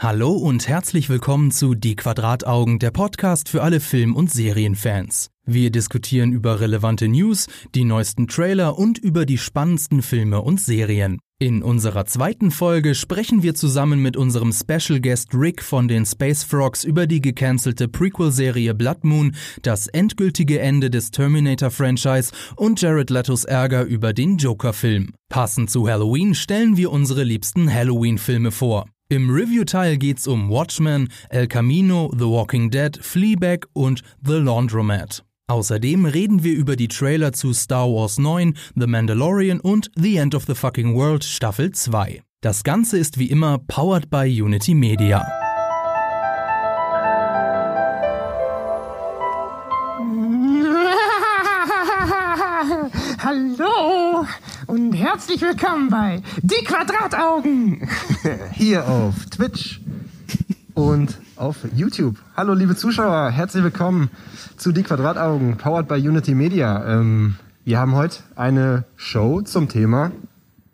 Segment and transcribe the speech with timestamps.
[0.00, 5.30] Hallo und herzlich willkommen zu Die Quadrataugen, der Podcast für alle Film- und Serienfans.
[5.44, 11.18] Wir diskutieren über relevante News, die neuesten Trailer und über die spannendsten Filme und Serien.
[11.40, 16.44] In unserer zweiten Folge sprechen wir zusammen mit unserem Special Guest Rick von den Space
[16.44, 23.44] Frogs über die gecancelte Prequel-Serie Blood Moon, das endgültige Ende des Terminator-Franchise und Jared Letos
[23.44, 25.14] Ärger über den Joker-Film.
[25.28, 28.86] Passend zu Halloween stellen wir unsere liebsten Halloween-Filme vor.
[29.10, 35.24] Im Review-Teil geht's um Watchmen, El Camino, The Walking Dead, Fleabag und The Laundromat.
[35.46, 40.34] Außerdem reden wir über die Trailer zu Star Wars 9, The Mandalorian und The End
[40.34, 42.20] of the Fucking World Staffel 2.
[42.42, 45.26] Das Ganze ist wie immer powered by Unity Media.
[53.20, 54.26] Hallo
[54.68, 57.88] und herzlich willkommen bei Die Quadrataugen.
[58.52, 59.80] Hier auf Twitch
[60.74, 62.16] und auf YouTube.
[62.36, 64.10] Hallo liebe Zuschauer, herzlich willkommen
[64.58, 66.84] zu Die Quadrataugen, powered by Unity Media.
[66.84, 70.12] Ähm, wir haben heute eine Show zum Thema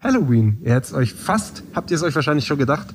[0.00, 0.58] Halloween.
[0.64, 2.88] Ihr hättet euch fast, habt ihr es euch wahrscheinlich schon gedacht,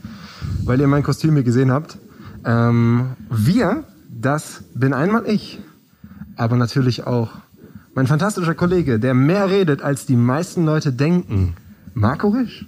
[0.65, 1.97] weil ihr mein Kostüm hier gesehen habt.
[2.43, 5.61] Ähm, wir, das bin einmal ich,
[6.35, 7.29] aber natürlich auch
[7.99, 11.57] mein fantastischer Kollege, der mehr redet, als die meisten Leute denken.
[11.93, 12.65] Marco Risch.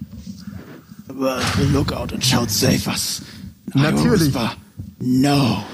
[1.08, 1.38] Aber
[1.72, 3.22] Lookout und schaut safe was.
[3.72, 4.34] Natürlich.
[4.98, 5.64] No.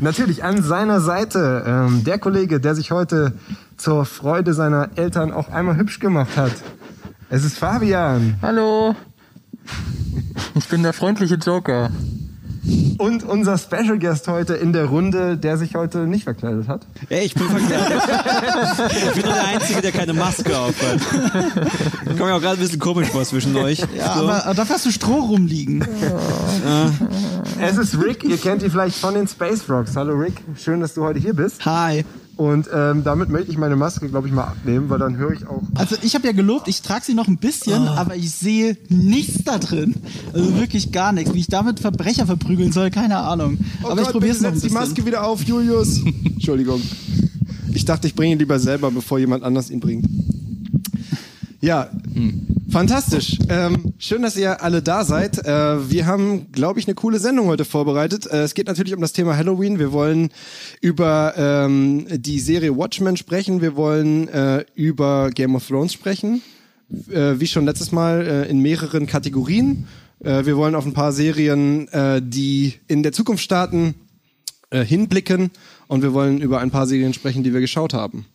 [0.00, 3.32] Natürlich an seiner Seite ähm, der Kollege, der sich heute
[3.78, 6.52] zur Freude seiner Eltern auch einmal hübsch gemacht hat.
[7.28, 8.36] Es ist Fabian.
[8.42, 8.94] Hallo.
[10.54, 11.90] Ich bin der freundliche Joker.
[12.98, 16.86] Und unser Special Guest heute in der Runde, der sich heute nicht verkleidet hat.
[17.10, 18.02] Ey, ich bin verkleidet.
[19.06, 21.00] ich bin nur der Einzige, der keine Maske auf hat.
[22.10, 23.80] Ich komme mir auch gerade ein bisschen komisch vor zwischen euch.
[23.96, 24.28] Ja, So.
[24.28, 25.84] aber, dafür hast du Stroh rumliegen.
[27.60, 29.94] Es ist Rick, ihr kennt ihn vielleicht von den Space Frogs.
[29.96, 31.64] Hallo Rick, schön, dass du heute hier bist.
[31.64, 32.04] Hi.
[32.36, 35.46] Und ähm, damit möchte ich meine Maske, glaube ich, mal abnehmen, weil dann höre ich
[35.46, 35.62] auch.
[35.74, 39.42] Also ich habe ja gelobt, ich trage sie noch ein bisschen, aber ich sehe nichts
[39.44, 39.94] da drin.
[40.34, 41.32] Also wirklich gar nichts.
[41.32, 43.58] Wie ich damit Verbrecher verprügeln soll, keine Ahnung.
[43.82, 44.88] aber ich probiere es noch ein setz die bisschen.
[44.88, 46.02] Maske wieder auf, Julius.
[46.24, 46.82] Entschuldigung.
[47.72, 50.06] Ich dachte, ich bringe ihn lieber selber, bevor jemand anders ihn bringt.
[51.62, 51.88] Ja,
[52.76, 53.38] fantastisch.
[53.48, 55.38] Ähm, schön, dass ihr alle da seid.
[55.46, 58.26] Äh, wir haben, glaube ich, eine coole Sendung heute vorbereitet.
[58.26, 59.78] Äh, es geht natürlich um das Thema Halloween.
[59.78, 60.28] Wir wollen
[60.82, 63.62] über ähm, die Serie Watchmen sprechen.
[63.62, 66.42] Wir wollen äh, über Game of Thrones sprechen.
[67.10, 69.86] Äh, wie schon letztes Mal äh, in mehreren Kategorien.
[70.22, 71.88] Äh, wir wollen auf ein paar Serien,
[72.20, 73.94] die in der Zukunft starten,
[74.70, 75.50] hinblicken
[75.86, 78.26] und wir wollen über ein paar Serien sprechen, die wir geschaut haben.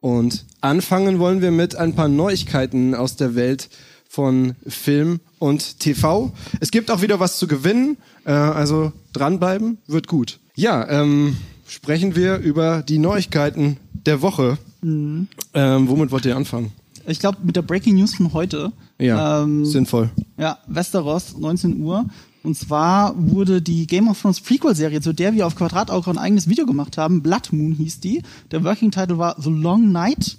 [0.00, 3.68] Und anfangen wollen wir mit ein paar Neuigkeiten aus der Welt
[4.08, 6.32] von Film und TV.
[6.60, 10.38] Es gibt auch wieder was zu gewinnen, äh, also dranbleiben wird gut.
[10.54, 11.36] Ja, ähm,
[11.66, 13.76] sprechen wir über die Neuigkeiten
[14.06, 14.56] der Woche.
[14.82, 16.72] Ähm, womit wollt ihr anfangen?
[17.06, 18.72] Ich glaube, mit der Breaking News von heute.
[18.98, 20.10] Ja, Ähm, sinnvoll.
[20.36, 22.04] Ja, Westeros, 19 Uhr.
[22.48, 26.48] Und zwar wurde die Game of Thrones Prequel-Serie, zu der wir auf Quadratauge ein eigenes
[26.48, 28.22] Video gemacht haben, Blood Moon hieß die.
[28.50, 30.38] Der Working Title war The Long Night.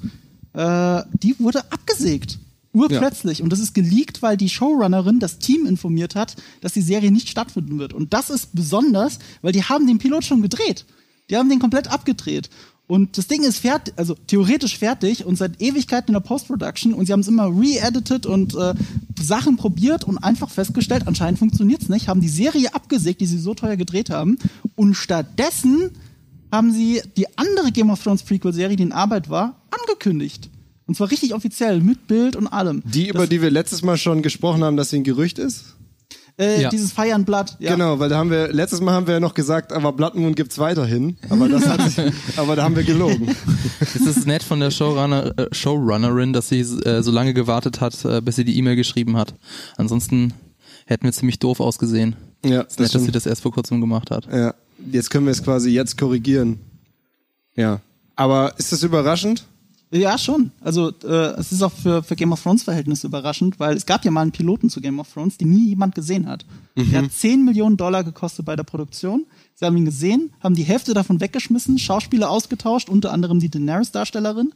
[0.53, 2.39] Äh, die wurde abgesägt.
[2.73, 3.43] Urplötzlich.
[3.43, 7.29] Und das ist geleakt, weil die Showrunnerin das Team informiert hat, dass die Serie nicht
[7.29, 7.93] stattfinden wird.
[7.93, 10.87] Und das ist besonders, weil die haben den Pilot schon gedreht.
[11.29, 12.49] Die haben den komplett abgedreht.
[12.89, 17.05] Und das Ding ist fertig, also theoretisch fertig und seit Ewigkeiten in der Post-Production und
[17.05, 18.73] sie haben es immer re-edited und äh,
[19.21, 23.53] Sachen probiert und einfach festgestellt, anscheinend funktioniert's nicht, haben die Serie abgesägt, die sie so
[23.53, 24.39] teuer gedreht haben
[24.75, 25.91] und stattdessen
[26.51, 30.49] haben sie die andere Game of Thrones Prequel-Serie, die in Arbeit war, angekündigt.
[30.87, 32.81] Und zwar richtig offiziell, mit Bild und allem.
[32.85, 35.75] Die, über die wir letztes Mal schon gesprochen haben, dass sie ein Gerücht ist?
[36.39, 36.69] Äh, Ja.
[36.69, 37.57] Dieses Blood.
[37.59, 37.73] Ja.
[37.73, 40.33] Genau, weil da haben wir, letztes Mal haben wir ja noch gesagt, aber Blood Moon
[40.35, 41.17] gibt's weiterhin.
[41.29, 41.97] Aber das hat sich,
[42.37, 43.35] aber da haben wir gelogen.
[43.81, 48.05] Es ist nett von der Showrunner, äh, Showrunnerin, dass sie äh, so lange gewartet hat,
[48.05, 49.33] äh, bis sie die E-Mail geschrieben hat.
[49.77, 50.33] Ansonsten
[50.85, 52.15] hätten wir ziemlich doof ausgesehen.
[52.45, 54.25] Ja, Es ist nett, dass sie das erst vor kurzem gemacht hat.
[54.31, 54.55] Ja,
[54.91, 56.59] jetzt können wir es quasi jetzt korrigieren.
[57.55, 57.81] Ja.
[58.15, 59.45] Aber ist das überraschend?
[59.91, 60.51] Ja, schon.
[60.61, 64.05] Also äh, es ist auch für, für Game of Thrones Verhältnisse überraschend, weil es gab
[64.05, 66.45] ja mal einen Piloten zu Game of Thrones, den nie jemand gesehen hat.
[66.75, 69.25] Der hat 10 Millionen Dollar gekostet bei der Produktion.
[69.55, 74.53] Sie haben ihn gesehen, haben die Hälfte davon weggeschmissen, Schauspieler ausgetauscht, unter anderem die Daenerys-Darstellerin,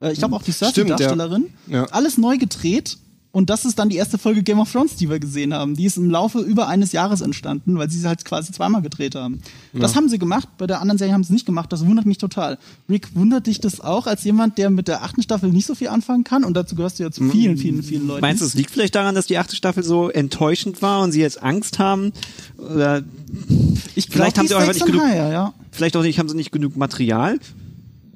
[0.00, 0.52] äh, ich glaube auch die.
[0.52, 1.46] Cersei-Darstellerin.
[1.66, 1.84] Ja.
[1.86, 2.98] Alles neu gedreht
[3.34, 5.74] Und das ist dann die erste Folge Game of Thrones, die wir gesehen haben.
[5.74, 9.16] Die ist im Laufe über eines Jahres entstanden, weil sie sie halt quasi zweimal gedreht
[9.16, 9.40] haben.
[9.72, 11.72] Das haben sie gemacht, bei der anderen Serie haben sie es nicht gemacht.
[11.72, 12.58] Das wundert mich total.
[12.88, 15.88] Rick, wundert dich das auch als jemand, der mit der achten Staffel nicht so viel
[15.88, 16.44] anfangen kann?
[16.44, 18.20] Und dazu gehörst du ja zu vielen, vielen, vielen Leuten.
[18.20, 21.20] Meinst du, es liegt vielleicht daran, dass die achte Staffel so enttäuschend war und sie
[21.20, 22.12] jetzt Angst haben?
[22.56, 23.02] Oder
[23.96, 25.54] ich vielleicht haben sie auch einfach nicht genug- Higher, ja.
[25.72, 27.40] vielleicht auch nicht, haben sie nicht genug Material?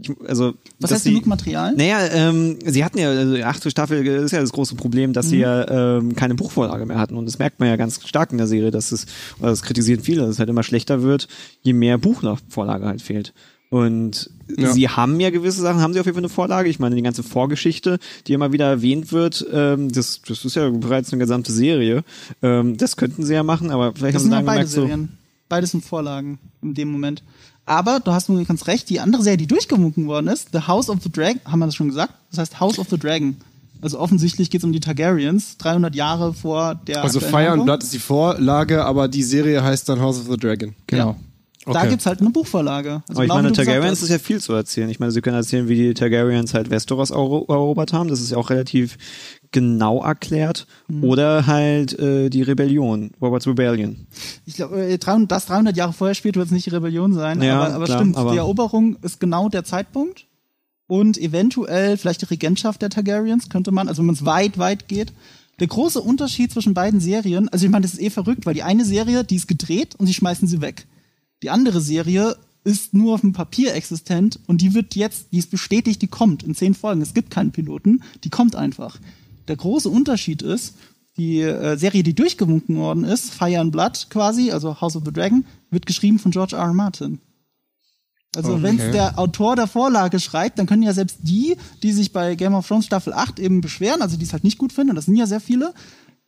[0.00, 1.74] Ich, also, Was heißt sie- genug Material?
[1.76, 5.26] Naja, ähm, sie hatten ja, also die achte Staffel ist ja das große Problem, dass
[5.26, 5.30] Mhm.
[5.30, 7.16] sie ja ähm, keine Buchvorlage mehr hatten.
[7.16, 9.06] Und das merkt man ja ganz stark in der Serie, dass es,
[9.40, 11.28] oder das kritisieren viele, dass es halt immer schlechter wird,
[11.62, 13.32] je mehr Buchvorlage halt fehlt.
[13.70, 14.72] Und Ja.
[14.72, 16.70] sie haben ja gewisse Sachen, haben sie auf jeden Fall eine Vorlage.
[16.70, 20.70] Ich meine, die ganze Vorgeschichte, die immer wieder erwähnt wird, ähm, das, das ist ja
[20.70, 22.02] bereits eine gesamte Serie.
[22.40, 24.58] Ähm, das könnten sie ja machen, aber vielleicht Das haben sind sie ja dann beide
[24.60, 25.08] gemerkt, so, Serien.
[25.50, 27.22] Beides sind Vorlagen in dem Moment.
[27.68, 30.88] Aber du hast nur ganz recht, die andere Serie, die durchgewunken worden ist, The House
[30.88, 32.14] of the Dragon, haben wir das schon gesagt?
[32.30, 33.36] Das heißt House of the Dragon.
[33.80, 37.64] Also offensichtlich geht es um die Targaryens, 300 Jahre vor der Also Fire and.
[37.64, 40.74] Blood ist die Vorlage, aber die Serie heißt dann House of the Dragon.
[40.86, 41.16] Genau.
[41.66, 41.90] Da Okay.
[41.90, 43.02] gibt's halt eine Buchvorlage.
[43.08, 44.88] Also Aber ich meine, Targaryens ist ja viel zu erzählen.
[44.88, 48.08] Ich meine, sie können erzählen, wie die Targaryens halt Westeros erobert haben.
[48.08, 48.96] Das ist ja auch relativ
[49.52, 50.66] genau erklärt.
[50.88, 51.04] Mhm.
[51.04, 54.06] Oder halt äh, die Rebellion, Robert's Rebellion.
[54.46, 57.40] Ich glaube, äh, 300 das 300 Jahre vorher spielt, wird es nicht die Rebellion sein.
[57.42, 60.26] Ja, aber aber klar, stimmt, aber- die Eroberung ist genau der Zeitpunkt.
[60.86, 64.88] Und eventuell vielleicht die Regentschaft der Targaryens könnte man, also wenn man es weit, weit
[64.88, 65.12] geht.
[65.60, 68.62] Der große Unterschied zwischen beiden Serien, also ich meine, das ist eh verrückt, weil die
[68.62, 70.86] eine Serie, die ist gedreht und sie schmeißen sie weg.
[71.42, 75.50] Die andere Serie ist nur auf dem Papier existent und die wird jetzt, die ist
[75.50, 77.02] bestätigt, die kommt in zehn Folgen.
[77.02, 78.98] Es gibt keinen Piloten, die kommt einfach.
[79.48, 80.74] Der große Unterschied ist,
[81.16, 85.12] die äh, Serie, die durchgewunken worden ist, Fire and Blood quasi, also House of the
[85.12, 86.62] Dragon, wird geschrieben von George R.
[86.62, 86.74] R.
[86.74, 87.20] Martin.
[88.36, 88.62] Also Okay.
[88.62, 92.34] wenn es der Autor der Vorlage schreibt, dann können ja selbst die, die sich bei
[92.34, 94.96] Game of Thrones Staffel 8 eben beschweren, also die es halt nicht gut finden, und
[94.96, 95.72] das sind ja sehr viele,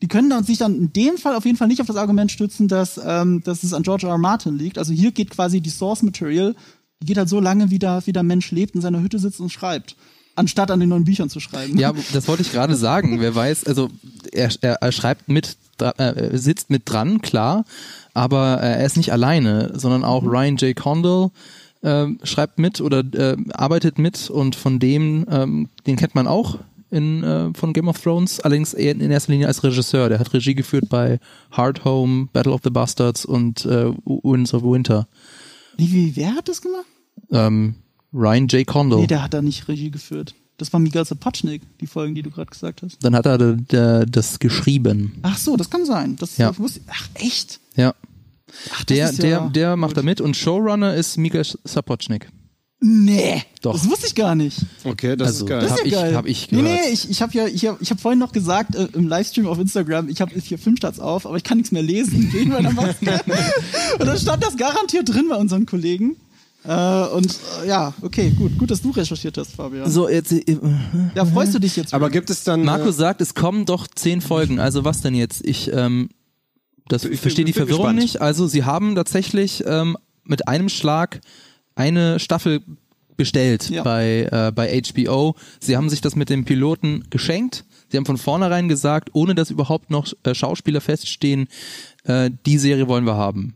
[0.02, 2.32] die können dann sich dann in dem Fall auf jeden Fall nicht auf das Argument
[2.32, 4.12] stützen, dass, ähm, dass es an George R.
[4.12, 4.19] R.
[4.19, 4.78] Martin liegt.
[4.78, 6.56] Also hier geht quasi die Source Material,
[7.02, 9.40] die geht halt so lange, wie der, wie der Mensch lebt, in seiner Hütte sitzt
[9.40, 9.94] und schreibt,
[10.36, 11.78] anstatt an den neuen Büchern zu schreiben.
[11.78, 13.20] Ja, das wollte ich gerade sagen.
[13.20, 13.90] Wer weiß, also
[14.32, 17.64] er, er, er schreibt mit, äh, sitzt mit dran, klar,
[18.14, 20.76] aber äh, er ist nicht alleine, sondern auch Ryan J.
[20.76, 21.30] Condal
[21.82, 26.58] ähm, schreibt mit oder äh, arbeitet mit und von dem, ähm, den kennt man auch
[26.90, 30.08] in, äh, von Game of Thrones, allerdings eher in erster Linie als Regisseur.
[30.08, 31.18] Der hat Regie geführt bei
[31.52, 35.06] Hard Home, Battle of the Bastards und äh, Winds of Winter.
[35.76, 36.86] Wie, wie, wer hat das gemacht?
[37.30, 37.76] Ähm,
[38.12, 38.66] Ryan J.
[38.66, 39.00] Condal.
[39.00, 40.34] Nee, der hat da nicht Regie geführt.
[40.58, 42.98] Das war Miguel Sapochnik, die Folgen, die du gerade gesagt hast.
[43.02, 45.12] Dann hat er das geschrieben.
[45.22, 46.16] Ach so, das kann sein.
[46.16, 46.56] Das Ja.
[46.58, 47.60] wusste, ach echt?
[47.76, 47.94] Ja.
[48.72, 49.98] Ach, das Der, ist der, ja der macht gut.
[49.98, 52.28] da mit und Showrunner ist Mika Sapochnik.
[52.82, 53.74] Nee, Doch.
[53.74, 54.56] das wusste ich gar nicht.
[54.84, 55.60] Okay, das Also, ist geil.
[55.60, 56.14] Das Hab ist ich- ja geil.
[56.16, 56.80] hab ich nee, gehört.
[56.86, 59.46] nee, ich, ich habe ja, ich habe ich hab vorhin noch gesagt äh, im Livestream
[59.46, 62.72] auf Instagram, ich habe hier Filmstarts auf, aber ich kann nichts mehr lesen wegen meiner
[62.72, 63.20] Maske.
[63.98, 66.16] und dann stand das garantiert drin bei unseren Kollegen.
[66.64, 69.90] Äh, und äh, ja, okay, gut, gut, dass du recherchiert hast, Fabian.
[69.90, 70.58] So, jetzt, äh,
[71.14, 71.94] Ja, freust du dich jetzt?
[71.94, 72.64] Aber gibt es dann.
[72.64, 74.58] Marco äh, sagt, es kommen doch zehn Folgen.
[74.60, 75.46] Also was denn jetzt?
[75.46, 76.10] Ich, ähm,
[76.88, 77.98] das Ich verstehe die Verwirrung gespannt.
[78.00, 78.20] nicht.
[78.20, 81.20] Also sie haben tatsächlich ähm, mit einem Schlag
[81.74, 82.60] eine Staffel
[83.16, 83.82] bestellt Ja.
[83.82, 85.36] bei, äh, bei HBO.
[85.60, 87.64] Sie haben sich das mit dem Piloten geschenkt.
[87.88, 91.48] Sie haben von vornherein gesagt, ohne dass überhaupt noch äh, Schauspieler feststehen,
[92.04, 93.54] äh, die Serie wollen wir haben.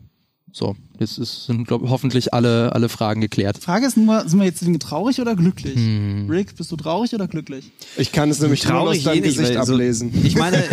[0.51, 3.57] So, jetzt ist, sind glaub, hoffentlich alle, alle Fragen geklärt.
[3.57, 5.75] Frage ist nur, sind wir jetzt traurig oder glücklich?
[5.75, 6.27] Hm.
[6.29, 7.71] Rick, bist du traurig oder glücklich?
[7.97, 10.11] Ich kann es nämlich nur aus deinem eh nicht, Gesicht weil so- ablesen.
[10.23, 10.63] Ich meine,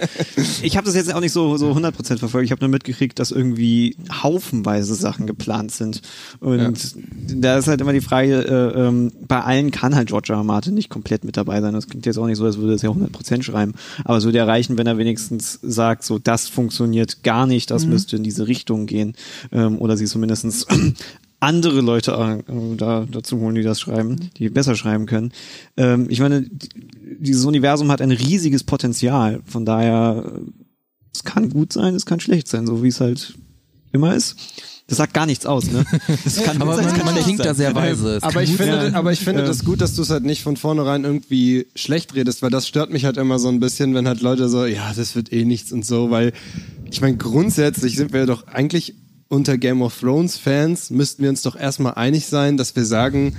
[0.62, 2.44] ich habe das jetzt auch nicht so so 100% verfolgt.
[2.44, 6.02] Ich habe nur mitgekriegt, dass irgendwie haufenweise Sachen geplant sind.
[6.40, 6.94] Und
[7.28, 10.44] da ist halt immer die Frage, äh, ähm, bei allen kann halt George R.
[10.44, 11.74] Martin nicht komplett mit dabei sein.
[11.74, 13.74] Das klingt jetzt auch nicht so, als würde er es ja 100% schreiben.
[14.04, 17.86] Aber es würde ja reichen, wenn er wenigstens sagt, so das funktioniert gar nicht, das
[17.86, 19.14] müsste in diese Richtung gehen.
[19.58, 20.66] Ähm, oder sie zumindestens
[21.40, 25.32] andere Leute äh, da, dazu holen, die das schreiben, die besser schreiben können.
[25.76, 26.46] Ähm, ich meine,
[27.18, 29.40] dieses Universum hat ein riesiges Potenzial.
[29.46, 30.40] Von daher, äh,
[31.12, 33.34] es kann gut sein, es kann schlecht sein, so wie es halt
[33.92, 34.36] immer ist.
[34.86, 35.84] Das sagt gar nichts aus, ne?
[36.24, 37.46] Es kann Aber sein, man, kann man klingt sein.
[37.48, 38.20] da sehr weise.
[38.22, 38.94] Aber ich, finde, sein.
[38.94, 42.40] aber ich finde das gut, dass du es halt nicht von vornherein irgendwie schlecht redest,
[42.40, 45.14] weil das stört mich halt immer so ein bisschen, wenn halt Leute so, ja, das
[45.14, 46.32] wird eh nichts und so, weil
[46.90, 48.94] ich meine, grundsätzlich sind wir doch eigentlich
[49.28, 53.36] unter Game of Thrones Fans, müssten wir uns doch erstmal einig sein, dass wir sagen,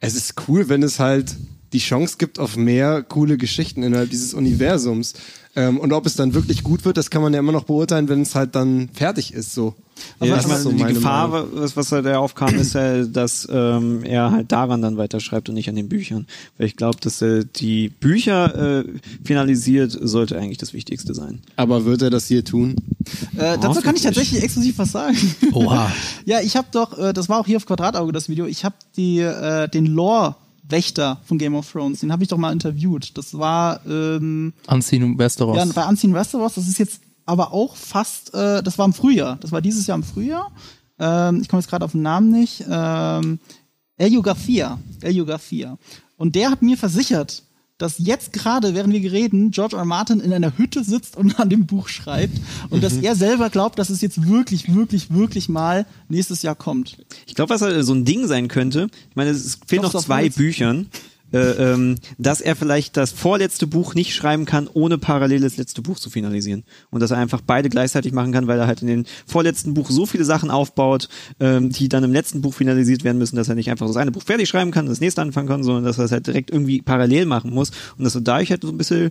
[0.00, 1.36] es ist cool, wenn es halt
[1.72, 5.14] die Chance gibt auf mehr coole Geschichten innerhalb dieses Universums.
[5.54, 8.08] Ähm, und ob es dann wirklich gut wird, das kann man ja immer noch beurteilen,
[8.08, 9.74] wenn es halt dann fertig ist, so.
[10.20, 11.48] Ja, das ich meine, so die Gefahr, Meinung.
[11.52, 15.68] was, was da aufkam, ist ja, dass ähm, er halt daran dann weiterschreibt und nicht
[15.68, 16.26] an den Büchern.
[16.56, 18.84] Weil ich glaube, dass er die Bücher äh,
[19.22, 21.40] finalisiert, sollte eigentlich das Wichtigste sein.
[21.56, 22.76] Aber wird er das hier tun?
[23.36, 25.16] Äh, dazu kann ich tatsächlich exklusiv was sagen.
[25.52, 25.92] Oha.
[26.24, 28.74] ja, ich habe doch, äh, das war auch hier auf Quadratauge das Video, ich habe
[28.96, 33.16] die äh, den Lore Wächter von Game of Thrones, den habe ich doch mal interviewt.
[33.16, 35.56] Das war ähm, Unseen Westeros.
[35.56, 39.36] ja, bei Unseen Westeros, das ist jetzt aber auch fast, äh, das war im Frühjahr,
[39.40, 40.50] das war dieses Jahr im Frühjahr.
[40.98, 42.64] Ähm, ich komme jetzt gerade auf den Namen nicht.
[42.68, 43.40] Ähm,
[43.96, 44.78] Elio Garcia.
[45.00, 45.78] Elio Garcia.
[46.16, 47.42] Und der hat mir versichert,
[47.82, 49.84] dass jetzt gerade, während wir reden, George R.
[49.84, 52.38] Martin in einer Hütte sitzt und an dem Buch schreibt
[52.70, 56.98] und dass er selber glaubt, dass es jetzt wirklich, wirklich, wirklich mal nächstes Jahr kommt.
[57.26, 60.28] Ich glaube, was halt so ein Ding sein könnte, ich meine, es fehlen noch zwei?
[60.28, 60.86] Büchern,
[61.32, 65.82] äh, ähm, dass er vielleicht das vorletzte Buch nicht schreiben kann, ohne parallel das letzte
[65.82, 66.64] Buch zu finalisieren.
[66.90, 69.90] Und dass er einfach beide gleichzeitig machen kann, weil er halt in den vorletzten Buch
[69.90, 71.08] so viele Sachen aufbaut,
[71.40, 74.00] ähm, die dann im letzten Buch finalisiert werden müssen, dass er nicht einfach so das
[74.00, 76.50] eine Buch fertig schreiben kann, das nächste anfangen kann, sondern dass er es halt direkt
[76.50, 77.70] irgendwie parallel machen muss.
[77.96, 79.10] Und dass er dadurch halt so ein bisschen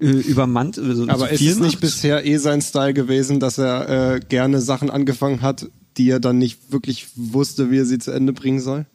[0.00, 4.20] äh, übermannt, also Aber ist es nicht bisher eh sein Style gewesen, dass er äh,
[4.20, 8.32] gerne Sachen angefangen hat, die er dann nicht wirklich wusste, wie er sie zu Ende
[8.32, 8.86] bringen soll?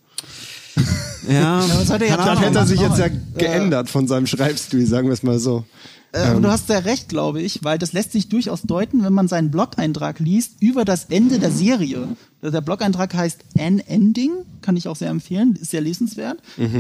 [1.28, 2.44] Ja, was hat er Dann Ahnung.
[2.44, 5.66] hätte er sich jetzt ja geändert von seinem Schreibstil, sagen wir es mal so.
[6.12, 9.14] Äh, aber du hast sehr recht, glaube ich, weil das lässt sich durchaus deuten, wenn
[9.14, 12.08] man seinen Blog-Eintrag liest über das Ende der Serie.
[12.44, 16.38] Der Blog-Eintrag heißt An Ending, kann ich auch sehr empfehlen, ist sehr lesenswert.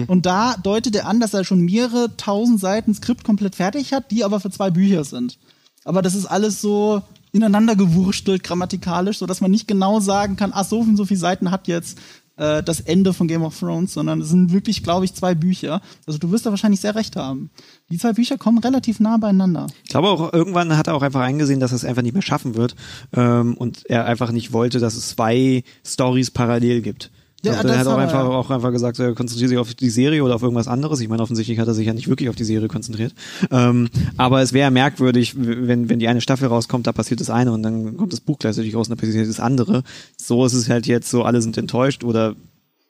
[0.07, 4.11] Und da deutet er an, dass er schon mehrere tausend Seiten Skript komplett fertig hat,
[4.11, 5.39] die aber für zwei Bücher sind.
[5.83, 10.51] Aber das ist alles so ineinander gewurstelt grammatikalisch, so dass man nicht genau sagen kann,
[10.53, 11.97] ach so und so viele Seiten hat jetzt
[12.37, 15.81] äh, das Ende von Game of Thrones, sondern es sind wirklich, glaube ich, zwei Bücher.
[16.05, 17.51] Also du wirst da wahrscheinlich sehr recht haben.
[17.89, 19.67] Die zwei Bücher kommen relativ nah beieinander.
[19.83, 22.21] Ich glaube auch, irgendwann hat er auch einfach eingesehen, dass er es einfach nicht mehr
[22.21, 22.75] schaffen wird
[23.13, 27.11] ähm, und er einfach nicht wollte, dass es zwei Stories parallel gibt.
[27.45, 29.89] Ja, das er hat auch aber- einfach, auch einfach gesagt, er konzentriert sich auf die
[29.89, 31.01] Serie oder auf irgendwas anderes.
[31.01, 33.13] Ich meine, offensichtlich hat er sich ja nicht wirklich auf die Serie konzentriert.
[33.51, 37.51] Ähm, aber es wäre merkwürdig, wenn, wenn die eine Staffel rauskommt, da passiert das eine
[37.51, 39.83] und dann kommt das Buch gleichzeitig raus und da passiert das andere.
[40.17, 42.35] So ist es halt jetzt so, alle sind enttäuscht oder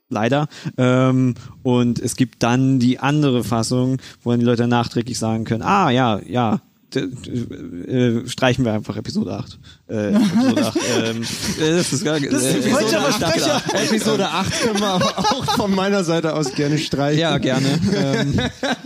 [0.09, 0.47] leider.
[0.77, 1.33] Ähm,
[1.63, 5.89] und es gibt dann die andere Fassung, wo dann die Leute nachträglich sagen können, ah
[5.89, 6.61] ja, ja,
[6.95, 9.59] äh, streichen wir einfach Episode 8.
[9.89, 10.77] Äh, Episode 8.
[11.03, 13.61] Ähm, äh, das ist gar, Das ist ein äh, Episode 8, Versprecher.
[13.65, 13.83] klar.
[13.83, 17.19] Episode 8 können wir aber auch von meiner Seite aus gerne streichen.
[17.19, 17.67] Ja, gerne.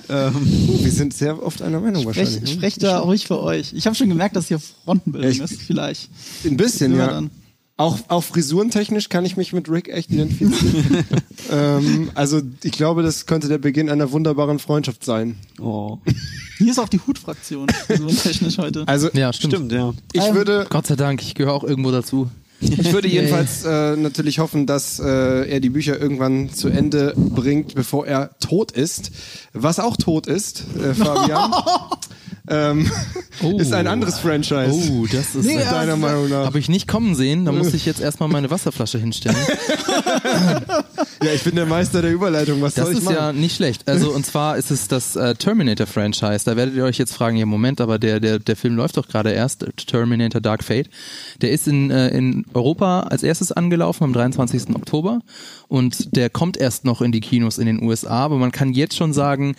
[0.10, 0.34] ähm,
[0.84, 2.42] Wir sind sehr oft einer Meinung Sprech, wahrscheinlich.
[2.42, 2.48] ne?
[2.48, 3.74] sprecht da ruhig für euch.
[3.74, 6.10] Ich habe schon gemerkt, dass hier Frontenbildung ist, vielleicht.
[6.46, 7.08] Ein bisschen, Ja, ja.
[7.14, 7.30] dann.
[7.80, 11.06] Auch, auch frisurentechnisch kann ich mich mit Rick echt identifizieren.
[11.52, 15.36] ähm, also ich glaube, das könnte der Beginn einer wunderbaren Freundschaft sein.
[15.62, 16.00] oh,
[16.58, 18.84] Hier ist auch die Hutfraktion, so technisch heute.
[18.88, 19.54] Also Ja, stimmt.
[19.54, 19.94] stimmt, ja.
[20.12, 22.32] ich Ähm, würde, Gott sei Dank, ich gehöre auch irgendwo dazu.
[22.62, 27.76] ich würde jedenfalls äh, natürlich hoffen, dass äh, er die Bücher irgendwann zu Ende bringt,
[27.76, 29.12] bevor er tot ist.
[29.54, 31.52] Was auch tot ist, äh, Fabian,
[32.50, 32.90] ähm,
[33.44, 33.58] Oh.
[33.60, 34.72] ist ein anderes Franchise.
[34.92, 36.46] Oh, das ist Nee, Deiner also- Meinung nach.
[36.46, 39.38] Habe ich nicht kommen sehen, da muss ich jetzt erstmal meine Wasserflasche hinstellen.
[41.24, 42.62] Ja, ich bin der Meister der Überleitung.
[42.62, 43.16] Was Das soll ich ist machen?
[43.18, 43.88] ja nicht schlecht.
[43.88, 46.46] Also und zwar ist es das äh, Terminator-Franchise.
[46.46, 49.08] Da werdet ihr euch jetzt fragen, ja Moment, aber der, der, der Film läuft doch
[49.08, 50.90] gerade erst, Terminator Dark Fate.
[51.42, 54.76] Der ist in, äh, in Europa als erstes angelaufen am 23.
[54.76, 55.20] Oktober
[55.68, 58.96] und der kommt erst noch in die Kinos in den USA, aber man kann jetzt
[58.96, 59.56] schon sagen,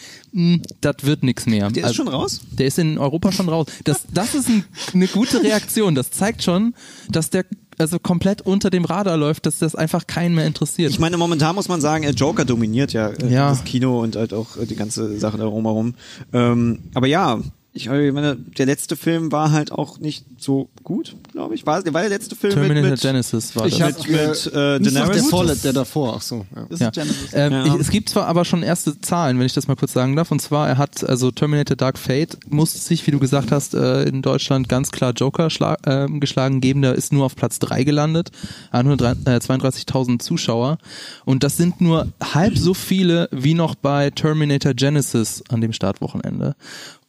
[0.81, 1.65] das wird nichts mehr.
[1.65, 2.41] Also, Der ist schon raus?
[2.53, 3.67] Der ist in Europa schon raus.
[3.85, 5.95] Das, das ist ein, eine gute Reaktion.
[5.95, 6.75] Das zeigt schon,
[7.11, 7.45] dass der
[7.79, 10.91] also komplett unter dem Radar läuft, dass das einfach keinen mehr interessiert.
[10.91, 13.51] Ich meine, momentan muss man sagen, äh, Joker dominiert ja, äh, Ja.
[13.51, 15.95] das Kino und halt auch äh, die ganze Sache darum herum.
[16.33, 17.39] Ähm, aber ja,
[17.79, 21.65] ich äh, meine, der letzte Film war halt auch nicht so gut, glaube ich.
[21.67, 23.97] War, war der letzte Film Terminator mit, mit, Genesis war Ich das.
[23.97, 25.31] hab- mit, mit äh, Nicht noch der Daenerys?
[25.31, 26.15] vorletzte, der davor.
[26.17, 26.47] Ach so.
[26.71, 26.91] Ja.
[26.95, 27.03] Ja.
[27.33, 27.67] Ähm, Ja.
[27.67, 30.31] ich, es gibt zwar aber schon erste Zahlen, wenn ich das mal kurz sagen darf.
[30.31, 34.03] Und zwar, er hat, also Terminator Dark Fate musste sich, wie du gesagt hast, äh,
[34.05, 35.49] in Deutschland ganz klar Joker
[35.87, 36.83] äh, geschlagen geben.
[36.83, 38.31] Der ist nur auf Platz drei gelandet.
[38.73, 40.79] 132.000 Zuschauer.
[41.25, 46.55] Und das sind nur halb so viele wie noch bei Terminator Genesis an dem Startwochenende.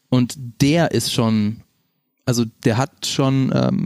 [0.10, 1.64] Und der ist schon
[2.30, 3.86] also der hat schon, ähm,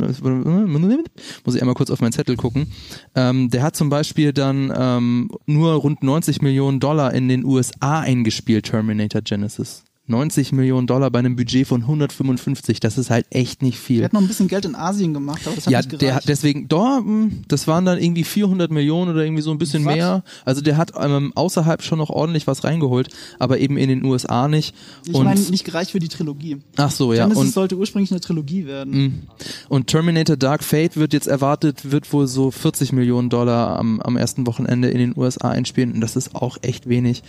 [1.45, 2.67] muss ich einmal kurz auf meinen Zettel gucken,
[3.15, 8.01] ähm, der hat zum Beispiel dann ähm, nur rund 90 Millionen Dollar in den USA
[8.01, 9.85] eingespielt, Terminator Genesis.
[10.05, 13.97] 90 Millionen Dollar bei einem Budget von 155, das ist halt echt nicht viel.
[13.99, 15.97] Der hat noch ein bisschen Geld in Asien gemacht, aber das hat Ja, nicht der
[15.99, 16.15] gereicht.
[16.17, 19.85] hat deswegen, da, hm, das waren dann irgendwie 400 Millionen oder irgendwie so ein bisschen
[19.85, 19.95] Was?
[19.95, 20.23] mehr.
[20.43, 23.07] Also der hat ähm, außerhalb schon noch ordentlich was reingeholt,
[23.39, 24.75] aber eben in den USA nicht.
[25.05, 26.57] ich meine, nicht gereicht für die Trilogie.
[26.75, 27.23] ach so, ja.
[27.23, 29.27] Genesis Und, sollte ursprünglich eine Trilogie werden.
[29.69, 34.17] und Terminator Dark Fate wird jetzt erwartet, wird wohl so 40 Millionen Dollar am, am
[34.17, 37.23] ersten Wochenende in den USA einspielen und das ist auch echt wenig.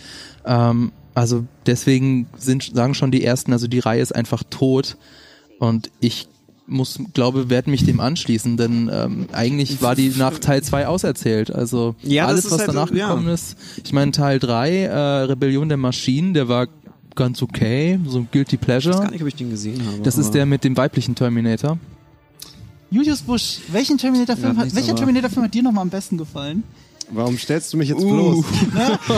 [0.45, 4.97] Ähm, also deswegen sind, sagen schon die ersten, also die Reihe ist einfach tot
[5.59, 6.27] und ich
[6.67, 11.53] muss, glaube, werde mich dem anschließen, denn ähm, eigentlich war die nach Teil 2 auserzählt.
[11.53, 13.07] Also Ja, alles, was halt, danach ja.
[13.07, 13.55] gekommen ist.
[13.83, 16.67] Ich meine, Teil 3, äh, Rebellion der Maschinen, der war
[17.13, 18.95] ganz okay, so ein Guilty Ich weiß Pleasure.
[18.99, 19.99] gar nicht, ob ich den gesehen habe.
[20.01, 21.77] Das ist der mit dem weiblichen Terminator.
[22.91, 26.63] Julius Busch, welchen Terminator-Film Ja, hat, welcher Terminator-Film hat dir nochmal am besten gefallen?
[27.11, 28.09] Warum stellst du mich jetzt Uh.
[28.43, 28.45] bloß?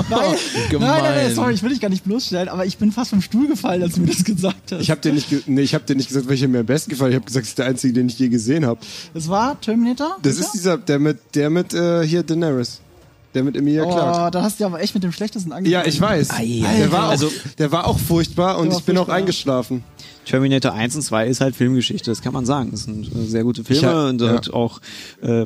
[0.09, 0.37] Weil,
[0.69, 0.87] Gemein.
[0.89, 3.21] Nein, nein, nein, sorry, ich will dich gar nicht bloßstellen, aber ich bin fast vom
[3.21, 4.81] Stuhl gefallen, als du mir das gesagt hast.
[4.81, 7.11] Ich habe dir nicht, nee, ich habe dir nicht gesagt, welcher mir am besten gefallen.
[7.11, 8.79] Ich habe gesagt, das ist der einzige, den ich je gesehen habe.
[9.13, 10.17] das war Terminator?
[10.21, 12.79] Das ist dieser, der mit, der mit äh, hier Daenerys,
[13.33, 14.27] der mit Emilia Clarke.
[14.27, 15.71] Oh, da hast du aber echt mit dem schlechtesten angefangen.
[15.71, 16.31] Ja, ich weiß.
[16.31, 19.15] Ei, der war auch, Also- der war auch furchtbar und ich bin auch furchtbar.
[19.15, 19.83] eingeschlafen.
[20.27, 22.71] Terminator 1 und 2 ist halt Filmgeschichte, das kann man sagen.
[22.71, 24.33] Das sind äh, sehr gute Filme hab- und ja.
[24.33, 24.81] hat auch
[25.23, 25.45] äh, äh,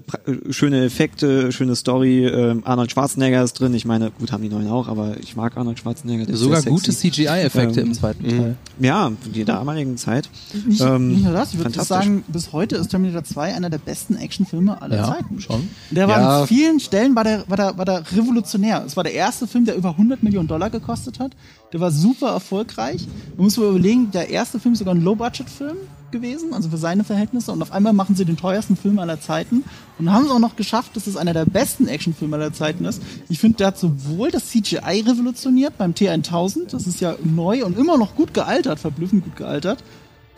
[0.49, 2.25] schöne Effekte, schöne Story.
[2.25, 3.73] Ähm, Arnold Schwarzenegger ist drin.
[3.75, 6.25] Ich meine, gut haben die neuen auch, aber ich mag Arnold Schwarzenegger.
[6.25, 6.91] der ist Sogar sehr gute.
[6.91, 8.55] CGI-Effekte Ähm, im zweiten Teil.
[8.79, 10.29] Ja, in der damaligen Zeit.
[10.65, 13.77] Nicht, Ähm, nicht nur das, ich würde sagen, bis heute ist Terminator 2 einer der
[13.77, 15.39] besten Actionfilme aller Ja, Zeiten.
[15.41, 15.69] schon.
[15.91, 16.41] Der war Ja.
[16.41, 18.83] an vielen Stellen war der, war, der, war der revolutionär.
[18.85, 21.33] Es war der erste Film, der über 100 Millionen Dollar gekostet hat.
[21.73, 23.07] Der war super erfolgreich.
[23.37, 25.77] Man muss mal überlegen, der erste Film ist sogar ein Low-Budget-Film
[26.11, 27.51] gewesen, also für seine Verhältnisse.
[27.51, 29.63] Und auf einmal machen sie den teuersten Film aller Zeiten
[29.97, 33.01] und haben es auch noch geschafft, dass es einer der besten Actionfilme aller Zeiten ist.
[33.29, 37.77] Ich finde, der hat sowohl das CGI revolutioniert beim T1000, das ist ja neu und
[37.77, 39.83] immer noch gut gealtert, verblüffend gut gealtert.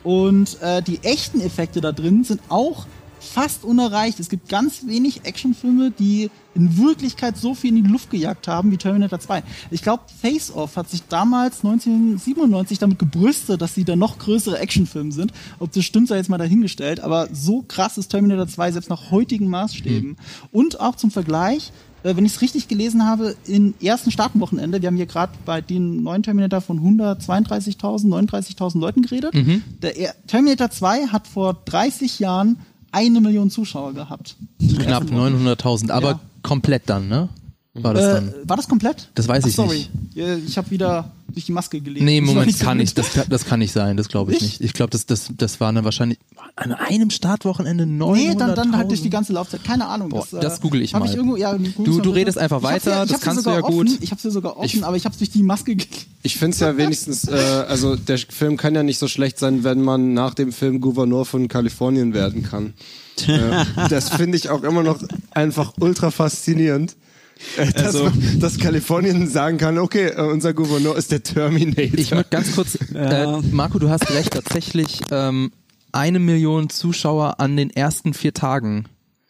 [0.03, 2.85] Und äh, die echten Effekte da drin sind auch
[3.23, 4.19] fast unerreicht.
[4.19, 8.71] Es gibt ganz wenig Actionfilme, die in Wirklichkeit so viel in die Luft gejagt haben
[8.71, 9.43] wie Terminator 2.
[9.71, 14.59] Ich glaube, Face Off hat sich damals 1997 damit gebrüstet, dass sie der noch größere
[14.59, 15.33] Actionfilm sind.
[15.59, 16.99] Ob das stimmt, sei jetzt mal dahingestellt.
[16.99, 20.17] Aber so krass ist Terminator 2 selbst nach heutigen Maßstäben.
[20.51, 21.71] Und auch zum Vergleich,
[22.03, 25.61] äh, wenn ich es richtig gelesen habe, im ersten Staatenwochenende, wir haben hier gerade bei
[25.61, 29.33] den neuen Terminator von 132.000, 39.000 Leuten geredet.
[29.81, 32.57] Der er Terminator 2 hat vor 30 Jahren
[32.93, 34.37] eine Million Zuschauer gehabt.
[34.59, 36.19] Knapp 900.000, aber Ja.
[36.43, 37.27] komplett dann, ne?
[37.75, 38.33] War das Äh, dann?
[38.43, 39.09] war das komplett?
[39.15, 39.77] Das weiß Ach, ich sorry.
[39.77, 39.89] nicht.
[40.13, 42.05] Ja, Ich habe wieder durch die Maske gelegt.
[42.05, 42.81] Nee, Das Moment, so kann gut.
[42.83, 42.97] nicht.
[42.99, 44.59] Das, kann- das kann nicht sein, das glaube ich Nicht?
[44.59, 44.69] nicht.
[44.69, 46.19] Ich glaube, das, das, das war dann wahrscheinlich
[46.55, 48.13] an einem Startwochenende 900.000.
[48.13, 49.63] Nee, dann, dann halt durch die ganze Laufzeit.
[49.63, 50.09] Keine Ahnung.
[50.09, 51.09] Boah, äh, das google ich hab mal.
[51.09, 53.61] Ich irgendwo, ja, Du- du redest einfach Ich weiter, ja, ich das kannst du sogar
[53.61, 53.87] ja gut.
[53.87, 56.05] Offen, ich habe sie sogar offen, aber ich habe durch die Maske gelegt.
[56.21, 57.31] Ich finde es ja wenigstens, äh,
[57.67, 61.25] also der Film kann ja nicht so schlecht sein, wenn man nach dem Film Gouverneur
[61.25, 62.73] von Kalifornien werden kann.
[63.27, 64.99] äh, das finde ich auch immer noch
[65.31, 66.95] einfach ultra faszinierend.
[67.57, 71.83] Äh, dass, Also- man- dass Kalifornien sagen kann, okay, äh, unser Gouverneur ist der Terminator.
[71.99, 73.39] Ich möchte ganz kurz, Ja.
[73.39, 75.51] äh, Marco, du hast recht, tatsächlich ähm,
[75.91, 78.85] eine Million Zuschauer an den ersten vier Tagen.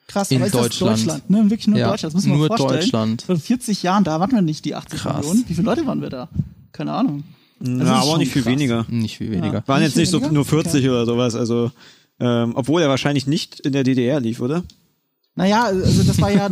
[0.07, 0.93] Krass, In aber ist Deutschland.
[0.93, 1.29] das Deutschland?
[1.29, 1.49] Ne?
[1.49, 2.13] Wirklich nur Ja, Deutschland.
[2.13, 2.81] Das müssen wir nur uns vorstellen.
[2.81, 3.21] Deutschland.
[3.23, 5.17] Vor 40 Jahren, da waren wir nicht die 80 Krass.
[5.17, 5.45] Millionen.
[5.47, 6.29] Wie viele Leute waren wir da?
[6.71, 7.23] Keine Ahnung.
[7.59, 8.51] Also ja, ist aber auch nicht viel krass.
[8.51, 8.85] weniger.
[8.89, 9.63] Nicht viel weniger.
[9.65, 10.33] Waren Nicht jetzt nicht so weniger?
[10.33, 11.71] nur 40 oder sowas, also
[12.19, 14.63] ähm, obwohl er wahrscheinlich nicht in der DDR lief, oder?
[15.35, 16.45] Naja, also das war ja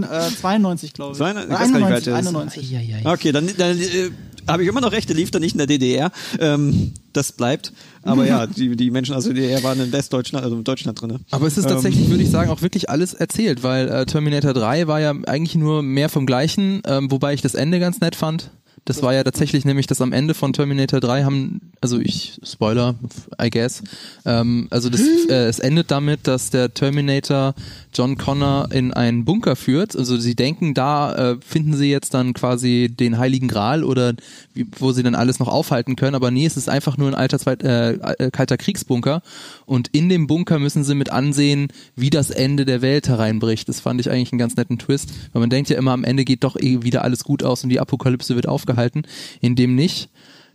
[0.00, 1.18] 1992, glaube ich.
[1.18, 2.26] Zwei- ich Oder weiß gar nicht, wie 91, alt er ist.
[2.26, 2.76] 91.
[2.76, 3.12] Eieiei.
[3.12, 4.10] Okay, dann, dann äh,
[4.48, 6.10] habe ich immer noch recht, er lief da nicht in der DDR.
[6.38, 7.72] Ähm, das bleibt.
[8.02, 11.18] Aber ja, die, die Menschen aus der DDR waren in Westdeutschland, also in Deutschland drin.
[11.30, 14.86] Aber es ist tatsächlich, würde ich sagen, auch wirklich alles erzählt, weil äh, Terminator 3
[14.86, 18.50] war ja eigentlich nur mehr vom Gleichen, ähm, wobei ich das Ende ganz nett fand.
[18.84, 22.94] Das war ja tatsächlich nämlich, dass am Ende von Terminator 3 haben, also ich, Spoiler,
[23.42, 23.82] I guess,
[24.24, 27.56] ähm, also das, äh, es endet damit, dass der Terminator
[27.96, 29.96] John Connor in einen Bunker führt.
[29.96, 34.14] Also sie denken, da äh, finden sie jetzt dann quasi den Heiligen Gral oder
[34.52, 36.14] wie, wo sie dann alles noch aufhalten können.
[36.14, 39.22] Aber nee, es ist einfach nur ein alter Zweit, äh, äh, kalter Kriegsbunker.
[39.64, 43.68] Und in dem Bunker müssen sie mit ansehen, wie das Ende der Welt hereinbricht.
[43.68, 45.10] Das fand ich eigentlich einen ganz netten Twist.
[45.32, 47.70] Weil man denkt ja immer, am Ende geht doch eh wieder alles gut aus und
[47.70, 49.02] die Apokalypse wird aufgehalten.
[49.40, 50.10] In dem nicht.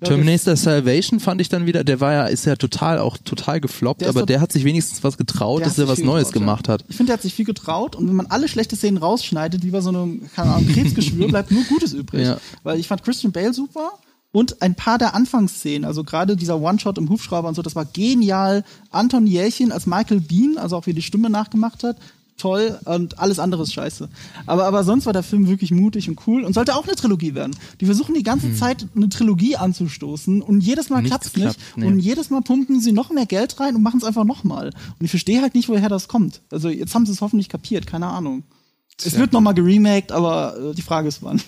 [0.07, 4.01] Terminator Salvation fand ich dann wieder, der war ja, ist ja total auch total gefloppt,
[4.01, 6.67] Der aber doch- der hat sich wenigstens was getraut, dass er was Neues getraut, gemacht
[6.69, 6.83] hat.
[6.89, 9.69] Ich finde, der hat sich viel getraut und wenn man alle schlechte Szenen rausschneidet, wie
[9.71, 12.25] bei so einem, keine Ahnung, Krebsgeschwür, bleibt nur Gutes übrig.
[12.25, 12.37] Ja.
[12.63, 13.91] Weil ich fand Christian Bale super
[14.31, 17.85] und ein paar der Anfangsszenen, also gerade dieser One-Shot im Hubschrauber und so, das war
[17.85, 18.63] genial.
[18.89, 21.97] Anton Jelchin als Michael Bean, also auch wie die Stimme nachgemacht hat,
[22.41, 24.09] toll und alles andere ist scheiße.
[24.45, 27.35] Aber, aber sonst war der Film wirklich mutig und cool und sollte auch eine Trilogie
[27.35, 27.55] werden.
[27.79, 31.43] Die versuchen die ganze Zeit eine Trilogie anzustoßen und jedes Mal Nichts klappt's nicht.
[31.43, 31.85] klappt, nee.
[31.85, 34.67] Und jedes Mal pumpen sie noch mehr Geld rein und machen es einfach nochmal.
[34.99, 36.41] Und ich verstehe halt nicht, woher das kommt.
[36.51, 38.43] Also jetzt haben sie es hoffentlich kapiert, keine Ahnung.
[39.03, 41.41] Es wird nochmal geremaked, aber äh, die Frage ist wann.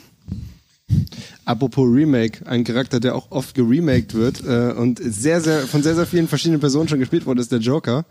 [1.46, 5.96] Apropos Remake, ein Charakter, der auch oft geremaked wird äh, und sehr, sehr von sehr,
[5.96, 8.06] sehr vielen verschiedenen Personen schon gespielt wurde, ist der Joker.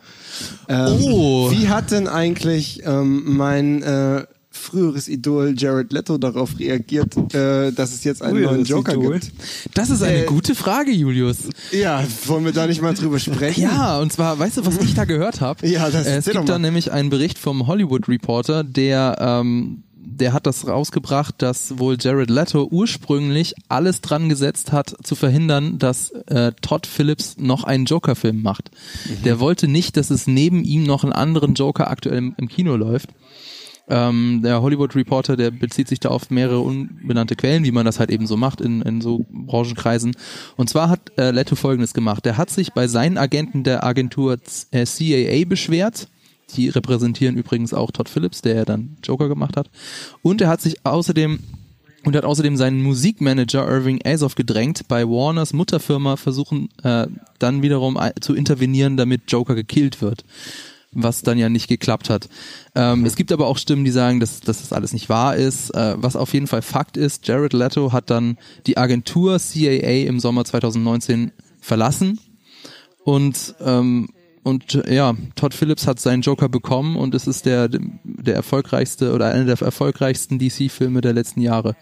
[0.68, 1.50] Ähm, Oh.
[1.50, 7.94] Wie hat denn eigentlich ähm, mein äh, früheres Idol Jared Leto darauf reagiert, äh, dass
[7.94, 9.12] es jetzt einen Früheres neuen Joker Idol?
[9.20, 9.32] gibt?
[9.74, 11.38] Das ist eine Äh, gute Frage, Julius.
[11.72, 13.62] Ja, wollen wir da nicht mal drüber sprechen?
[13.62, 15.66] Ja, und zwar, weißt du, was ich da gehört habe?
[15.66, 19.84] Ja, das äh, Es gibt da nämlich einen Bericht vom Hollywood Reporter, der ähm,
[20.22, 25.80] der hat das rausgebracht, dass wohl Jared Leto ursprünglich alles dran gesetzt hat, zu verhindern,
[25.80, 28.70] dass äh, Todd Phillips noch einen Joker-Film macht.
[29.04, 29.24] Mhm.
[29.24, 32.76] Der wollte nicht, dass es neben ihm noch einen anderen Joker aktuell im, im Kino
[32.76, 33.08] läuft.
[33.88, 37.98] Ähm, der Hollywood Reporter, der bezieht sich da auf mehrere unbenannte Quellen, wie man das
[37.98, 40.14] halt eben so macht in, in so Branchenkreisen.
[40.56, 42.24] Und zwar hat äh, Leto Folgendes gemacht.
[42.24, 44.38] Der hat sich bei seinen Agenten der Agentur
[44.70, 46.06] äh, CAA beschwert.
[46.52, 49.70] Die repräsentieren übrigens auch Todd Phillips, der ja dann Joker gemacht hat.
[50.22, 51.38] Und er hat sich außerdem
[52.04, 57.06] und hat außerdem seinen Musikmanager Irving Azoff gedrängt, bei Warners Mutterfirma versuchen äh,
[57.38, 60.24] dann wiederum zu intervenieren, damit Joker gekillt wird.
[60.94, 62.28] Was dann ja nicht geklappt hat.
[62.74, 65.70] Ähm, Es gibt aber auch Stimmen, die sagen, dass, dass das alles nicht wahr ist.
[65.70, 68.36] Äh, was auf jeden Fall Fakt ist, Jared Leto hat dann
[68.66, 72.18] die Agentur CAA im Sommer 2019 verlassen
[73.04, 74.10] und ähm,
[74.42, 79.12] und äh, ja, Todd Phillips hat seinen Joker bekommen und es ist der der erfolgreichste
[79.12, 81.76] oder einer der erfolgreichsten DC-Filme der letzten Jahre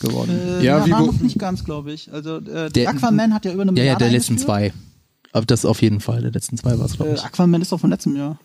[0.00, 0.30] geworden.
[0.30, 2.12] Äh, Ja, ja, wie war wo- noch nicht ganz, glaube ich.
[2.12, 4.72] Also äh, Der- Aquaman hat ja über eine ja, ja, Milliarde der letzten zwei.
[5.32, 7.24] Aber das auf jeden Fall, der letzten zwei war es, glaube Äh, ich.
[7.24, 8.38] Aquaman ist doch von letztem Jahr.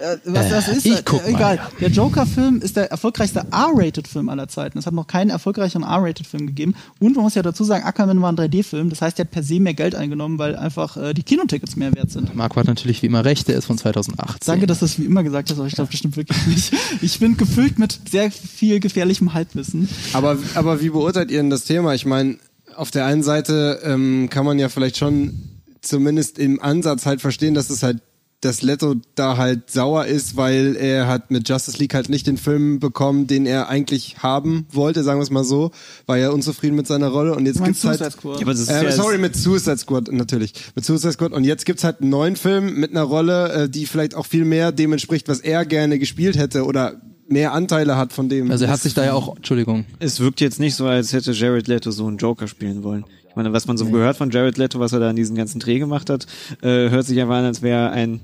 [0.00, 1.28] Äh, was Äh, das ist, ich äh, guck mal.
[1.30, 1.60] egal.
[1.80, 4.78] Der Joker-Film ist der erfolgreichste R-Rated-Film aller Zeiten.
[4.78, 6.74] Es hat noch keinen erfolgreicheren R-Rated-Film gegeben.
[7.00, 8.90] Und man muss ja dazu sagen, Aquaman war ein 3D-Film.
[8.90, 11.94] Das heißt, der hat per se mehr Geld eingenommen, weil einfach äh, die Kinotickets mehr
[11.94, 12.34] wert sind.
[12.34, 14.38] Marco hat natürlich wie immer recht, der ist von 2018.
[14.46, 16.72] Danke, dass du es wie immer gesagt hast, aber ich glaube, das stimmt wirklich nicht.
[17.02, 19.88] Ich bin gefüllt mit sehr viel gefährlichem Halbwissen.
[20.12, 21.94] Aber, aber wie beurteilt ihr denn das Thema?
[21.94, 22.36] Ich meine,
[22.74, 25.40] auf der einen Seite ähm, kann man ja vielleicht schon
[25.80, 27.98] zumindest im Ansatz halt verstehen, dass es halt
[28.40, 32.36] dass Leto da halt sauer ist, weil er hat mit Justice League halt nicht den
[32.36, 35.72] Film bekommen, den er eigentlich haben wollte, sagen wir es mal so,
[36.06, 38.36] war ja unzufrieden mit seiner Rolle und jetzt gibt's halt Suicide Squad?
[38.36, 40.52] Ja, aber das ist äh, ja sorry, mit Suicide Squad natürlich.
[40.76, 41.32] Mit Suicide Squad.
[41.32, 44.44] Und jetzt gibt's halt einen neuen Film mit einer Rolle, äh, die vielleicht auch viel
[44.44, 48.50] mehr dem entspricht, was er gerne gespielt hätte oder mehr Anteile hat von dem.
[48.50, 51.32] Also er hat sich da ja auch, Entschuldigung, es wirkt jetzt nicht so, als hätte
[51.32, 53.04] Jared Leto so einen Joker spielen wollen.
[53.38, 55.78] Meine, was man so gehört von Jared Leto, was er da in diesen ganzen Dreh
[55.78, 56.26] gemacht hat,
[56.60, 58.20] äh, hört sich einfach an, als wäre ein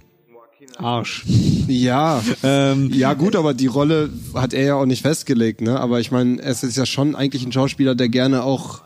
[0.77, 1.25] Arsch.
[1.69, 5.79] Ja, Ähm, ja gut, aber die Rolle hat er ja auch nicht festgelegt, ne?
[5.79, 8.83] Aber ich meine, es ist ja schon eigentlich ein Schauspieler, der gerne auch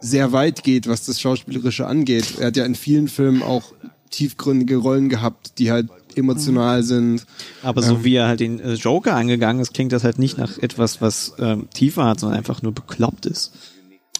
[0.00, 2.38] sehr weit geht, was das Schauspielerische angeht.
[2.40, 3.72] Er hat ja in vielen Filmen auch
[4.10, 7.24] tiefgründige Rollen gehabt, die halt emotional sind.
[7.62, 10.58] aber so wie er halt den äh, Joker angegangen ist, klingt das halt nicht nach
[10.58, 13.52] etwas, was ähm, tiefer hat, sondern einfach nur bekloppt ist.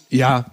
[0.09, 0.45] Ja,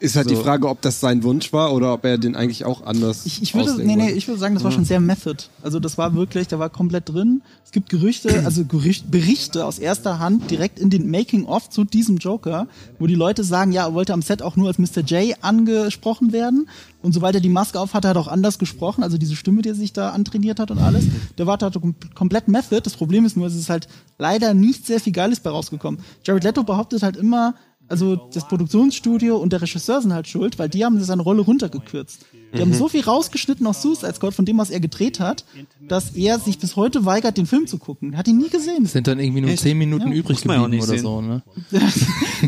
[0.00, 0.34] ist halt So.
[0.34, 3.42] die Frage, ob das sein Wunsch war oder ob er den eigentlich auch anders Ich,
[3.42, 5.36] ich würde, nee, nee, ich würde sagen, das war schon sehr Method.
[5.62, 7.42] Also das war wirklich, der war komplett drin.
[7.64, 12.16] Es gibt Gerüchte, also Gerücht, Berichte aus erster Hand direkt in den Making-of zu diesem
[12.16, 12.66] Joker,
[12.98, 15.02] wo die Leute sagen, ja, er wollte am Set auch nur als Mr.
[15.02, 16.68] J angesprochen werden.
[17.02, 19.02] Und sobald er die Maske auf hatte, hat er auch anders gesprochen.
[19.02, 21.04] Also diese Stimme, die er sich da antrainiert hat und alles.
[21.38, 22.80] Der war da kom komplett Method.
[22.82, 26.00] Das Problem ist nur, es ist halt leider nicht sehr viel Geiles bei rausgekommen.
[26.24, 27.54] Jared Leto behauptet halt immer,
[27.90, 32.20] also das Produktionsstudio und der Regisseur sind halt schuld, weil die haben seine Rolle runtergekürzt.
[32.52, 32.60] Die Mhm.
[32.62, 35.44] haben so viel rausgeschnitten aus Suicide Squad von dem, was er gedreht hat,
[35.86, 38.12] dass er sich bis heute weigert, den Film zu gucken.
[38.12, 38.86] Er hat ihn nie gesehen.
[38.86, 40.98] sind dann irgendwie nur zehn Minuten Ja, übrig geblieben oder sehen.
[41.02, 41.42] so, ne?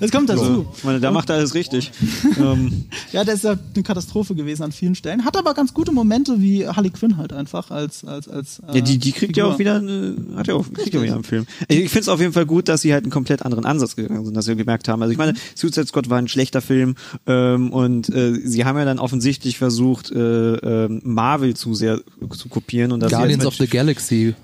[0.00, 0.66] Das kommt dazu.
[0.76, 1.92] Ich meine, da macht er alles richtig.
[2.38, 5.24] ähm, Ja, der ist ja eine Katastrophe gewesen an vielen Stellen.
[5.24, 8.61] Hat aber ganz gute Momente wie Harley Quinn halt einfach als als als.
[8.68, 11.14] Äh, ja, die, die kriegt ja auch wieder, eine, hat ja auch, kriegt ja wieder
[11.14, 11.46] einen Film.
[11.68, 14.24] Ich finde es auf jeden Fall gut, dass sie halt einen komplett anderen Ansatz gegangen
[14.24, 15.02] sind, dass wir gemerkt haben.
[15.02, 16.95] Also ich meine, Suicide Squad war ein schlechter Film
[17.27, 22.49] ähm, und äh, sie haben ja dann offensichtlich versucht, äh, ähm, Marvel zu sehr zu
[22.49, 24.35] kopieren und das Guardians of the Galaxy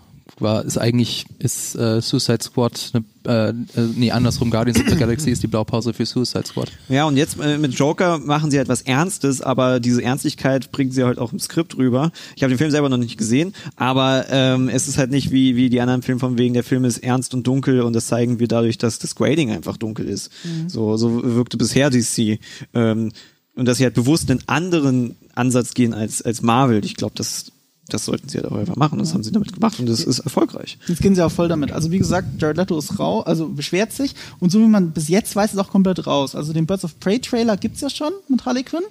[0.41, 3.55] war ist eigentlich ist äh, Suicide Squad ne, äh, äh,
[3.97, 6.71] nee andersrum Guardians of the Galaxy ist die Blaupause für Suicide Squad.
[6.89, 10.91] Ja, und jetzt äh, mit Joker machen sie halt was Ernstes, aber diese Ernstlichkeit bringen
[10.91, 12.13] sie halt auch im Skript rüber.
[12.37, 15.57] Ich habe den Film selber noch nicht gesehen, aber ähm, es ist halt nicht wie,
[15.57, 18.39] wie die anderen Filme von wegen, der Film ist ernst und dunkel und das zeigen
[18.39, 20.31] wir dadurch, dass das Grading einfach dunkel ist.
[20.67, 22.39] So, so wirkte bisher DC.
[22.75, 23.13] Ähm,
[23.59, 26.85] und dass sie halt bewusst einen anderen Ansatz gehen als, als Marvel.
[26.85, 27.51] Ich glaube, das
[27.89, 28.99] das sollten sie halt auch einfach machen.
[28.99, 30.79] Das haben sie damit gemacht und das ist erfolgreich.
[30.87, 31.73] Jetzt gehen sie auch voll damit.
[31.73, 35.09] Also wie gesagt, Jared Leto ist rau, also beschwert sich und so wie man bis
[35.09, 36.35] jetzt weiß, ist auch komplett raus.
[36.35, 38.85] Also den Birds of Prey Trailer gibt's ja schon mit Harley Quinn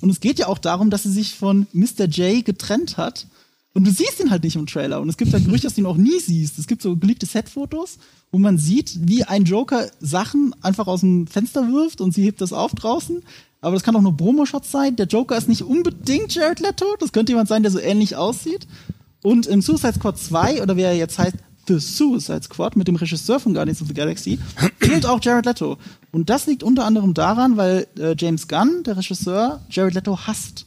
[0.00, 2.04] und es geht ja auch darum, dass sie sich von Mr.
[2.04, 3.26] J getrennt hat
[3.74, 5.82] und du siehst ihn halt nicht im Trailer und es gibt halt Gerüchte, dass du
[5.82, 6.58] ihn auch nie siehst.
[6.58, 7.98] Es gibt so geleakte Set-Fotos,
[8.32, 12.40] wo man sieht, wie ein Joker Sachen einfach aus dem Fenster wirft und sie hebt
[12.40, 13.22] das auf draußen.
[13.60, 14.96] Aber das kann auch nur Promo-Shots sein.
[14.96, 16.84] Der Joker ist nicht unbedingt Jared Leto.
[17.00, 18.66] Das könnte jemand sein, der so ähnlich aussieht.
[19.22, 22.96] Und im Suicide Squad 2, oder wie er jetzt heißt, The Suicide Squad mit dem
[22.96, 24.38] Regisseur von Guardians of the Galaxy,
[24.78, 25.78] fehlt auch Jared Leto.
[26.12, 30.66] Und das liegt unter anderem daran, weil äh, James Gunn, der Regisseur, Jared Leto hasst.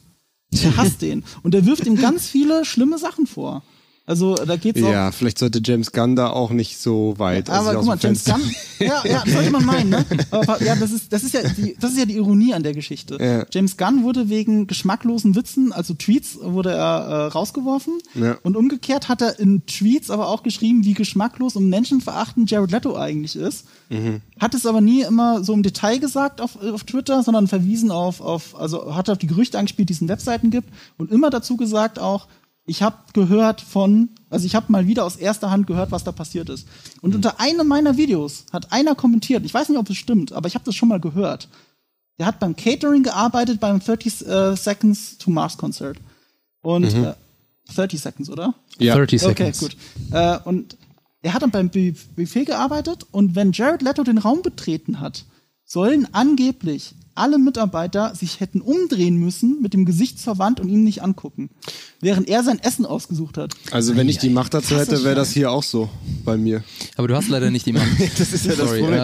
[0.52, 1.24] Er hasst den.
[1.42, 3.62] Und er wirft ihm ganz viele schlimme Sachen vor.
[4.10, 4.90] Also da geht's auch.
[4.90, 7.46] Ja, vielleicht sollte James Gunn da auch nicht so weit.
[7.46, 8.40] Ja, aber sich guck mal, James Gunn,
[8.80, 10.04] ja, ja, das sollte man meinen, ne?
[10.32, 12.74] Aber ja, das ist, das ist ja die, das ist ja die Ironie an der
[12.74, 13.18] Geschichte.
[13.20, 13.46] Ja.
[13.52, 18.00] James Gunn wurde wegen geschmacklosen Witzen, also Tweets, wurde er äh, rausgeworfen.
[18.16, 18.36] Ja.
[18.42, 22.96] Und umgekehrt hat er in Tweets aber auch geschrieben, wie geschmacklos und menschenverachtend Jared Leto
[22.96, 23.66] eigentlich ist.
[23.90, 24.22] Mhm.
[24.40, 28.20] Hat es aber nie immer so im Detail gesagt auf, auf Twitter, sondern verwiesen auf,
[28.20, 30.68] auf, also hat auf die Gerüchte angespielt, die es in Webseiten gibt
[30.98, 32.26] und immer dazu gesagt auch,
[32.66, 36.12] ich habe gehört von, also ich habe mal wieder aus erster Hand gehört, was da
[36.12, 36.68] passiert ist.
[37.00, 40.46] Und unter einem meiner Videos hat einer kommentiert, ich weiß nicht, ob es stimmt, aber
[40.46, 41.48] ich habe das schon mal gehört.
[42.18, 45.98] Der hat beim Catering gearbeitet beim 30 äh, Seconds to Mars Konzert.
[46.60, 47.14] Und äh,
[47.74, 48.54] 30 Seconds, oder?
[48.78, 48.94] Ja.
[48.94, 49.60] 30 Okay, Seconds.
[49.60, 49.76] gut.
[50.12, 50.76] Äh, und
[51.22, 55.24] er hat dann beim Bu- Buffet gearbeitet und wenn Jared Leto den Raum betreten hat,
[55.64, 60.82] sollen angeblich alle Mitarbeiter sich hätten umdrehen müssen mit dem Gesicht zur Wand und ihn
[60.84, 61.50] nicht angucken,
[62.00, 63.54] während er sein Essen ausgesucht hat.
[63.70, 65.88] Also wenn ich die Macht dazu hätte, wäre das hier auch so
[66.24, 66.64] bei mir.
[66.96, 67.86] Aber du hast leider nicht die Macht.
[68.18, 68.80] Das ist ja das Sorry.
[68.80, 69.00] Problem.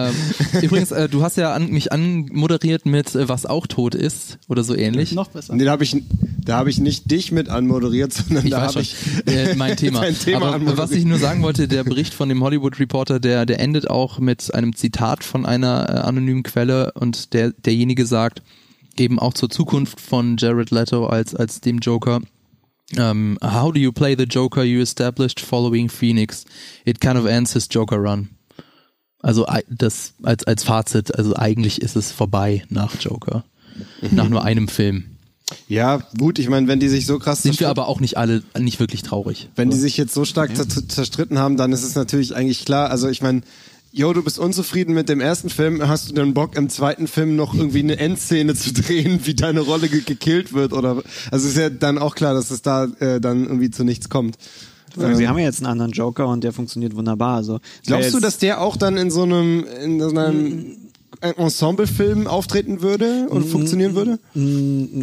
[0.53, 4.37] Ähm, übrigens, äh, du hast ja an, mich anmoderiert mit äh, was auch tot ist
[4.47, 5.11] oder so ähnlich.
[5.13, 5.55] Noch besser.
[5.55, 5.95] Nee, da habe ich,
[6.43, 10.01] da habe ich nicht dich mit anmoderiert, sondern Ich da habe ich äh, mein Thema.
[10.01, 10.77] dein Thema Aber anmoderiert.
[10.77, 14.19] was ich nur sagen wollte, der Bericht von dem Hollywood Reporter, der, der endet auch
[14.19, 18.41] mit einem Zitat von einer äh, anonymen Quelle und der, derjenige sagt
[18.97, 22.21] eben auch zur Zukunft von Jared Leto als, als dem Joker.
[22.97, 26.45] Um, how do you play the Joker you established following Phoenix?
[26.85, 28.29] It kind of ends his Joker run.
[29.21, 33.43] Also das als, als Fazit, also eigentlich ist es vorbei nach Joker.
[34.11, 35.03] Nach nur einem Film.
[35.67, 38.43] Ja, gut, ich meine, wenn die sich so krass Sind wir aber auch nicht alle
[38.57, 39.49] nicht wirklich traurig.
[39.55, 42.89] wenn die sich jetzt so stark zer- zerstritten haben, dann ist es natürlich eigentlich klar.
[42.89, 43.41] Also ich meine,
[43.97, 47.35] Jo, du bist unzufrieden mit dem ersten Film, hast du denn Bock im zweiten Film
[47.35, 51.57] noch irgendwie eine Endszene zu drehen, wie deine Rolle ge gekillt wird oder also ist
[51.57, 54.37] ja dann auch klar, dass es da äh, dann irgendwie zu nichts kommt.
[54.95, 57.37] Sie haben ja jetzt einen anderen Joker und der funktioniert wunderbar.
[57.37, 60.77] Also, es Glaubst du, dass der auch dann in so einem in so einem
[61.21, 64.19] Ensemble-Film auftreten würde und funktionieren würde?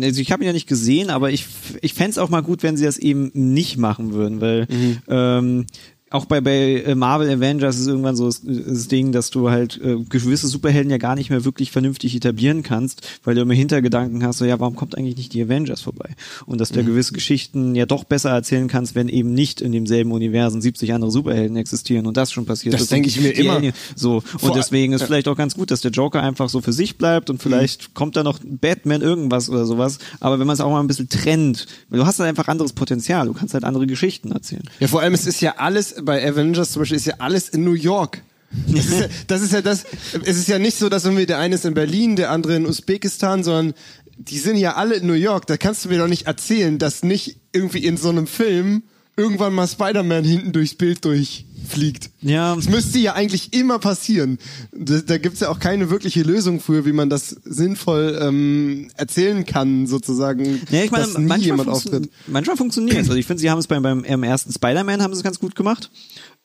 [0.04, 1.46] Also ich habe ihn ja nicht gesehen, aber ich,
[1.80, 4.68] ich fänd's auch mal gut, wenn sie das eben nicht machen würden, weil
[5.08, 5.66] ähm,
[6.14, 9.80] auch bei, bei äh, Marvel Avengers ist irgendwann so das, das Ding, dass du halt
[9.82, 14.24] äh, gewisse Superhelden ja gar nicht mehr wirklich vernünftig etablieren kannst, weil du immer Hintergedanken
[14.24, 16.10] hast, so ja, warum kommt eigentlich nicht die Avengers vorbei?
[16.46, 19.72] Und dass du ja gewisse Geschichten ja doch besser erzählen kannst, wenn eben nicht in
[19.72, 22.92] demselben Universen 70 andere Superhelden existieren und das schon passiert Das ist.
[22.92, 23.56] denke ich mir immer.
[23.56, 26.60] Alien- So, Vor- und deswegen ist vielleicht auch ganz gut, dass der Joker einfach so
[26.60, 29.98] für sich bleibt und vielleicht kommt da noch Batman irgendwas oder sowas.
[30.20, 32.72] Aber wenn man es auch mal ein bisschen trennt, weil du hast halt einfach anderes
[32.72, 34.62] Potenzial, du kannst halt andere Geschichten erzählen.
[34.80, 37.64] Ja, vor allem, es ist ja alles, bei Avengers zum Beispiel, ist ja alles in
[37.64, 38.22] New York.
[38.68, 39.84] Das ist, ja, das ist ja das,
[40.24, 42.66] es ist ja nicht so, dass irgendwie der eine ist in Berlin, der andere in
[42.66, 43.74] Usbekistan, sondern
[44.16, 45.46] die sind ja alle in New York.
[45.46, 48.84] Da kannst du mir doch nicht erzählen, dass nicht irgendwie in so einem Film
[49.16, 52.10] irgendwann mal Spider-Man hinten durchs Bild durchfliegt.
[52.20, 52.54] Ja.
[52.56, 54.38] Das müsste ja eigentlich immer passieren.
[54.72, 59.44] Da, da gibt's ja auch keine wirkliche Lösung für, wie man das sinnvoll ähm, erzählen
[59.44, 62.10] kann, sozusagen, Ja, ich meine, dass nie manchmal, jemand auftritt.
[62.26, 63.08] manchmal funktioniert es.
[63.08, 65.38] Also ich finde, sie haben es beim, beim im ersten Spider-Man haben sie es ganz
[65.38, 65.90] gut gemacht.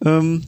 [0.06, 0.44] Ähm,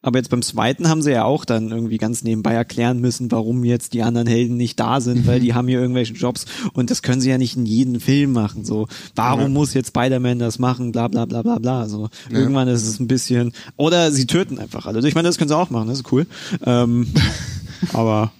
[0.00, 3.64] aber jetzt beim zweiten haben sie ja auch dann irgendwie ganz nebenbei erklären müssen, warum
[3.64, 7.02] jetzt die anderen Helden nicht da sind, weil die haben hier irgendwelche Jobs und das
[7.02, 8.64] können sie ja nicht in jedem Film machen.
[8.64, 10.92] So, warum muss jetzt Spider-Man das machen?
[10.92, 11.88] Bla bla bla bla bla.
[11.88, 13.52] So, irgendwann ist es ein bisschen.
[13.76, 14.96] Oder sie töten einfach alle.
[14.96, 16.26] Also ich meine, das können sie auch machen, das ist cool.
[16.64, 17.08] Ähm,
[17.92, 18.32] aber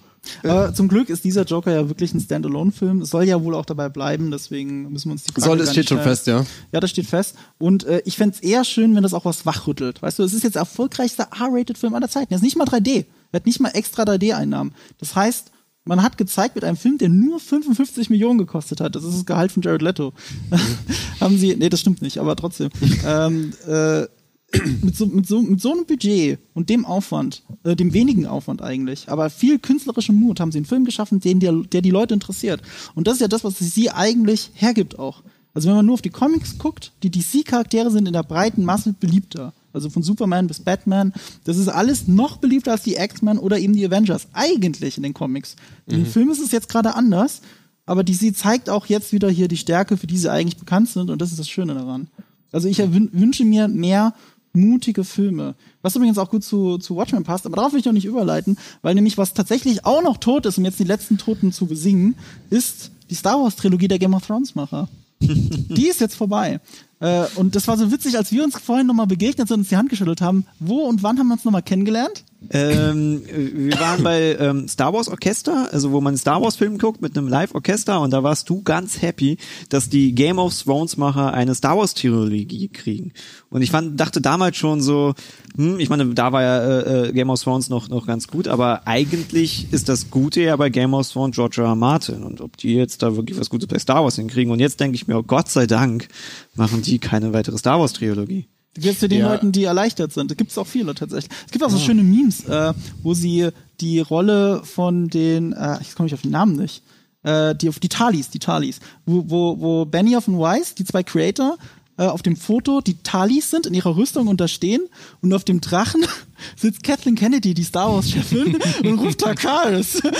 [0.43, 3.01] Aber zum Glück ist dieser Joker ja wirklich ein Standalone-Film.
[3.01, 5.71] Es soll ja wohl auch dabei bleiben, deswegen müssen wir uns die Frage Soll, es
[5.71, 6.45] steht schon fest, ja.
[6.71, 7.35] Ja, das steht fest.
[7.57, 10.01] Und äh, ich fänd's eher schön, wenn das auch was wachrüttelt.
[10.01, 12.33] Weißt du, es ist jetzt der erfolgreichste R-Rated-Film aller Zeiten.
[12.33, 13.05] Er ist nicht mal 3D.
[13.31, 14.73] Er hat nicht mal extra 3D-Einnahmen.
[14.97, 15.51] Das heißt,
[15.85, 18.95] man hat gezeigt mit einem Film, der nur 55 Millionen gekostet hat.
[18.95, 20.13] Das ist das Gehalt von Jared Leto.
[21.19, 22.69] Haben sie, nee, das stimmt nicht, aber trotzdem.
[23.05, 24.05] ähm, äh,
[24.81, 28.61] mit so, mit, so, mit so einem Budget und dem Aufwand, äh, dem wenigen Aufwand
[28.61, 32.13] eigentlich, aber viel künstlerischem Mut haben sie einen Film geschaffen, den der, der die Leute
[32.13, 32.61] interessiert.
[32.95, 35.23] Und das ist ja das, was sie eigentlich hergibt auch.
[35.53, 38.93] Also wenn man nur auf die Comics guckt, die DC-Charaktere sind in der breiten Masse
[38.93, 39.53] beliebter.
[39.73, 43.73] Also von Superman bis Batman, das ist alles noch beliebter als die X-Men oder eben
[43.73, 44.27] die Avengers.
[44.33, 45.55] Eigentlich in den Comics.
[45.85, 47.41] In den Filmen ist es jetzt gerade anders,
[47.85, 51.09] aber DC zeigt auch jetzt wieder hier die Stärke, für die sie eigentlich bekannt sind
[51.09, 52.07] und das ist das Schöne daran.
[52.51, 54.13] Also ich wünsche mir mehr
[54.53, 55.55] mutige Filme.
[55.81, 58.57] Was übrigens auch gut zu, zu Watchmen passt, aber darauf will ich noch nicht überleiten,
[58.81, 62.15] weil nämlich was tatsächlich auch noch tot ist, um jetzt die letzten Toten zu besingen,
[62.49, 64.87] ist die Star Wars Trilogie der Game of Thrones Macher.
[65.21, 66.59] die ist jetzt vorbei.
[66.99, 69.69] Äh, und das war so witzig, als wir uns vorhin nochmal begegnet sind und uns
[69.69, 70.45] die Hand geschüttelt haben.
[70.59, 72.23] Wo und wann haben wir uns nochmal kennengelernt?
[72.51, 77.01] Ähm, wir waren bei ähm, Star Wars Orchester, also wo man Star Wars Film guckt
[77.01, 81.33] mit einem Live-Orchester und da warst du ganz happy, dass die Game of Thrones Macher
[81.33, 83.11] eine Star Wars Trilogie kriegen.
[83.49, 85.15] Und ich fand, dachte damals schon so,
[85.57, 88.47] hm, ich meine, da war ja äh, äh, Game of Thrones noch noch ganz gut,
[88.47, 91.67] aber eigentlich ist das Gute ja bei Game of Thrones George R.
[91.67, 91.75] R.
[91.75, 94.79] Martin und ob die jetzt da wirklich was Gutes bei Star Wars hinkriegen und jetzt
[94.79, 96.07] denke ich mir, oh Gott sei Dank
[96.55, 98.47] machen die keine weitere Star Wars Trilogie.
[98.83, 99.31] Jetzt zu den Ja.
[99.31, 100.31] Leuten, die erleichtert sind.
[100.31, 101.31] Da gibt es auch viele tatsächlich.
[101.45, 103.49] Es gibt auch so schöne Memes, äh, wo sie
[103.81, 106.83] die Rolle von den, äh, ich komme nicht auf den Namen nicht,
[107.23, 111.03] äh, die auf die Talis, die Talis, wo, wo, wo Benioff und Weiss, die zwei
[111.03, 111.57] Creator,
[111.97, 114.81] äh, auf dem Foto die Talis sind, in ihrer Rüstung und da stehen
[115.21, 116.05] und auf dem Drachen
[116.55, 120.01] sitzt Kathleen Kennedy, die Star Wars Chefin, und ruft Takaris.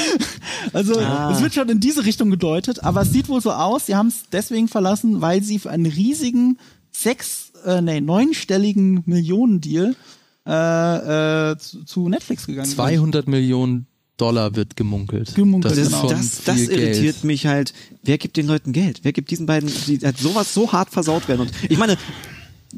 [0.74, 3.96] Also es wird schon in diese Richtung gedeutet, aber es sieht wohl so aus, sie
[3.96, 6.60] haben es deswegen verlassen, weil sie für einen riesigen
[6.92, 9.96] sechs, äh, nee, neunstelligen Millionendeal
[10.48, 12.76] äh, äh, zu, zu Netflix gegangen sind.
[12.76, 15.34] 200 Millionen Dollar wird gemunkelt.
[15.36, 16.10] Gemunkelt, das ist genau.
[16.10, 17.24] das, das irritiert Geld.
[17.24, 17.74] mich halt.
[18.04, 19.00] Wer gibt den Leuten Geld?
[19.04, 21.42] Wer gibt diesen beiden, die halt sowas so hart versaut werden?
[21.42, 21.98] Und ich meine,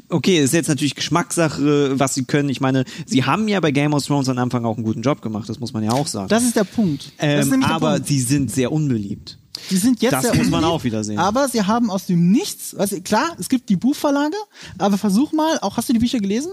[0.08, 2.48] okay, ist jetzt natürlich Geschmackssache, was sie können.
[2.48, 5.20] Ich meine, sie haben ja bei Game of Thrones am Anfang auch einen guten Job
[5.20, 6.28] gemacht, das muss man ja auch sagen.
[6.28, 7.12] Das ist der Punkt.
[7.18, 8.06] das ist ähm, nämlich der aber Punkt.
[8.06, 9.38] sie sind sehr unbeliebt.
[9.70, 11.18] Die sind jetzt Das sehr muss man auch wieder sehen.
[11.18, 14.36] Aber sie haben aus dem Nichts, also klar, es gibt die Buchverlage,
[14.78, 16.52] aber versuch mal, auch hast du die Bücher gelesen?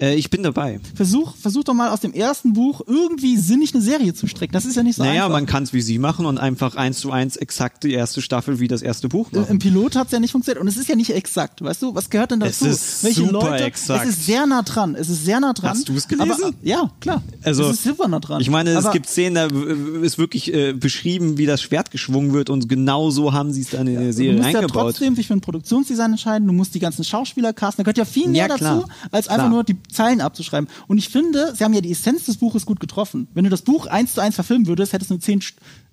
[0.00, 0.80] Äh, ich bin dabei.
[0.94, 4.52] Versuch, versuch doch mal aus dem ersten Buch irgendwie sinnig eine Serie zu strecken.
[4.52, 5.36] Das ist ja nicht so naja, einfach.
[5.36, 8.60] man kann es wie sie machen und einfach eins zu eins exakt die erste Staffel
[8.60, 9.58] wie das erste Buch Im machen.
[9.58, 11.94] Pilot hat's ja nicht funktioniert und es ist ja nicht exakt, weißt du?
[11.94, 12.66] Was gehört denn dazu?
[12.66, 14.04] Es ist super exakt.
[14.06, 14.94] Es ist sehr nah dran.
[14.94, 15.70] Es ist sehr nah dran.
[15.70, 16.30] Hast du's gelesen?
[16.32, 17.22] Aber, ja, klar.
[17.42, 18.40] Also, es ist super nah dran.
[18.40, 19.46] Ich meine, es aber, gibt Szenen, da
[20.02, 23.70] ist wirklich äh, beschrieben, wie das Schwert geschwungen wird und genau so haben sie es
[23.70, 24.82] dann in der Du Serie musst ja eingebaut.
[24.94, 28.04] trotzdem dich für ein Produktionsdesign entscheiden, du musst die ganzen Schauspieler casten, da gehört ja
[28.04, 29.48] viel mehr Ja, dazu, als einfach Klar.
[29.50, 30.68] nur die Zeilen abzuschreiben.
[30.86, 33.28] Und ich finde, sie haben ja die Essenz des Buches gut getroffen.
[33.34, 35.42] Wenn du das Buch eins zu eins verfilmen würdest, hättest du eine zehn,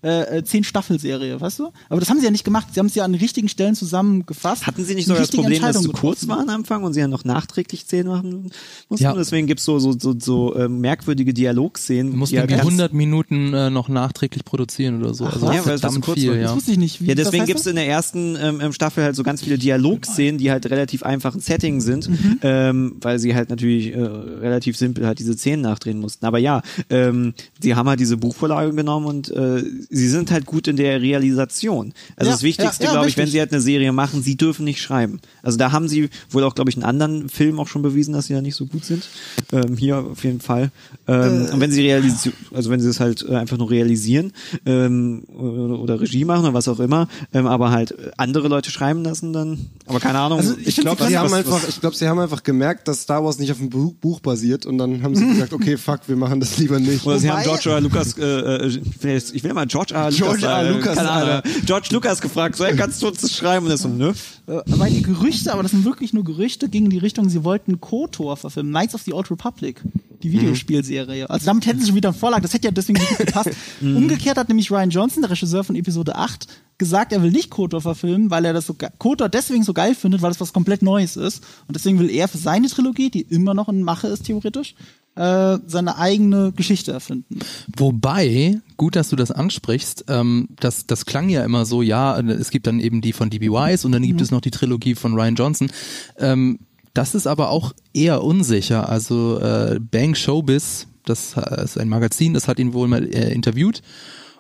[0.03, 1.69] äh, äh, zehn Staffel-Serie, weißt du?
[1.89, 2.67] Aber das haben sie ja nicht gemacht.
[2.73, 4.67] Sie haben es ja an den richtigen Stellen zusammengefasst.
[4.67, 6.99] Hatten sie nicht sogar das Problem, dass es zu kurz war am Anfang und sie
[6.99, 8.51] ja noch nachträglich Szenen machen
[8.89, 9.03] mussten?
[9.03, 9.13] Ja.
[9.13, 12.11] Deswegen gibt's so, so, so, so äh, merkwürdige Dialogszenen.
[12.11, 15.25] Du musst ganz- 100 Minuten äh, noch nachträglich produzieren oder so.
[15.25, 15.55] also was?
[15.55, 16.35] Ja, weil es zu kurz viel, war.
[16.37, 16.43] ja.
[16.43, 17.01] Das wusste ich nicht.
[17.01, 17.71] Wie, Ja, deswegen gibt's das?
[17.71, 21.39] in der ersten ähm, ähm, Staffel halt so ganz viele Dialogszenen, die halt relativ einfachen
[21.41, 22.39] Setting sind, Mhm.
[22.41, 26.25] ähm, weil sie halt natürlich äh, relativ simpel halt diese Szenen nachdrehen mussten.
[26.25, 30.67] Aber ja, ähm, sie haben halt diese Buchvorlage genommen und äh, sie sind halt gut
[30.67, 31.93] in der Realisation.
[32.15, 34.35] Also Ja, das Wichtigste, ja, ja, glaube ich, wenn sie halt eine Serie machen, sie
[34.35, 35.19] dürfen nicht schreiben.
[35.43, 38.27] Also da haben sie wohl auch, glaube ich, in anderen Filmen auch schon bewiesen, dass
[38.27, 39.07] sie da nicht so gut sind.
[39.51, 40.71] Ähm, hier auf jeden Fall.
[41.07, 44.33] Ähm, und wenn sie realisieren, also wenn sie es halt äh, einfach nur realisieren
[44.65, 48.71] ähm, oder, oder Regie machen oder was auch immer, ähm, aber halt äh, andere Leute
[48.71, 50.39] schreiben lassen, dann, aber keine Ahnung.
[50.39, 52.87] Also Ich glaube, was- sie haben was- einfach, was- ich glaube, sie haben einfach gemerkt,
[52.87, 56.01] dass Star Wars nicht auf dem Buch, basiert und dann haben sie gesagt, okay, fuck,
[56.07, 57.05] wir machen das lieber nicht.
[57.05, 57.81] Oder sie Wobei- haben George R.
[57.81, 60.61] Lucas, äh, äh, ich will mal George George R.
[60.63, 61.43] äh, Lucas, Alter.
[61.65, 63.65] George Lucas gefragt, so, hey, kannst du uns das schreiben?
[63.65, 64.13] Und er so, nö.
[64.47, 67.43] Äh, weil die Gerüchte, aber das sind wirklich nur Gerüchte, gingen in die Richtung, sie
[67.43, 69.81] wollten KOTOR verfilmen, Knights of the Old Republic,
[70.23, 71.29] die Videospielserie.
[71.29, 73.49] Also damit hätten sie schon wieder einen Vorlag, das hätte ja deswegen nicht gut gepasst.
[73.81, 77.81] Umgekehrt hat nämlich Ryan Johnson, der Regisseur von Episode 8, gesagt, er will nicht KOTOR
[77.81, 81.17] verfilmen, weil er das so KOTOR deswegen so geil findet, weil das was komplett Neues
[81.17, 81.43] ist.
[81.67, 84.75] Und deswegen will er für seine Trilogie, die immer noch in Mache ist, theoretisch,
[85.17, 87.39] äh, seine eigene Geschichte erfinden.
[87.75, 92.51] Wobei, gut, dass du das ansprichst, ähm, das, das klang ja immer so, ja, es
[92.51, 93.49] gibt dann eben die von D.B.
[93.49, 95.71] Wise und dann gibt es noch die Trilogie von Ryan Johnson.
[96.17, 96.59] Ähm,
[96.93, 98.89] das ist aber auch eher unsicher.
[98.89, 103.31] Also äh, Bang Showbiz, das äh, ist ein Magazin, das hat ihn wohl mal äh,
[103.33, 103.81] interviewt.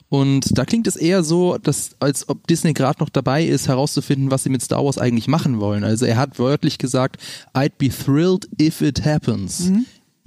[0.09, 4.31] Und da klingt es eher so, dass, als ob Disney gerade noch dabei ist, herauszufinden,
[4.31, 5.83] was sie mit Star Wars eigentlich machen wollen.
[5.83, 7.17] Also er hat wörtlich gesagt,
[7.53, 9.69] I'd be thrilled if it happens.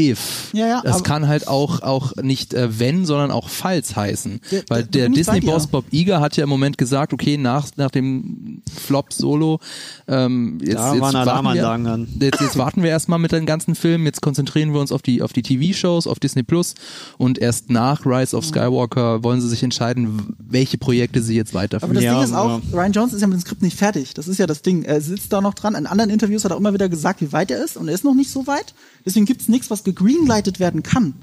[0.00, 0.50] If.
[0.52, 4.40] Ja, ja, das aber- kann halt auch, auch nicht äh, wenn, sondern auch falls heißen.
[4.50, 5.66] Der- Weil der Disney-Boss.
[5.68, 9.60] Bob Iger hat ja im Moment gesagt, okay, nach, nach dem Flop Solo,
[10.08, 12.06] ähm, jetzt, Da jetzt warten wir.
[12.20, 15.22] Jetzt, jetzt warten wir erstmal mit den ganzen Filmen, jetzt konzentrieren wir uns auf die,
[15.22, 16.74] auf die TV-Shows, auf Disney Plus
[17.18, 21.62] und erst nach Rise of Skywalker wollen sie sich entscheiden, welche Projekte sie jetzt Aber
[21.62, 21.94] weiterführen.
[21.94, 22.78] das Ja, Ding ist auch, ja.
[22.78, 24.14] Ryan Jones ist ja mit dem Skript nicht fertig.
[24.14, 24.82] Das ist ja das Ding.
[24.82, 25.74] Er sitzt da noch dran.
[25.74, 28.04] In anderen Interviews hat er immer wieder gesagt, wie weit er ist und er ist
[28.04, 28.74] noch nicht so weit.
[29.04, 31.14] Deswegen gibt's nichts, was gegreenlightet werden kann.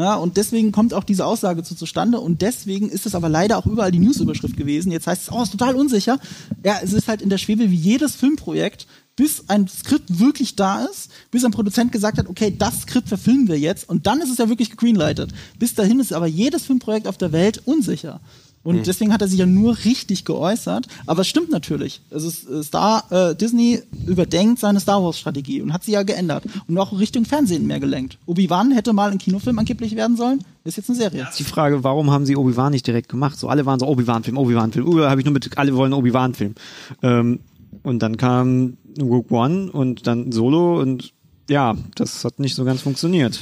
[0.00, 3.58] Ja, und deswegen kommt auch diese Aussage zu zustande und deswegen ist es aber leider
[3.58, 4.90] auch überall die Newsüberschrift gewesen.
[4.90, 6.18] Jetzt heißt es, oh, ist total unsicher.
[6.64, 10.84] Ja, es ist halt in der Schwebe wie jedes Filmprojekt, bis ein Skript wirklich da
[10.84, 14.30] ist, bis ein Produzent gesagt hat, okay, das Skript verfilmen wir jetzt und dann ist
[14.30, 15.32] es ja wirklich gegreenlightet.
[15.58, 18.22] Bis dahin ist aber jedes Filmprojekt auf der Welt unsicher.
[18.62, 20.86] Und deswegen hat er sich ja nur richtig geäußert.
[21.06, 22.02] Aber es stimmt natürlich.
[22.10, 26.02] Es ist äh, Star, äh, Disney überdenkt seine Star Wars Strategie und hat sie ja
[26.02, 28.18] geändert und auch Richtung Fernsehen mehr gelenkt.
[28.26, 31.26] Obi-Wan hätte mal ein Kinofilm angeblich werden sollen, ist jetzt eine Serie.
[31.28, 33.38] Ist die Frage, warum haben sie Obi-Wan nicht direkt gemacht?
[33.38, 34.86] So alle waren so Obi-Wan-Film, Obi-Wan-Film.
[34.86, 36.54] Uh, habe ich nur mit, alle wollen Obi-Wan-Film.
[37.02, 37.40] Ähm,
[37.82, 41.12] und dann kam Rogue One und dann Solo und
[41.48, 43.40] ja, das hat nicht so ganz funktioniert.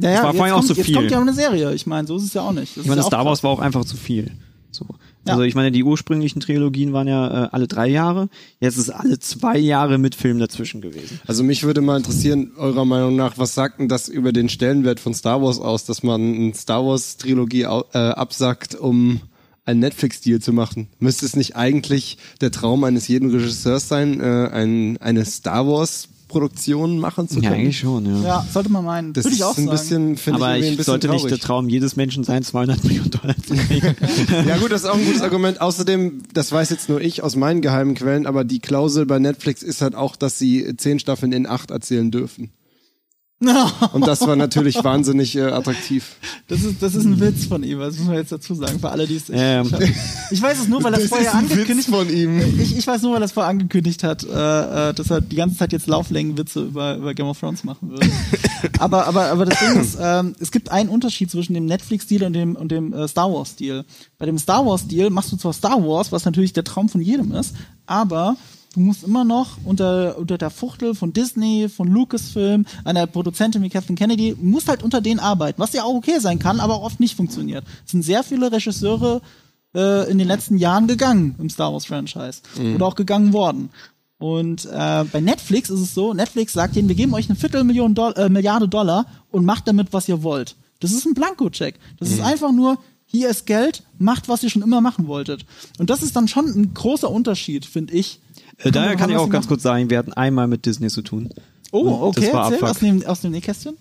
[0.00, 0.94] Ja, Das war jetzt vorhin auch kommt, zu Jetzt viel.
[0.94, 1.74] kommt ja eine Serie.
[1.74, 2.76] Ich meine, so ist es ja auch nicht.
[2.76, 4.30] Das Ich meine, ja Star auch Wars war auch einfach zu viel.
[4.70, 4.86] So.
[5.26, 5.32] Ja.
[5.34, 8.28] Also ich meine, die ursprünglichen Trilogien waren ja äh, alle drei Jahre.
[8.60, 11.20] Jetzt ist alle zwei Jahre mit Film dazwischen gewesen.
[11.26, 15.00] Also mich würde mal interessieren, eurer Meinung nach, was sagt denn das über den Stellenwert
[15.00, 19.20] von Star Wars aus, dass man eine Star Wars Trilogie äh, absagt, um
[19.64, 20.88] einen Netflix-Deal zu machen?
[20.98, 26.08] Müsste es nicht eigentlich der Traum eines jeden Regisseurs sein, äh, ein, eine Star Wars
[26.28, 27.44] Produktion machen zu können?
[27.44, 28.22] Ja, eigentlich schon, ja.
[28.22, 29.12] Ja, sollte man meinen.
[29.12, 29.70] Das Würde ich auch ist ein sagen.
[29.76, 31.42] bisschen, finde ich, Aber ich bisschen sollte nicht der traurig.
[31.42, 33.96] Traum jedes Menschen sein, 200 Millionen Dollar zu kriegen.
[34.46, 35.60] Ja gut, das ist auch ein gutes Argument.
[35.60, 39.62] Außerdem, das weiß jetzt nur ich aus meinen geheimen Quellen, aber die Klausel bei Netflix
[39.62, 42.50] ist halt auch, dass sie zehn Staffeln in acht erzählen dürfen.
[43.92, 46.16] Und das war natürlich wahnsinnig äh, attraktiv.
[46.48, 48.90] Das ist, das ist ein Witz von ihm, das muss man jetzt dazu sagen, für
[48.90, 49.28] alle, die es.
[49.28, 49.72] Ich, Ähm.
[50.32, 52.60] ich weiß es nur, weil er es Das vorher ist ein Witz angekündigt von ihm.
[52.60, 55.36] Ich, ich weiß nur, weil er es vorher angekündigt hat, äh, äh, dass er die
[55.36, 58.10] ganze Zeit jetzt Lauflängenwitze über, über Game of Thrones machen würde.
[58.80, 62.32] aber, aber, aber das Ding ist, ähm, es gibt einen Unterschied zwischen dem Netflix-Deal und
[62.32, 63.84] dem, und dem äh, Star Wars-Deal.
[64.18, 67.30] Bei dem Star Wars-Deal machst du zwar Star Wars, was natürlich der Traum von jedem
[67.30, 67.54] ist,
[67.86, 68.36] aber
[68.78, 73.70] du musst immer noch unter, unter der Fuchtel von Disney, von Lucasfilm, einer Produzentin wie
[73.70, 76.84] Kathleen Kennedy, musst halt unter denen arbeiten, was ja auch okay sein kann, aber auch
[76.84, 77.64] oft nicht funktioniert.
[77.84, 79.20] Es sind sehr viele Regisseure
[79.74, 82.40] äh, in den letzten Jahren gegangen im Star Wars Franchise
[82.74, 83.70] oder auch gegangen worden.
[84.18, 87.94] Und äh, bei Netflix ist es so, Netflix sagt ihnen, wir geben euch eine Viertelmillion
[87.94, 90.56] Doll äh, Milliarde Dollar und macht damit, was ihr wollt.
[90.80, 91.74] Das ist ein Blankocheck.
[91.98, 92.78] Das ist einfach nur,
[93.10, 95.46] hier ist Geld, macht, was ihr schon immer machen wolltet.
[95.78, 98.20] Und das ist dann schon ein großer Unterschied, finde ich.
[98.58, 101.30] Äh, daher kann ich auch ganz kurz sagen, wir hatten einmal mit Disney zu tun.
[101.70, 103.76] Oh, okay, das war erzähl aus dem, aus dem Nähkästchen.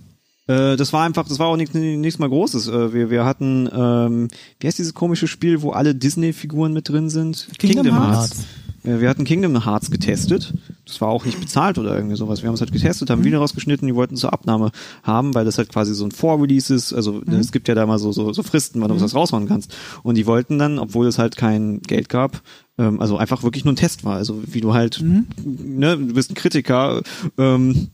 [0.47, 2.67] Äh, das war einfach, das war auch nichts, nichts mal Großes.
[2.67, 4.27] Äh, wir, wir hatten, ähm,
[4.59, 7.47] wie heißt dieses komische Spiel, wo alle Disney-Figuren mit drin sind?
[7.57, 8.39] Kingdom Hearts.
[8.39, 8.43] Äh,
[8.87, 10.53] Wir hatten Kingdom Hearts getestet.
[10.85, 12.41] Das war auch nicht bezahlt oder irgendwie sowas.
[12.41, 14.71] Wir haben es halt getestet, haben Video rausgeschnitten, die wollten zur Abnahme
[15.03, 16.93] haben, weil das halt quasi so ein Vorrelease ist.
[16.93, 19.75] Also es gibt ja da mal so, so, so Fristen, wann du was raushauen kannst.
[20.03, 22.41] Und die wollten dann, obwohl es halt kein Geld gab,
[22.77, 24.15] ähm, also einfach wirklich nur ein Test war.
[24.15, 27.01] Also wie du halt, ne, du bist ein Kritiker,
[27.37, 27.89] ähm,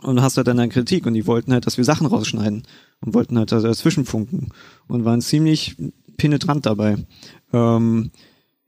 [0.00, 2.62] und hast halt dann eine Kritik und die wollten halt, dass wir Sachen rausschneiden
[3.00, 4.50] und wollten halt da dazwischen funken
[4.86, 5.76] und waren ziemlich
[6.16, 6.96] penetrant dabei.
[7.52, 8.10] Ähm,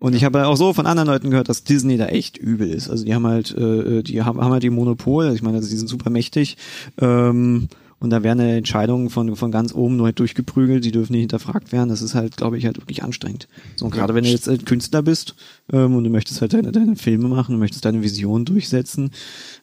[0.00, 2.88] und ich habe auch so von anderen Leuten gehört, dass Disney da echt übel ist.
[2.88, 5.66] Also die haben halt, äh, die haben, haben halt die Monopol, also ich meine, die
[5.66, 6.56] sind super mächtig.
[6.98, 11.20] Ähm, und da werden Entscheidungen von, von ganz oben nur halt durchgeprügelt, die dürfen nicht
[11.20, 11.90] hinterfragt werden.
[11.90, 13.46] Das ist halt, glaube ich, halt wirklich anstrengend.
[13.76, 15.34] So, und gerade wenn du jetzt halt Künstler bist
[15.70, 19.10] ähm, und du möchtest halt deine, deine Filme machen, du möchtest deine Vision durchsetzen,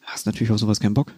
[0.04, 1.14] hast natürlich auf sowas keinen Bock.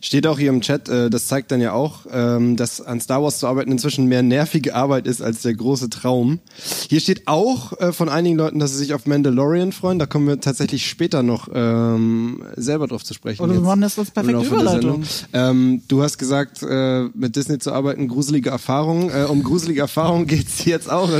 [0.00, 3.22] Steht auch hier im Chat, äh, das zeigt dann ja auch, ähm, dass an Star
[3.22, 6.40] Wars zu arbeiten inzwischen mehr nervige Arbeit ist als der große Traum.
[6.88, 9.98] Hier steht auch äh, von einigen Leuten, dass sie sich auf Mandalorian freuen.
[9.98, 13.42] Da kommen wir tatsächlich später noch ähm, selber drauf zu sprechen.
[13.42, 15.04] Oder wir machen das als perfekte Überleitung.
[15.32, 19.10] Ähm, du hast gesagt, äh, mit Disney zu arbeiten, gruselige Erfahrungen.
[19.10, 21.10] Äh, um gruselige Erfahrungen geht's jetzt auch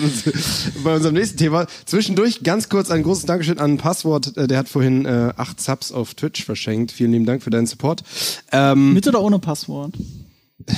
[0.85, 1.67] bei unserem nächsten Thema.
[1.85, 4.37] Zwischendurch ganz kurz ein großes Dankeschön an Passwort.
[4.37, 6.93] Äh, der hat vorhin äh, acht Subs auf Twitch verschenkt.
[6.93, 8.03] Vielen lieben Dank für deinen Support.
[8.57, 9.93] Ähm, Mit oder ohne Passwort?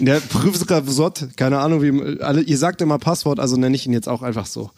[0.00, 4.08] Der Prüfsot, keine Ahnung, wie alle, ihr sagt immer Passwort, also nenne ich ihn jetzt
[4.08, 4.70] auch einfach so.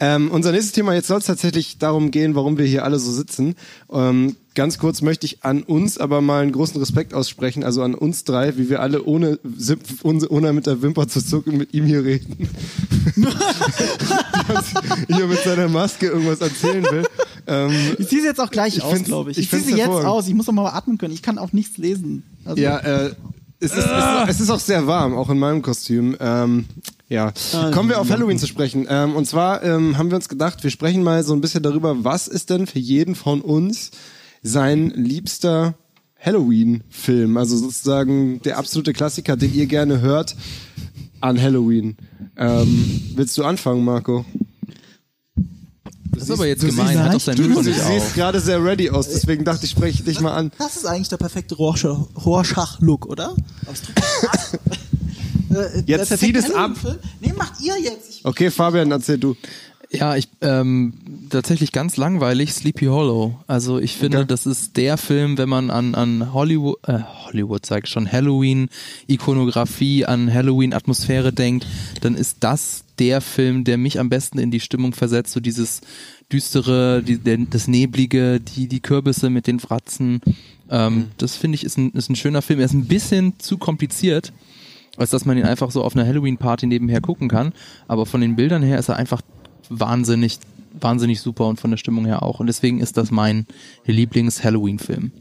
[0.00, 3.12] Ähm, unser nächstes Thema, jetzt soll es tatsächlich darum gehen, warum wir hier alle so
[3.12, 3.54] sitzen.
[3.92, 7.94] Ähm, ganz kurz möchte ich an uns aber mal einen großen Respekt aussprechen, also an
[7.94, 9.38] uns drei, wie wir alle ohne,
[10.02, 12.48] ohne mit der Wimper zu zucken mit ihm hier reden.
[15.08, 17.04] Hier mit seiner Maske irgendwas erzählen will.
[17.46, 19.38] Ähm, Ich ziehe sie jetzt auch gleich Ich aus, glaube ich.
[19.38, 20.28] ich Ich, ziehe sie jetzt aus.
[20.28, 21.14] Ich muss doch mal atmen können.
[21.14, 22.24] Ich kann auch nichts lesen.
[22.44, 23.14] Also, ja, äh,
[23.62, 26.16] es ist, es, ist, es ist auch sehr warm, auch in meinem Kostüm.
[26.18, 26.64] Ähm,
[27.08, 27.32] ja,
[27.72, 28.86] kommen wir auf Halloween zu sprechen.
[28.88, 32.02] Ähm, und zwar ähm, haben wir uns gedacht, wir sprechen mal so ein bisschen darüber,
[32.04, 33.90] was ist denn für jeden von uns
[34.42, 35.74] sein liebster
[36.18, 37.36] Halloween-Film?
[37.36, 40.36] Also sozusagen der absolute Klassiker, den ihr gerne hört
[41.20, 41.96] an Halloween.
[42.36, 44.24] Ähm, willst du anfangen, Marco?
[46.12, 48.06] Das ist aber jetzt du gemein, siehst- hat doch sein Du, Mikro du nicht siehst
[48.06, 48.14] auf.
[48.14, 50.50] gerade sehr ready aus, deswegen dachte ich, spreche ich dich mal an.
[50.58, 53.34] Das ist eigentlich der perfekte Rorschach- Rorschach-Look, oder?
[55.50, 56.72] Äh, der Jetzt perfekte zieh das ab.
[57.20, 58.10] Nee, macht ihr jetzt.
[58.10, 59.36] Ich, Okay, Fabian, erzähl du.
[59.92, 60.92] Ja, ich ähm,
[61.30, 63.40] tatsächlich ganz langweilig Sleepy Hollow.
[63.48, 64.26] Also ich finde, Okay.
[64.28, 68.68] das ist der Film, wenn man an an Hollywood äh, Hollywood sag ich schon Halloween
[69.08, 71.66] Ikonografie, an Halloween Atmosphäre denkt,
[72.02, 75.80] dann ist das der Film, der mich am besten in die Stimmung versetzt, so dieses
[76.32, 80.20] düstere, die, der, das neblige, die die Kürbisse mit den Fratzen.
[80.70, 82.60] Ähm, Das finde ich ist ein ist ein schöner Film.
[82.60, 84.32] Er ist ein bisschen zu kompliziert
[84.96, 87.52] als dass man ihn einfach so auf einer Halloween-Party nebenher gucken kann.
[87.88, 89.22] Aber von den Bildern her ist er einfach
[89.70, 90.38] wahnsinnig,
[90.78, 92.40] wahnsinnig super und von der Stimmung her auch.
[92.40, 93.46] Und deswegen ist das mein
[93.86, 95.12] Lieblings-Halloween-Film.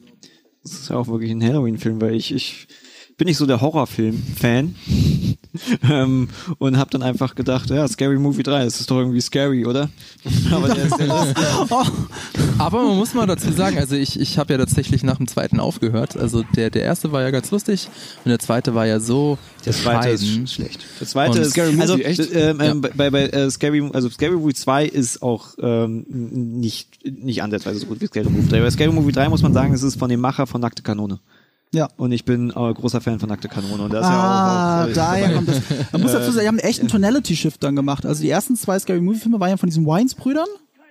[0.63, 2.67] Das ist ja auch wirklich ein Halloween-Film, weil ich, ich
[3.17, 4.75] bin nicht so der Horrorfilm-Fan.
[5.89, 9.65] ähm, und habe dann einfach gedacht, ja, Scary Movie 3, das ist doch irgendwie scary,
[9.65, 9.89] oder?
[10.51, 11.37] Aber der ist sehr lustig.
[12.57, 15.59] Aber man muss mal dazu sagen, also ich, ich habe ja tatsächlich nach dem zweiten
[15.59, 16.17] aufgehört.
[16.17, 17.89] Also der, der erste war ja ganz lustig
[18.25, 20.43] und der zweite war ja so Der zweite bescheiden.
[20.43, 20.85] ist schlecht.
[20.99, 22.19] Der zweite Und ist Scary Movie, also, echt?
[22.33, 22.89] Ähm, ähm, Ja.
[22.95, 27.85] bei, bei äh, Scary, also Scary Movie 2 ist auch ähm, nicht nicht ansatzweise so
[27.87, 28.59] gut wie Scary Movie 3.
[28.61, 31.19] Bei Scary Movie 3 muss man sagen, es ist von dem Macher von Nackte Kanone.
[31.73, 31.87] Ja.
[31.97, 33.83] Und ich bin äh, großer Fan von Nackte Kanone.
[33.83, 35.61] Und das ist Ah, ja auch, auch daher kommt das.
[35.91, 38.05] Man muss dazu sagen, die haben echt einen Tonality-Shift dann gemacht.
[38.05, 40.47] Also die ersten zwei Scary Movie-Filme waren ja von diesen Wines-Brüdern.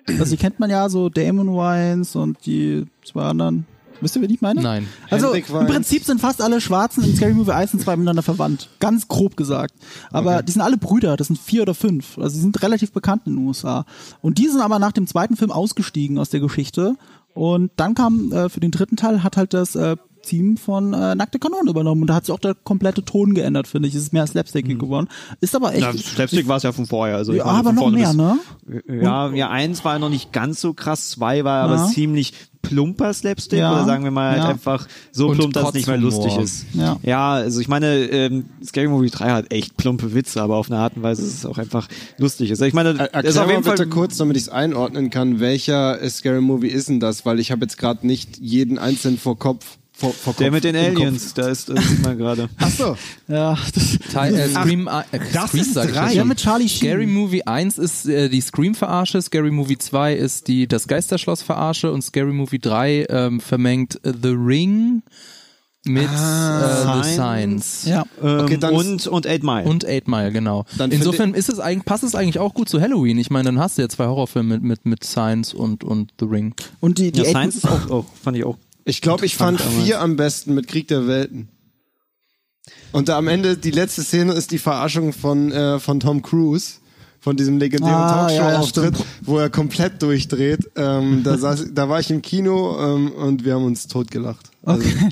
[0.08, 3.66] Also die kennt man ja, so Damon Wines und die zwei anderen.
[4.00, 4.62] Wisst ihr, wen ich meine?
[4.62, 4.86] Nein.
[5.10, 5.66] Also Hendrik im.
[5.66, 8.68] Prinzip sind fast alle Schwarzen in Scary Movie 1 und 2 miteinander verwandt.
[8.78, 9.74] Ganz grob gesagt.
[10.12, 12.16] Aber die sind alle Brüder, das sind vier oder fünf.
[12.16, 13.84] Also die sind relativ bekannt in den USA.
[14.22, 16.94] Und die sind aber nach dem zweiten Film ausgestiegen aus der Geschichte.
[17.34, 21.14] Und dann kam äh, für den dritten Teil hat halt das äh, Team von äh,
[21.14, 22.02] Nackte Kanone übernommen.
[22.02, 23.94] Und da hat sich auch der komplette Ton geändert, finde ich.
[23.94, 25.08] Es ist mehr slapstickig geworden.
[25.40, 25.82] Ist aber echt.
[25.82, 27.16] ja, Slapstick war es ja von vorher.
[27.16, 28.38] Also ja, aber noch mehr, bis- ne?
[28.88, 31.86] Ja, ja, eins war noch nicht ganz so krass, zwei war aber Ja.
[31.86, 33.72] ziemlich plumper Slapstick Ja.
[33.72, 34.48] oder sagen wir mal halt Ja.
[34.48, 36.66] einfach so Und plump, dass es nicht mehr lustig ist.
[36.74, 36.96] Ja.
[37.02, 40.78] ja, also ich meine, ähm, Scary Movie 3 hat echt plumpe Witze, aber auf eine
[40.80, 41.86] Art und Weise ist es auch einfach
[42.18, 42.50] lustig.
[42.50, 44.42] Also ich meine, Er- das ist Erklär auf mal jeden Fall bitte kurz, damit ich
[44.42, 47.24] es einordnen kann, welcher äh, Scary Movie ist denn das?
[47.24, 49.77] Weil ich habe jetzt gerade nicht jeden einzelnen vor Kopf.
[49.98, 50.76] Vor, vor der Kopf mit den.
[50.76, 52.48] Aliens, da ist, das sieht man gerade.
[52.58, 52.96] Ach so.
[53.26, 56.12] Ja, das, Teil, äh, Scream, äh, das Scream ist sag ich drei.
[56.12, 56.88] ja, mit Charlie Sheen.
[56.90, 62.02] Scary Movie 1 ist äh, die Scream-Verarsche, Scary Movie 2 ist die das Geisterschloss-Verarsche und
[62.02, 65.02] Scary Movie 3 ähm, vermengt äh, The Ring
[65.84, 67.82] mit äh, The Signs.
[67.82, 67.84] Signs.
[67.86, 68.04] ja.
[68.22, 69.64] Ähm, Okay, dann und, und Eight Mile.
[69.64, 70.64] Und Eight Mile, genau.
[70.76, 73.18] Dann Insofern ist es eigentlich, passt es eigentlich auch gut zu Halloween.
[73.18, 76.26] Ich meine, dann hast du ja zwei Horrorfilme mit, mit, mit Signs und, und The
[76.26, 76.54] Ring.
[76.80, 78.58] Und die, die ja, Eight- Science ist auch, auch, fand ich auch.
[78.88, 81.48] Ich glaube, ich fand vier am besten mit Krieg der Welten.
[82.92, 86.74] Und da am Ende die letzte Szene ist die Verarschung von, äh, von Tom Cruise.
[87.20, 89.08] Von diesem legendären Ah, ja, ja, Talkshow-Auftritt, stimmt.
[89.22, 90.70] wo er komplett durchdreht.
[90.76, 94.50] Ähm, da, saß, da war ich im Kino ähm, und wir haben uns totgelacht.
[94.62, 95.08] Also, Okay.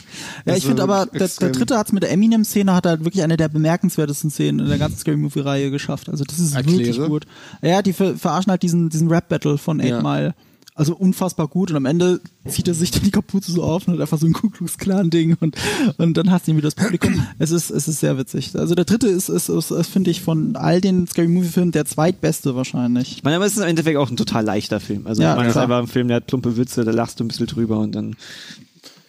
[0.46, 3.36] Ja, ich finde aber, der, der dritte hat's mit der Eminem-Szene, hat halt wirklich eine
[3.36, 6.08] der bemerkenswertesten Szenen in der ganzen Scary Movie-Reihe geschafft.
[6.08, 6.78] Also das ist Erkläre.
[6.78, 7.26] wirklich gut.
[7.60, 10.00] Ja, die ver verarschen halt diesen, diesen Rap-Battle von Eight Ja.
[10.02, 10.34] Mile.
[10.76, 13.94] Also unfassbar gut und am Ende zieht er sich dann die Kapuze so auf und
[13.94, 15.56] hat einfach so ein Ku Klux Klan Ding und
[15.96, 17.14] und dann hast du ihn wieder das Publikum.
[17.38, 18.54] Es ist es ist sehr witzig.
[18.54, 21.72] Also der dritte ist ist, ist, ist finde ich von all den Scary Movie Filmen
[21.72, 23.12] der zweitbeste wahrscheinlich.
[23.16, 25.06] Ich meine, aber es ist im Endeffekt auch ein total leichter Film.
[25.06, 27.20] Also Ja, ich meine, es ist einfach ein Film, der hat plumpe Witze, da lachst
[27.20, 28.14] du ein bisschen drüber und dann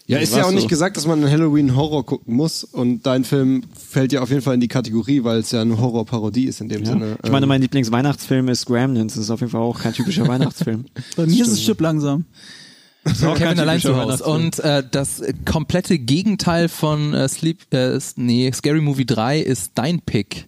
[0.08, 0.68] Ja, ist ja auch nicht so.
[0.70, 2.64] gesagt, dass man einen Halloween-Horror gucken muss.
[2.64, 5.78] Und dein Film fällt ja auf jeden Fall in die Kategorie, weil es ja eine
[5.78, 7.18] Horrorparodie ist in dem Sinne.
[7.24, 9.16] Ich meine, Ähm, mein Lieblingsweihnachtsfilm ist Gremlins.
[9.16, 10.86] Das ist auf jeden Fall auch kein typischer Weihnachtsfilm.
[11.18, 12.26] Bei mir ist es Chip langsam.
[13.36, 14.24] Kevin allein zu Hause.
[14.24, 20.01] Und äh, das komplette Gegenteil von äh, Sleep, äh, nee, Scary Movie 3 ist dein
[20.01, 20.47] Pick.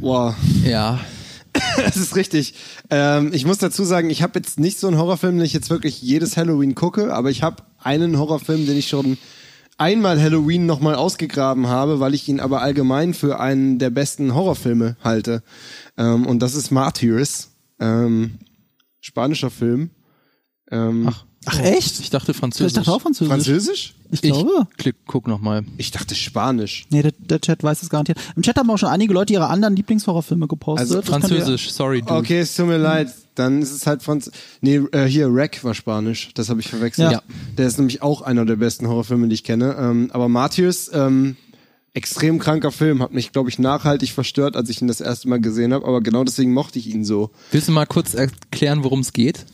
[0.00, 1.00] boah, Ja.
[1.84, 2.54] das ist richtig.
[2.90, 5.70] Ähm, ich muss dazu sagen, ich habe jetzt nicht so einen Horrorfilm, den ich jetzt
[5.70, 9.18] wirklich jedes Halloween gucke, aber ich habe einen Horrorfilm, den ich schon
[9.78, 14.96] einmal Halloween nochmal ausgegraben habe, weil ich ihn aber allgemein für einen der besten Horrorfilme
[15.02, 15.42] halte.
[15.96, 17.50] Ähm, und das ist Martyrs,
[17.80, 18.38] ähm,
[19.00, 19.90] spanischer Film.
[20.70, 21.08] Ähm,
[21.46, 22.00] Ach echt?
[22.00, 22.74] Ich dachte Ich Französisch.
[22.74, 23.28] dachte auch Französisch.
[23.32, 23.94] Französisch?
[24.12, 24.66] Ich glaube.
[24.72, 25.64] Ich klick, guck nochmal.
[25.76, 26.86] Ich dachte Spanisch.
[26.90, 28.18] Nee, der, der Chat weiß es garantiert.
[28.36, 30.80] Im Chat haben auch schon einige Leute ihre anderen Lieblingshorrorfilme gepostet.
[30.88, 32.14] Also Das könnt ihr- Französisch, sorry, du.
[32.14, 33.08] Okay, es tut mir leid.
[33.36, 34.22] Dann ist es halt von.
[34.60, 36.30] Nee, äh, hier, Rack war Spanisch.
[36.34, 37.12] Das habe ich verwechselt.
[37.12, 37.22] Ja.
[37.56, 39.76] Der ist nämlich auch einer der besten Horrorfilme, die ich kenne.
[39.78, 41.36] Ähm, aber Martyrs, ähm,
[41.94, 45.40] extrem kranker Film, hat mich, glaube ich, nachhaltig verstört, als ich ihn das erste Mal
[45.40, 45.86] gesehen habe.
[45.86, 47.30] Aber genau deswegen mochte ich ihn so.
[47.52, 49.44] Willst du mal kurz erklären, worum es geht?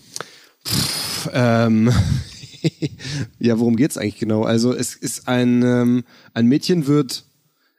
[1.32, 1.92] Ähm,
[3.38, 4.42] ja, worum geht's eigentlich genau?
[4.42, 6.04] Also es ist ein ähm,
[6.34, 7.24] ein Mädchen wird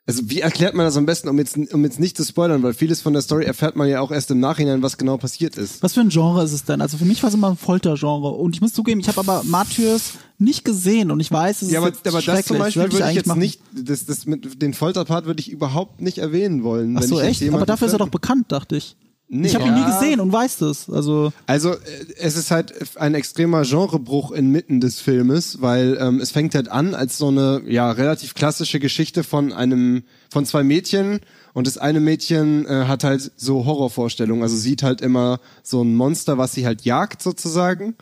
[0.08, 2.74] also wie erklärt man das am besten, um jetzt um jetzt nicht zu spoilern, weil
[2.74, 5.84] vieles von der Story erfährt man ja auch erst im Nachhinein, was genau passiert ist.
[5.84, 6.80] Was für ein Genre ist es denn?
[6.80, 8.30] Also für mich war es immer ein Foltergenre.
[8.30, 11.74] Und ich muss zugeben, ich habe aber Martyrs nicht gesehen und ich weiß, es ist
[11.74, 12.58] Ja, aber, jetzt aber das zum.
[12.58, 13.40] Beispiel würde ich eigentlich jetzt machen.
[13.40, 16.98] nicht, das, das mit den Folterpart würde ich überhaupt nicht erwähnen wollen.
[16.98, 17.54] Ach so, ich echt?
[17.54, 18.96] Aber dafür ist er doch bekannt, dachte ich.
[19.30, 19.48] Nee.
[19.48, 20.00] ich habe ihn nie Ja.
[20.00, 20.90] gesehen und weiß das.
[20.90, 21.78] Also Also äh,
[22.18, 26.96] es ist halt ein extremer Genrebruch inmitten des Filmes, weil ähm, es fängt halt an
[26.96, 31.20] als so eine ja relativ klassische Geschichte von einem von zwei Mädchen
[31.54, 35.94] und das eine Mädchen äh, hat halt so Horrorvorstellungen, also sieht halt immer so ein
[35.96, 37.96] Monster, was sie halt jagt sozusagen.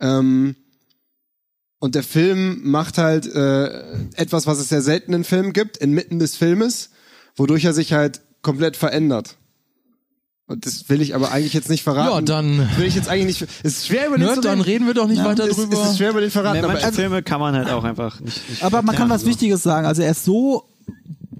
[0.00, 0.56] Ähm,
[1.78, 6.18] und der Film macht halt äh, etwas, was es sehr selten in Filmen gibt, inmitten
[6.18, 6.90] des Filmes,
[7.36, 9.36] wodurch er sich halt komplett verändert.
[10.46, 12.12] Und das will ich aber eigentlich jetzt nicht verraten.
[12.14, 13.50] Ja, dann- will ich jetzt eigentlich nicht.
[13.62, 15.82] Es ist schwer über den Ne, dann reden wir doch nicht weiter es, drüber.
[15.82, 18.20] Es ist schwer über den verraten, Nee, aber manche Filme kann man halt auch einfach
[18.20, 18.48] nicht.
[18.50, 19.26] nicht Aber man kann was so.
[19.28, 19.86] Wichtiges sagen.
[19.86, 20.64] Also er ist so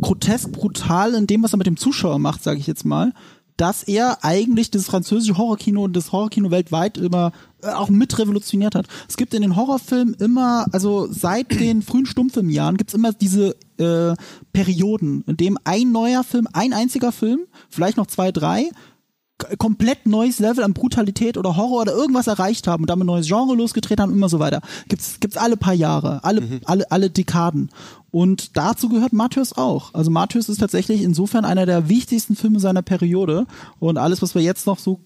[0.00, 3.12] grotesk brutal in dem, was er mit dem Zuschauer macht, sage ich jetzt mal,
[3.58, 7.30] dass er eigentlich das französische Horrorkino und das Horrorkino weltweit immer
[7.62, 8.86] äh, auch mit revolutioniert hat.
[9.08, 14.16] Es gibt in den Horrorfilmen immer, also seit den frühen Stummfilmjahren gibt's immer diese äh,
[14.52, 18.70] Perioden, in dem ein neuer Film, ein einziger Film, vielleicht noch zwei, drei,
[19.58, 23.26] komplett neues Level an Brutalität oder Horror oder irgendwas erreicht haben und damit ein neues
[23.26, 24.60] Genre losgetreten haben und immer so weiter.
[24.88, 27.70] Gibt's gibt's alle paar Jahre, alle alle alle Dekaden.
[28.10, 29.92] Und dazu gehört Martyrs auch.
[29.92, 33.46] Also Martyrs ist tatsächlich insofern einer der wichtigsten Filme seiner Periode
[33.80, 35.00] und alles was wir jetzt noch so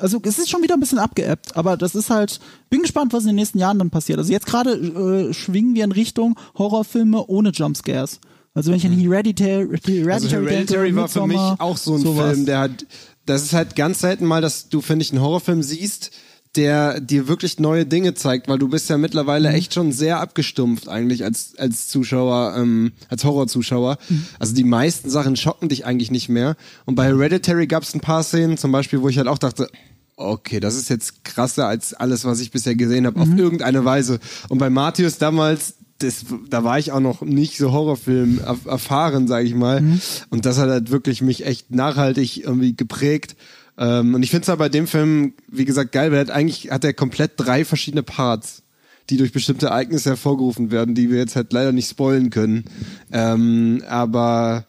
[0.00, 3.22] also es ist schon wieder ein bisschen abgeebbt, aber das ist halt, bin gespannt, was
[3.22, 4.18] in den nächsten Jahren dann passiert.
[4.18, 8.20] Also jetzt gerade äh, schwingen wir in Richtung Horrorfilme ohne Jumpscares.
[8.56, 12.00] Also wenn ich an Hereditary, Hereditary, also Hereditary denke, war für mich auch so ein
[12.00, 12.32] sowas.
[12.32, 12.86] Film, der hat,
[13.26, 16.10] das ist halt ganz selten mal, dass du, finde ich, einen Horrorfilm siehst,
[16.56, 20.88] der dir wirklich neue Dinge zeigt, weil du bist ja mittlerweile echt schon sehr abgestumpft
[20.88, 23.98] eigentlich als als Zuschauer, ähm, als Horrorzuschauer.
[24.38, 26.56] Also die meisten Sachen schocken dich eigentlich nicht mehr.
[26.86, 29.68] Und bei Hereditary gab es ein paar Szenen, zum Beispiel, wo ich halt auch dachte,
[30.16, 34.18] okay, das ist jetzt krasser als alles, was ich bisher gesehen habe, auf irgendeine Weise.
[34.48, 39.26] Und bei Martius damals, das, da war ich auch noch nicht so Horrorfilm erf- erfahren,
[39.28, 39.82] sage ich mal.
[40.30, 43.36] Und das hat halt wirklich mich echt nachhaltig irgendwie geprägt.
[43.78, 46.30] Ähm, und ich finde es halt bei dem Film, wie gesagt, geil, weil er hat
[46.30, 48.62] eigentlich hat er komplett drei verschiedene Parts,
[49.10, 52.64] die durch bestimmte Ereignisse hervorgerufen werden, die wir jetzt halt leider nicht spoilen können.
[53.12, 54.66] Ähm, aber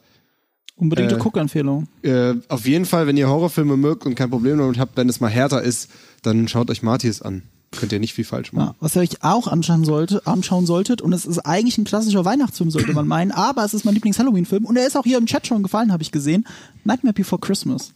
[0.75, 1.87] Unbedingte äh, Guckempfehlung.
[2.03, 5.19] äh, auf jeden Fall, wenn ihr Horrorfilme mögt und kein Problem damit habt, wenn es
[5.19, 5.89] mal härter ist,
[6.21, 7.43] dann schaut euch Martyrs an.
[7.77, 8.69] Könnt ihr nicht viel falsch machen.
[8.69, 12.25] Ja, was ihr euch auch anschauen, sollte, anschauen solltet, und es ist eigentlich ein klassischer
[12.25, 15.25] Weihnachtsfilm, sollte man meinen, aber es ist mein Lieblings-Halloween-Film und er ist auch hier im
[15.25, 16.45] Chat schon gefallen, habe ich gesehen.
[16.83, 17.93] Nightmare Before Christmas.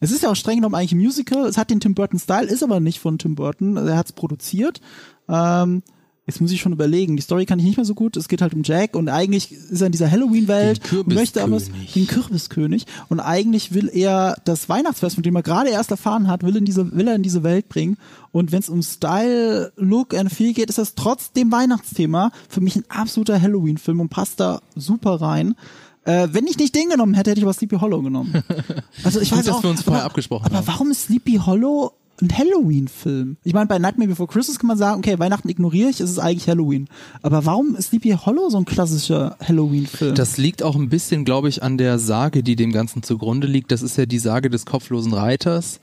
[0.00, 2.62] Es ist ja auch streng genommen eigentlich ein Musical, es hat den Tim Burton-Style, ist
[2.62, 4.80] aber nicht von Tim Burton, er hat es produziert.
[5.28, 5.82] Ähm,
[6.26, 8.42] jetzt muss ich schon überlegen, die Story kann ich nicht mehr so gut, es geht
[8.42, 11.58] halt um Jack und eigentlich ist er in dieser Halloween-Welt, möchte aber
[11.94, 16.42] den Kürbiskönig und eigentlich will er das Weihnachtsfest, von dem er gerade erst erfahren hat,
[16.42, 17.96] will in diese will er in diese Welt bringen
[18.32, 22.76] und wenn es um Style, Look and Feel geht, ist das trotzdem Weihnachtsthema für mich
[22.76, 25.54] ein absoluter Halloween Film und passt da super rein.
[26.04, 28.32] Äh, wenn ich nicht den genommen hätte, hätte ich aber Sleepy Hollow genommen.
[29.04, 30.66] Also ich Gut, weiß dass auch, wir uns vorher aber, abgesprochen aber haben.
[30.66, 33.36] warum ist Sleepy Hollow ein Halloween-Film?
[33.44, 36.18] Ich meine, bei Nightmare Before Christmas kann man sagen, okay, Weihnachten ignoriere ich, es ist
[36.18, 36.88] eigentlich Halloween.
[37.22, 40.14] Aber warum ist Sleepy Hollow so ein klassischer Halloween-Film?
[40.14, 43.70] Das liegt auch ein bisschen, glaube ich, an der Sage, die dem Ganzen zugrunde liegt.
[43.70, 45.80] Das ist ja die Sage des kopflosen Reiters.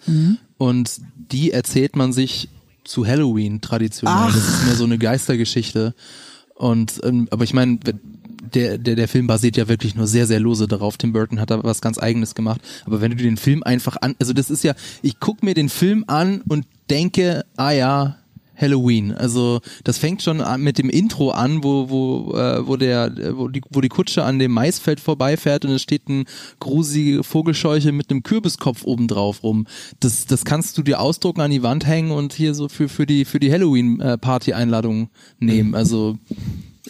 [0.58, 2.50] Und die erzählt man sich
[2.84, 4.16] zu Halloween traditionell.
[4.18, 4.34] Ach.
[4.34, 5.94] Das ist mehr so eine Geistergeschichte.
[6.56, 7.80] Und ähm, aber ich meine,
[8.54, 10.98] der, der, der Film basiert ja wirklich nur sehr, sehr lose darauf.
[10.98, 12.62] Tim Burton hat da was ganz eigenes gemacht.
[12.86, 15.70] Aber wenn du den Film einfach an, also das ist ja, ich guck mir den
[15.70, 18.18] Film an und denke, ah ja,
[18.56, 19.12] Halloween.
[19.12, 23.48] Also das fängt schon an mit dem Intro an, wo wo äh, wo der wo
[23.48, 26.26] die wo die Kutsche an dem Maisfeld vorbeifährt und es steht ein
[26.60, 29.68] grusige Vogelscheuche mit einem Kürbiskopf oben drauf rum.
[30.00, 33.06] Das das kannst du dir ausdrucken an die Wand hängen und hier so für für
[33.06, 35.74] die für die Halloween äh, Party Einladung nehmen.
[35.74, 36.18] Also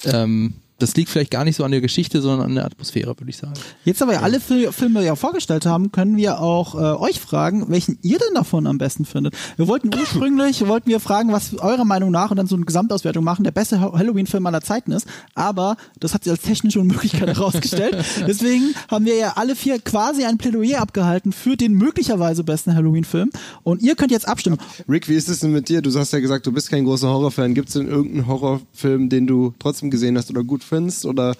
[0.06, 0.54] ähm,
[0.84, 3.38] Das liegt vielleicht gar nicht so an der Geschichte, sondern an der Atmosphäre, würde ich
[3.38, 3.54] sagen.
[3.86, 7.66] Jetzt aber ja alle Fil Filme ja vorgestellt haben, können wir auch äh, euch fragen,
[7.70, 9.34] welchen ihr denn davon am besten findet.
[9.56, 13.24] Wir wollten ursprünglich, wollten wir fragen, was eurer Meinung nach und dann so eine Gesamtauswertung
[13.24, 17.28] machen, der beste Ha- Halloween-Film aller Zeiten ist, aber das hat sich als technische Unmöglichkeit
[17.38, 17.98] herausgestellt.
[18.28, 23.30] Deswegen haben wir ja alle vier quasi ein Plädoyer abgehalten für den möglicherweise besten Halloween-Film
[23.64, 24.58] und ihr könnt jetzt abstimmen.
[24.90, 25.82] Rick, wie ist es denn mit dir?
[25.82, 27.54] Du hast ja gesagt, du bist kein großer Horrorfan.
[27.54, 30.73] Gibt es denn irgendeinen Horrorfilm, den du trotzdem gesehen hast oder gut findest?
[31.06, 31.36] Oder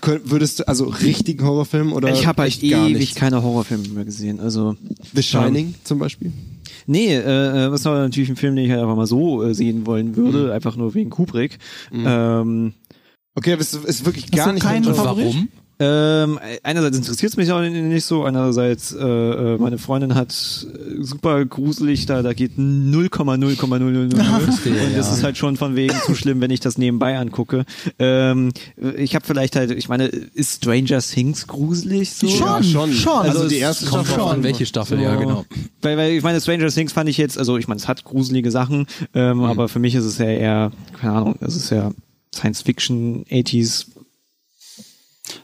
[0.00, 3.14] könnt- würdest du, also richtigen Horrorfilm oder ich habe halt echt gar ewig nichts?
[3.16, 4.40] keine Horrorfilme mehr gesehen.
[4.40, 4.76] Also
[5.14, 6.32] The Shining zum Beispiel?
[6.86, 9.86] Nee, äh, das war natürlich ein Film, den ich halt einfach mal so äh, sehen
[9.86, 11.58] wollen würde, einfach nur wegen Kubrick.
[11.92, 12.74] Ähm,
[13.34, 14.84] Okay, aber es ist wirklich gar du nicht keinen.
[14.84, 15.24] Favorit?
[15.34, 15.48] Warum?
[15.84, 21.02] Ähm, einerseits interessiert es mich auch nicht so, andererseits äh, äh, meine Freundin hat äh,
[21.02, 23.82] super gruselig, da da geht 0,0,0000
[24.86, 27.64] und das ist halt schon von wegen zu schlimm, wenn ich das nebenbei angucke.
[27.98, 28.52] Ähm,
[28.96, 32.28] ich habe vielleicht halt, ich meine, ist Stranger Things gruselig so?
[32.28, 32.92] Schon, Ja, schon.
[32.92, 33.12] schon.
[33.22, 35.44] Also, Also die erste Kommt Staffel drauf an, welche Staffel, ja, genau.
[35.80, 38.50] Weil, weil ich meine, Stranger Things fand ich jetzt, also ich meine, es hat gruselige
[38.50, 39.44] Sachen, ähm, Mhm.
[39.44, 41.90] aber für mich ist es ja eher, keine Ahnung, es ist ja
[42.34, 43.86] Science Fiction, 80s.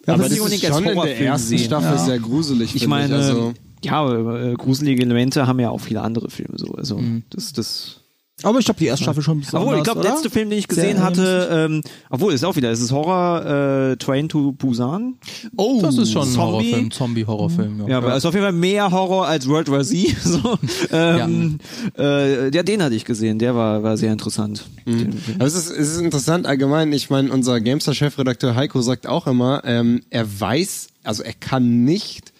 [0.07, 1.59] Ja, aber das das ist schon in der ersten.
[1.59, 1.99] Staffel Ja.
[1.99, 2.75] sehr gruselig.
[2.75, 3.53] Ich meine, also,
[3.85, 6.73] ja, äh, gruselige Elemente haben ja auch viele andere Filme so.
[6.73, 7.23] Also Mhm.
[7.31, 8.01] das, das.
[8.43, 10.67] Aber ich glaube, die erste Staffel schon besonders, Obwohl, ich glaube, letzte Film, den ich
[10.71, 15.15] Sehr gesehen hatte, ähm, obwohl, ist auch wieder, es ist Horror, äh, Train to Busan.
[15.57, 16.39] Oh, das ist schon ein Zombie.
[16.73, 17.89] Horrorfilm, Zombie-Horrorfilm.
[17.89, 20.17] Ja, aber es ist auf jeden Fall mehr Horror als World War Z.
[20.23, 20.59] So.
[20.93, 21.59] Ähm,
[21.99, 24.67] äh, ja, den hatte ich gesehen, der war, war sehr interessant.
[24.87, 26.93] Den- Aber es ist, es ist interessant allgemein.
[26.93, 32.33] Ich meine, unser Gamestar-Chefredakteur Heiko sagt auch immer, ähm, er weiß, also er kann nicht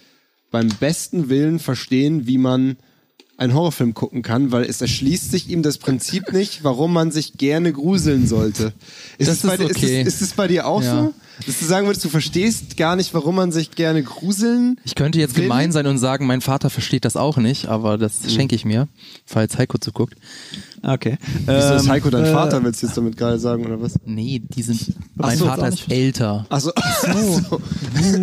[0.51, 2.77] beim besten Willen verstehen, wie man
[3.39, 7.35] einen Horrorfilm gucken kann, weil es erschließt sich ihm das Prinzip nicht, warum man sich
[7.39, 8.75] gerne gruseln sollte.
[9.17, 10.01] Ist Das es bei, ist dir- okay.
[10.03, 11.05] ist, es, ist es bei dir auch Ja.
[11.05, 11.15] so?
[11.47, 14.81] Dass du sagen würdest, du verstehst gar nicht, warum man sich gerne gruseln?
[14.83, 15.45] Ich könnte jetzt will?
[15.45, 18.31] gemein sein und sagen, mein Vater versteht das auch nicht, aber das Mhm.
[18.31, 18.89] schenke ich mir,
[19.25, 20.15] falls Heiko zuguckt.
[20.83, 21.19] Okay.
[21.47, 23.95] Wieso ist Ähm, Heiko dein Vater, willst du jetzt damit gerade sagen, oder was?
[24.05, 26.47] Nee, die sind, mein so, Vater ist älter.
[26.49, 26.71] Achso,
[27.51, 27.59] Oh.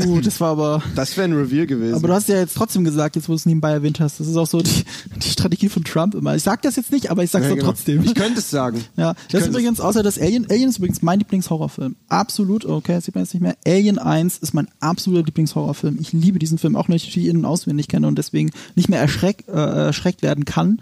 [0.07, 0.81] Uh, das war aber.
[0.95, 1.95] das wäre ein Reveal gewesen.
[1.95, 4.27] Aber du hast ja jetzt trotzdem gesagt, jetzt wo du es nebenbei erwähnt hast, das
[4.27, 4.83] ist auch so die,
[5.23, 6.35] die Strategie von Trump immer.
[6.35, 7.67] Ich sag das jetzt nicht, aber ich sag's Ja, doch genau.
[7.69, 8.03] trotzdem.
[8.03, 8.83] Ich könnte es sagen.
[8.97, 11.95] Ja, Ich das ist übrigens, außer das Alien, Alien ist übrigens mein Lieblingshorrorfilm.
[12.09, 13.55] Absolut, okay, das sieht man jetzt nicht mehr.
[13.65, 15.97] Alien 1 ist mein absoluter Lieblingshorrorfilm.
[15.99, 19.45] Ich liebe diesen Film, auch wenn ich ihn auswendig kenne und deswegen nicht mehr erschreck,
[19.47, 20.81] äh, erschreckt werden kann.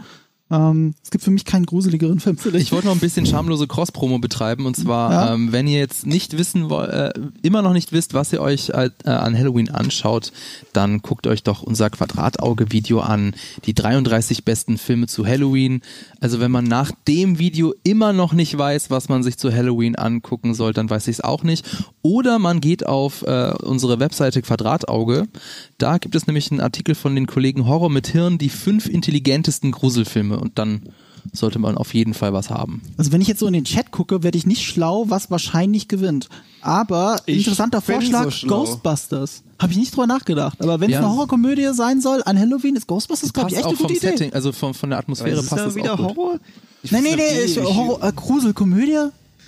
[0.51, 2.37] Ähm, es gibt für mich keinen gruseligeren Film.
[2.55, 5.33] Ich wollte noch ein bisschen schamlose Cross-Promo betreiben und zwar, Ja.
[5.33, 8.69] ähm, wenn ihr jetzt nicht wissen wollt, äh, immer noch nicht wisst, was ihr euch
[8.69, 10.31] äh, an Halloween anschaut,
[10.73, 13.33] dann guckt euch doch unser Quadratauge-Video an,
[13.65, 15.81] die 33 besten Filme zu Halloween.
[16.19, 19.95] Also wenn man nach dem Video immer noch nicht weiß, was man sich zu Halloween
[19.95, 21.65] angucken soll, dann weiß ich es auch nicht.
[22.01, 25.27] Oder man geht auf äh, unsere Webseite Quadratauge.
[25.77, 29.71] Da gibt es nämlich einen Artikel von den Kollegen Horror mit Hirn, die fünf intelligentesten
[29.71, 30.83] Gruselfilme und dann
[31.31, 32.81] sollte man auf jeden Fall was haben.
[32.97, 35.87] Also wenn ich jetzt so in den Chat gucke, werde ich nicht schlau, was wahrscheinlich
[35.87, 36.27] gewinnt.
[36.61, 38.45] Aber Ich interessanter Vorschlag, so.
[38.47, 39.41] Ghostbusters.
[39.59, 40.61] Habe ich nicht drüber nachgedacht.
[40.61, 40.99] Aber wenn es Ja.
[40.99, 43.97] eine Horrorkomödie sein soll an Halloween, ist Ghostbusters, glaube ich, echt auch eine vom gute
[43.99, 44.07] Idee.
[44.17, 46.17] Setting, also von, von der Atmosphäre passt da das wieder auch gut.
[46.17, 46.39] Horror?
[46.83, 48.53] Ich Nee, nee, nee, ist ich- Horror, äh, Grusel,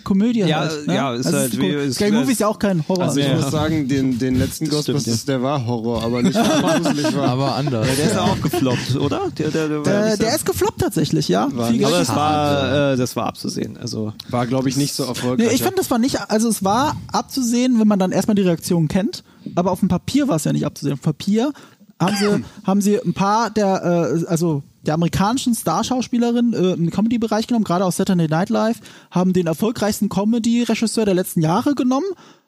[0.05, 0.39] Komödie?
[0.39, 0.87] Ja, halt.
[0.87, 0.95] ne?
[0.95, 3.03] ja, ist Also halt es wie- ist- Scary Movie ist ja auch kein Horror.
[3.03, 3.35] Also ich Ja.
[3.35, 7.27] muss sagen, den, den letzten Ghostbusters, der war Horror, aber nicht gruselig war.
[7.27, 7.85] Aber anders.
[7.97, 9.23] Der ist ja auch gefloppt, oder?
[9.37, 9.77] Der, der, der,
[10.09, 11.49] ja der so- ist gefloppt tatsächlich, ja.
[11.53, 13.77] War aber das war, äh, das war abzusehen.
[13.77, 15.49] Also War, glaube ich, nicht so erfolgreich.
[15.49, 18.43] Nee, ich fand, das war nicht, also es war abzusehen, wenn man dann erstmal die
[18.43, 19.23] Reaktion kennt,
[19.55, 20.93] aber auf dem Papier war es ja nicht abzusehen.
[20.93, 21.51] Auf dem Papier
[21.99, 27.47] haben sie, haben sie ein paar der, äh, also der amerikanischen Starschauspielerinnen äh, im Comedy-Bereich
[27.47, 28.79] genommen, gerade aus Saturday Night Live,
[29.11, 32.05] haben den erfolgreichsten Comedy-Regisseur der letzten Jahre genommen,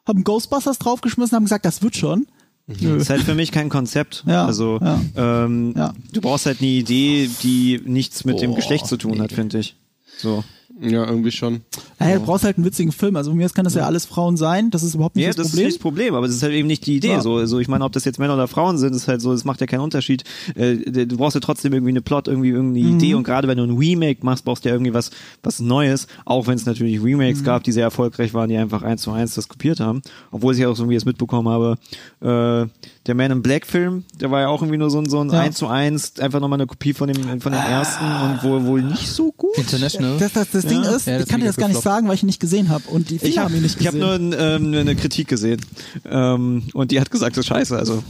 [0.07, 2.27] haben Ghostbusters draufgeschmissen, haben gesagt, das wird schon.
[2.67, 2.97] Nö.
[2.97, 4.23] ist halt für mich kein Konzept.
[4.27, 4.99] Ja, also ja.
[5.15, 5.93] Ähm, Ja.
[6.11, 9.77] du brauchst halt eine Idee, die nichts mit dem Geschlecht zu tun hat, finde ich.
[10.17, 10.43] So.
[10.79, 11.61] Ja, irgendwie schon.
[11.99, 13.15] Naja, du brauchst halt einen witzigen Film.
[13.15, 15.29] Also von mir aus kann das ja alles Frauen sein, das ist überhaupt nicht Ja,
[15.29, 15.65] das das ist Problem.
[15.65, 17.07] nicht das Problem, aber es ist halt eben nicht die Idee.
[17.13, 17.21] Ja.
[17.21, 19.43] So, so, ich meine, ob das jetzt Männer oder Frauen sind, ist halt so, es
[19.43, 20.23] macht ja keinen Unterschied.
[20.55, 22.95] Äh, du brauchst ja trotzdem irgendwie eine Plot, irgendwie irgendeine Mhm.
[22.97, 25.09] Idee und gerade wenn du ein Remake machst, brauchst du ja irgendwie was,
[25.41, 27.05] was Neues, auch wenn es natürlich Mhm.
[27.05, 30.01] Remakes gab, die sehr erfolgreich waren, die einfach eins zu eins das kopiert haben.
[30.31, 31.77] Obwohl ich auch so wie ich es mitbekommen habe,
[32.21, 32.67] äh,
[33.07, 35.29] der Man in Black Film, der war ja auch irgendwie nur so ein, so ein
[35.29, 35.39] Ja.
[35.39, 38.81] eins zu eins, einfach nochmal eine Kopie von dem, von dem ersten und wohl, wohl
[38.83, 39.57] nicht so gut.
[39.57, 40.17] International.
[40.19, 40.95] Das, das, das Ding Ja.
[40.95, 42.69] ist, Ja, das ich kann dir das gar nicht sagen, weil ich ihn nicht gesehen
[42.69, 42.83] habe.
[42.89, 44.29] Und die Ich haben habe ihn nicht ich hab gesehen.
[44.29, 45.61] nur ein, ähm, eine Kritik gesehen
[46.05, 47.77] ähm, und die hat gesagt, das ist scheiße.
[47.77, 48.03] Also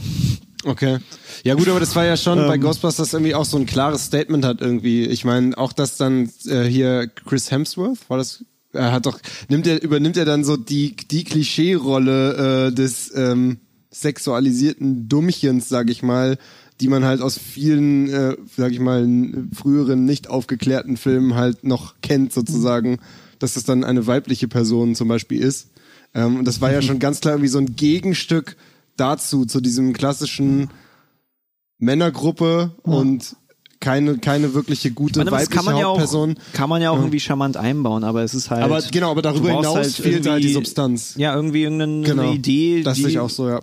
[0.64, 0.98] Okay.
[1.44, 2.60] Ja gut, aber das war ja schon bei Ähm.
[2.60, 5.04] Ghostbusters irgendwie auch so ein klares Statement hat irgendwie.
[5.06, 9.68] Ich meine, auch dass dann äh, hier Chris Hemsworth, war das, er hat doch, nimmt
[9.68, 13.58] er, übernimmt er dann so die, die Klischee-Rolle äh, des ähm,
[13.90, 16.38] sexualisierten Dummchens, sag ich mal,
[16.80, 19.06] die man halt aus vielen, äh, sag ich mal,
[19.54, 22.98] früheren nicht aufgeklärten Filmen halt noch kennt, sozusagen,
[23.38, 25.70] dass das dann eine weibliche Person zum Beispiel ist.
[26.14, 28.56] Ähm, und das war ja schon ganz klar irgendwie so ein Gegenstück
[28.96, 30.70] dazu, zu diesem klassischen
[31.78, 33.36] Männergruppe und
[33.80, 36.36] keine, keine wirkliche gute meine, weibliche kann man ja auch, Hauptperson.
[36.52, 38.64] kann man ja auch irgendwie charmant einbauen, aber es ist halt.
[38.64, 41.14] Aber genau, aber darüber hinaus fehlt halt die Substanz.
[41.16, 42.32] Ja, irgendwie irgendeine Genau.
[42.32, 43.60] Idee, Das die, sehe ich auch so, ja.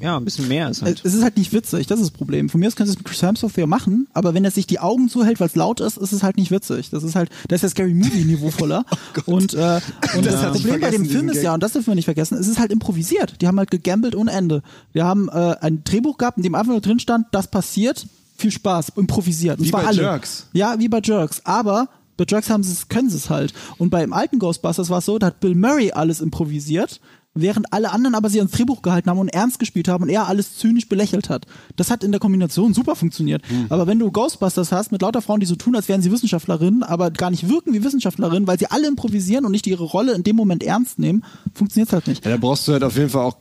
[0.00, 1.02] Ja, ein bisschen mehr ist halt.
[1.04, 2.48] Es ist halt nicht witzig, das ist das Problem.
[2.48, 4.78] Von mir aus könnte es mit Chris Hemsworth ja machen, aber wenn er sich die
[4.78, 6.90] Augen zuhält, weil es laut ist, ist es halt nicht witzig.
[6.90, 8.84] Das ist halt, das ist ja Scary Movie niveauvoller.
[9.26, 9.80] und äh,
[10.14, 11.44] und das, hatte ich Problem bei dem Film ist Gag.
[11.44, 13.40] ja, und das dürfen wir nicht vergessen, es ist halt improvisiert.
[13.40, 14.62] Die haben halt gegambelt ohne Ende.
[14.92, 18.52] Wir haben äh, ein Drehbuch gehabt, in dem einfach nur drin stand, das passiert, viel
[18.52, 19.58] Spaß, improvisiert.
[19.58, 20.02] Und Wie zwar bei alle.
[20.02, 20.46] Jerks.
[20.52, 21.42] Ja, wie bei Jerks.
[21.44, 21.88] Aber
[22.18, 23.54] bei Jerks haben sie es, können sie es halt.
[23.78, 27.00] Und beim alten Ghostbusters war es so, da hat Bill Murray alles improvisiert,
[27.34, 30.26] während alle anderen aber sie ans Drehbuch gehalten haben und ernst gespielt haben und er
[30.28, 31.46] alles zynisch belächelt hat.
[31.76, 33.42] Das hat in der Kombination super funktioniert.
[33.68, 36.82] Aber wenn du Ghostbusters hast mit lauter Frauen, die so tun, als wären sie Wissenschaftlerinnen,
[36.82, 40.22] aber gar nicht wirken wie Wissenschaftlerinnen, weil sie alle improvisieren und nicht ihre Rolle in
[40.22, 41.24] dem Moment ernst nehmen,
[41.54, 42.24] funktioniert halt nicht.
[42.24, 43.36] Ja, da brauchst du halt auf jeden Fall auch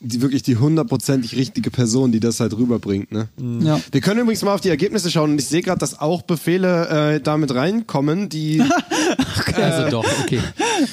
[0.00, 3.12] die, wirklich die hundertprozentig richtige Person, die das halt rüberbringt.
[3.12, 3.28] Ne?
[3.62, 3.80] Ja.
[3.92, 7.14] Wir können übrigens mal auf die Ergebnisse schauen und ich sehe gerade, dass auch Befehle
[7.16, 8.62] äh, damit reinkommen, die,
[9.54, 10.40] Also doch, okay.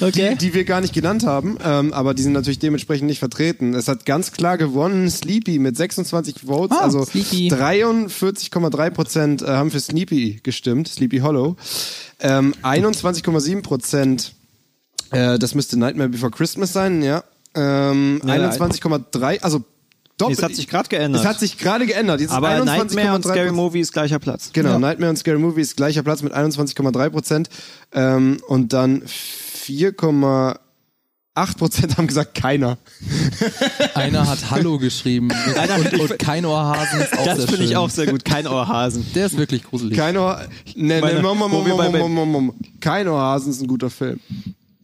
[0.00, 0.36] Okay.
[0.40, 3.74] die wir gar nicht genannt haben, ähm, aber die sind natürlich dementsprechend nicht vertreten.
[3.74, 7.50] Es hat ganz klar gewonnen Sleepy mit 26 Votes, Ah, also Sleepy.
[7.52, 11.56] 43,3 Prozent äh, haben für Sleepy gestimmt, Sleepy Hollow.
[12.20, 14.34] Ähm, 21,7 Prozent,
[15.10, 17.22] äh, das müsste Nightmare Before Christmas sein, ja.
[17.56, 19.64] Ähm, Ja, 21,3, also
[20.18, 20.38] doppelt.
[20.38, 21.22] Es hat sich gerade geändert.
[21.22, 22.20] Es hat sich gerade geändert.
[22.20, 24.50] Jetzt aber 21,3 Nightmare und Scary Movie ist gleicher Platz.
[24.52, 27.48] Genau, Nightmare und Scary Movie ist gleicher Platz mit 21,3 Prozent.
[27.92, 30.56] Ähm, und dann 4,8
[31.58, 32.78] Prozent haben gesagt, keiner.
[33.94, 38.06] Einer hat Hallo geschrieben und, und kein Ohrhasen ist auch Das finde ich auch sehr
[38.06, 38.24] gut.
[38.24, 39.06] Kein Ohrhasen.
[39.14, 39.96] Der ist wirklich gruselig.
[39.98, 40.40] Kein Ohr,
[40.74, 42.54] ne, Meine- ne, mom, mom, wo mom, wir bei- mom, mom, mom, mom.
[42.80, 44.20] Kein Ohrhasen ist ein guter Film.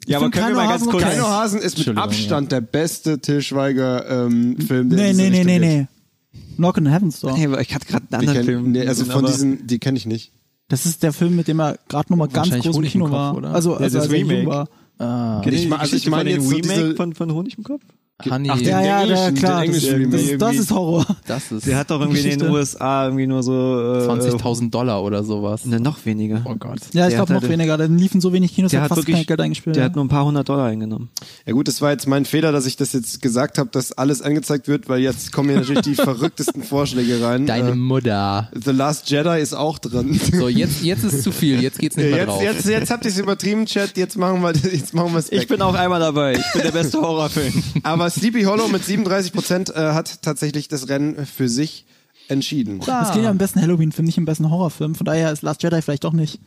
[0.07, 0.95] Ja, aber können wir mal Kein ganz kurz.
[1.05, 1.13] okay.
[1.15, 5.87] Kein Ohrhasen ist mit Abstand der beste Til Schweiger-Film, der Nee, nee, nee, nee, nee.
[6.57, 7.37] Knock in Heaven's Door.
[7.37, 8.73] Hey, aber ich hatte gerade einen anderen kenn, Film.
[8.73, 10.33] nee, also von diesen, die kenne ich nicht.
[10.69, 13.15] Das ist der Film, mit dem er gerade noch mal ganz groß im Kino Kopf,
[13.15, 13.37] war.
[13.37, 13.55] oder?
[13.55, 14.47] Also, Ja, also das als Remake.
[14.47, 14.69] war.
[14.99, 17.83] Ah, Ich also ich meine jetzt so Remake diese- von, von Honig im Kopf?
[18.31, 19.63] Honey, Ach, Ja, Den ja, ja, klar.
[19.63, 19.73] den
[20.11, 21.07] Das, das, das ist Horror.
[21.27, 22.53] das ist Der hat doch irgendwie in den Geschichte.
[22.53, 25.65] USA irgendwie nur so äh, 20.000 Dollar oder sowas.
[25.65, 26.43] Ne, noch weniger.
[26.45, 26.79] Oh Gott.
[26.93, 27.77] Ja, ich glaube noch halt- weniger.
[27.77, 29.77] Dann liefen so wenig Kinos, Der hat hat fast wirklich, kein Geld eingespielt.
[29.77, 29.89] der ja.
[29.89, 31.09] hat nur ein paar hundert Dollar eingenommen.
[31.47, 34.23] Ja gut, das war jetzt mein Fehler, dass ich das jetzt gesagt habe, dass alles
[34.23, 37.47] angezeigt wird, weil jetzt kommen hier natürlich die verrücktesten Vorschläge rein.
[37.47, 38.49] Deine Äh, Mutter.
[38.55, 40.21] The Last Jedi ist auch drin.
[40.33, 41.63] So, jetzt, jetzt ist zu viel.
[41.63, 42.43] Jetzt geht's nicht mehr Jetzt, drauf.
[42.43, 43.97] jetzt, jetzt habt ihr es übertrieben, Chat.
[43.97, 46.33] Jetzt machen wir, jetzt machen wir es Ich bin auch einmal dabei.
[46.35, 47.63] Ich bin der beste Horrorfilm.
[47.83, 51.87] Aber Sleepy Hollow mit 37 Prozent äh, hat tatsächlich das Rennen für sich
[52.29, 52.81] entschieden.
[52.81, 54.95] Es geht ja im besten Halloween-Film, nicht im besten Horrorfilm.
[54.95, 56.41] Von daher ist Last Jedi vielleicht doch nicht.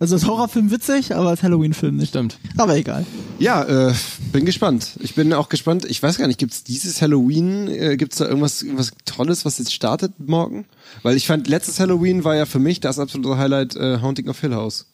[0.00, 2.08] Also ist Horrorfilm witzig, aber als Halloween-Film nicht.
[2.08, 2.38] Stimmt.
[2.56, 3.06] Aber egal.
[3.38, 3.94] Ja, äh,
[4.32, 4.96] bin gespannt.
[4.98, 5.84] Ich bin auch gespannt.
[5.84, 9.72] Ich weiß gar nicht, gibt's dieses Halloween, äh, gibt's da irgendwas, irgendwas Tolles, was jetzt
[9.72, 10.66] startet morgen?
[11.04, 14.40] Weil ich fand, letztes Halloween war ja für mich das absolute Highlight äh, Haunting of
[14.40, 14.86] Hill House.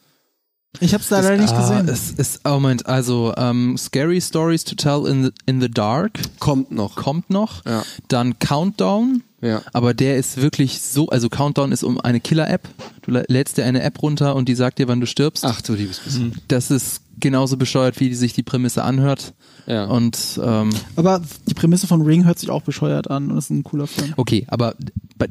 [0.79, 1.89] Ich habe es leider nicht Ah, gesehen.
[1.89, 6.21] es ist, oh Moment, also ähm, Scary Stories to Tell in the, in the Dark
[6.39, 6.95] Kommt noch.
[6.95, 7.64] kommt noch.
[7.66, 7.83] Ja.
[8.09, 9.25] Dann Countdown.
[9.43, 9.62] Ja.
[9.73, 12.68] Aber der ist wirklich so, also Countdown ist um eine Killer-App.
[13.03, 15.45] Du lä- lädst dir eine App runter und die sagt dir, wann du stirbst.
[15.45, 16.35] Ach du liebes bisschen.
[16.49, 19.35] Das ist genauso bescheuert, wie die sich die Prämisse anhört.
[19.66, 19.87] Ja.
[19.87, 23.64] Und ähm, aber die Prämisse von Ring hört sich auch bescheuert an und ist ein
[23.64, 24.14] cooler Film.
[24.16, 24.75] okay, aber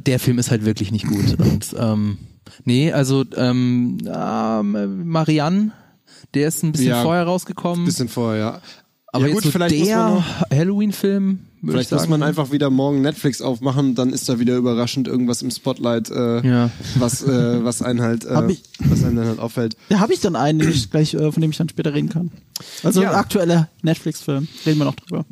[0.05, 1.39] der Film ist halt wirklich nicht gut.
[1.39, 2.17] Und ähm,
[2.65, 5.71] nee, also ähm, ähm, Marianne,
[6.33, 7.85] der ist ein bisschen Ja, vorher rausgekommen.
[7.85, 8.61] Bisschen vorher, ja.
[9.07, 12.69] aber ja jetzt gut, so vielleicht der Halloween-Film, würde ich vielleicht muss man einfach wieder
[12.69, 16.69] morgen Netflix aufmachen, dann ist da wieder überraschend irgendwas im Spotlight, äh, Ja.
[16.95, 19.75] was, äh, was einen halt, äh, ich- was einem dann halt auffällt.
[19.89, 22.09] Da habe ich dann einen, den ich gleich, äh, von dem ich dann später reden
[22.09, 22.31] kann.
[22.83, 23.09] Also Ja.
[23.11, 24.47] ein aktueller Netflix-Film.
[24.65, 25.25] Reden wir noch drüber.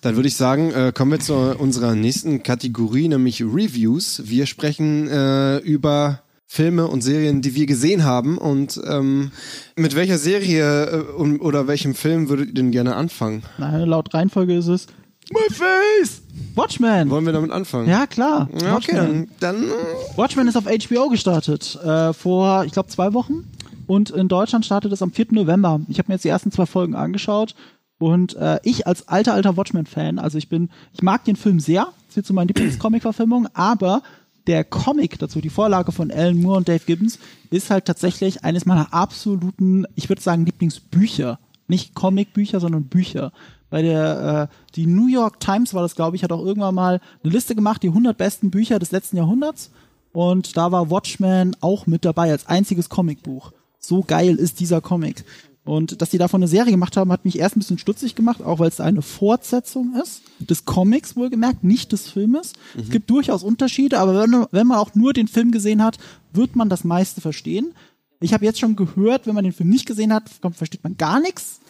[0.00, 4.22] Dann würde ich sagen, äh, kommen wir zu unserer nächsten Kategorie, nämlich Reviews.
[4.24, 6.20] Wir sprechen äh, über
[6.54, 8.38] Filme und Serien, die wir gesehen haben.
[8.38, 9.32] Und ähm,
[9.74, 13.42] mit welcher Serie äh, um, oder welchem Film würdet ihr denn gerne anfangen?
[13.58, 14.86] Nein, laut Reihenfolge ist es
[15.32, 16.22] My face!
[16.54, 17.10] Watchmen.
[17.10, 17.88] Wollen wir damit anfangen?
[17.88, 18.48] Ja, klar.
[18.52, 19.30] Ja, okay, Watchmen.
[19.40, 19.70] dann, dann
[20.14, 21.76] Watchmen ist auf HBO gestartet.
[21.82, 23.50] Äh, vor, ich glaube, zwei Wochen.
[23.88, 25.26] Und in Deutschland startet es am 4.
[25.30, 25.80] November.
[25.88, 27.56] Ich habe mir jetzt die ersten zwei Folgen angeschaut.
[27.98, 31.88] Und äh, ich als alter, alter Watchmen-Fan, also ich bin, ich mag den Film sehr.
[32.06, 34.02] Das wird zu meinen Lieblings-Comic-Verfilmungen, aber
[34.46, 37.18] der Comic dazu, die Vorlage von Alan Moore und Dave Gibbons,
[37.50, 41.38] ist halt tatsächlich eines meiner absoluten, ich würde sagen, Lieblingsbücher
[41.68, 43.32] nicht Comicbücher, sondern Bücher.
[43.70, 47.00] Bei der äh, die New York Times war das, glaube ich, hat auch irgendwann mal
[47.22, 49.70] eine Liste gemacht, die 100 besten Bücher des letzten Jahrhunderts.
[50.12, 53.52] Und da war Watchmen auch mit dabei als einziges Comicbuch.
[53.78, 55.24] So geil ist dieser Comic.
[55.64, 58.42] Und dass die davon eine Serie gemacht haben, hat mich erst ein bisschen stutzig gemacht,
[58.42, 62.52] auch weil es eine Fortsetzung ist des Comics wohlgemerkt, nicht des Filmes.
[62.78, 65.96] Es gibt durchaus Unterschiede, aber wenn, wenn man auch nur den Film gesehen hat,
[66.32, 67.72] wird man das meiste verstehen.
[68.20, 71.20] Ich habe jetzt schon gehört, wenn man den Film nicht gesehen hat, versteht man gar
[71.20, 71.60] nichts,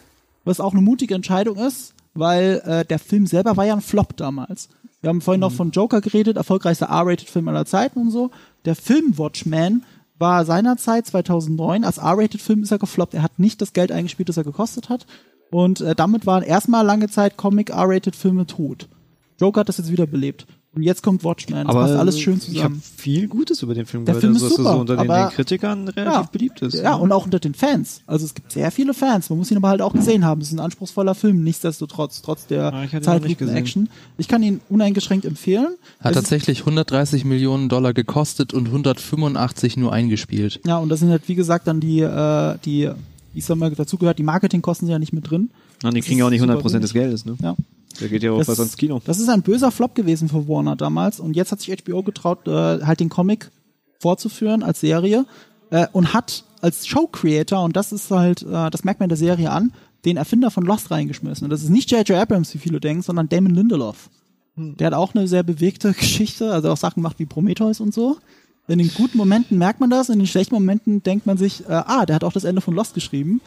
[0.43, 4.17] was auch eine mutige Entscheidung ist, weil äh, der Film selber war ja ein Flop
[4.17, 4.69] damals.
[5.01, 8.31] Wir haben vorhin noch von Joker geredet, erfolgreichster R-Rated-Film aller Zeiten und so.
[8.65, 9.83] Der Film Watchmen
[10.17, 13.13] war seinerzeit 2009 als R-Rated-Film ist er gefloppt.
[13.13, 15.05] Er hat nicht das Geld eingespielt, das er gekostet hat.
[15.51, 18.87] Und äh, damit waren erstmal lange Zeit Comic R-Rated-Filme tot.
[19.39, 20.47] Joker hat das jetzt wieder belebt.
[20.75, 21.65] Und jetzt kommt Watchmen.
[21.65, 22.83] Das passt alles schön Ich habe zusammen.
[22.97, 25.09] viel Gutes über den Film Der gehört, Film also, ist er super, so unter den,
[25.09, 26.73] aber- den Kritikern relativ beliebt ist.
[26.75, 28.01] Ja, und auch unter den Fans.
[28.05, 29.29] Also es gibt sehr viele Fans.
[29.29, 30.41] Man muss ihn aber halt auch gesehen haben.
[30.41, 33.89] Es ist ein anspruchsvoller Film, nichtsdestotrotz, trotz der noch nicht Zeitlupen-Action.
[34.17, 35.75] Ich kann ihn uneingeschränkt empfehlen.
[36.01, 40.59] Hat Es tatsächlich 130 Millionen Dollar gekostet und 185 nur eingespielt.
[40.65, 42.89] Ja, und da sind halt, wie gesagt, dann die, äh, die,
[43.33, 45.51] ich sag mal, dazugehört, die Marketingkosten sind ja nicht mit drin.
[45.83, 47.37] Und die Das kriegen ja auch nicht ist super 100% des Geldes, ne?
[47.41, 47.55] Ja.
[47.99, 49.01] Da geht ja auch was ans Kino.
[49.05, 52.47] Das ist ein böser Flop gewesen für Warner damals und jetzt hat sich HBO getraut,
[52.47, 53.51] äh, halt den Comic
[53.99, 55.25] fortzuführen als Serie
[55.69, 59.17] äh, und hat als Show-Creator, und das ist halt, äh, das merkt man in der
[59.17, 59.71] Serie an,
[60.03, 61.45] den Erfinder von Lost reingeschmissen.
[61.45, 62.17] Und das ist nicht J.J.
[62.17, 64.09] Abrams, wie viele denken, sondern Damon Lindelof.
[64.55, 68.17] Der hat auch eine sehr bewegte Geschichte, also auch Sachen macht wie Prometheus und so.
[68.67, 71.73] In den guten Momenten merkt man das, in den schlechten Momenten denkt man sich, äh,
[71.73, 73.41] ah, der hat auch das Ende von Lost geschrieben.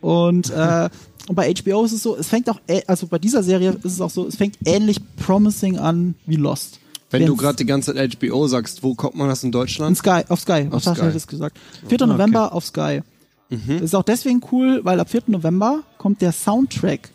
[0.00, 0.88] Und, äh,
[1.28, 4.00] und bei HBO ist es so, es fängt auch, also bei dieser Serie ist es
[4.00, 6.78] auch so, es fängt ähnlich promising an wie Lost.
[7.10, 9.52] Wenn du Während- gerade die ganze Zeit HBO sagst, wo kommt man das in in
[9.52, 9.96] Deutschland?
[9.96, 10.90] Sky, auf Sky, auf Sky.
[11.00, 11.56] hat es gesagt.
[11.88, 12.06] 4.
[12.06, 13.02] November auf Sky.
[13.50, 15.24] Das ist auch deswegen cool, weil ab 4.
[15.28, 17.10] November kommt der Soundtrack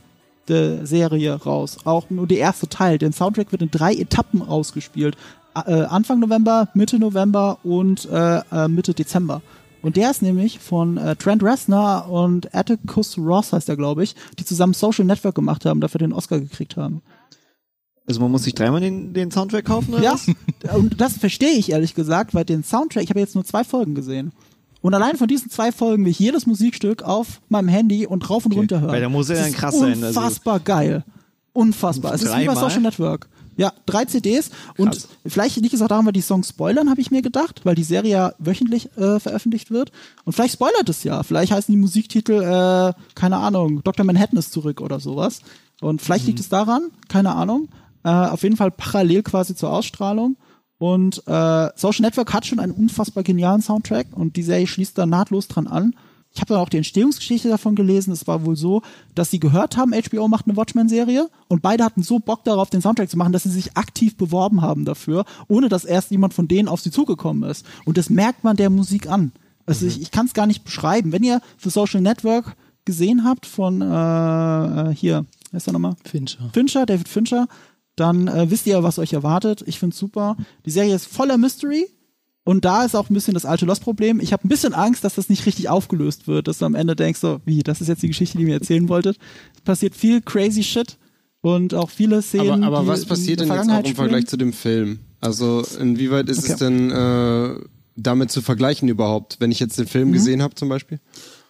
[0.47, 1.77] der Serie raus.
[1.83, 2.97] Auch nur der erste Teil.
[2.97, 5.17] Der Soundtrack wird in drei Etappen ausgespielt.
[5.53, 9.41] Äh, Anfang November, Mitte November und äh, äh, Mitte Dezember.
[9.81, 14.15] Und der ist nämlich von äh, Trent Reznor und Atticus Ross heißt er, glaube ich,
[14.37, 17.01] die zusammen Social Network gemacht haben, dafür den Oscar gekriegt haben.
[18.05, 20.15] Also man muss sich dreimal den, den Soundtrack kaufen, oder Ja,
[20.75, 23.95] und das verstehe ich ehrlich gesagt, weil den Soundtrack, ich habe jetzt nur zwei Folgen
[23.95, 24.33] gesehen.
[24.81, 28.45] Und allein von diesen zwei Folgen will ich jedes Musikstück auf meinem Handy und rauf
[28.45, 28.91] und runter hören.
[28.93, 31.03] Weil da muss er Das dann ist krass sein, also- Unfassbar geil.
[31.53, 32.13] Unfassbar.
[32.13, 32.55] Es ist wie bei?
[32.55, 33.27] Social Network.
[33.59, 34.51] Ja, drei CDs.
[34.77, 35.09] Und Krass.
[35.25, 37.83] vielleicht liegt es auch daran, weil die Songs spoilern, habe ich mir gedacht, weil die
[37.83, 39.91] Serie ja wöchentlich äh, veröffentlicht wird.
[40.23, 41.23] Und vielleicht spoilert es ja.
[41.23, 44.05] Vielleicht heißen die Musiktitel, äh, keine Ahnung, Dr.
[44.05, 45.41] Manhattan ist zurück oder sowas.
[45.81, 47.67] Und vielleicht liegt es daran, keine Ahnung.
[48.05, 50.37] Äh, auf jeden Fall parallel quasi zur Ausstrahlung.
[50.77, 55.05] Und äh, Social Network hat schon einen unfassbar genialen Soundtrack und die Serie schließt da
[55.05, 55.95] nahtlos dran an.
[56.33, 58.11] Ich habe dann auch die Entstehungsgeschichte davon gelesen.
[58.11, 58.81] Es war wohl so,
[59.15, 62.81] dass sie gehört haben, HBO macht eine Watchmen-Serie und beide hatten so Bock darauf, den
[62.81, 66.47] Soundtrack zu machen, dass sie sich aktiv beworben haben dafür, ohne dass erst jemand von
[66.47, 67.65] denen auf sie zugekommen ist.
[67.85, 69.31] Und das merkt man der Musik an.
[69.65, 71.11] Also ich, ich kann es gar nicht beschreiben.
[71.11, 72.55] Wenn ihr The Social Network
[72.85, 75.95] gesehen habt von äh, äh, hier, wer ist der nochmal?
[76.03, 76.49] Fincher.
[76.53, 77.47] Fincher, David Fincher,
[77.95, 79.63] dann äh, wisst ihr, was euch erwartet.
[79.67, 80.37] Ich find's super.
[80.65, 81.87] Die Serie ist voller Mystery.
[82.43, 84.19] Und da ist auch ein bisschen das alte Lost-Problem.
[84.19, 86.95] Ich habe ein bisschen Angst, dass das nicht richtig aufgelöst wird, dass du am Ende
[86.95, 89.17] denkst, so, wie, das ist jetzt die Geschichte, die ihr mir erzählen wolltet.
[89.55, 90.97] Es passiert viel crazy Shit
[91.41, 92.63] und auch viele Szenen.
[92.63, 94.99] Aber, aber was passiert denn jetzt auch im Vergleich zu dem Film?
[95.21, 96.53] Also inwieweit ist Okay.
[96.53, 97.55] es denn äh,
[97.95, 99.89] damit zu vergleichen überhaupt, wenn ich jetzt den Mhm.
[99.89, 100.99] Film gesehen habe zum Beispiel?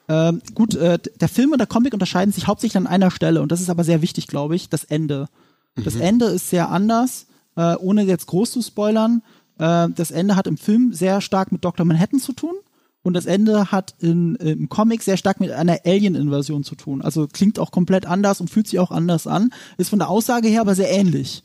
[0.10, 3.52] Ähm, gut, äh, der Film und der Comic unterscheiden sich hauptsächlich an einer Stelle und
[3.52, 5.28] das ist aber sehr wichtig, glaube ich, das Ende.
[5.76, 9.22] Das Ende ist sehr anders, äh, ohne jetzt groß zu spoilern.
[9.60, 11.86] Äh, das Ende hat im Film sehr stark mit Dr.
[11.86, 12.56] Manhattan zu tun
[13.04, 17.02] und das Ende hat in, im Comic sehr stark mit einer Alien-Invasion zu tun.
[17.02, 19.52] Also klingt auch komplett anders und fühlt sich auch anders an.
[19.78, 21.44] Ist von der Aussage her aber sehr ähnlich.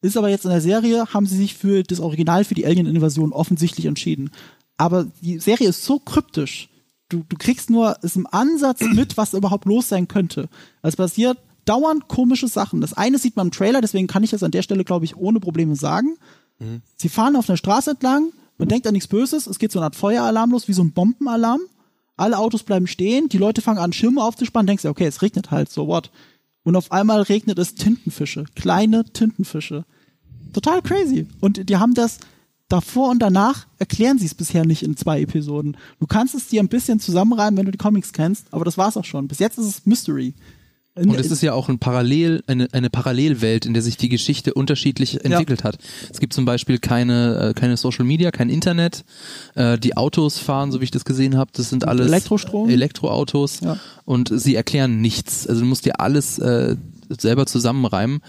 [0.00, 3.32] Ist aber jetzt in der Serie, haben sie sich für das Original, für die Alien-Invasion
[3.32, 4.30] offensichtlich entschieden.
[4.76, 6.68] Aber die Serie ist so kryptisch.
[7.08, 10.48] Du, du kriegst nur es im Ansatz mit, was überhaupt los sein könnte.
[10.82, 12.80] Es passiert dauernd komische Sachen.
[12.80, 15.16] Das eine sieht man im Trailer, deswegen kann ich das an der Stelle, glaube ich,
[15.16, 16.16] ohne Probleme sagen.
[16.96, 19.86] Sie fahren auf einer Straße entlang, man denkt an nichts Böses, es geht so eine
[19.86, 21.60] Art Feueralarm los, wie so ein Bombenalarm.
[22.16, 25.50] Alle Autos bleiben stehen, die Leute fangen an, Schirme aufzuspannen, denkst du, okay, es regnet
[25.50, 26.10] halt, so what.
[26.62, 29.84] Und auf einmal regnet es Tintenfische, kleine Tintenfische.
[30.54, 31.26] Total crazy.
[31.40, 32.18] Und die haben das
[32.68, 35.76] davor und danach erklären sie es bisher nicht in zwei Episoden.
[36.00, 38.96] Du kannst es dir ein bisschen zusammenreimen, wenn du die Comics kennst, aber das war's
[38.96, 39.28] auch schon.
[39.28, 40.34] Bis jetzt ist es Mystery.
[40.96, 44.54] Und es ist ja auch ein Parallel, eine, eine Parallelwelt, in der sich die Geschichte
[44.54, 45.76] unterschiedlich entwickelt hat.
[46.10, 49.04] Es gibt zum Beispiel keine, äh, keine Social Media, kein Internet.
[49.54, 52.70] Äh, die Autos fahren, so wie ich das gesehen habe, das sind alles Elektrostrom.
[52.70, 53.76] Elektroautos Ja.
[54.06, 55.46] und sie erklären nichts.
[55.46, 56.76] Also du musst dir alles äh,
[57.10, 58.20] selber zusammenreimen.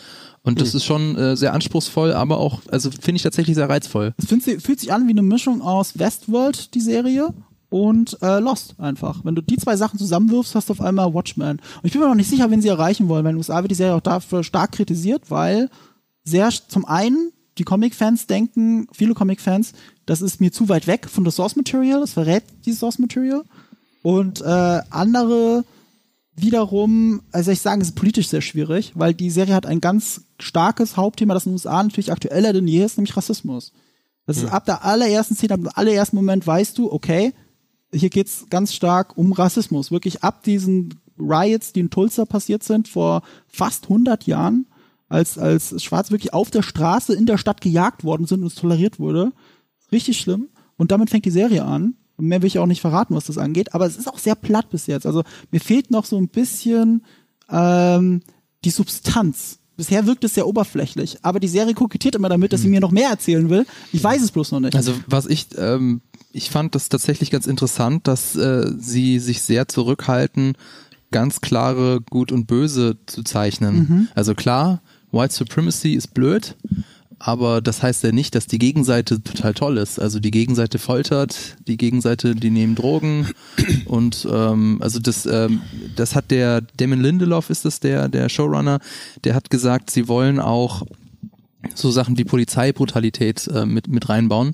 [0.43, 4.13] Und das ist schon äh, sehr anspruchsvoll, aber auch, also finde ich tatsächlich sehr reizvoll.
[4.17, 7.33] Es fühlt, sich- fühlt sich an wie eine Mischung aus Westworld, die Serie,
[7.69, 9.23] und äh, Lost einfach.
[9.23, 11.57] Wenn du die zwei Sachen zusammenwirfst, hast du auf einmal Watchmen.
[11.57, 13.61] Und ich bin mir noch nicht sicher, wen sie erreichen wollen, weil in den USA
[13.61, 15.69] wird die Serie auch dafür stark kritisiert, weil
[16.23, 19.73] sehr zum einen die Comic-Fans denken, viele Comic-Fans,
[20.05, 23.43] das ist mir zu weit weg von der Source Material, das verrät die Source Material.
[24.03, 25.65] Und äh, andere
[26.35, 30.21] wiederum, also ich sagen, es ist politisch sehr schwierig, weil die Serie hat ein ganz
[30.39, 33.73] starkes Hauptthema, das in den USA natürlich aktueller denn je ist, nämlich Rassismus.
[34.27, 37.33] Das ist ab der allerersten Szene, ab dem allerersten Moment weißt du, okay,
[37.93, 39.91] hier geht's ganz stark um Rassismus.
[39.91, 44.67] Wirklich ab diesen Riots, die in Tulsa passiert sind, vor fast 100 Jahren,
[45.09, 48.55] als, als Schwarze wirklich auf der Straße in der Stadt gejagt worden sind und es
[48.55, 49.31] toleriert wurde.
[49.91, 50.49] Richtig schlimm.
[50.75, 51.95] Und damit fängt die Serie an.
[52.17, 53.73] Mehr will ich auch nicht verraten, was das angeht.
[53.73, 55.05] Aber es ist auch sehr platt bis jetzt.
[55.05, 57.05] Also mir fehlt noch so ein bisschen
[57.49, 58.21] ähm,
[58.65, 59.59] die Substanz.
[59.77, 62.91] Bisher wirkt es sehr oberflächlich, aber die Serie kokettiert immer damit, dass sie mir noch
[62.91, 63.65] mehr erzählen will.
[63.93, 64.75] Ich weiß es bloß noch nicht.
[64.75, 66.01] Also was ich, ähm,
[66.31, 70.53] ich fand das tatsächlich ganz interessant, dass äh, sie sich sehr zurückhalten,
[71.11, 74.09] ganz klare Gut und Böse zu zeichnen.
[74.15, 76.55] Also klar, White Supremacy ist blöd,
[77.19, 79.99] aber das heißt ja nicht, dass die Gegenseite total toll ist.
[79.99, 83.27] Also die Gegenseite foltert, die Gegenseite, die nehmen Drogen
[83.85, 85.61] und ähm, also das, ähm,
[85.95, 88.79] das hat der Damon Lindelof ist das der der Showrunner,
[89.23, 90.83] der hat gesagt, sie wollen auch
[91.73, 94.53] so Sachen wie Polizeibrutalität äh, mit mit reinbauen.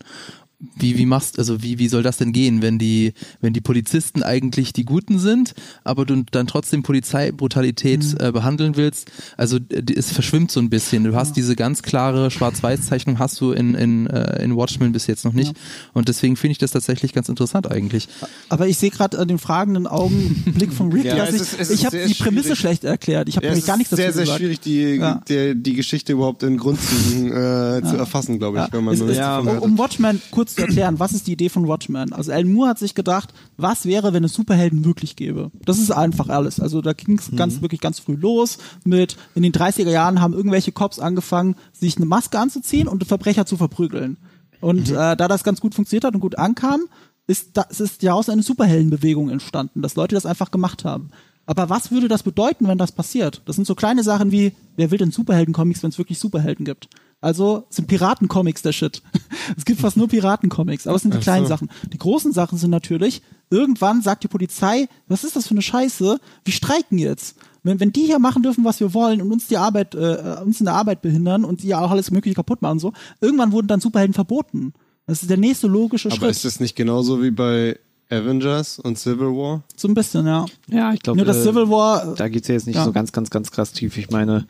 [0.78, 4.24] Wie wie machst also wie wie soll das denn gehen, wenn die wenn die Polizisten
[4.24, 5.53] eigentlich die Guten sind,
[5.84, 9.11] aber du dann trotzdem Polizeibrutalität äh, behandeln willst?
[9.38, 11.03] Also äh, die- es verschwimmt so ein bisschen.
[11.03, 15.26] Du hast diese ganz klare Schwarz-Weiß-Zeichnung hast du in in äh, in Watchmen bis jetzt
[15.26, 15.53] noch nicht
[15.93, 18.07] und deswegen finde ich das tatsächlich ganz interessant eigentlich.
[18.49, 21.72] Aber ich sehe gerade an den fragenden Augenblick von Rick, Ja, dass es ich, ist-
[21.72, 22.59] ich habe sehr die Prämisse schwierig.
[22.59, 23.30] schlecht erklärt.
[23.30, 24.39] Ich habe Ja, nämlich es gar nichts ist dazu sehr, sehr gesagt.
[24.39, 25.22] schwierig, die, Ja.
[25.28, 29.01] der, die Geschichte überhaupt in Grundzügen äh, zu erfassen, glaube ich, Ja, wenn man ist,
[29.01, 32.14] nichts davon um, um Watchmen kurz zu erklären, was ist die Idee von Watchmen?
[32.14, 35.51] Also Alan Moore hat sich gedacht, was wäre, wenn es Superhelden wirklich gäbe?
[35.66, 36.60] Das ist einfach alles.
[36.60, 37.36] Also da ging es Mhm.
[37.38, 41.97] ganz wirklich ganz früh los mit in den 30er Jahren haben irgendwelche Cops angefangen, sich
[41.97, 44.18] eine Maske anzuziehen und Verbrecher zu verprügeln.
[44.62, 44.95] Und Mhm.
[44.95, 46.82] äh, da das ganz gut funktioniert hat und gut ankam,
[47.28, 51.10] ist da, es ist daraus eine Superheldenbewegung entstanden, dass Leute das einfach gemacht haben.
[51.45, 53.41] Aber was würde das bedeuten, wenn das passiert?
[53.45, 56.88] Das sind so kleine Sachen wie, wer will denn Superhelden-Comics, wenn es wirklich Superhelden gibt?
[57.24, 59.01] Also sind Piraten-Comics der Shit.
[59.57, 61.69] Es gibt fast nur Piraten-Comics, aber es sind die kleinen Sachen.
[61.91, 66.19] Die großen Sachen sind natürlich, irgendwann sagt die Polizei, was ist das für eine Scheiße?
[66.45, 67.36] Wir streiken jetzt.
[67.61, 70.59] Wenn, wenn die hier machen dürfen, was wir wollen und uns die Arbeit, äh, uns
[70.59, 73.67] in der Arbeit behindern und ja auch alles mögliche kaputt machen und so, irgendwann wurden
[73.67, 74.74] dann Superhelden verboten.
[75.07, 76.32] Das ist der nächste logische Aber Schritt.
[76.32, 77.80] ist das nicht genauso wie bei
[78.10, 79.64] Avengers und Civil War?
[79.76, 80.45] so ein bisschen, ja.
[80.70, 82.86] Ja, ich glaube, Nur das äh, Civil War, da geht's ja jetzt nicht Ja.
[82.86, 83.97] so ganz, ganz, ganz krass tief.
[83.97, 84.45] Ich meine,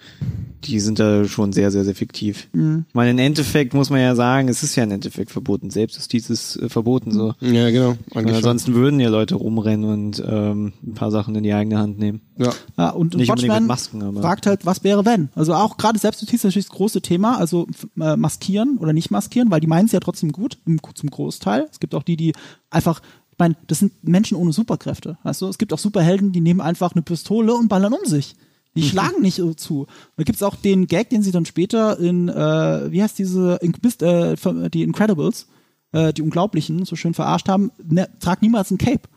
[0.65, 2.47] die sind da schon sehr, sehr, sehr fiktiv.
[2.53, 2.85] Mhm.
[2.87, 5.69] Ich meine, im Endeffekt muss man ja sagen, es ist ja im Endeffekt verboten.
[5.69, 7.33] Selbstjustiz ist äh, verboten so.
[7.41, 7.95] Ja, genau.
[8.11, 8.27] Schon.
[8.29, 12.21] ansonsten würden ja Leute rumrennen und ähm, ein paar Sachen in die eigene Hand nehmen.
[12.37, 12.51] Ja.
[12.77, 15.29] Ja, und Nicht unbedingt Watchmen mit Masken, aber- fragt halt, was wäre wenn?
[15.35, 17.67] Also auch gerade Selbstjustiz ist natürlich das große Thema, also
[17.99, 21.67] äh, maskieren oder nicht maskieren, weil die meinen es ja trotzdem gut, im, zum Großteil.
[21.71, 22.33] Es gibt auch die, die
[22.69, 23.01] einfach,
[23.33, 25.17] ich meine, das sind Menschen ohne Superkräfte.
[25.23, 25.47] Weißt du?
[25.47, 28.35] Es gibt auch Superhelden, die nehmen einfach eine Pistole und ballern um sich.
[28.75, 28.85] Die Mhm.
[28.85, 29.79] schlagen nicht zu.
[29.81, 33.57] Und da gibt's auch den Gag, den sie dann später in, äh, wie heißt diese,
[33.61, 35.47] in, äh, die Incredibles,
[35.93, 39.09] äh, die Unglaublichen, so schön verarscht haben, ne, trag niemals ein Cape.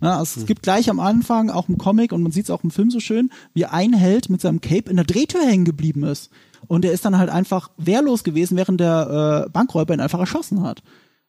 [0.00, 2.64] Ja, also es gibt gleich am Anfang auch im Comic und man sieht es auch
[2.64, 6.02] im Film so schön, wie ein Held mit seinem Cape in der Drehtür hängen geblieben
[6.02, 6.30] ist.
[6.66, 10.62] Und er ist dann halt einfach wehrlos gewesen, während der äh, Bankräuber ihn einfach erschossen
[10.62, 10.82] hat.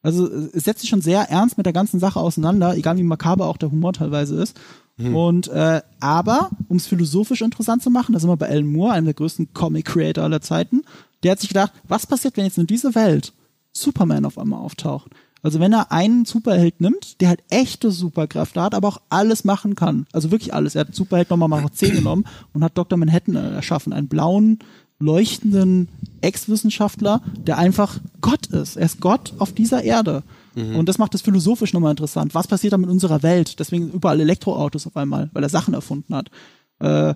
[0.04, 3.04] Also äh, es setzt sich schon sehr ernst mit der ganzen Sache auseinander, egal wie
[3.04, 4.56] makaber auch der Humor teilweise ist.
[5.00, 8.94] Und äh, aber, um es philosophisch interessant zu machen, da sind wir bei Alan Moore,
[8.94, 10.84] einem der größten Comic-Creator aller Zeiten,
[11.24, 13.34] der hat sich gedacht, was passiert, wenn jetzt in dieser Welt
[13.72, 15.10] Superman auf einmal auftaucht?
[15.42, 19.76] Also wenn er einen Superheld nimmt, der halt echte Superkräfte hat, aber auch alles machen
[19.76, 20.06] kann.
[20.14, 20.76] Also wirklich alles.
[20.76, 22.98] Er hat Superheld nochmal mal auf 10 genommen und hat Dr.
[22.98, 23.92] Manhattan erschaffen.
[23.92, 24.60] Einen blauen,
[25.00, 25.90] leuchtenden
[26.22, 28.78] Ex-Wissenschaftler, der einfach Gott ist.
[28.78, 30.24] Er ist Gott auf dieser Erde.
[30.56, 32.36] Und das macht es philosophisch nochmal interessant.
[32.36, 33.60] Was passiert da mit unserer Welt?
[33.60, 36.30] Deswegen überall Elektroautos auf einmal, weil er Sachen erfunden hat.
[36.80, 37.16] Äh,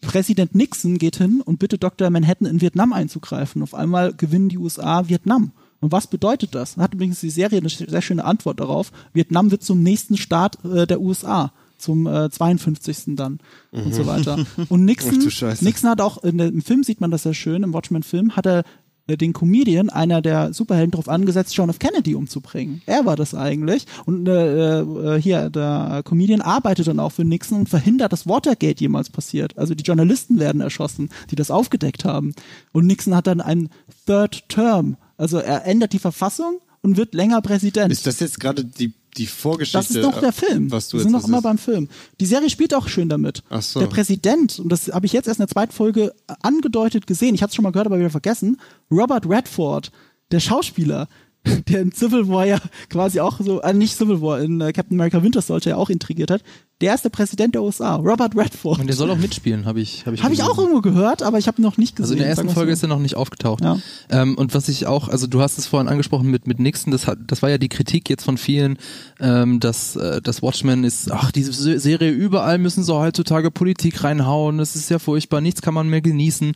[0.00, 2.10] Präsident Nixon geht hin und bittet Dr.
[2.10, 3.62] Manhattan in Vietnam einzugreifen.
[3.62, 5.52] Auf einmal gewinnen die USA Vietnam.
[5.80, 6.76] Und was bedeutet das?
[6.76, 8.90] Hat übrigens die Serie eine sehr schöne Antwort darauf.
[9.12, 11.52] Vietnam wird zum nächsten Staat äh, der USA.
[11.82, 13.16] Zum äh, 52.
[13.16, 13.38] dann
[13.70, 14.38] und so weiter.
[14.68, 15.28] Und Nixon, Mhm.
[15.42, 15.60] Ach.
[15.62, 18.62] Nixon hat auch, in, im Film sieht man das sehr schön, im Watchmen-Film, hat er
[19.08, 21.78] äh, den Comedian, einer der Superhelden, darauf angesetzt, John F.
[21.78, 22.82] Kennedy umzubringen.
[22.86, 23.86] Er war das eigentlich.
[24.06, 28.80] Und äh, äh, hier, der Comedian arbeitet dann auch für Nixon und verhindert, dass Watergate
[28.80, 29.58] jemals passiert.
[29.58, 32.34] Also die Journalisten werden erschossen, die das aufgedeckt haben.
[32.72, 33.70] Und Nixon hat dann einen
[34.06, 34.96] Third Term.
[35.16, 37.92] Also er ändert die Verfassung und wird länger Präsident.
[37.92, 39.78] Ist das jetzt gerade die, die Vorgeschichte?
[39.78, 40.70] Das ist doch der Film.
[40.70, 41.88] Was du Wir sind noch immer beim Film.
[42.20, 43.42] Die Serie spielt auch schön damit.
[43.50, 43.80] Ach so.
[43.80, 47.42] Der Präsident, und das habe ich jetzt erst in der zweiten Folge angedeutet gesehen, ich
[47.42, 48.60] hatte es schon mal gehört, aber wieder vergessen,
[48.90, 49.90] Robert Redford,
[50.30, 51.08] der Schauspieler,
[51.68, 52.58] der in Civil War ja
[52.88, 55.90] quasi auch so, äh, nicht Civil War, in äh, Captain America Winter Soldier ja auch
[55.90, 56.42] intrigiert hat,
[56.80, 58.80] der ist der Präsident der USA, Robert Redford.
[58.80, 61.38] Und der soll auch mitspielen, habe ich hab ich Habe ich auch irgendwo gehört, aber
[61.38, 62.04] ich habe noch nicht gesehen.
[62.04, 62.74] Also in der ersten Folge so.
[62.74, 63.62] ist er noch nicht aufgetaucht.
[63.62, 63.78] Ja.
[64.10, 67.06] Ähm, und was ich auch, also du hast es vorhin angesprochen mit mit Nixon, das
[67.06, 68.78] hat, das war ja die Kritik jetzt von vielen,
[69.20, 74.02] ähm, dass äh, das Watchmen ist, ach diese Se- Serie überall müssen sie heutzutage Politik
[74.02, 76.52] reinhauen, das ist ja furchtbar, nichts kann man mehr genießen.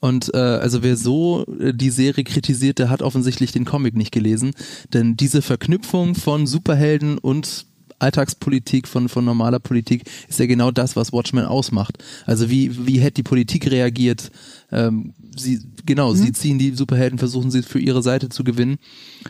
[0.00, 4.10] Und äh, also wer so äh, die Serie kritisiert, der hat offensichtlich den Comic nicht
[4.12, 4.52] gelesen,
[4.94, 7.65] denn diese Verknüpfung von Superhelden und
[7.98, 11.98] Alltagspolitik von, von normaler Politik ist ja genau das, was Watchmen ausmacht.
[12.26, 14.30] Also wie, wie hätte die Politik reagiert?
[14.72, 18.78] Ähm, sie, genau, sie ziehen die Superhelden, versuchen sie für ihre Seite zu gewinnen.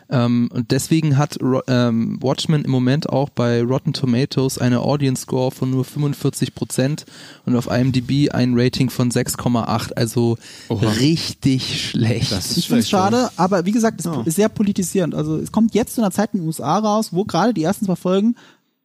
[0.08, 5.22] Ähm, und deswegen hat Ro ähm, Watchmen im Moment auch bei Rotten Tomatoes eine Audience
[5.22, 7.04] Score von nur 45 Prozent
[7.44, 9.92] und auf IMDb ein Rating von 6,8.
[9.92, 10.38] Also
[10.70, 12.32] richtig schlecht.
[12.32, 15.14] Das ist Ich finde es schade, aber wie gesagt, es ist sehr politisierend.
[15.14, 17.84] Also es kommt jetzt zu einer Zeit in den USA raus, wo gerade die ersten
[17.84, 18.36] zwei Folgen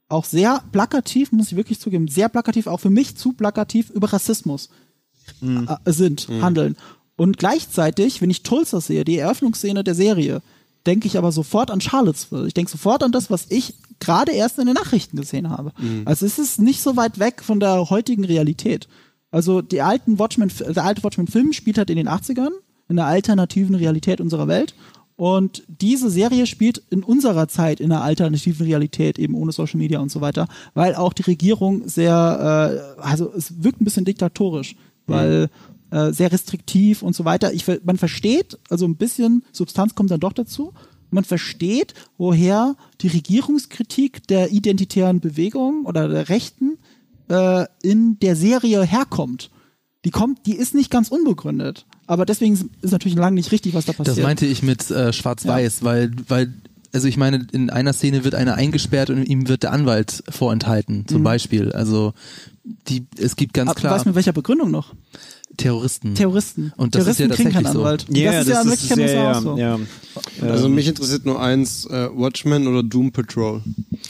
[0.09, 4.11] auch sehr plakativ, muss ich wirklich zugeben, sehr plakativ, auch für mich zu plakativ über
[4.11, 4.69] Rassismus
[5.41, 6.75] äh, sind, handeln.
[7.15, 10.41] Und gleichzeitig, wenn ich Tulsa sehe, die Eröffnungsszene der Serie,
[10.85, 12.47] denke ich aber sofort an Charlottesville.
[12.47, 15.71] Ich denke sofort an das, was ich gerade erst in den Nachrichten gesehen habe.
[16.05, 18.87] Also es ist nicht so weit weg von der heutigen Realität.
[19.29, 22.51] Also die alten Watchmen, der alte Watchmen-Film spielt halt in den 80ern,
[22.89, 24.73] in der alternativen Realität unserer Welt.
[25.15, 29.99] Und diese Serie spielt in unserer Zeit in einer alternativen Realität, eben ohne Social Media
[29.99, 34.75] und so weiter, weil auch die Regierung sehr, äh, also es wirkt ein bisschen diktatorisch,
[35.11, 35.49] weil
[35.91, 37.53] äh, sehr restriktiv und so weiter.
[37.53, 40.73] Ich, man versteht, also ein bisschen Substanz kommt dann doch dazu.
[41.09, 46.77] Man versteht, woher die Regierungskritik der identitären Bewegung oder der Rechten
[47.29, 49.51] äh, in der Serie herkommt.
[50.05, 51.85] Die kommt, die ist nicht ganz unbegründet.
[52.07, 54.17] Aber deswegen ist- natürlich lange nicht richtig, was da passiert.
[54.17, 56.53] Das meinte ich mit äh, Schwarz-Weiß, weil, weil,
[56.93, 61.07] also ich meine, in einer Szene wird einer eingesperrt und ihm wird der Anwalt vorenthalten,
[61.07, 61.71] zum Beispiel.
[61.71, 62.13] Also
[62.63, 64.93] die, es gibt ganz Aber klar Weißt du mit welcher Begründung noch?
[65.57, 66.15] Terroristen.
[66.15, 66.71] Terroristen.
[66.77, 67.85] Und das ist ja tatsächlich so.
[67.85, 69.57] Und Ja, das ist ja in Wirklichkeit sehr, ja, ja, auch so.
[69.57, 69.79] ja.
[70.41, 73.61] Also mich interessiert nur eins, äh, Watchmen oder Doom Patrol.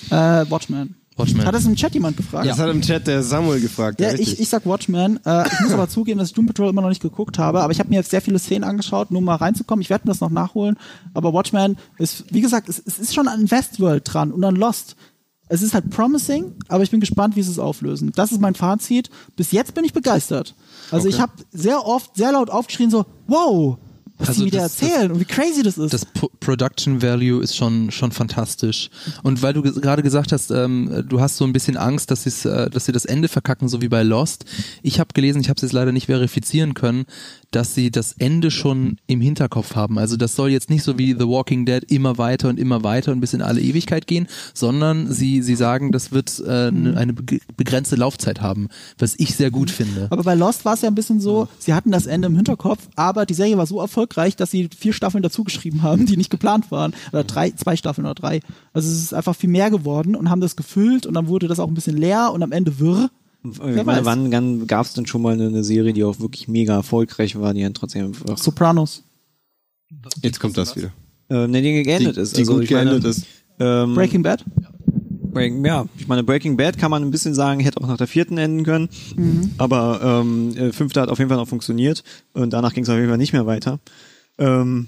[0.09, 0.95] Äh, Watchmen.
[1.17, 1.45] Watchmen.
[1.45, 2.47] Hat das im Chat jemand gefragt?
[2.47, 3.99] Das hat im Chat der Samuel gefragt.
[3.99, 4.33] Ja, richtig.
[4.33, 5.19] ich, ich sag Watchmen.
[5.25, 7.71] Äh, ich muss aber zugeben, dass ich Doom Patrol immer noch nicht geguckt habe, aber
[7.71, 9.81] ich habe mir jetzt sehr viele Szenen angeschaut, nur um mal reinzukommen.
[9.81, 10.77] Ich werde mir das noch nachholen.
[11.13, 14.95] Aber Watchmen ist, wie gesagt, es, es ist schon an Westworld dran und an Lost.
[15.49, 18.13] Es ist halt promising, aber ich bin gespannt, wie sie es auflösen.
[18.15, 19.09] Das ist mein Fazit.
[19.35, 20.55] Bis jetzt bin ich begeistert.
[20.91, 23.77] Also ich habe sehr oft, sehr laut aufgeschrien, so, wow,
[24.21, 25.93] was Also die mir da das- erzählen und wie crazy das ist.
[25.93, 28.89] das P Production Value ist schon schon fantastisch.
[29.23, 32.47] Und weil du gerade gesagt hast, ähm, du hast so ein bisschen Angst, dass sie
[32.49, 34.45] äh, dass sie das Ende verkacken, so wie bei Lost.
[34.81, 37.05] Ich habe gelesen, ich habe es jetzt leider nicht verifizieren können,
[37.51, 39.97] dass sie das Ende schon im Hinterkopf haben.
[39.97, 43.11] Also das soll jetzt nicht so wie The Walking Dead immer weiter und immer weiter
[43.11, 47.13] und bis in alle Ewigkeit gehen, sondern sie sie sagen, das wird äh, ne- eine
[47.13, 48.67] be begrenzte Laufzeit haben,
[48.97, 50.07] was ich sehr gut finde.
[50.09, 52.87] Aber bei Lost war es ja ein bisschen so, sie hatten das Ende im Hinterkopf,
[52.95, 56.71] aber die Serie war so erfolgreich, dass sie vier Staffeln dazugeschrieben haben, die nicht geplant
[56.71, 56.93] waren.
[57.11, 58.39] Oder drei, zwei Staffeln oder drei.
[58.73, 61.59] Also es ist einfach viel mehr geworden und haben das gefüllt und dann wurde das
[61.59, 63.09] auch ein bisschen leer und am Ende wirr.
[63.43, 66.19] Ich Wer meine, wann, wann gab es denn schon mal eine, eine Serie, die auch
[66.19, 69.03] wirklich mega erfolgreich war, die dann trotzdem einfach, Sopranos,
[70.21, 70.91] Jetzt kommt das wieder.
[71.29, 72.37] äh, ne, die geendet die, ist.
[72.37, 73.25] Die also, gut ich meine, geendet ist.
[73.59, 74.45] Ähm, Breaking Bad.
[75.33, 78.07] Breaking, ja, ich meine, Breaking Bad kann man ein bisschen sagen, hätte auch nach der
[78.07, 78.89] vierten enden können.
[79.15, 79.51] Mhm.
[79.57, 82.03] Aber ähm, äh, fünfte hat auf jeden Fall noch funktioniert
[82.33, 83.79] und danach ging es auf jeden Fall nicht mehr weiter.
[84.37, 84.87] Ähm,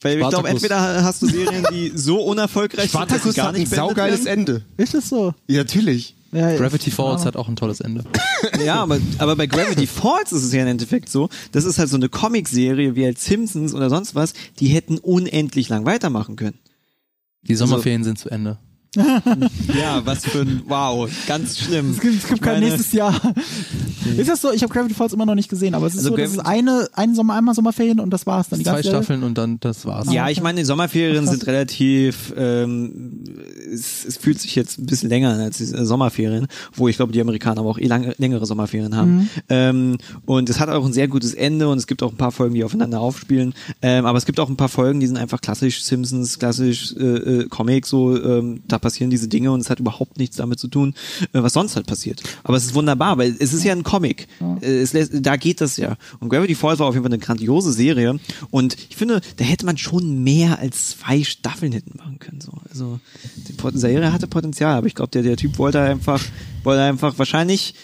[0.00, 0.62] weil ich glaube, Spartacus.
[0.62, 3.70] entweder hast du Serien, die so unerfolgreich sind, dass sie Spartacus gar hat ein nicht
[3.70, 4.40] beendet saugeiles werden.
[4.40, 4.64] Ende.
[4.76, 5.34] Ist das so?
[5.46, 6.16] Ja, natürlich.
[6.32, 6.96] Ja, Gravity ja.
[6.96, 8.04] Falls hat auch ein tolles Ende.
[8.64, 11.88] Ja, aber, aber bei Gravity Falls ist es ja im Endeffekt so, das ist halt
[11.88, 16.58] so eine Comicserie wie als Simpsons oder sonst was, die hätten unendlich lang weitermachen können.
[17.42, 18.58] Die Sommerferien sind zu Ende.
[19.78, 21.90] Ja, was für ein, wow, ganz schlimm.
[21.92, 23.14] Es gibt, es gibt kein Meine- nächstes Jahr.
[24.16, 24.52] Ist das so?
[24.52, 26.38] Ich habe Gravity Falls immer noch nicht gesehen, aber es ist Also so, das ist
[26.40, 28.58] Gravity- eine, ein Sommer, einmal Sommerferien und das war's dann.
[28.58, 30.12] Die Zwei ganze Staffeln und dann das war's.
[30.12, 33.24] Ja, ich meine, die Sommerferien sind relativ, ähm,
[33.72, 37.12] es, es fühlt sich jetzt ein bisschen länger an als die Sommerferien, wo ich glaube,
[37.12, 39.14] die Amerikaner aber auch eh lange, längere Sommerferien haben.
[39.16, 39.28] Mhm.
[39.48, 42.32] Ähm, und es hat auch ein sehr gutes Ende und es gibt auch ein paar
[42.32, 43.54] Folgen, die aufeinander aufspielen.
[43.80, 47.02] Ähm, aber es gibt auch ein paar Folgen, die sind einfach klassisch Simpsons, klassisch äh,
[47.04, 50.68] äh, Comic, so ähm, da passieren diese Dinge und es hat überhaupt nichts damit zu
[50.68, 50.94] tun,
[51.32, 52.22] äh, was sonst halt passiert.
[52.44, 54.28] Aber es ist wunderbar, weil es ist ja ein Comic.
[54.60, 55.96] Äh, es da geht das ja.
[56.20, 58.18] Und Gravity Falls war auf jeden Fall eine grandiose Serie
[58.50, 62.42] und ich finde, da hätte man schon mehr als zwei Staffeln hätten machen können.
[62.42, 62.52] So.
[62.68, 63.00] Also
[63.36, 66.22] die Serie hatte Potenzial, aber ich glaube, der, der Typ wollte einfach,
[66.62, 67.74] wollte einfach wahrscheinlich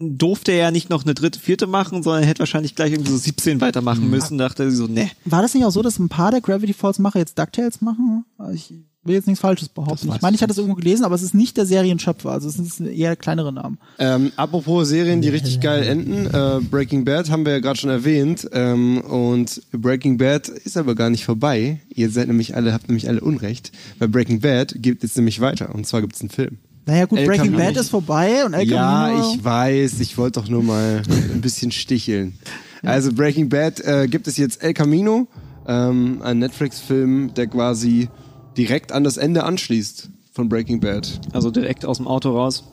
[0.00, 3.12] durfte er ja nicht noch eine dritte, vierte machen, sondern er hätte wahrscheinlich gleich irgendwie
[3.12, 4.38] so 17 weitermachen müssen.
[4.38, 5.10] Dachte er so, ne.
[5.26, 8.24] War das nicht auch so, dass ein paar der Gravity Falls Macher jetzt DuckTales machen?
[8.54, 8.72] Ich
[9.02, 10.10] will jetzt nichts Falsches behaupten.
[10.14, 12.54] Ich meine, ich hatte es irgendwo gelesen, aber es ist nicht der Serienschöpfer, also es
[12.54, 13.78] sind eher kleinere Namen.
[13.98, 16.26] Ähm, apropos Serien, die richtig geil enden.
[16.26, 18.48] Äh, Breaking Bad haben wir ja gerade schon erwähnt.
[18.52, 21.80] Ähm, und Breaking Bad ist aber gar nicht vorbei.
[21.88, 23.72] Ihr seid nämlich alle, habt nämlich alle Unrecht.
[23.98, 25.74] Weil Breaking Bad geht jetzt nämlich weiter.
[25.74, 26.58] Und zwar gibt es einen Film.
[26.86, 27.64] Naja gut, El Breaking Camino.
[27.64, 30.00] Bad ist vorbei und El Ja, Camino- ich weiß.
[30.00, 32.34] Ich wollte doch nur mal ein bisschen sticheln.
[32.82, 35.28] Also Breaking Bad äh, gibt es jetzt El Camino,
[35.66, 38.08] ähm, ein Netflix-Film, der quasi
[38.56, 41.20] direkt an das Ende anschließt von Breaking Bad.
[41.32, 42.64] Also direkt aus dem Auto raus.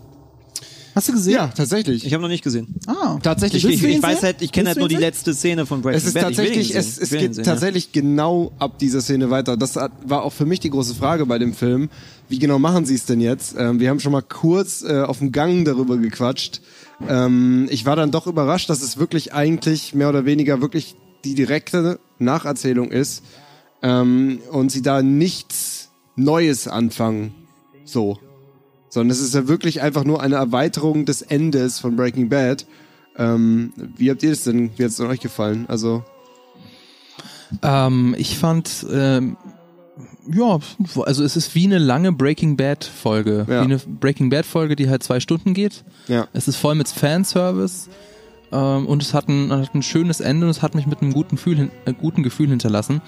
[0.95, 1.33] Hast du gesehen?
[1.33, 2.05] Ja, tatsächlich.
[2.07, 2.73] Ich habe noch nicht gesehen.
[2.87, 3.19] Ah.
[3.21, 3.63] Tatsächlich.
[3.65, 5.01] Ich, ich, ich weiß halt, ich kenne halt nur die sehen?
[5.01, 6.23] letzte Szene von Breaking Es ist Bad.
[6.23, 9.57] Tatsächlich, es, es geht sehen, tatsächlich genau ab dieser Szene weiter.
[9.57, 11.89] Das war auch für mich die große Frage bei dem Film.
[12.29, 13.55] Wie genau machen sie es denn jetzt?
[13.57, 16.61] Ähm, wir haben schon mal kurz äh, auf dem Gang darüber gequatscht.
[17.07, 21.35] Ähm, ich war dann doch überrascht, dass es wirklich eigentlich mehr oder weniger wirklich die
[21.35, 23.23] direkte Nacherzählung ist
[23.81, 27.33] ähm, und sie da nichts Neues anfangen.
[27.85, 28.19] So.
[28.89, 32.65] Sondern es ist ja wirklich einfach nur eine Erweiterung des Endes von Breaking Bad.
[33.17, 34.71] Ähm, wie habt ihr das denn?
[34.75, 35.65] Wie hat es euch gefallen?
[35.67, 36.03] Also,
[37.63, 39.37] Ähm, ich fand, ähm,
[40.31, 40.59] ja,
[41.05, 43.45] also es ist wie eine lange Breaking Bad Folge.
[43.47, 43.61] Ja.
[43.61, 45.83] Wie eine Breaking Bad Folge, die halt zwei Stunden geht.
[46.07, 46.27] ja.
[46.33, 47.89] Es ist voll mit Fanservice.
[48.51, 51.13] Ähm, und es hat ein, hat ein schönes Ende und es hat mich mit einem
[51.13, 53.01] guten Gefühl, äh, guten Gefühl hinterlassen.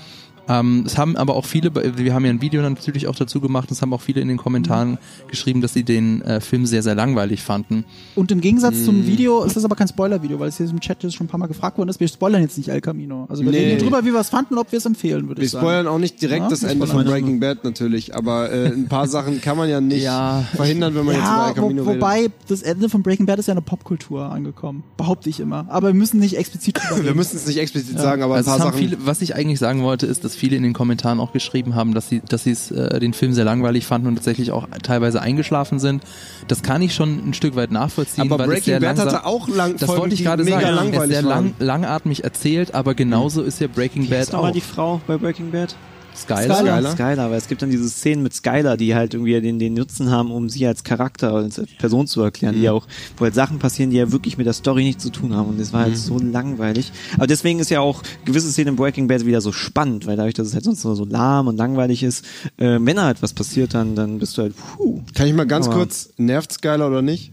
[0.48, 3.70] Ähm, es haben aber auch viele, wir haben ja ein Video natürlich auch dazu gemacht,
[3.72, 4.98] es haben auch viele in den Kommentaren
[5.28, 7.86] geschrieben, dass sie den äh, Film sehr, sehr langweilig fanden.
[8.16, 8.86] Und im Gegensatz Hm.
[8.86, 11.30] zum Video ist das aber kein Spoiler-Video, weil es hier im Chat jetzt schon ein
[11.30, 12.00] paar Mal gefragt worden ist.
[12.00, 13.26] Wir spoilern jetzt nicht El Camino.
[13.30, 13.58] Also wir Nee.
[13.60, 15.52] reden hier drüber, wie wir es fanden und ob wir es empfehlen, würde Wir ich
[15.52, 15.66] sagen.
[15.66, 17.06] spoilern auch nicht direkt Ja, das wir Ende von.
[17.06, 21.06] Breaking Bad natürlich, aber äh, ein paar Sachen kann man ja nicht Ja, verhindern, wenn
[21.06, 22.02] man jetzt über Ja, El Camino wo, redet.
[22.02, 24.84] wobei das Ende von Breaking Bad ist ja eine Popkultur angekommen.
[24.98, 25.66] Behaupte ich immer.
[25.70, 28.58] Aber wir müssen nicht explizit drüber Wir müssen es nicht explizit sagen, aber Also ein
[28.58, 28.80] paar Sachen.
[28.80, 31.94] viele, was ich eigentlich sagen wollte, ist, dass viele in den Kommentaren auch geschrieben haben,
[31.94, 35.22] dass sie, dass sie es, äh, den Film sehr langweilig fanden und tatsächlich auch teilweise
[35.22, 36.04] eingeschlafen sind.
[36.48, 39.08] Das kann ich schon ein Stück weit nachvollziehen, aber weil es Breaking sehr Bad langsam,
[39.08, 40.64] hatte auch lang das Folgen, wollte ich gerade sagen.
[40.64, 44.52] Es ist langweilig sehr lang, langatmig erzählt, aber genauso ist ja Breaking ist Bad auch.
[44.52, 45.76] die Frau bei Breaking Bad?
[46.16, 46.56] Skyler.
[46.56, 46.92] Skyler.
[46.92, 50.12] Skylar, weil es gibt dann diese Szenen mit Skylar, die halt irgendwie den, den Nutzen
[50.12, 52.62] haben, um sie als Charakter, als Person zu erklären, Mhm.
[52.62, 52.88] die auch,
[53.18, 55.50] wo halt Sachen passieren, die ja wirklich mit der Story nichts zu tun haben.
[55.50, 55.84] Und das war Mhm.
[55.86, 56.92] halt so langweilig.
[57.16, 60.34] Aber deswegen ist ja auch gewisse Szenen in Breaking Bad wieder so spannend, weil dadurch,
[60.36, 62.26] dass es halt sonst nur so lahm und langweilig ist,
[62.58, 65.02] äh, wenn da halt was passiert, dann, dann bist du halt, puh.
[65.16, 67.32] Kann ich mal ganz Aber- kurz, nervt Skyler oder nicht?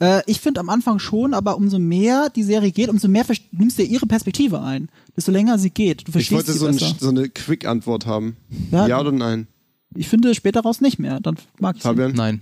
[0.00, 3.78] Äh, ich finde am Anfang schon, aber umso mehr die Serie geht, umso mehr nimmst
[3.78, 4.88] du ihre Perspektive ein.
[5.16, 6.02] Desto länger sie geht.
[6.02, 8.36] Du Ich verstehst wollte sie so, ein, so eine Quick-Antwort haben.
[8.70, 8.86] Ja.
[8.86, 9.00] Ja.
[9.00, 9.46] oder nein?
[9.94, 11.18] Ich finde später raus nicht mehr.
[11.20, 11.88] Dann mag ich sie.
[11.88, 12.12] Fabian?
[12.12, 12.40] Nein.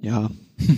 [0.00, 0.30] Ja.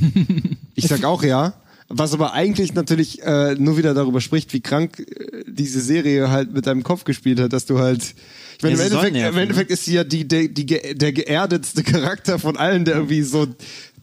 [0.76, 1.54] Ich sag auch ja.
[1.88, 6.52] Was aber eigentlich natürlich äh, nur wieder darüber spricht, wie krank äh, diese Serie halt
[6.52, 8.14] mit deinem Kopf gespielt hat, dass du halt.
[8.56, 10.94] Ich meine, Ja, im, Endeffekt, nerven, im Endeffekt ist sie ja die, der, die, ge-
[10.94, 13.46] der geerdetste Charakter von allen, der irgendwie so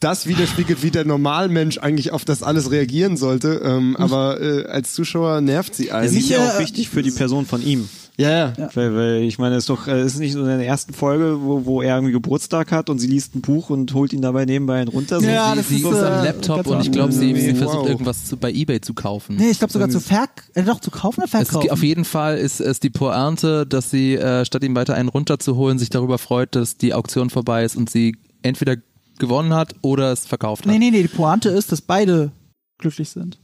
[0.02, 3.61] das widerspiegelt, wie der Normalmensch eigentlich auf das alles reagieren sollte.
[3.64, 6.06] Ähm, aber äh, als Zuschauer nervt sie Es einen.
[6.18, 7.88] ist ja Sicher- auch wichtig für die Person von ihm.
[8.18, 8.69] Ja, ja.
[8.76, 10.94] Weil, weil ich meine, es ist doch, äh, es ist nicht so in der ersten
[10.94, 14.22] Folge, wo, wo er irgendwie Geburtstag hat und sie liest ein Buch und holt ihn
[14.22, 15.22] dabei nebenbei einen runter.
[15.22, 17.52] So, Ja, sie, das Sie ist, ist äh, am Laptop und ich glaube, sie, sie
[17.53, 17.57] Wow.
[17.57, 19.38] versucht irgendwas zu, bei Ebay zu kaufen.
[19.38, 21.72] Nee, ich glaube sogar zu verk äh, doch zu kaufen oder Es, verkaufen.
[21.72, 25.80] auf jeden Fall ist es die Pointe, dass sie, äh, statt ihm weiter einen runterzuholen,
[25.80, 28.76] sich darüber freut, dass die Auktion vorbei ist und sie entweder
[29.22, 30.72] gewonnen hat oder es verkauft hat.
[30.72, 32.31] nee, nee, nee, die Pointe ist, dass beide
[32.77, 33.39] glücklich sind.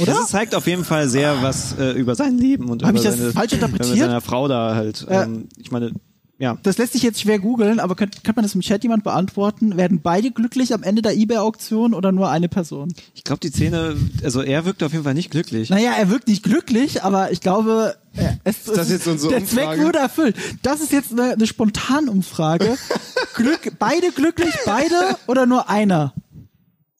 [0.00, 0.12] Oder?
[0.12, 3.04] Das zeigt auf jeden Fall sehr was äh, über sein Leben und Hab über ich
[3.04, 3.90] das seine, falsch interpretiert?
[3.90, 5.06] Mit seiner Frau da halt.
[5.08, 5.22] Äh.
[5.22, 5.92] Ähm, ich meine,
[6.38, 6.58] ja.
[6.62, 9.76] Das lässt sich jetzt schwer googeln, aber könnte könnt man das im Chat jemand beantworten?
[9.76, 12.92] Werden beide glücklich am Ende der Ebay-Auktion oder nur eine Person?
[13.14, 15.70] Ich glaube, die Szene, also er wirkt auf jeden Fall nicht glücklich.
[15.70, 19.40] Naja, er wirkt nicht glücklich, aber ich glaube, äh, es, das es- jetzt unsere der
[19.40, 19.66] Umfrage?
[19.76, 20.36] Zweck wurde erfüllt.
[20.62, 22.76] Das ist jetzt eine, eine Spontanumfrage.
[23.34, 24.94] Glück, beide glücklich, beide
[25.26, 26.12] oder nur einer?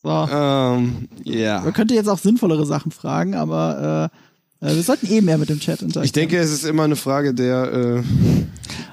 [0.03, 0.11] So.
[0.11, 1.61] Ähm, ja.
[1.61, 4.17] Man könnte jetzt auch sinnvollere Sachen fragen, aber äh,
[4.61, 6.05] äh, wir sollten eh mehr mit dem Chat interagieren.
[6.05, 8.03] Ich denke, es ist immer eine Frage der, äh,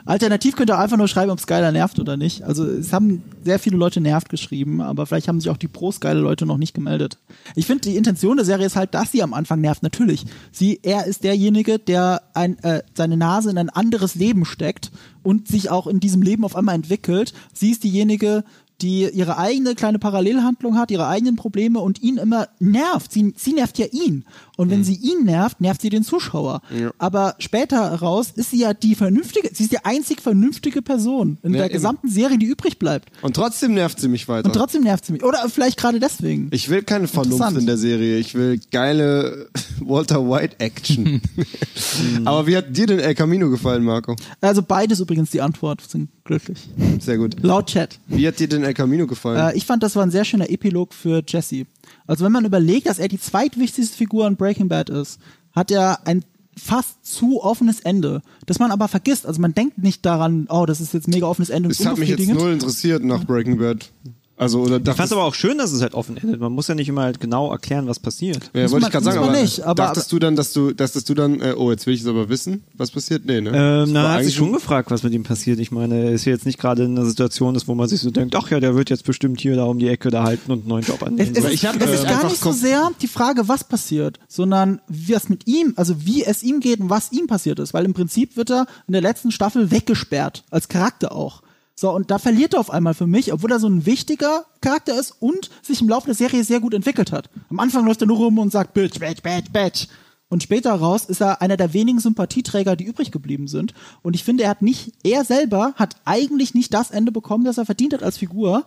[0.05, 2.43] Alternativ könnt ihr einfach nur schreiben, ob Skyler nervt oder nicht.
[2.43, 6.45] Also es haben sehr viele Leute nervt geschrieben, aber vielleicht haben sich auch die Pro-Skyler-Leute
[6.45, 7.17] noch nicht gemeldet.
[7.55, 9.81] Ich finde, die Intention der Serie ist halt, dass sie am Anfang nervt.
[9.81, 10.25] Natürlich.
[10.51, 14.91] Sie, er ist derjenige, der ein, äh, seine Nase in ein anderes Leben steckt
[15.21, 17.33] und sich auch in diesem Leben auf einmal entwickelt.
[17.53, 18.43] Sie ist diejenige,
[18.81, 23.13] die ihre eigene kleine Parallelhandlung hat, ihre eigenen Probleme und ihn immer nervt.
[23.13, 24.25] Sie, sie nervt ja ihn.
[24.55, 24.71] Und Mhm.
[24.71, 26.61] wenn sie ihn nervt, nervt sie den Zuschauer.
[26.99, 31.53] Aber später heraus ist sie ja die vernünftige, sie ist die einzig vernünftige Person in
[31.53, 31.73] Ja, der eben.
[31.73, 33.09] gesamten Serie, die übrig bleibt.
[33.23, 34.45] Und trotzdem nervt sie mich weiter.
[34.45, 35.23] Und trotzdem nervt sie mich.
[35.23, 36.49] Oder vielleicht gerade deswegen.
[36.51, 38.17] ich will keine Vernunft in der Serie.
[38.19, 39.49] Ich will geile
[39.81, 41.21] Walter White Action.
[42.25, 44.15] Aber wie hat dir denn El Camino gefallen, Marco?
[44.41, 45.81] Also beides übrigens die Antwort.
[45.87, 46.69] Sind glücklich.
[46.99, 47.35] Sehr gut.
[47.41, 47.99] Laut Chat.
[48.07, 49.49] Wie hat dir denn El Camino gefallen?
[49.53, 51.65] Äh, ich fand, das war ein sehr schöner Epilog für Jesse.
[52.07, 55.19] Also wenn man überlegt, dass er die zweitwichtigste Figur in Breaking Bad ist,
[55.53, 56.23] hat er ein
[56.57, 59.25] fast zu offenes Ende, das man aber vergisst.
[59.25, 61.97] Also man denkt nicht daran, oh, das ist jetzt mega offenes Ende und das hat
[61.97, 63.91] mich jetzt null interessiert nach Breaking Bad.
[64.35, 66.39] Also, oder Ich fand es aber auch schön, dass es halt offen endet.
[66.39, 68.49] Man muss ja nicht immer halt genau erklären, was passiert.
[68.55, 71.13] ja, wollte ich gerade sagen, aber, nicht, aber- dachtest du dann, dass du, dachtest du
[71.13, 73.25] dann, äh, oh, jetzt will ich es aber wissen, was passiert?
[73.25, 73.49] Nee, ne?
[73.49, 75.59] Ähm, Das na, hat sich schon gefragt, was mit ihm passiert.
[75.59, 78.09] Ich meine, er ist jetzt nicht gerade in einer Situation, ist, wo man sich so
[78.09, 80.61] denkt, ach ja, der wird jetzt bestimmt hier da um die Ecke da halten und
[80.61, 81.31] einen neuen Job Es, annehmen.
[81.35, 84.17] es, ist, ich hab, es äh, ist gar nicht so sehr die Frage, was passiert,
[84.27, 87.75] sondern wie es mit ihm, also wie es ihm geht und was ihm passiert ist.
[87.75, 91.42] Weil im Prinzip wird er in der letzten Staffel weggesperrt, als Charakter auch.
[91.75, 94.99] So, und da verliert er auf einmal für mich, obwohl er so ein wichtiger Charakter
[94.99, 97.29] ist und sich im Laufe der Serie sehr gut entwickelt hat.
[97.49, 99.87] Am Anfang läuft er nur rum und sagt, Bitch, Bitch, Bitch, Bitch.
[100.29, 103.73] Und später raus ist er einer der wenigen Sympathieträger, die übrig geblieben sind.
[104.01, 107.57] Und ich finde, er hat nicht, er selber hat eigentlich nicht das Ende bekommen, das
[107.57, 108.65] er verdient hat als Figur.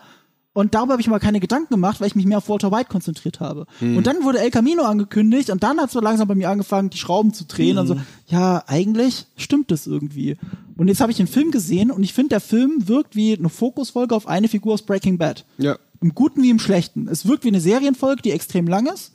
[0.52, 2.72] Und darüber habe ich mir mal keine Gedanken gemacht, weil ich mich mehr auf Walter
[2.72, 3.66] White konzentriert habe.
[3.96, 6.98] Und dann wurde El Camino angekündigt und dann hat so langsam bei mir angefangen, die
[6.98, 7.94] Schrauben zu drehen und so,
[8.28, 10.36] ja, eigentlich stimmt das irgendwie.
[10.76, 13.48] Und jetzt habe ich den Film gesehen und ich finde, der Film wirkt wie eine
[13.48, 15.44] Fokusfolge auf eine Figur aus Breaking Bad.
[15.58, 15.78] Ja.
[16.02, 17.08] Im Guten wie im Schlechten.
[17.08, 19.12] Es wirkt wie eine Serienfolge, die extrem lang ist,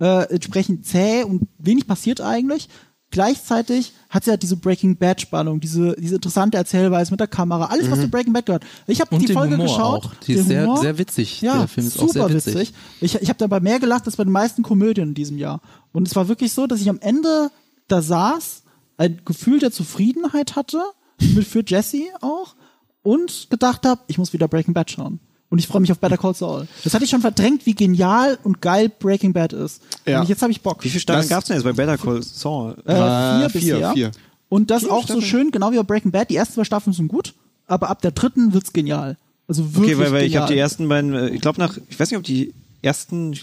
[0.00, 2.68] äh, entsprechend zäh und wenig passiert eigentlich.
[3.12, 7.66] Gleichzeitig hat sie ja diese Breaking Bad Spannung, diese, diese interessante Erzählweise mit der Kamera,
[7.66, 8.64] alles, was zu Breaking Bad gehört.
[8.88, 10.04] Ich habe die den Folge Humor geschaut.
[10.06, 10.14] auch.
[10.26, 10.78] Die ist sehr- Humor.
[10.80, 11.40] sehr witzig.
[11.40, 12.54] Ja, Der Film ist auch super sehr witzig.
[12.56, 12.74] witzig.
[13.00, 15.60] Ich, ich habe dabei mehr gelacht als bei den meisten Komödien in diesem Jahr.
[15.92, 17.50] Und es war wirklich so, dass ich am Ende
[17.86, 18.64] da saß,
[18.98, 20.82] ein Gefühl der Zufriedenheit hatte,
[21.34, 22.54] mit für Jesse auch,
[23.02, 25.20] und gedacht habe, ich muss wieder Breaking Bad schauen.
[25.48, 26.66] Und ich freue mich auf Better Call Saul.
[26.82, 29.80] Das hatte ich schon verdrängt, wie genial und geil Breaking Bad ist.
[30.04, 30.20] Ja.
[30.20, 30.82] Und jetzt habe ich Bock.
[30.82, 32.76] Wie viele Staffeln Das- gab es denn jetzt bei Better Call Saul?
[32.84, 33.92] Äh, Äh, vier, vier, bisher.
[33.92, 34.10] vier.
[34.48, 35.22] Und das Vier auch so Staffeln?
[35.22, 36.30] schön, genau wie bei Breaking Bad.
[36.30, 37.34] Die ersten zwei Staffeln sind gut,
[37.68, 39.16] aber ab der dritten wird's genial.
[39.46, 40.42] Also wirklich Okay, weil, weil ich genial.
[40.42, 42.52] habe die ersten beiden, äh, ich glaube nach, ich weiß nicht, ob die
[42.82, 43.38] ersten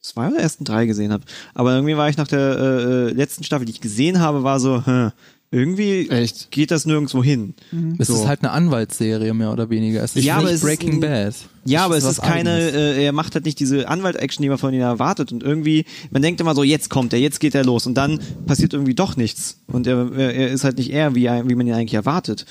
[0.00, 3.44] zwei oder ersten drei gesehen habe, aber irgendwie war ich nach der äh, äh, letzten
[3.44, 5.12] Staffel, die ich gesehen habe, war so, hm,
[5.50, 6.50] irgendwie Echt?
[6.50, 7.54] geht das nirgendwo hin.
[7.98, 10.02] Es ist halt eine Anwaltsserie mehr oder weniger.
[10.04, 11.34] Es ist Ja, aber nicht es ist Breaking Bad.
[11.64, 12.74] Ja, aber es ist keine, eigenes.
[12.74, 15.32] äh, er macht halt nicht diese Anwalt-Action, die man von ihm erwartet.
[15.32, 17.86] Und irgendwie, man denkt immer so, jetzt kommt er, jetzt geht er los.
[17.86, 19.60] Und dann passiert irgendwie doch nichts.
[19.66, 22.46] Und er, er, er ist halt nicht er, wie, er- wie man ihn eigentlich erwartet.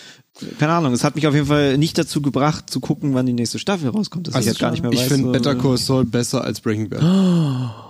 [0.59, 3.33] Keine Ahnung, es hat mich auf jeden Fall nicht dazu gebracht, zu gucken, wann die
[3.33, 4.27] nächste Staffel rauskommt.
[4.27, 5.13] Dass ich halt gar nicht mehr Also ich weiß.
[5.13, 7.01] finde so, Better äh, Call Saul besser als Breaking Bad.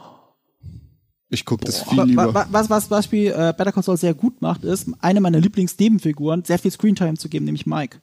[1.29, 2.33] Ich gucke das viel lieber.
[2.33, 6.43] wa- Was, was Beispiel äh, Better Call Saul sehr gut macht, ist, eine meiner Lieblingsnebenfiguren
[6.45, 7.97] sehr viel Screentime zu geben, nämlich Mike.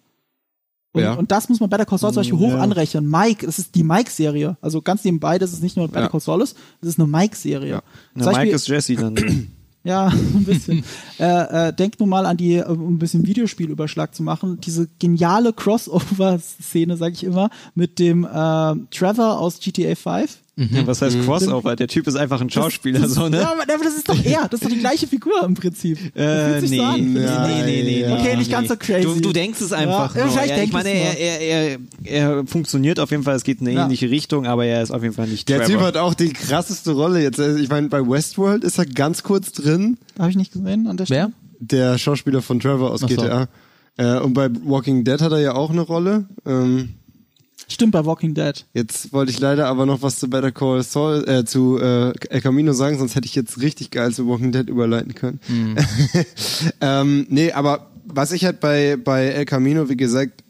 [0.93, 1.15] Und, Ja.
[1.15, 3.09] und das muss man Better Call Saul zum Beispiel hoch anrechnen.
[3.11, 4.57] Mike, das ist die Mike-Serie.
[4.61, 6.09] Also ganz nebenbei, das ist nicht nur Better Ja.
[6.09, 7.83] Call Saul ist, das ist eine Mike-Serie.
[8.15, 8.31] Ja.
[8.33, 9.17] Mike ist Jesse dann.
[9.87, 10.83] Ja, ein bisschen.
[11.19, 14.89] äh, äh, denk nur mal an die, äh, um ein bisschen Videospielüberschlag zu machen, diese
[14.99, 18.29] geniale Crossover-Szene, sag ich immer, mit dem äh,
[18.91, 20.39] Trevor aus GTA 5.
[20.57, 21.75] Was heißt Crossover?
[21.75, 23.39] Der Typ ist einfach ein Schauspieler, das, so, ne?
[23.41, 24.43] Ja, aber das ist doch er.
[24.49, 25.99] Das ist doch die gleiche Figur im Prinzip.
[26.15, 27.13] Das Äh, fühlt sich nee, so an.
[27.13, 28.15] nee, Ja, nee, nee, nee, ja.
[28.19, 29.03] Okay, nicht ganz so crazy.
[29.03, 30.15] Du, du denkst es einfach.
[30.15, 30.33] Ja, nur.
[30.33, 33.67] vielleicht ja, ich meine, er, er, er, er funktioniert auf jeden Fall, es geht in
[33.67, 33.85] eine Ja.
[33.85, 35.87] ähnliche Richtung, aber er ist auf jeden Fall nicht Der Typ Trevor.
[35.89, 37.41] hat auch die krasseste Rolle jetzt.
[37.41, 39.97] Also Ich meine, bei Westworld ist er ganz kurz drin.
[40.19, 41.33] Habe ich nicht gesehen an der Stelle.
[41.61, 41.89] Wer?
[41.93, 43.17] Der Schauspieler von Trevor aus Ach so.
[43.17, 43.49] GTA.
[43.97, 46.27] Äh, und bei Walking Dead hat er ja auch eine Rolle.
[46.47, 46.91] Ähm,
[47.69, 48.65] Stimmt, bei Walking Dead.
[48.75, 52.41] jetzt wollte ich leider aber noch was zu Better Call Saul, äh, zu äh, El
[52.41, 55.41] Camino sagen, sonst hätte ich jetzt richtig geil zu Walking Dead überleiten können.
[56.81, 60.45] ähm, nee, aber was ich halt bei, bei El Camino, wie gesagt,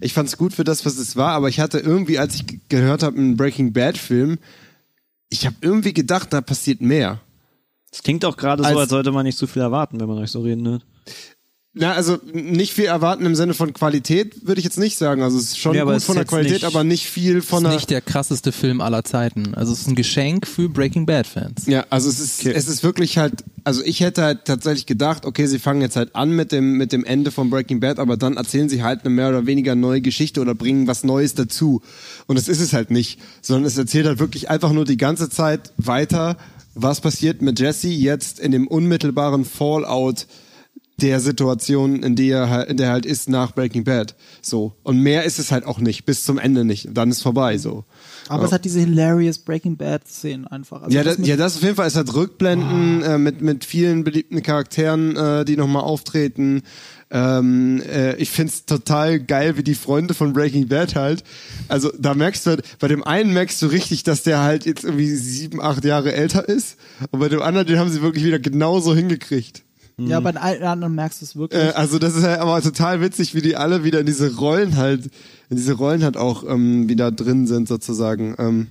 [0.00, 2.44] ich fand es gut für das, was es war, aber ich hatte irgendwie, als ich
[2.68, 4.38] gehört habe, einen Breaking Bad Film,
[5.30, 7.20] ich habe irgendwie gedacht, da passiert mehr.
[7.90, 10.18] Es klingt auch gerade so, Als- als sollte man nicht zu viel erwarten, wenn man
[10.18, 10.84] euch so reden hört.
[11.76, 15.22] Na, also nicht viel erwarten im Sinne von Qualität, würde ich jetzt nicht sagen.
[15.22, 17.42] Also es ist schon Ja, gut es von ist der Qualität, nicht- aber nicht viel
[17.42, 17.74] von ist der.
[17.74, 19.54] nicht der krasseste Film aller Zeiten.
[19.56, 21.66] Also es ist ein Geschenk für Breaking Bad Fans.
[21.66, 25.46] Ja, also es ist, es ist wirklich halt, also ich hätte halt tatsächlich gedacht, okay,
[25.46, 28.36] sie fangen jetzt halt an mit dem, mit dem Ende von Breaking Bad, aber dann
[28.36, 31.82] erzählen sie halt eine mehr oder weniger neue Geschichte oder bringen was Neues dazu.
[32.28, 35.28] Und das ist es halt nicht, sondern es erzählt halt wirklich einfach nur die ganze
[35.28, 36.36] Zeit weiter,
[36.76, 40.26] was passiert mit Jesse jetzt in dem unmittelbaren Fallout
[41.00, 44.14] der Situation, in der er, halt- in der er halt ist nach Breaking Bad.
[44.40, 44.74] So.
[44.84, 46.88] Und mehr ist es halt auch nicht, bis zum Ende nicht.
[46.92, 47.84] Dann ist vorbei, so.
[48.28, 50.82] Aber es hat diese hilarious Breaking Bad Szenen einfach.
[50.82, 53.64] Also Ja, das, mit- ja, das auf jeden Fall ist halt Rückblenden äh, mit, mit
[53.64, 56.62] vielen beliebten Charakteren, äh, die nochmal auftreten.
[57.10, 61.22] Ähm, äh, ich find's total geil, wie die Freunde von Breaking Bad halt.
[61.68, 64.84] Also da merkst du halt, bei dem einen merkst du richtig, dass der halt jetzt
[64.84, 66.76] irgendwie sieben, acht Jahre älter ist.
[67.10, 69.62] Und bei dem anderen, den haben sie wirklich wieder genauso hingekriegt.
[69.96, 71.62] Ja, bei den anderen merkst du es wirklich.
[71.62, 74.76] Äh, also das ist halt aber total witzig, wie die alle wieder in diese Rollen
[74.76, 75.06] halt,
[75.50, 78.34] in diese Rollen halt auch ähm, wieder drin sind sozusagen.
[78.38, 78.66] Ähm,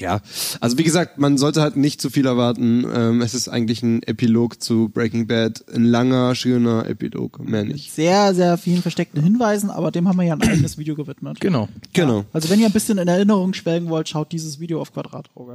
[0.00, 0.20] ja,
[0.60, 2.84] also wie gesagt, man sollte halt nicht zu viel erwarten.
[2.92, 7.92] Ähm, es ist eigentlich ein Epilog zu Breaking Bad, ein langer, schöner Epilog, mehr nicht.
[7.92, 11.38] sehr, sehr vielen versteckten Hinweisen, aber dem haben wir ja ein eigenes Video gewidmet.
[11.40, 11.68] Genau.
[11.92, 12.24] Genau.
[12.32, 15.54] Also wenn ihr ein bisschen in Erinnerung schwelgen wollt, schaut dieses Video auf Quadratauge.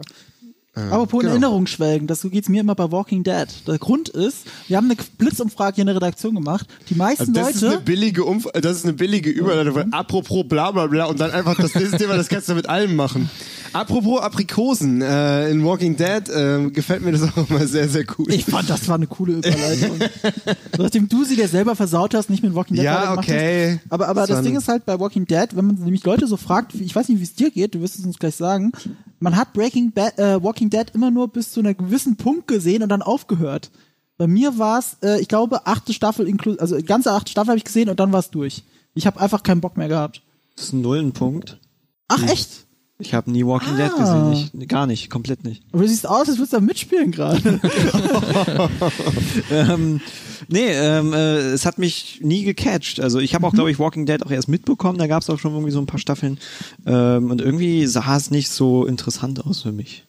[0.75, 1.31] Apropos in genau.
[1.31, 3.47] Erinnerung schwelgen, das so geht's mir immer bei Walking Dead.
[3.67, 6.67] Der Grund ist, wir haben eine Blitzumfrage hier in der Redaktion gemacht.
[6.89, 9.87] Die meisten Also das ist eine Leute, billige Umf das ist eine billige Überleitung, weil
[9.91, 12.95] apropos bla bla bla und dann einfach das nächste Thema, das kannst du mit allem
[12.95, 13.29] machen.
[13.73, 18.31] Apropos Aprikosen, äh, in Walking Dead äh, gefällt mir das auch immer sehr, sehr gut.
[18.31, 19.99] ich fand, das war eine coole Überleitung.
[20.77, 23.79] Nachdem du sie dir selber versaut hast, nicht mit Walking Dead Ja, okay.
[23.83, 23.91] Hast.
[23.91, 26.37] Aber, aber Das das Ding ist halt bei Walking Dead, wenn man nämlich Leute so
[26.37, 28.71] fragt, ich weiß nicht, wie es dir geht, du wirst es uns gleich sagen,
[29.19, 32.83] man hat Breaking Bad, äh, Walking Dead immer nur bis zu einem gewissen Punkt gesehen
[32.83, 33.71] und dann aufgehört.
[34.17, 37.57] Bei mir war es, äh, ich glaube, achte Staffel, inklu also ganze achte Staffel habe
[37.57, 38.63] ich gesehen und dann war es durch.
[38.93, 40.21] Ich habe einfach keinen Bock mehr gehabt.
[40.55, 41.59] Das ist ein Nullenpunkt.
[42.07, 42.65] Ach echt?
[43.01, 44.29] Ich habe nie Walking Dead Ah.
[44.29, 44.51] gesehen.
[44.61, 45.63] Ich, gar nicht, komplett nicht.
[45.71, 47.59] Aber du siehst aus, als würdest du da mitspielen gerade.
[49.51, 50.01] ähm,
[50.49, 52.99] nee, ähm, äh, es hat mich nie gecatcht.
[52.99, 54.97] Also ich habe auch, glaube ich, Walking Dead auch erst mitbekommen.
[54.97, 56.39] Da gab es auch schon irgendwie so ein paar Staffeln.
[56.85, 60.05] Ähm, und irgendwie sah es nicht so interessant aus für mich.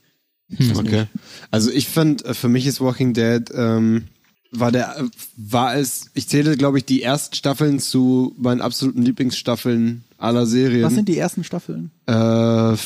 [0.77, 1.05] Okay.
[1.53, 4.09] Also ich fand, äh, für mich ist Walking Dead ähm,
[4.53, 5.05] war der
[5.37, 10.83] war es, ich zähle glaube ich die ersten Staffeln zu meinen absoluten Lieblingsstaffeln aller Serien.
[10.83, 11.91] Was sind die ersten Staffeln?
[12.07, 12.77] äh,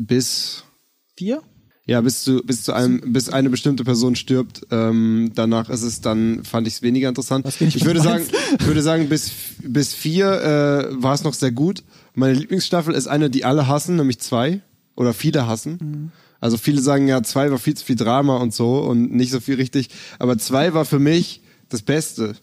[0.00, 0.64] bis
[1.16, 1.42] Vier?
[1.86, 4.66] ja bis zu bis zu einem bis eine bestimmte Person stirbt.
[4.70, 7.44] Ähm, danach ist es dann fand ich es weniger interessant.
[7.44, 8.24] Nicht, Ich was würde sagen,
[8.58, 9.30] ich würde sagen bis
[9.62, 10.26] bis vier
[10.90, 11.84] äh, war es noch sehr gut.
[12.14, 14.62] Meine Lieblingsstaffel ist eine, die alle hassen, nämlich zwei
[14.96, 15.78] oder viele hassen.
[15.80, 16.12] Mhm.
[16.44, 19.40] Also viele sagen ja, zwei war viel zu viel Drama und so und nicht so
[19.40, 19.88] viel richtig.
[20.18, 21.40] Aber zwei war für mich
[21.70, 22.34] das Beste.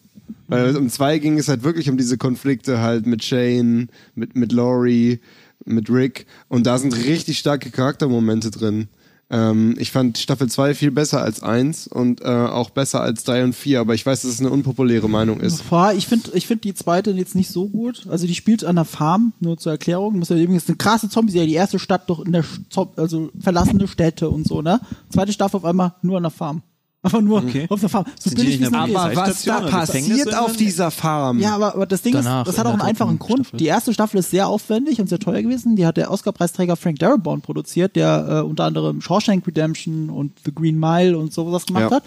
[0.48, 4.50] Weil um zwei ging es halt wirklich um diese Konflikte halt mit Shane, mit, mit
[4.50, 5.20] Laurie,
[5.64, 6.26] mit Rick.
[6.48, 8.88] Und da sind richtig starke Charaktermomente drin.
[9.32, 13.44] Ähm, ich fand Staffel 2 viel besser als 1 und äh, auch besser als 3
[13.44, 15.64] und 4, aber ich weiß, dass es eine unpopuläre Meinung ist.
[15.96, 18.06] Ich finde ich find die zweite jetzt nicht so gut.
[18.10, 20.18] Also die spielt an der Farm, nur zur Erklärung.
[20.18, 22.44] Muss ja übrigens eine krasse Zombie-Serie, die erste Stadt doch in der
[22.96, 24.80] also verlassene Städte und so, ne?
[25.08, 26.62] Zweite Staffel auf einmal nur an der Farm.
[27.04, 27.66] Einfach nur Okay.
[27.68, 28.04] auf der Farm.
[28.20, 28.96] So Sind billig nicht wie es.
[28.96, 31.40] Aber was da passiert auf dieser Farm?
[31.40, 33.40] Ja, aber, aber das Ding Danach, ist, das hat auch einen einfachen Grund.
[33.46, 33.56] Staffel.
[33.58, 35.74] Die erste Staffel ist sehr aufwendig und sehr teuer gewesen.
[35.74, 40.54] Die hat der Oscar-Preisträger Frank Darabont produziert, der äh, unter anderem Shawshank Redemption und The
[40.54, 41.96] Green Mile und sowas gemacht Ja.
[41.96, 42.04] hat.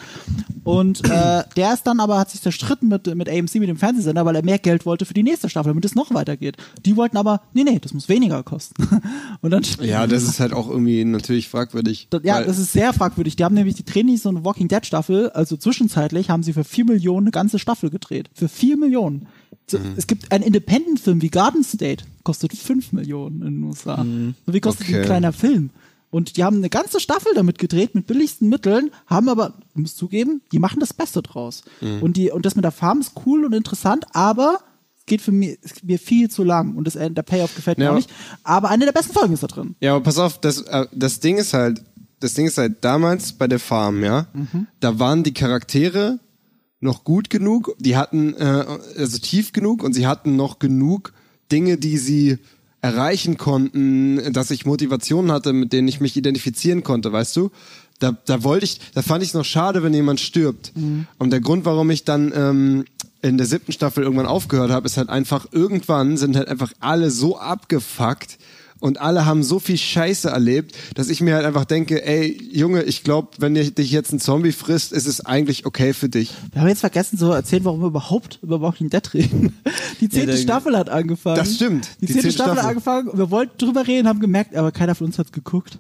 [0.63, 4.25] Und äh, der ist dann aber, hat sich zerstritten mit, mit AMC, mit dem Fernsehsender,
[4.25, 6.55] weil er mehr Geld wollte für die nächste Staffel, damit es noch weitergeht.
[6.85, 8.75] Die wollten aber, nee, nee, das muss weniger kosten.
[9.41, 12.07] und dann Ja, das ist halt auch irgendwie natürlich fragwürdig.
[12.23, 13.35] Ja, das ist sehr fragwürdig.
[13.35, 16.53] Die haben nämlich die drehen nicht so eine Walking Dead Staffel, also zwischenzeitlich haben sie
[16.53, 18.29] für vier Millionen eine ganze Staffel gedreht.
[18.33, 19.27] Für vier Millionen.
[19.67, 19.93] So, Mhm.
[19.97, 24.05] Es gibt einen Independent-Film wie Garden State, kostet fünf Millionen in den USA.
[24.45, 24.99] So wie kostet Okay.
[24.99, 25.71] ein kleiner Film.
[26.11, 29.95] Und die haben eine ganze Staffel damit gedreht, mit billigsten Mitteln, haben aber, ich muss
[29.95, 31.63] zugeben, die machen das Beste draus.
[31.81, 32.01] Mhm.
[32.03, 34.59] Und, die, und das mit der Farm ist cool und interessant, aber
[34.99, 37.89] es geht für mich, mir viel zu lang und das, der Payoff gefällt mir Ja,
[37.89, 38.11] auch aber- nicht.
[38.43, 39.75] Aber eine der besten Folgen ist da drin.
[39.81, 41.83] Ja, aber pass auf, das, äh, das Ding ist halt,
[42.25, 44.27] das Ding ist halt damals bei der Farm, ja,
[44.79, 46.19] da waren die Charaktere
[46.79, 48.65] noch gut genug, die hatten äh,
[48.97, 51.13] also tief genug und sie hatten noch genug
[51.51, 52.39] Dinge, die sie
[52.81, 57.51] erreichen konnten, dass ich Motivationen hatte, mit denen ich mich identifizieren konnte, weißt du?
[57.99, 60.73] Da, da wollte ich, da fand ich es noch schade, wenn jemand stirbt.
[61.19, 62.85] Und der Grund, warum ich dann ähm,
[63.21, 67.11] in der siebten Staffel irgendwann aufgehört habe, ist halt einfach, irgendwann sind halt einfach alle
[67.11, 68.37] so abgefuckt
[68.85, 72.83] und alle haben so viel Scheiße erlebt, dass ich mir halt einfach denke, ey, Junge,
[72.83, 76.31] ich glaube, wenn dich jetzt ein Zombie frisst, ist es eigentlich okay für dich.
[76.51, 79.57] Wir haben jetzt vergessen zu erzählen, warum wir überhaupt über Walking Dead reden.
[80.01, 81.37] Die zehnte der- Staffel hat angefangen.
[81.37, 81.89] Das stimmt.
[81.99, 85.07] Die, Die zehnte Staffel, hat angefangen wir wollten drüber reden, haben gemerkt, aber keiner von
[85.07, 85.79] uns hat geguckt.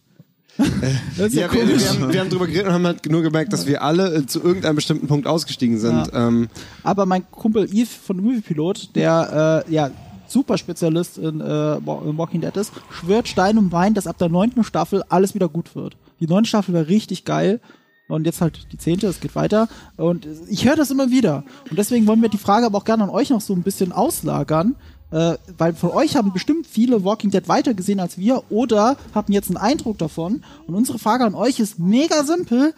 [0.57, 3.51] ist ja, Ja, wir, wir, haben, wir haben drüber geredet und haben halt nur gemerkt,
[3.53, 6.09] dass wir alle äh, zu irgendeinem bestimmten Punkt ausgestiegen sind.
[6.13, 6.47] Ähm,
[6.81, 9.91] Aber mein Kumpel Eve von Movie Pilot, der äh, ja
[10.27, 11.45] super Spezialist in, äh,
[11.85, 15.33] Wa- in Walking Dead ist, schwört Stein und Wein, dass ab der neunten Staffel alles
[15.35, 15.97] wieder gut wird.
[16.19, 17.59] Die neunte Staffel war richtig geil.
[18.07, 19.67] Und jetzt halt die zehnte, es geht weiter.
[19.97, 21.43] Und ich höre das immer wieder.
[21.71, 23.91] Und deswegen wollen wir die Frage aber auch gerne an euch noch so ein bisschen
[23.91, 24.75] auslagern.
[25.11, 29.31] Äh, weil von euch haben bestimmt viele Walking Dead weiter gesehen als wir oder hatten
[29.31, 30.43] jetzt einen Eindruck davon.
[30.67, 32.73] Und unsere Frage an euch ist mega simpel.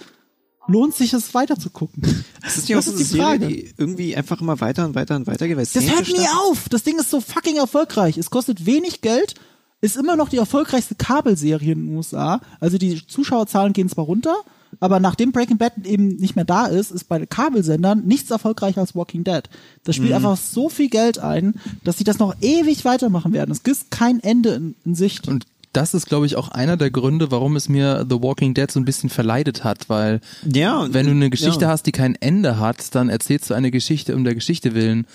[0.67, 2.01] Lohnt sich es weiter zu gucken?
[2.41, 3.47] Das ist auch so ist die Serie, Frage.
[3.47, 5.57] die irgendwie einfach immer weiter und weiter und weiter geht.
[5.57, 6.69] Das hört nie auf.
[6.69, 8.17] Das Ding ist so fucking erfolgreich.
[8.17, 9.35] Es kostet wenig Geld,
[9.81, 12.41] ist immer noch die erfolgreichste Kabelserie in den USA.
[12.59, 14.35] Also die Zuschauerzahlen gehen zwar runter,
[14.79, 18.95] aber nachdem Breaking Bad eben nicht mehr da ist, ist bei Kabelsendern nichts erfolgreicher als
[18.95, 19.43] Walking Dead.
[19.83, 23.51] Das spielt einfach so viel Geld ein, dass sie das noch ewig weitermachen werden.
[23.51, 25.27] Es gibt kein Ende in, in Sicht.
[25.27, 28.69] Und das ist, glaube ich, auch einer der Gründe, warum es mir The Walking Dead
[28.69, 31.69] so ein bisschen verleidet hat, weil Ja, wenn du eine Geschichte ja.
[31.69, 35.05] hast, die kein Ende hat, dann erzählst du eine Geschichte um der Geschichte willen.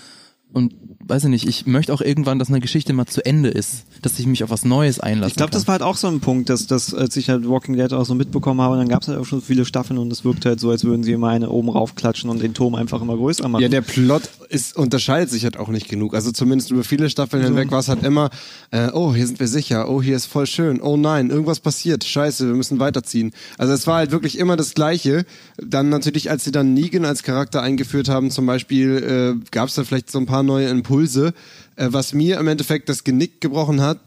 [0.53, 0.75] Und
[1.05, 4.19] weiß ich nicht, ich möchte auch irgendwann, dass eine Geschichte mal zu Ende ist, dass
[4.19, 5.31] ich mich auf was Neues einlasse.
[5.31, 7.77] Ich glaube, das war halt auch so ein Punkt, dass, dass als ich halt Walking
[7.77, 10.13] Dead auch so mitbekommen habe, und dann gab es halt auch schon viele Staffeln und
[10.13, 13.03] es wirkt halt so, als würden sie immer eine oben raufklatschen und den Turm einfach
[13.03, 13.63] immer größer machen.
[13.63, 16.15] Ja, der Plot ist, unterscheidet sich halt auch nicht genug.
[16.15, 18.31] Also zumindest über viele Staffeln hinweg war es halt immer,
[18.71, 22.05] äh, oh, hier sind wir sicher, oh, hier ist voll schön, oh nein, irgendwas passiert,
[22.05, 23.33] scheiße, wir müssen weiterziehen.
[23.59, 25.25] Also es war halt wirklich immer das Gleiche.
[25.63, 29.75] Dann natürlich, als sie dann Negan als Charakter eingeführt haben, zum Beispiel, äh, gab es
[29.75, 31.35] da vielleicht so ein paar neue Impulse.
[31.77, 34.01] Äh, was mir im Endeffekt das Genick gebrochen hat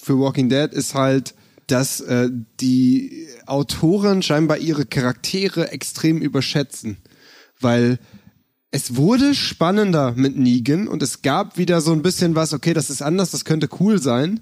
[0.00, 1.34] für Walking Dead, ist halt,
[1.66, 6.96] dass äh, die Autoren scheinbar ihre Charaktere extrem überschätzen.
[7.60, 7.98] Weil
[8.70, 12.90] es wurde spannender mit Negan und es gab wieder so ein bisschen was, okay, das
[12.90, 14.40] ist anders, das könnte cool sein.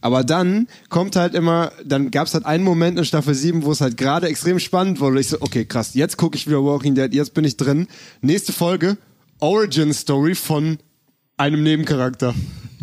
[0.00, 3.70] Aber dann kommt halt immer, dann gab es halt einen Moment in Staffel 7, wo
[3.70, 5.20] es halt gerade extrem spannend wurde.
[5.20, 7.86] Ich so, okay, krass, jetzt gucke ich wieder Walking Dead, jetzt bin ich drin.
[8.20, 8.98] Nächste Folge,
[9.38, 10.78] Origin Story von
[11.38, 12.34] einem Nebencharakter.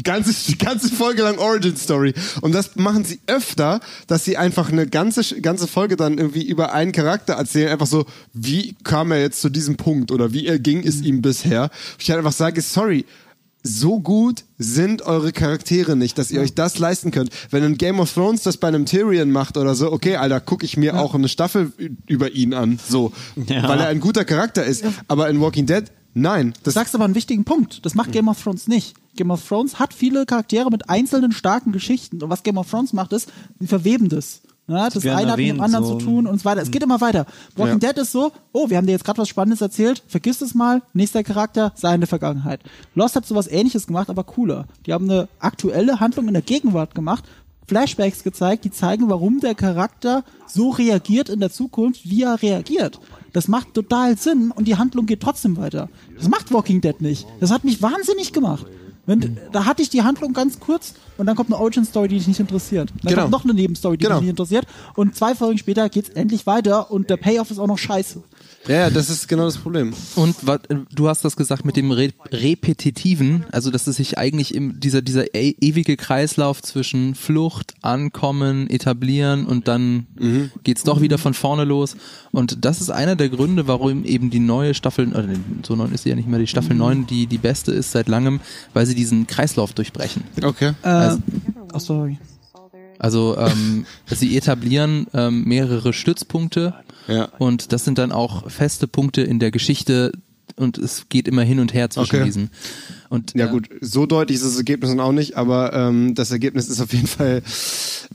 [0.03, 2.13] Ganze, ganze Folge lang Origin Story.
[2.41, 6.73] Und das machen sie öfter, dass sie einfach eine ganze, ganze Folge dann irgendwie über
[6.73, 7.69] einen Charakter erzählen.
[7.69, 11.69] Einfach so, wie kam er jetzt zu diesem Punkt oder wie ging es ihm bisher?
[11.97, 13.05] Ich halt einfach sage, sorry,
[13.67, 17.31] so gut sind eure Charaktere nicht, dass ihr euch das leisten könnt.
[17.49, 20.65] Wenn ein Game of Thrones das bei einem Tyrion macht oder so, okay, Alter, gucke
[20.65, 21.73] ich mir auch eine Staffel
[22.05, 23.11] über ihn an, so,
[23.47, 23.67] Ja.
[23.67, 24.85] weil er ein guter Charakter ist.
[25.07, 27.83] Aber in Walking Dead, nein, Du das sagst aber einen wichtigen Punkt.
[27.85, 28.93] Das macht Game of Thrones nicht.
[29.15, 32.21] Game of Thrones hat viele Charaktere mit einzelnen starken Geschichten.
[32.21, 33.29] Und was Game of Thrones macht, ist,
[33.59, 34.41] sie verweben das.
[34.67, 35.97] Ja, das eine hat mit dem anderen so.
[35.97, 36.61] zu tun und so weiter.
[36.61, 37.27] Es geht immer weiter.
[37.55, 40.55] Walking Dead ist so, oh, wir haben dir jetzt gerade was Spannendes erzählt, vergiss es
[40.55, 42.61] mal, nächster Charakter, seine Vergangenheit.
[42.95, 44.65] Lost hat sowas ähnliches gemacht, aber cooler.
[44.85, 47.25] Die haben eine aktuelle Handlung in der Gegenwart gemacht,
[47.67, 52.99] Flashbacks gezeigt, die zeigen, warum der Charakter so reagiert in der Zukunft, wie er reagiert.
[53.33, 55.89] Das macht total Sinn und die Handlung geht trotzdem weiter.
[56.15, 57.27] Das macht Walking Dead nicht.
[57.39, 58.65] Das hat mich wahnsinnig gemacht.
[59.05, 62.27] Wenn, da hatte ich die Handlung ganz kurz und dann kommt eine Origin-Story, die dich
[62.27, 62.89] nicht interessiert.
[63.03, 63.21] Dann Genau.
[63.23, 64.15] kommt noch eine Nebenstory, die Genau.
[64.15, 64.65] dich nicht interessiert.
[64.95, 68.23] Und zwei Folgen später geht's endlich weiter und der Payoff ist auch noch scheiße.
[68.67, 69.93] Ja, ja, das ist genau das Problem.
[70.15, 74.53] Und wat, du hast das gesagt mit dem Re Repetitiven, also dass es sich eigentlich
[74.53, 80.07] im, dieser, dieser e ewige Kreislauf zwischen Flucht, Ankommen, Etablieren und dann
[80.63, 81.95] geht's doch wieder von vorne los.
[82.31, 85.27] Und das ist einer der Gründe, warum eben die neue Staffel, oder
[85.63, 88.07] so neun ist sie ja nicht mehr, die Staffel 9, die die beste ist seit
[88.07, 88.39] langem,
[88.73, 90.23] weil sie diesen Kreislauf durchbrechen.
[90.41, 90.73] Okay.
[90.83, 91.17] Äh,
[91.73, 92.17] oh, sorry.
[92.99, 96.73] Also ähm, sie etablieren ähm, mehrere Stützpunkte
[97.07, 97.29] Ja.
[97.37, 100.11] und das sind dann auch feste Punkte in der Geschichte
[100.57, 102.25] und es geht immer hin und her zwischen Okay.
[102.25, 102.49] diesen.
[103.09, 106.31] Und Ja äh, gut, so deutlich ist das Ergebnis dann auch nicht, aber ähm, das
[106.31, 107.41] Ergebnis ist auf jeden Fall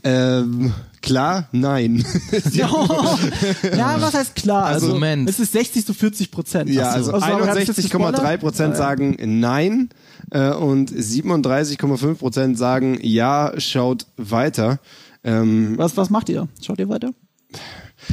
[0.03, 2.03] ähm, klar, nein.
[2.53, 4.65] ja, was heißt klar?
[4.65, 5.29] Also, Moment.
[5.29, 6.69] es ist 60 zu 40 Prozent.
[6.69, 9.89] ja, also jetzt 61,3 Prozent sagen nein
[10.31, 14.79] äh, und 37,5 Prozent sagen ja, schaut weiter.
[15.23, 16.47] Ähm, Was, was macht ihr?
[16.61, 17.11] Schaut ihr weiter?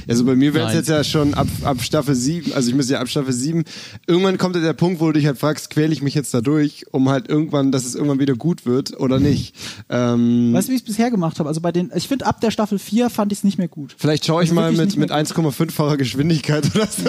[0.07, 2.95] Also bei mir wäre es jetzt ja schon ab, ab Staffel 7, also ich müsste
[2.95, 3.65] ja ab Staffel 7,
[4.07, 6.41] irgendwann kommt ja der Punkt, wo du dich halt fragst, quäle ich mich jetzt da
[6.41, 9.55] durch, um halt irgendwann, dass es irgendwann wieder gut wird oder nicht.
[9.89, 11.49] Ähm, Weißt du, wie ich es bisher gemacht habe?
[11.49, 13.95] Also bei den, ich finde ab der Staffel 4 fand ich es nicht mehr gut.
[13.99, 17.05] vielleicht schaue ich Also mal mit, mit 1,5-facher Geschwindigkeit oder so.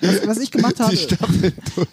[0.00, 0.94] Was, was ich gemacht habe,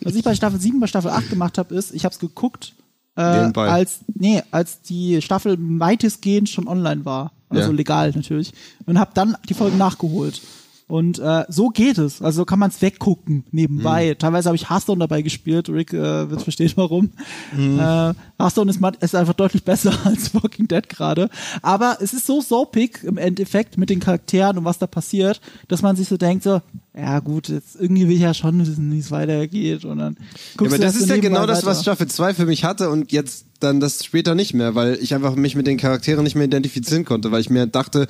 [0.01, 2.73] was ich bei Staffel 7, bei Staffel 8 gemacht habe, ist, ich habe es geguckt
[3.17, 7.75] äh, als nee, als die Staffel weitestgehend schon online war, also Ja.
[7.75, 8.53] legal natürlich,
[8.85, 10.41] und habe dann die Folgen nachgeholt.
[10.89, 12.21] Und äh, so geht es.
[12.21, 14.11] Also so kann man es weggucken nebenbei.
[14.13, 14.19] Mhm.
[14.19, 15.67] Teilweise habe ich Hearthstone dabei gespielt.
[15.67, 17.11] Rick äh, wird verstehen, warum.
[17.53, 17.77] Mhm.
[17.77, 21.29] Äh, Hearthstone ist, ist einfach deutlich besser als Walking Dead gerade.
[21.61, 25.81] Aber es ist so soapig im Endeffekt mit den Charakteren und was da passiert, dass
[25.81, 26.61] man sich so denkt so,
[26.95, 29.83] ja gut, jetzt irgendwie will ich ja schon wissen, wie es weitergeht.
[29.83, 30.25] Und dann Ja,
[30.55, 31.67] guckst aber du das ist ja genau das, weiter.
[31.67, 35.13] was Staffel 2 für mich hatte und jetzt dann das später nicht mehr, weil ich
[35.13, 38.07] einfach mich mit den Charakteren nicht mehr identifizieren konnte, weil ich mir dachte,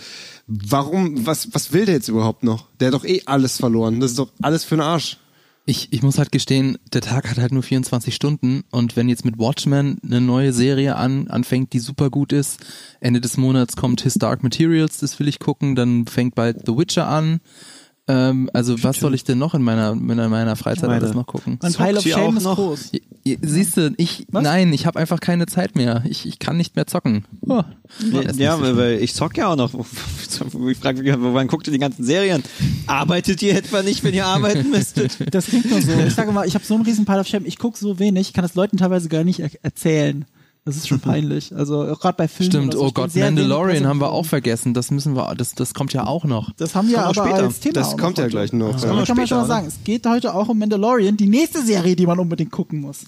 [0.48, 2.68] warum, was, was will der jetzt überhaupt noch?
[2.80, 4.00] Der hat doch eh alles verloren.
[4.00, 5.18] Das ist doch alles für den Arsch.
[5.70, 9.26] Ich, ich muss halt gestehen, der Tag hat halt nur 24 Stunden und wenn jetzt
[9.26, 12.66] mit Watchmen eine neue Serie an, anfängt, die super gut ist,
[13.02, 16.78] Ende des Monats kommt His Dark Materials, das will ich gucken, dann fängt bald The
[16.78, 17.42] Witcher an.
[18.10, 21.60] Ähm, also was soll ich denn noch in meiner, in meiner Freizeit alles noch gucken?
[21.62, 22.56] Mein Pile of Shame ist noch?
[22.56, 22.92] groß.
[23.42, 24.44] Siehst du, ich, Was?
[24.44, 26.04] nein, ich habe einfach keine Zeit mehr.
[26.08, 27.26] Ich, ich kann nicht mehr zocken.
[27.42, 27.62] Oh,
[28.38, 28.78] Ja, schlimm.
[28.78, 29.74] weil ich zock ja auch noch.
[30.70, 32.44] Ich frage mich, wann guckt ihr die ganzen Serien?
[32.86, 35.18] Arbeitet ihr etwa nicht, wenn ihr arbeiten müsstet?
[35.34, 35.92] Das klingt nur so.
[36.06, 37.46] Ich sage mal, ich habe so einen riesen Pile of Shame.
[37.46, 40.26] Ich gucke so wenig, ich kann das Leuten teilweise gar nicht er erzählen.
[40.68, 41.56] Das ist schon peinlich.
[41.56, 42.52] Also gerade bei Filmen.
[42.52, 42.82] Stimmt, so.
[42.84, 44.74] oh Gott, Mandalorian haben wir auch vergessen.
[44.76, 46.52] Das müssen wir, das, das kommt ja auch noch.
[46.58, 47.44] Das haben wir Kommt aber auch später.
[47.46, 47.74] als Thema.
[47.74, 48.30] Das auch kommt noch ja heute.
[48.32, 48.74] gleich noch.
[48.74, 48.88] Das Ja.
[48.90, 49.48] kann man schon später, mal oder?
[49.48, 49.68] sagen.
[49.68, 53.00] Es geht heute auch um Mandalorian, die nächste Serie, die man unbedingt gucken muss.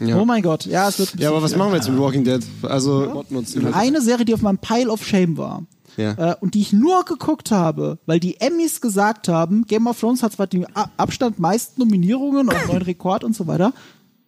[0.00, 0.16] Ja.
[0.20, 1.14] Oh mein Gott, ja, es wird.
[1.18, 2.40] Ja, aber was machen wir jetzt mit Walking Dead?
[2.62, 5.62] Also, über- Eine Serie, die auf meinem Pile of Shame war.
[5.96, 6.32] Ja.
[6.32, 10.22] Äh, und die ich nur geguckt habe, weil die Emmys gesagt haben, Game of Thrones
[10.22, 10.66] hat zwar den
[10.98, 13.72] Abstand meisten Nominierungen und neuen Rekord und so weiter,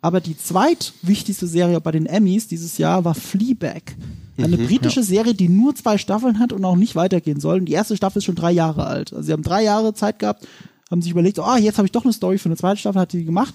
[0.01, 3.97] aber die zweitwichtigste Serie bei den Emmys dieses Jahr war Fleabag.
[4.37, 7.59] Eine britische Serie, die nur zwei Staffeln hat und auch nicht weitergehen soll.
[7.59, 9.13] Und die erste Staffel ist schon drei Jahre alt.
[9.13, 10.47] Also sie haben drei Jahre Zeit gehabt,
[10.91, 13.13] haben sich überlegt, oh, jetzt habe ich doch eine Story für eine zweite Staffel, hat
[13.13, 13.55] die gemacht.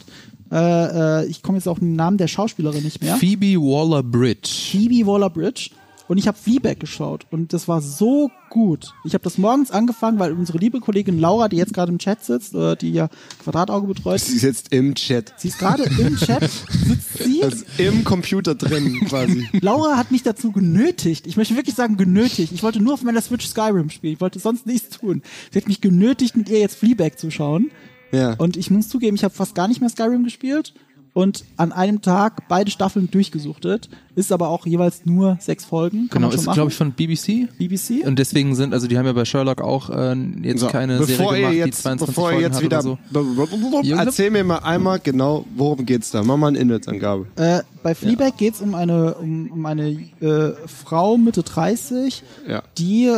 [0.51, 3.15] Äh, äh, ich komme jetzt auf den Namen der Schauspielerin nicht mehr.
[3.15, 4.49] Phoebe Waller-Bridge.
[4.71, 5.69] Phoebe Waller-Bridge
[6.07, 8.93] und ich habe Fleabag geschaut und das war so gut.
[9.05, 12.23] Ich habe das morgens angefangen, weil unsere liebe Kollegin Laura, die jetzt gerade im Chat
[12.23, 13.09] sitzt, äh, die ja
[13.43, 15.34] Quadratauge betreut, Sie ist jetzt im Chat.
[15.38, 17.43] sie ist gerade im Chat, sitzt sie.
[17.43, 19.47] Also im Computer drin, quasi.
[19.61, 21.25] Laura hat mich dazu genötigt.
[21.27, 22.51] Ich möchte wirklich sagen genötigt.
[22.51, 24.13] Ich wollte nur auf meiner Switch Skyrim spielen.
[24.13, 25.21] Ich wollte sonst nichts tun.
[25.51, 27.71] Sie hat mich genötigt, mit ihr jetzt Fleabag zu schauen.
[28.11, 28.34] Ja.
[28.35, 30.73] Und ich muss zugeben, ich habe fast gar nicht mehr Skyrim gespielt
[31.14, 33.88] und an einem Tag beide Staffeln durchgesuchtet.
[34.15, 36.10] Ist aber auch jeweils nur sechs Folgen.
[36.10, 37.48] Kann Genau, ist glaube ich von BBC.
[37.57, 38.06] BBC.
[38.06, 41.07] Und deswegen sind, also die haben ja bei Sherlock auch äh, jetzt So, keine bevor
[41.07, 43.95] Serie ihr gemacht, die jetzt, 22 bevor ihr Folgen jetzt hat wieder, oder so.
[43.95, 46.23] erzähl mir mal einmal genau, worum geht's da.
[46.23, 47.27] Mach mal eine Inhaltsangabe.
[47.35, 52.64] Äh, bei Fleabag geht's um eine, um, um eine äh, Frau Mitte 30, Ja.
[52.77, 53.11] die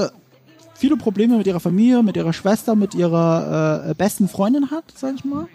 [0.74, 5.16] viele Probleme mit ihrer Familie, mit ihrer Schwester, mit ihrer äh, besten Freundin hat, sag
[5.16, 5.48] ich mal.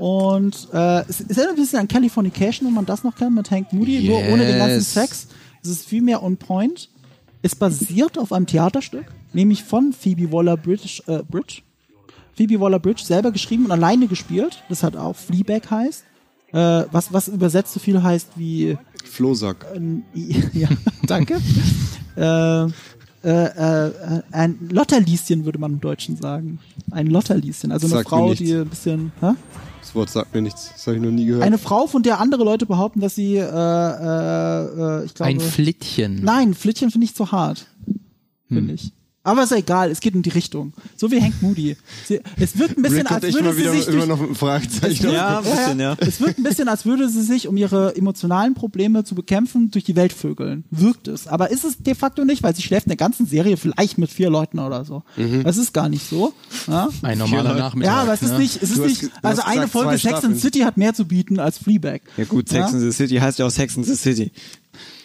[0.00, 3.70] Und äh, es ist ein bisschen an Californication, wenn man das noch kennt, mit Hank
[3.74, 4.94] Moody, nur ohne den ganzen Yes.
[4.94, 5.26] Sex.
[5.62, 6.88] Es ist viel mehr on point.
[7.42, 9.04] Es basiert auf einem Theaterstück,
[9.34, 11.02] nämlich von Phoebe Waller-Bridge.
[11.06, 11.60] Äh, Bridge.
[12.34, 14.62] Phoebe Waller-Bridge selber geschrieben und alleine gespielt.
[14.70, 16.04] Das hat auch Fleabag heißt.
[16.52, 19.66] Äh, was, was übersetzt so viel heißt wie Flohsack.
[19.74, 20.02] ähm,
[20.54, 20.68] ja,
[21.06, 21.36] danke.
[22.16, 22.68] äh, äh,
[23.22, 26.58] äh, ein Lotterlieschen würde man im Deutschen sagen.
[26.90, 29.32] Ein Lotterlieschen, also eine mir Frau, die ein bisschen, hä?
[29.80, 30.70] Das Wort sagt mir nichts.
[30.72, 31.42] Das habe ich noch nie gehört.
[31.42, 35.40] eine Frau, von der andere Leute behaupten, dass sie, äh, äh, äh, ich glaube, Ein
[35.40, 36.22] Flittchen.
[36.22, 37.66] nein, Flittchen finde ich zu hart,
[38.48, 38.92] finde ich.
[39.30, 40.72] Aber ist ja egal, es geht in die Richtung.
[40.96, 41.76] So wie Hank Moody.
[42.06, 45.10] Sie, es wird ein bisschen, Rick als würde sie sich immer durch, einem Fragezeichen.
[45.10, 45.96] Ja, ein bisschen, ja.
[46.00, 49.84] Es wirkt ein bisschen, als würde sie sich, um ihre emotionalen Probleme zu bekämpfen, durch
[49.84, 50.64] die Welt vögeln.
[50.70, 51.26] Wirkt es.
[51.26, 54.10] Aber ist es de facto nicht, weil sie schläft in der ganzen Serie vielleicht mit
[54.10, 55.02] vier Leuten oder so.
[55.44, 56.32] Das ist gar nicht so.
[56.66, 57.92] Ja, Ein normaler Nachmittag.
[57.92, 58.38] ja aber es ist ne?
[58.38, 61.04] nicht, es ist hast nicht, also eine gesagt, Folge Sex and City hat mehr zu
[61.06, 62.00] bieten als Fleabag.
[62.16, 62.76] Ja gut, Sex Ja?
[62.76, 64.30] in the City heißt ja auch Sex in the City.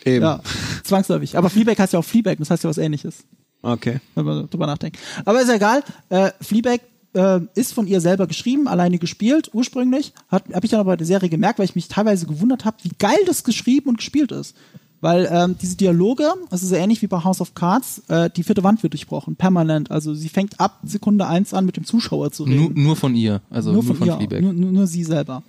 [0.06, 0.24] Eben.
[0.24, 0.42] Ja,
[0.84, 1.38] zwangsläufig.
[1.38, 3.24] Aber Fleabag heißt ja auch Fleabag, das heißt ja was ähnliches.
[3.66, 4.00] Okay.
[4.14, 5.00] wenn man drüber nachdenkt.
[5.26, 5.84] Aber ist ja egal.
[6.10, 6.82] Äh, Fleabag
[7.14, 10.14] äh, ist von ihr selber geschrieben, alleine gespielt, ursprünglich.
[10.30, 12.92] Habe ich dann aber bei der Serie gemerkt, weil ich mich teilweise gewundert habe, wie
[13.00, 14.56] geil das geschrieben und gespielt ist.
[15.02, 18.44] Weil ähm, diese Dialoge, das ist so ähnlich wie bei House of Cards, äh, die
[18.44, 19.92] vierte Wand wird durchbrochen, permanent.
[19.92, 23.14] Also sie fängt ab Sekunde eins an, mit dem Zuschauer zu reden Nur, nur von
[23.14, 24.42] ihr, also nur, nur von, ihr, Fleabag.
[24.42, 25.44] Nur, nur, nur sie selber.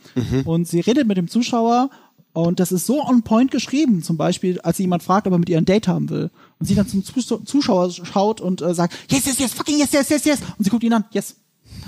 [0.45, 1.91] Und sie redet mit dem Zuschauer
[2.37, 5.39] und das ist so on point geschrieben, zum Beispiel, als sie jemand fragt, ob er
[5.39, 6.31] mit ihr ein Date haben will.
[6.59, 9.93] Und sie dann zum Zus- Zuschauer schaut und äh, sagt, yes, yes, yes, fucking yes,
[9.93, 10.39] yes, yes, yes.
[10.57, 11.37] Und sie guckt ihn an, yes.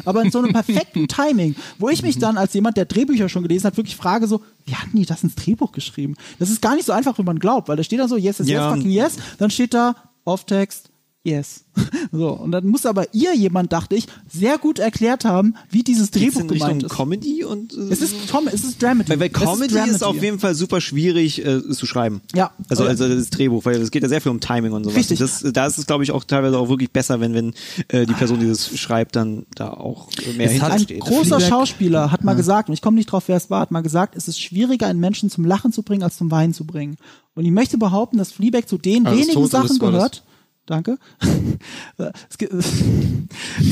[0.05, 3.43] Aber in so einem perfekten Timing, wo ich mich dann als jemand, der Drehbücher schon
[3.43, 6.15] gelesen hat, wirklich frage so, wie hatten die das ins Drehbuch geschrieben?
[6.39, 8.39] Das ist gar nicht so einfach, wie man glaubt, weil da steht dann so, yes,
[8.39, 8.67] yes, Ja.
[8.69, 9.17] yes, fucking yes.
[9.39, 10.91] Dann steht da, Off-Text,
[11.25, 11.65] Yes.
[12.11, 16.11] So, und dann muss aber ihr jemand, dachte ich, sehr gut erklärt haben, wie dieses
[16.11, 16.97] Geht's Drehbuch in Richtung gemeint ist.
[16.97, 19.11] Comedy und äh, Es ist Tom, es ist Dramedy.
[19.11, 20.05] weil, weil Comedy ist, Dramedy.
[20.05, 22.23] auf jeden Fall super schwierig äh, zu schreiben.
[22.35, 22.53] Ja.
[22.71, 22.89] Also, Ja.
[22.89, 24.97] also das Drehbuch, weil es geht ja sehr viel um Timing und sowas.
[24.97, 25.19] Richtig.
[25.19, 27.53] Das, da ist es, glaube ich, auch teilweise auch wirklich besser, wenn, wenn
[27.89, 31.01] äh, die Person, die das schreibt, dann da auch mehr Es hat Ein hintersteht.
[31.01, 33.83] großer Schauspieler hat mal gesagt, und ich komme nicht drauf, wer es war, hat mal
[33.83, 36.97] gesagt, es ist schwieriger, einen Menschen zum Lachen zu bringen, als zum Weinen zu bringen.
[37.35, 40.25] Und ich möchte behaupten, dass Fleabag zu den wenigen Aristoteles Sachen gehört.
[40.69, 40.99] Danke.
[42.29, 42.67] es gibt, es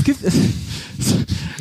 [0.03, 0.19] gibt,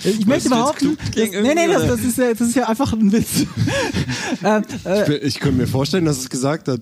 [0.06, 3.12] ich möchte behaupten, das, nee, nee, das, das ist ja, das ist ja einfach ein
[3.12, 3.46] Witz.
[4.46, 6.80] ähm, äh, Ich, ich könnte mir vorstellen, dass es gesagt hat.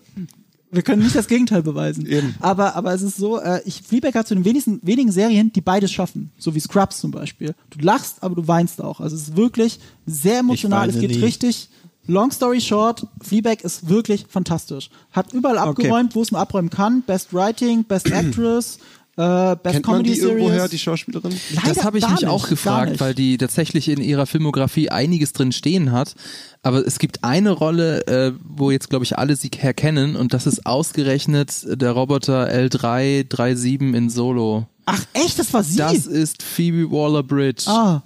[0.70, 2.06] wir können nicht das Gegenteil beweisen.
[2.06, 2.36] Eben.
[2.42, 5.62] Aber, aber es ist so, äh, ich, Fleabag hat zu den wenigsten, wenigen Serien, die
[5.62, 6.32] beides schaffen.
[6.38, 7.56] So wie Scrubs zum Beispiel.
[7.72, 9.00] Du lachst, aber du weinst auch.
[9.00, 10.90] Also es ist wirklich sehr emotional.
[10.90, 11.22] Es geht nie.
[11.22, 11.70] richtig.
[12.08, 14.90] Long story short, Fleabag ist wirklich fantastisch.
[15.12, 17.02] Hat überall abgeräumt, wo es nur abräumen kann.
[17.04, 18.78] Best Writing, Best Actress,
[19.16, 20.72] äh, Best Kennt man Comedy die irgendwoher, Series.
[20.72, 21.32] die Schauspielerin?
[21.54, 25.32] Leider das habe ich mich nicht, auch gefragt, weil die tatsächlich in ihrer Filmografie einiges
[25.34, 26.16] drin stehen hat.
[26.62, 30.46] Aber es gibt eine Rolle, äh, wo jetzt, glaube ich, alle sie herkennen und das
[30.46, 34.68] ist ausgerechnet der Roboter L337 in Solo.
[34.86, 35.78] Ach echt, das war sie?
[35.78, 37.64] Das ist Phoebe Waller-Bridge.
[37.68, 38.02] ah.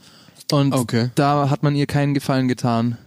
[0.51, 1.09] Und Okay.
[1.15, 2.97] da hat man ihr keinen Gefallen getan.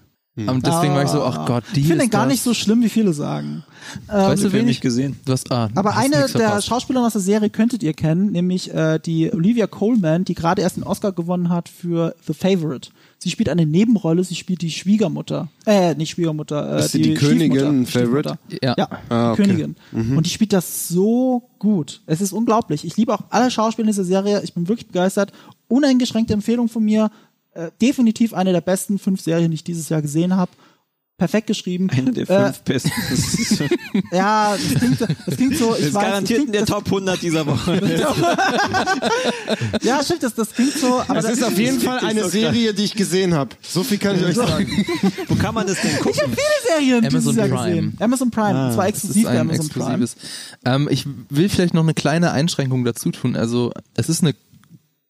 [0.49, 2.33] Und deswegen war ich so, ach Gott, die Ich finde gar das.
[2.33, 3.65] nicht so schlimm, wie viele sagen.
[4.07, 5.17] Weißt du, Ich habe wen nicht ich gesehen.
[5.25, 6.61] Du hast, ah, Aber hast eine der.
[6.63, 10.77] Schauspieler aus der Serie könntet ihr kennen, nämlich äh, die Olivia Coleman, die gerade erst
[10.77, 12.91] den Oscar gewonnen hat für The Favorite.
[13.19, 15.49] Sie spielt eine Nebenrolle, sie spielt die Schwiegermutter.
[15.67, 18.39] Äh, nicht Schwiegermutter, äh, Ist sie die Königin Favorite?
[18.63, 18.75] Ja.
[18.79, 19.43] Ja, Ah, die okay.
[19.43, 19.77] Königin.
[19.93, 22.01] Und die spielt das so gut.
[22.07, 22.85] Es ist unglaublich.
[22.85, 24.41] Ich liebe auch alle Schauspieler in dieser Serie.
[24.45, 25.33] Ich bin wirklich begeistert.
[25.69, 27.11] Uneingeschränkte Empfehlung von mir.
[27.61, 30.51] Äh, definitiv eine der besten fünf Serien, die ich dieses Jahr gesehen habe.
[31.19, 31.91] Perfekt geschrieben.
[31.91, 32.91] Eine der Äh, fünf besten.
[33.11, 33.69] Das ist, das
[34.11, 35.77] ja, das klingt, das klingt so.
[35.77, 37.79] Ich ist weiß, garantiert das in der klingt, Top 100 dieser Woche.
[37.79, 38.17] das,
[39.83, 41.01] Ja, stimmt, das, das klingt so.
[41.07, 43.51] Aber Das ist auf jeden Fall eine Serie, die ich gesehen habe.
[43.61, 44.67] So viel kann ich euch sagen.
[45.29, 46.15] Wo kann man das denn gucken?
[46.15, 47.69] viele Serien Amazon dieses Jahr Prime.
[47.75, 47.97] gesehen.
[48.01, 48.59] Amazon Prime.
[48.59, 50.07] Ah, und zwar Das exklusiv bei Amazon Prime.
[50.65, 53.37] Ähm, ich will vielleicht noch eine kleine Einschränkung dazu tun.
[53.37, 54.35] Also es ist eine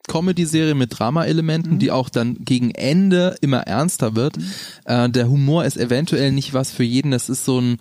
[0.09, 1.79] Comedy-Serie mit Drama-Elementen, Mhm.
[1.79, 4.37] die auch dann gegen Ende immer ernster wird.
[4.85, 7.11] Äh, der Humor ist eventuell nicht was für jeden.
[7.11, 7.79] Das ist so ein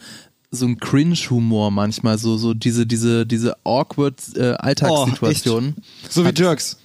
[0.52, 5.76] so ein Cringe-Humor manchmal, so so diese diese diese awkward äh, Alltagssituationen.
[6.10, 6.78] So wie Jerks.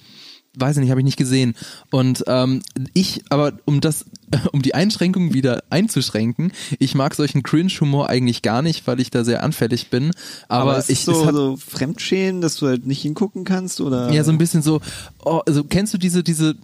[0.57, 1.55] Weiß ich nicht, habe ich nicht gesehen.
[1.91, 2.63] Und ähm,
[2.93, 4.05] ich, aber um das,
[4.53, 9.25] um die Einschränkung wieder einzuschränken, ich mag solchen Cringe-Humor eigentlich gar nicht, weil ich da
[9.25, 10.13] sehr anfällig bin.
[10.49, 13.45] Aber, Aber es ich ist so, es hat, so Fremdschämen, dass du halt nicht hingucken
[13.45, 14.11] kannst oder?
[14.13, 14.81] ja so ein bisschen so,
[15.25, 16.55] oh, also kennst du diese, diese,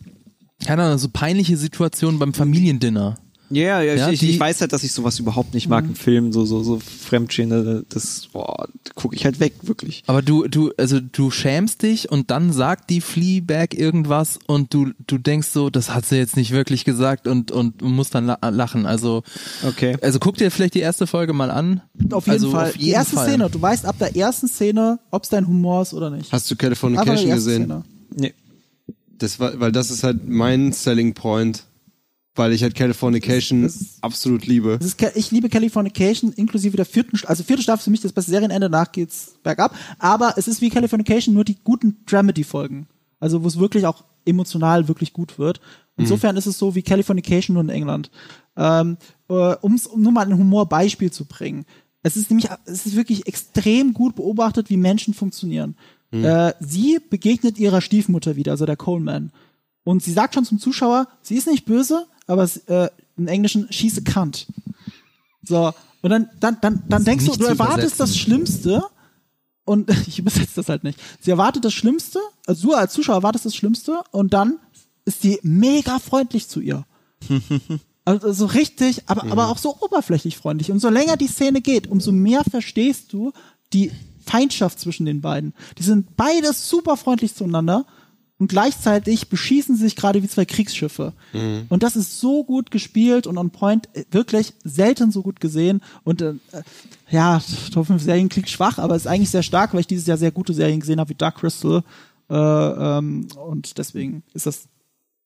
[0.64, 3.16] keine Ahnung, so peinliche Situationen beim Familiendinner?
[3.52, 5.96] Ja, ja, Ja, ich, die- ich weiß halt, dass ich sowas überhaupt nicht mag im
[5.96, 10.04] Film, so so so Fremdschämen, das boah, gucke ich halt weg, wirklich.
[10.06, 14.90] Aber du, du, also du schämst dich und dann sagt die Fleabag irgendwas und du,
[15.06, 18.38] du denkst so, das hat sie jetzt nicht wirklich gesagt und und musst dann la
[18.50, 18.86] lachen.
[18.86, 19.22] Also,
[19.66, 19.96] Okay.
[20.00, 21.82] also guck dir vielleicht die erste Folge mal an.
[22.12, 22.68] Auf jeden also Fall.
[22.68, 23.28] Auf jeden die erste Fall.
[23.28, 26.32] Szene, du weißt ab der ersten Szene, ob es dein Humor ist oder nicht.
[26.32, 27.64] Hast du Californication gesehen?
[27.64, 27.82] Szene.
[28.14, 28.34] Nee.
[29.18, 31.64] Das war, weil das ist halt mein Selling Point,
[32.34, 34.78] weil ich halt Californication Das ist- absolut liebe.
[34.80, 38.70] Ist, ich liebe Californication inklusive der vierten, also vierte Staffel für mich das beste Serienende,
[38.70, 39.74] danach geht's bergab.
[39.98, 42.86] Aber es ist wie Californication nur die guten Dramedy-Folgen.
[43.18, 45.60] Also wo es wirklich auch emotional wirklich gut wird.
[45.96, 48.10] Insofern ist es so wie Californication nur in England.
[48.56, 48.96] Ähm,
[49.28, 51.66] äh, um's, um nur mal ein Humorbeispiel zu bringen.
[52.02, 55.76] Es ist nämlich, es ist wirklich extrem gut beobachtet, wie Menschen funktionieren.
[56.12, 59.30] Äh, sie begegnet ihrer Stiefmutter wieder, also der Coleman.
[59.84, 63.98] Und sie sagt schon zum Zuschauer, sie ist nicht böse, aber äh, im Englischen, she's
[63.98, 64.46] a cunt.
[65.42, 68.16] So, und dann, dann, dann, dann denkst du, du erwartest das.
[68.16, 68.84] Schlimmste
[69.64, 70.98] und ich übersetze das halt nicht.
[71.20, 74.58] Sie erwartet das Schlimmste, also du als Zuschauer erwartest das Schlimmste und dann
[75.04, 76.86] ist sie mega freundlich zu ihr.
[78.06, 80.72] Also so richtig, aber, aber auch so oberflächlich freundlich.
[80.72, 83.32] Und so länger die Szene geht, umso mehr verstehst du
[83.74, 83.92] die
[84.24, 85.52] Feindschaft zwischen den beiden.
[85.78, 87.84] Die sind beide super freundlich zueinander
[88.40, 91.12] und gleichzeitig beschießen sie sich gerade wie zwei Kriegsschiffe.
[91.68, 95.82] Und das ist so gut gespielt und on point, äh, wirklich selten so gut gesehen.
[96.04, 96.34] Und äh,
[97.10, 97.42] ja,
[97.72, 100.32] Top 5 Serien klingt schwach, aber ist eigentlich sehr stark, weil ich dieses Jahr sehr
[100.32, 101.84] gute Serien gesehen habe, wie Dark Crystal.
[102.30, 104.68] Äh, ähm, und deswegen ist das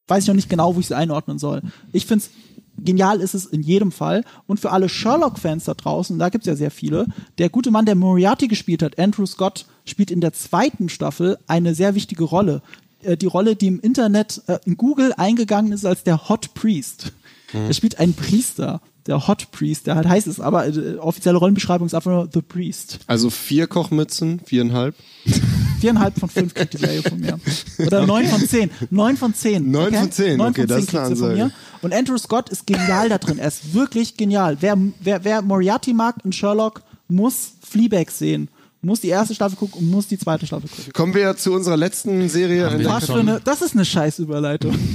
[0.06, 1.62] weiß ich noch nicht genau, wo ich sie einordnen soll.
[1.92, 2.30] Ich finde es
[2.78, 4.24] genial ist es in jedem Fall.
[4.46, 7.06] Und für alle Sherlock-Fans da draußen, da gibt es ja sehr viele,
[7.38, 11.74] der gute Mann, der Moriarty gespielt hat, Andrew Scott, spielt in der zweiten Staffel eine
[11.74, 12.62] sehr wichtige Rolle.
[13.04, 17.12] Äh, die Rolle, die im Internet, äh, in Google eingegangen ist als der Hot Priest.
[17.52, 21.86] Er spielt einen Priester, der Hot Priest, der halt heißt es, aber äh, offizielle Rollenbeschreibung
[21.86, 23.00] ist einfach nur The Priest.
[23.06, 24.94] Also vier Kochmützen, viereinhalb.
[25.80, 27.38] viereinhalb von fünf kriegt die Serie von mir.
[27.78, 28.70] Oder neun von zehn.
[28.90, 29.70] Neun von zehn.
[29.70, 29.98] Neun okay?
[29.98, 31.50] von zehn, Neun okay, von das zehn ist eine von mir.
[31.82, 33.38] Und Andrew Scott ist genial da drin.
[33.38, 34.56] Er ist wirklich genial.
[34.60, 38.48] Wer, wer, wer Moriarty mag in Sherlock, muss Fleabag sehen.
[38.84, 40.92] Muss die erste Staffel gucken und muss die zweite Staffel gucken.
[40.92, 42.68] Kommen wir zu unserer letzten Serie.
[42.68, 44.76] in der Was für eine, das ist eine Scheißüberleitung.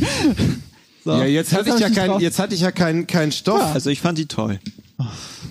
[1.05, 2.21] So, ja, jetzt hatte hab ich ja nicht kein, drauf.
[2.21, 3.73] jetzt hatte ich ja keinen kein Stoff.
[3.73, 4.59] Also ich fand die toll.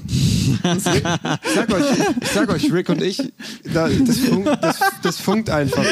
[0.07, 1.87] Ich sag euch,
[2.21, 3.33] ich sag euch, Rick und ich,
[3.73, 5.85] da, das, funkt, das, das funkt einfach.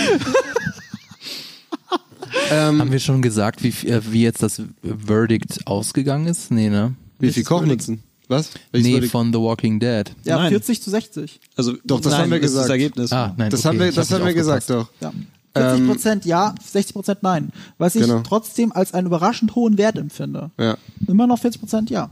[2.51, 6.51] ähm, Haben wir schon gesagt, wie, äh, wie jetzt das Verdict ausgegangen ist?
[6.51, 6.95] Nee, ne?
[7.19, 8.03] wie viel Kochnutzen?
[8.29, 8.51] Was?
[8.73, 10.11] Welches Nee, von The Walking Dead.
[10.25, 10.49] Ja, Nein.
[10.51, 11.41] 40 zu 60.
[11.57, 12.65] Also Doch, das nein, haben wir das ist gesagt.
[12.69, 13.13] Das Ergebnis.
[13.13, 14.89] Ah, nein, das okay, haben wir, das hab haben wir gesagt, doch.
[15.01, 15.13] Ja.
[15.55, 17.51] 40 Prozent ja, 60 Prozent nein.
[17.79, 18.21] Was ich Genau.
[18.21, 20.51] trotzdem als einen überraschend hohen Wert empfinde.
[20.59, 20.77] Ja.
[21.07, 22.11] Immer noch 40 Prozent ja.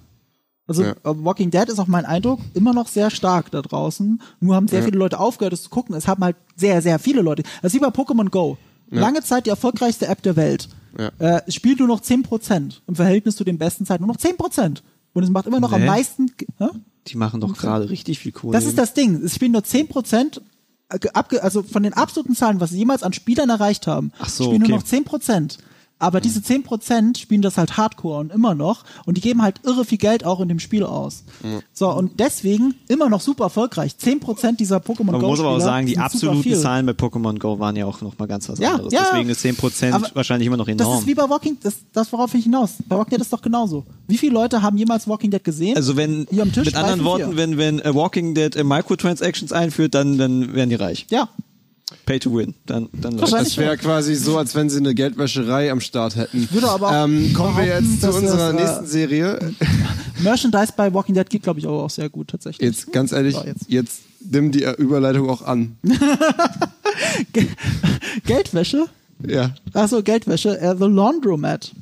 [0.66, 0.92] Also Ja.
[0.92, 4.22] äh, Walking Dead ist auch mein Eindruck immer noch sehr stark da draußen.
[4.40, 4.84] Nur haben sehr Ja.
[4.86, 5.94] viele Leute aufgehört, es zu gucken.
[5.94, 7.42] Es haben halt sehr, sehr viele Leute.
[7.60, 8.56] Das ist wie bei Pokémon Go.
[8.90, 10.68] Lange Zeit die erfolgreichste App der Welt.
[10.98, 11.10] Ja.
[11.18, 14.04] Äh, es spielt nur noch 10 Prozent im Verhältnis zu den besten Zeiten.
[14.04, 14.82] Nur noch 10 Prozent.
[15.14, 15.86] Und es macht immer noch am Nee.
[15.86, 16.30] meisten.
[16.58, 16.66] Hä?
[17.06, 18.52] Die machen doch gerade richtig viel Kohle.
[18.52, 19.22] Das ist das Ding.
[19.24, 20.40] Es spielen nur 10%,
[20.90, 24.44] äh, also von den absoluten Zahlen, was sie jemals an Spielern erreicht haben, Ach so,
[24.44, 24.70] spielen okay.
[24.72, 25.58] nur noch 10%.
[26.04, 28.84] Aber diese 10% spielen das halt hardcore und immer noch.
[29.06, 31.24] Und die geben halt irre viel Geld auch in dem Spiel aus.
[31.72, 33.94] So, und deswegen immer noch super erfolgreich.
[34.00, 36.54] 10% dieser Pokémon Man Go muss aber auch sagen, die absoluten.
[36.54, 38.92] Zahlen bei Pokémon Go waren ja auch noch mal ganz was Ja, anderes.
[38.92, 39.06] ja.
[39.10, 40.98] Deswegen ist 10% Aber wahrscheinlich immer noch Das enorm.
[40.98, 42.74] ist wie bei Walking, das, das worauf ich hinaus.
[42.88, 43.84] Bei Walking Dead ist doch genauso.
[44.06, 45.76] Wie viele Leute haben jemals Walking Dead gesehen?
[45.76, 47.36] also wenn, Hier am Tisch mit anderen Worten, vier.
[47.36, 51.06] wenn, wenn äh, Walking Dead äh, Microtransactions einführt, dann, dann werden die reich.
[51.10, 51.28] ja,
[52.06, 52.54] Pay to win.
[52.66, 53.16] Dann, dann.
[53.16, 56.48] Das wäre quasi so, als wenn sie eine Geldwäscherei am Start hätten.
[56.52, 59.38] würde aber auch ähm, kommen wir jetzt zu unserer das, äh, nächsten Serie.
[60.22, 62.66] Merchandise bei Walking Dead geht, glaube ich, aber auch sehr gut tatsächlich.
[62.66, 63.64] Jetzt ganz ehrlich, So, jetzt.
[63.68, 64.00] jetzt.
[64.30, 65.76] nimm die Überleitung auch an.
[68.26, 68.86] Geldwäsche?
[69.26, 69.54] Ja.
[69.72, 70.58] Achso, Geldwäsche.
[70.60, 71.72] Äh, The Laundromat.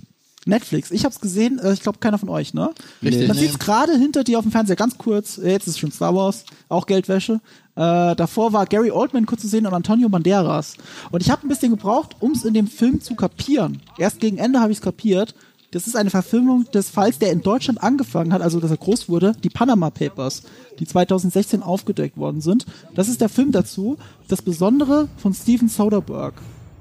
[0.45, 0.91] Netflix.
[0.91, 2.71] Ich hab's gesehen, äh, ich glaube keiner von euch, ne?
[3.01, 3.29] Richtig.
[3.29, 3.43] Man Nee.
[3.45, 5.39] sieht's gerade hinter dir auf dem Fernseher, ganz kurz.
[5.41, 7.41] Jetzt ist schon Star Wars, auch Geldwäsche.
[7.75, 10.77] Äh, davor war Gary Oldman kurz zu sehen und Antonio Banderas.
[11.11, 13.81] Und ich habe ein bisschen gebraucht, ums in dem Film zu kapieren.
[13.99, 15.35] Erst gegen Ende habe ich's kapiert.
[15.71, 19.09] Das ist eine Verfilmung des Falls, der in Deutschland angefangen hat, also dass er groß
[19.09, 20.43] wurde, die Panama Papers,
[20.79, 22.67] die 2016 aufgedeckt worden sind.
[22.95, 23.97] Das ist der Film dazu.
[24.29, 26.37] Das Besondere von Steven Soderbergh.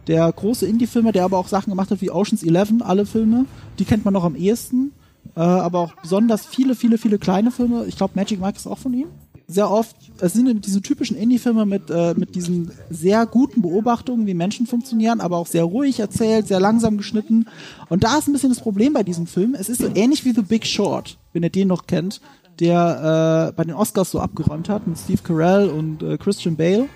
[0.07, 3.45] Der große Indie-Filmer, der aber auch Sachen gemacht hat wie Ocean's Eleven, alle Filme,
[3.79, 4.91] die kennt man noch am ehesten.
[5.37, 7.85] Äh, aber auch besonders viele, viele, viele kleine Filme.
[7.85, 9.07] Ich glaube, Magic Mike ist auch von ihm.
[9.51, 14.33] Sehr oft, es sind diese typischen Indie-Filme mit, äh, mit diesen sehr guten Beobachtungen, wie
[14.33, 17.47] Menschen funktionieren, aber auch sehr ruhig erzählt, sehr langsam geschnitten.
[17.89, 19.53] Und da ist ein bisschen das Problem bei diesem Film.
[19.53, 22.21] Es ist so ähnlich wie The Big Short, wenn ihr den noch kennt,
[22.61, 26.87] der äh, bei den Oscars so abgeräumt hat mit Steve Carell und äh, Christian Bale.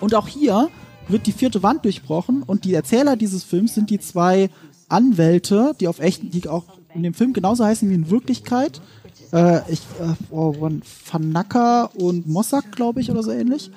[0.00, 0.68] Und auch hier
[1.08, 4.50] wird die vierte Wand durchbrochen und die Erzähler dieses Films sind die zwei
[4.90, 6.64] Anwälte, die auf echten, die auch
[6.94, 8.82] in dem Film genauso heißen wie in Wirklichkeit.
[9.32, 10.54] Äh, ich, äh, oh,
[11.04, 13.70] Fanaka und Mossack, glaube ich, oder so ähnlich.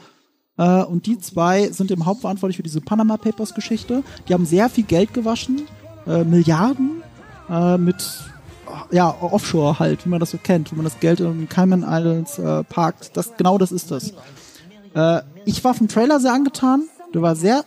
[0.57, 4.03] Äh, und die zwei sind im Hauptverantwortlich für diese Panama Papers Geschichte.
[4.27, 5.63] Die haben sehr viel Geld gewaschen,
[6.07, 7.03] äh, Milliarden
[7.49, 8.23] äh, mit
[8.91, 12.39] ja, Offshore halt, wie man das so kennt, wo man das Geld in Cayman Islands
[12.39, 13.15] äh, parkt.
[13.17, 14.13] Das, genau das ist das.
[14.93, 16.83] Äh, ich war vom Trailer sehr angetan.
[17.13, 17.65] Der war sehr,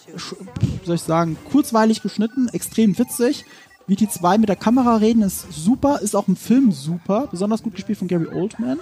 [0.84, 3.44] soll ich sagen, kurzweilig geschnitten, extrem witzig.
[3.86, 7.62] Wie die zwei mit der Kamera reden, ist super, ist auch im Film super, besonders
[7.62, 8.78] gut gespielt von Gary Oldman.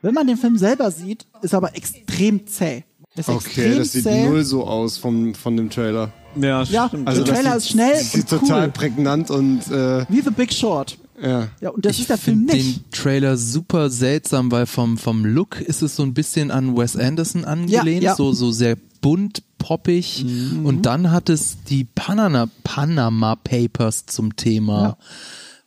[0.00, 2.84] Wenn man den Film selber sieht, ist er aber extrem zäh.
[3.16, 4.26] Ist Okay, extrem das sieht zäh.
[4.28, 6.12] null so aus vom, von dem Trailer.
[6.40, 7.08] Ja, Ja, stimmt.
[7.08, 8.72] also der Trailer sieht- ist schnell das sieht und total cool.
[8.72, 10.96] prägnant und äh, Wie The Big Short.
[11.20, 11.48] ja.
[11.60, 12.76] Ja, und das ich ist der Film nicht.
[12.76, 16.96] den Trailer super seltsam, weil vom, vom Look ist es so ein bisschen an Wes
[16.96, 18.14] Anderson angelehnt, Ja, ja.
[18.14, 20.24] so, so sehr bunt, poppig.
[20.64, 24.82] Und dann hat es die Panama, Panama Papers zum Thema.
[24.82, 24.96] Ja.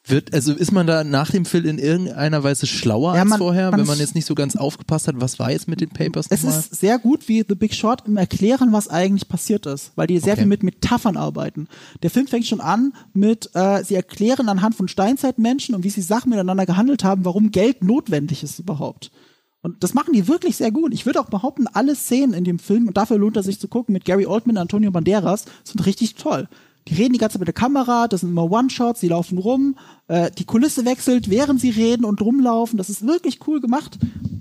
[0.04, 3.38] Wird, also ist man da nach dem Film in irgendeiner Weise schlauer Ja, als man-
[3.38, 5.90] vorher, man wenn man jetzt nicht so ganz aufgepasst hat, was war jetzt mit den
[5.90, 6.60] Papers Es nochmal?
[6.60, 10.18] ist sehr gut wie The Big Short im Erklären, was eigentlich passiert ist, weil die
[10.18, 10.42] sehr Okay.
[10.42, 11.68] viel mit Metaphern arbeiten.
[12.02, 16.02] Der Film fängt schon an mit, äh, sie erklären anhand von Steinzeitmenschen und wie sie
[16.02, 19.12] Sachen miteinander gehandelt haben, warum Geld notwendig ist überhaupt.
[19.62, 20.94] Und das machen die wirklich sehr gut.
[20.94, 23.68] Ich würde auch behaupten, alle Szenen in dem Film, und dafür lohnt es sich zu
[23.68, 26.48] gucken, mit Gary Oldman und Antonio Banderas, sind richtig toll.
[26.88, 29.76] Die reden die ganze Zeit mit der Kamera, das sind immer One-Shots, die laufen rum,
[30.08, 32.78] äh, die Kulisse wechselt, während sie reden und rumlaufen.
[32.78, 34.00] Das ist wirklich cool gemacht.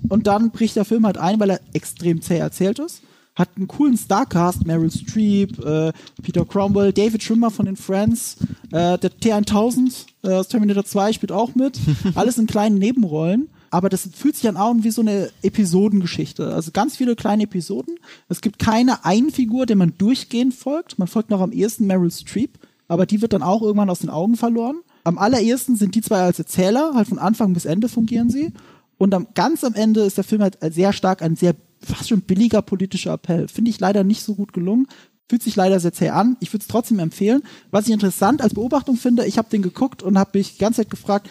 [0.09, 3.03] Und dann bricht der Film halt ein, weil er extrem zäh erzählt ist.
[3.35, 8.37] Hat einen coolen Starcast, Meryl Streep, äh, Peter Cromwell, David Schwimmer von den Friends,
[8.71, 11.79] äh, der T1000 äh, aus Terminator 2 spielt auch mit.
[12.15, 13.49] Alles in kleinen Nebenrollen.
[13.71, 16.53] Aber das fühlt sich an an wie so eine Episodengeschichte.
[16.53, 17.95] Also ganz viele kleine Episoden.
[18.27, 20.99] Es gibt keine eine Figur, der man durchgehend folgt.
[20.99, 24.09] Man folgt noch am ehesten Meryl Streep, aber die wird dann auch irgendwann aus den
[24.09, 24.81] Augen verloren.
[25.05, 28.53] Am allerersten sind die zwei als Erzähler, halt von Anfang bis Ende fungieren sie.
[28.97, 32.21] Und am, ganz am Ende ist der Film halt sehr stark ein sehr fast schon
[32.21, 33.47] billiger politischer Appell.
[33.47, 34.87] Finde ich leider nicht so gut gelungen.
[35.29, 36.35] Fühlt sich leider sehr zäh an.
[36.41, 37.41] Ich würde es trotzdem empfehlen.
[37.71, 40.81] Was ich interessant als Beobachtung finde, ich habe den geguckt und habe mich die ganze
[40.81, 41.29] Zeit gefragt,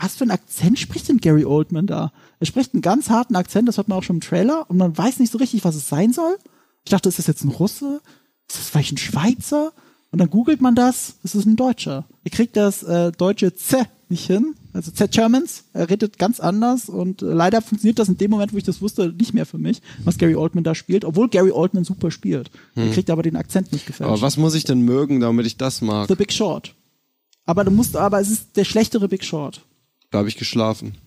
[0.00, 2.12] was für ein Akzent spricht denn Gary Oldman da?
[2.40, 4.96] Er spricht einen ganz harten Akzent, das hört man auch schon im Trailer, und man
[4.96, 6.36] weiß nicht so richtig, was es sein soll.
[6.84, 8.00] Ich dachte, ist das jetzt ein Russe?
[8.48, 9.72] Ist das vielleicht ein Schweizer?
[10.10, 12.06] Und dann googelt man das, es ist ein Deutscher.
[12.24, 15.64] Er kriegt das äh, deutsche Z nicht hin, also Z Germans.
[15.74, 18.80] Er redet ganz anders und äh, leider funktioniert das in dem Moment, wo ich das
[18.80, 22.50] wusste, nicht mehr für mich, was Gary Oldman da spielt, obwohl Gary Oldman super spielt.
[22.74, 24.08] Er kriegt aber den Akzent nicht gefällt.
[24.08, 26.08] Aber was muss ich denn mögen, damit ich das mag?
[26.08, 26.74] The Big Short.
[27.48, 29.62] Aber du musst, aber es ist der schlechtere Big Short.
[30.10, 30.98] Da habe ich geschlafen.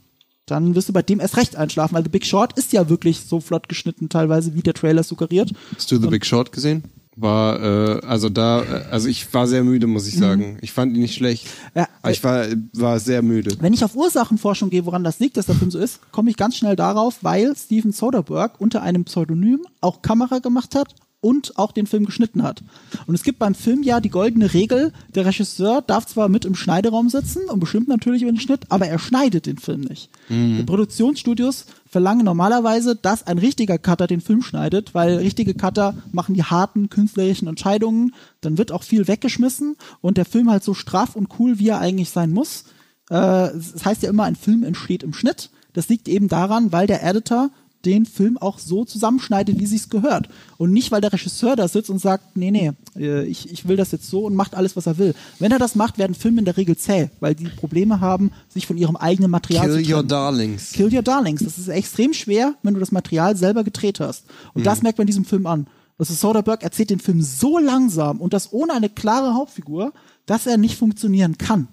[0.48, 3.20] Dann wirst du bei dem erst recht einschlafen, weil The Big Short ist ja wirklich
[3.20, 5.54] so flott geschnitten teilweise, wie der Trailer suggeriert.
[5.76, 6.84] Hast du The Big Short gesehen?
[7.16, 10.58] War, äh, also da, äh, also ich war sehr müde, muss ich sagen.
[10.62, 11.46] Ich fand ihn nicht schlecht.
[11.76, 13.56] Ja, aber ich war, war sehr müde.
[13.60, 16.38] Wenn ich auf Ursachenforschung gehe, woran das liegt, dass der Film so ist, komme ich
[16.38, 21.72] ganz schnell darauf, weil Steven Soderbergh unter einem Pseudonym auch Kamera gemacht hat und auch
[21.72, 22.64] den Film geschnitten hat.
[23.06, 26.56] Und es gibt beim Film ja die goldene Regel, der Regisseur darf zwar mit im
[26.56, 30.10] Schneideraum sitzen und bestimmt natürlich über den Schnitt, aber er schneidet den Film nicht.
[30.58, 36.34] Die Produktionsstudios verlangen normalerweise, dass ein richtiger Cutter den Film schneidet, weil richtige Cutter machen
[36.34, 41.16] die harten künstlerischen Entscheidungen, dann wird auch viel weggeschmissen und der Film halt so straff
[41.16, 42.66] und cool, wie er eigentlich sein muss.
[43.10, 45.52] Äh, das heißt ja immer, ein Film entsteht im Schnitt.
[45.74, 47.52] Das liegt eben daran, weil der Editor
[47.86, 50.30] den Film auch so zusammenschneidet, wie sich's gehört.
[50.58, 53.76] Und nicht, weil der Regisseur da sitzt und sagt, nee, nee, äh, ich, ich will
[53.78, 55.16] das jetzt so und macht alles, was er will.
[55.40, 58.68] Wenn er das macht, werden Filme in der Regel zäh, weil die Probleme haben, sich
[58.68, 60.08] von ihrem eigenen Material Kill zu Your trennen.
[60.10, 60.72] Darlings.
[60.74, 61.44] Kill Your Darlings.
[61.44, 64.26] Das ist extrem schwer, wenn du das Material selber gedreht hast.
[64.54, 64.66] Und Mhm.
[64.66, 65.68] das merkt man in diesem Film an.
[65.98, 69.94] Also Soderbergh erzählt den Film so langsam und das ohne eine klare Hauptfigur,
[70.26, 71.68] dass er nicht funktionieren kann.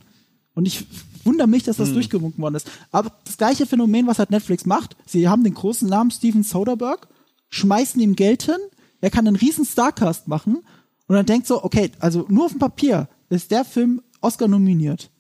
[0.55, 0.85] Und ich
[1.28, 1.82] wundere mich, dass Mhm.
[1.84, 2.68] das durchgewunken worden ist.
[2.90, 7.06] Aber das gleiche Phänomen, was halt Netflix macht, sie haben den großen Namen Steven Soderbergh,
[7.50, 8.59] schmeißen ihm Geld hin,
[9.00, 10.56] er kann einen riesen Starcast machen
[11.06, 15.10] und dann denkt so, okay, also nur auf dem Papier ist der Film Oscar nominiert.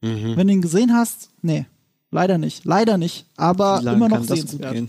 [0.00, 0.34] Mhm.
[0.36, 1.66] Wenn du ihn gesehen hast, nee,
[2.10, 4.72] leider nicht, leider nicht, aber immer noch das sehenswert.
[4.72, 4.88] gehen?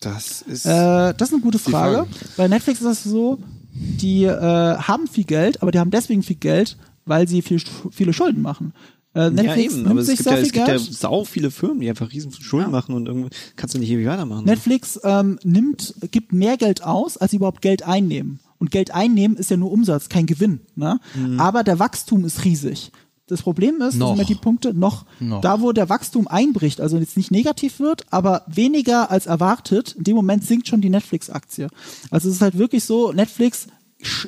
[0.00, 0.66] Das ist.
[0.66, 1.96] Äh, das ist eine gute Frage.
[1.96, 2.08] Frage.
[2.36, 3.38] Bei Netflix ist das so,
[3.72, 6.76] die äh, haben viel Geld, aber die haben deswegen viel Geld,
[7.06, 8.74] weil sie viel, viele Schulden machen.
[9.14, 10.78] Äh, Netflix ja, eben, nimmt aber es sich gibt, sehr ja, viel es gibt ja
[10.78, 14.44] sau viele Firmen, die einfach riesen Schulden machen und irgendwie kannst du nicht ewig weitermachen.
[14.44, 18.40] Netflix ähm, nimmt, gibt mehr Geld aus, als sie überhaupt Geld einnehmen.
[18.58, 20.60] Und Geld einnehmen ist ja nur Umsatz, kein Gewinn.
[20.74, 20.98] Ne?
[21.14, 21.38] Mhm.
[21.38, 22.90] Aber der Wachstum ist riesig.
[23.26, 24.16] Das Problem ist, das Noch.
[24.16, 25.40] sind die Punkte, noch, Noch.
[25.40, 30.04] da wo der Wachstum einbricht, also jetzt nicht negativ wird, aber weniger als erwartet, in
[30.04, 31.68] dem Moment sinkt schon die Netflix-Aktie.
[32.10, 33.68] Also es ist halt wirklich so, Netflix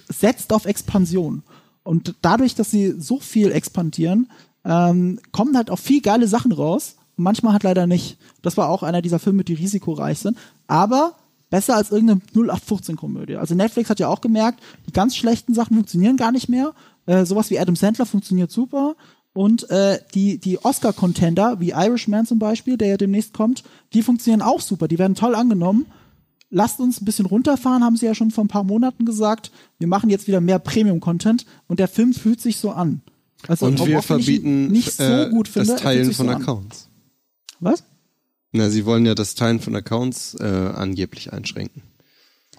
[0.09, 1.43] setzt auf Expansion.
[1.83, 4.31] Und dadurch, dass sie so viel expandieren,
[4.67, 6.97] ähm, kommen halt auch viel geile Sachen raus.
[7.17, 8.19] Manchmal halt leider nicht.
[8.43, 10.37] Das war auch einer dieser Filme, die risikoreich sind.
[10.67, 11.15] Aber
[11.49, 13.37] besser als irgendeine 0815-Komödie.
[13.37, 16.75] Also Netflix hat ja auch gemerkt, die ganz schlechten Sachen funktionieren gar nicht mehr.
[17.07, 18.97] Äh, sowas wie Adam Sandler funktioniert super.
[19.33, 23.63] Und äh, die, die Oscar-Contender, wie Irishman zum Beispiel, der ja demnächst kommt,
[23.93, 24.89] die funktionieren auch super.
[24.89, 25.87] Die werden toll angenommen.
[26.51, 29.51] Lasst uns ein bisschen runterfahren, haben sie ja schon vor ein paar Monaten gesagt.
[29.79, 33.03] Wir machen jetzt wieder mehr Premium-Content und der Film fühlt sich so an.
[33.49, 36.33] Also, und wir verbieten nicht so äh, gut finde, das Teilen von so.
[36.33, 36.89] Accounts.
[37.61, 37.85] Was?
[38.53, 41.83] Na, sie wollen ja das Teilen von Accounts äh, angeblich einschränken.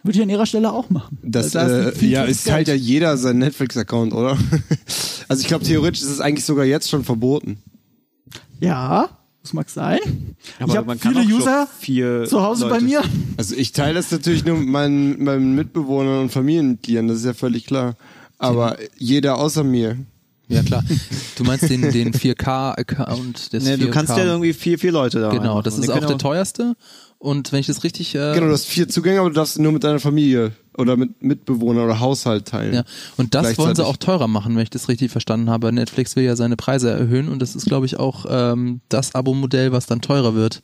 [0.04, 1.18] Würde ich an ihrer Stelle auch machen.
[1.22, 4.38] Das, Weil da äh, ist ja, es teilt ja jeder seinen Netflix-Account, oder?
[5.28, 7.58] also ich glaube, theoretisch ist es eigentlich sogar jetzt schon verboten.
[8.60, 9.10] Ja,
[9.42, 10.00] das mag sein.
[10.60, 13.02] Aber ich habe viele User vier zu Hause bei Leute- mir.
[13.38, 17.34] Also ich teile das natürlich nur mit meinen, meinen Mitbewohnern und Familienmitgliedern, das ist ja
[17.34, 17.96] völlig klar.
[18.38, 19.98] Aber jeder außer mir.
[20.48, 20.84] Ja klar.
[21.36, 23.78] Du meinst den, den 4K-Account des Nee, 4K.
[23.78, 26.76] du kannst ja irgendwie vier, vier Leute da Genau, das ist die auch der teuerste.
[27.20, 29.72] Und wenn ich das richtig äh, Genau, du hast vier Zugänge, aber du darfst nur
[29.72, 32.76] mit deiner Familie oder mit Mitbewohner oder Haushalt teilen.
[32.76, 32.84] Ja,
[33.18, 35.72] und das wollen sie auch teurer machen, wenn ich das richtig verstanden habe.
[35.72, 39.72] Netflix will ja seine Preise erhöhen und das ist, glaube ich, auch ähm, das Abo-Modell,
[39.72, 40.62] was dann teurer wird.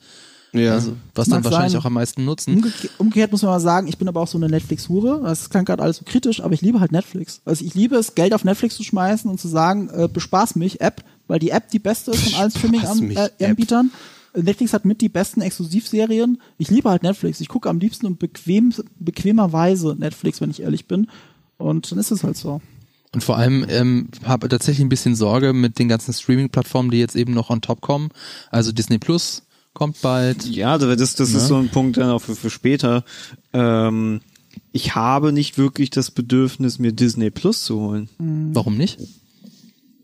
[0.54, 0.74] Ja.
[0.74, 1.82] Also, was dann wahrscheinlich sein.
[1.82, 2.56] auch am meisten nutzen.
[2.56, 5.22] Umgeke umgekehrt muss man mal sagen, ich bin aber auch so eine Netflix-Hure.
[5.24, 7.42] Das klang gerade alles so kritisch, aber ich liebe halt Netflix.
[7.44, 10.80] Also ich liebe es, Geld auf Netflix zu schmeißen und zu sagen, äh, bespaß mich,
[10.80, 13.92] App, weil die App die beste ist von allen Streaming-Anbietern.
[14.36, 16.42] Netflix hat mit die besten Exklusivserien.
[16.58, 17.40] Ich liebe halt Netflix.
[17.40, 21.08] Ich gucke am liebsten und bequem, bequemerweise Netflix, wenn ich ehrlich bin.
[21.58, 22.62] Und dann ist es halt so.
[23.14, 27.16] Und vor allem ähm, habe tatsächlich ein bisschen Sorge mit den ganzen Streaming-Plattformen, die jetzt
[27.16, 28.10] eben noch on top kommen.
[28.50, 29.43] Also Disney Plus
[29.74, 30.46] kommt bald.
[30.46, 31.38] Ja, das, das Ja.
[31.38, 33.04] ist so ein Punkt dann auch für, für später.
[33.54, 34.22] Ähm,
[34.72, 38.10] ich habe nicht wirklich das Bedürfnis, mir Disney Plus zu holen.
[38.54, 39.00] Warum nicht?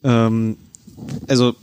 [0.04, 0.58] Ähm,
[1.28, 1.56] also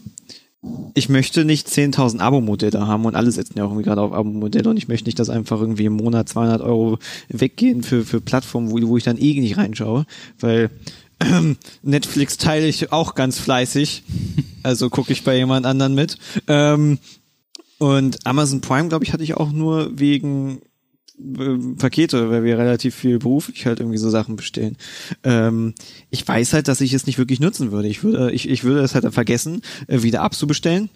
[0.94, 4.68] ich möchte nicht 10.000 Abo-Modelle haben und alle setzen ja auch irgendwie gerade auf Abo-Modelle
[4.68, 8.70] und ich möchte nicht, dass einfach irgendwie im Monat 200 Euro weggehen für, für Plattformen,
[8.70, 10.06] wo, wo ich dann eh nicht reinschaue,
[10.40, 10.70] weil
[11.20, 14.02] ähm, Netflix teile ich auch ganz fleißig,
[14.64, 16.18] also gucke ich bei jemand anderen mit.
[16.48, 16.98] Ähm,
[17.78, 20.60] und Amazon Prime, glaube ich, hatte ich auch nur wegen
[21.18, 24.76] äh, Pakete, weil wir relativ viel beruflich halt irgendwie so Sachen bestellen.
[25.24, 25.74] Ähm,
[26.10, 27.88] ich weiß halt, dass ich es nicht wirklich nutzen würde.
[27.88, 30.88] Ich würde, ich, ich würde es halt vergessen, äh, wieder abzubestellen.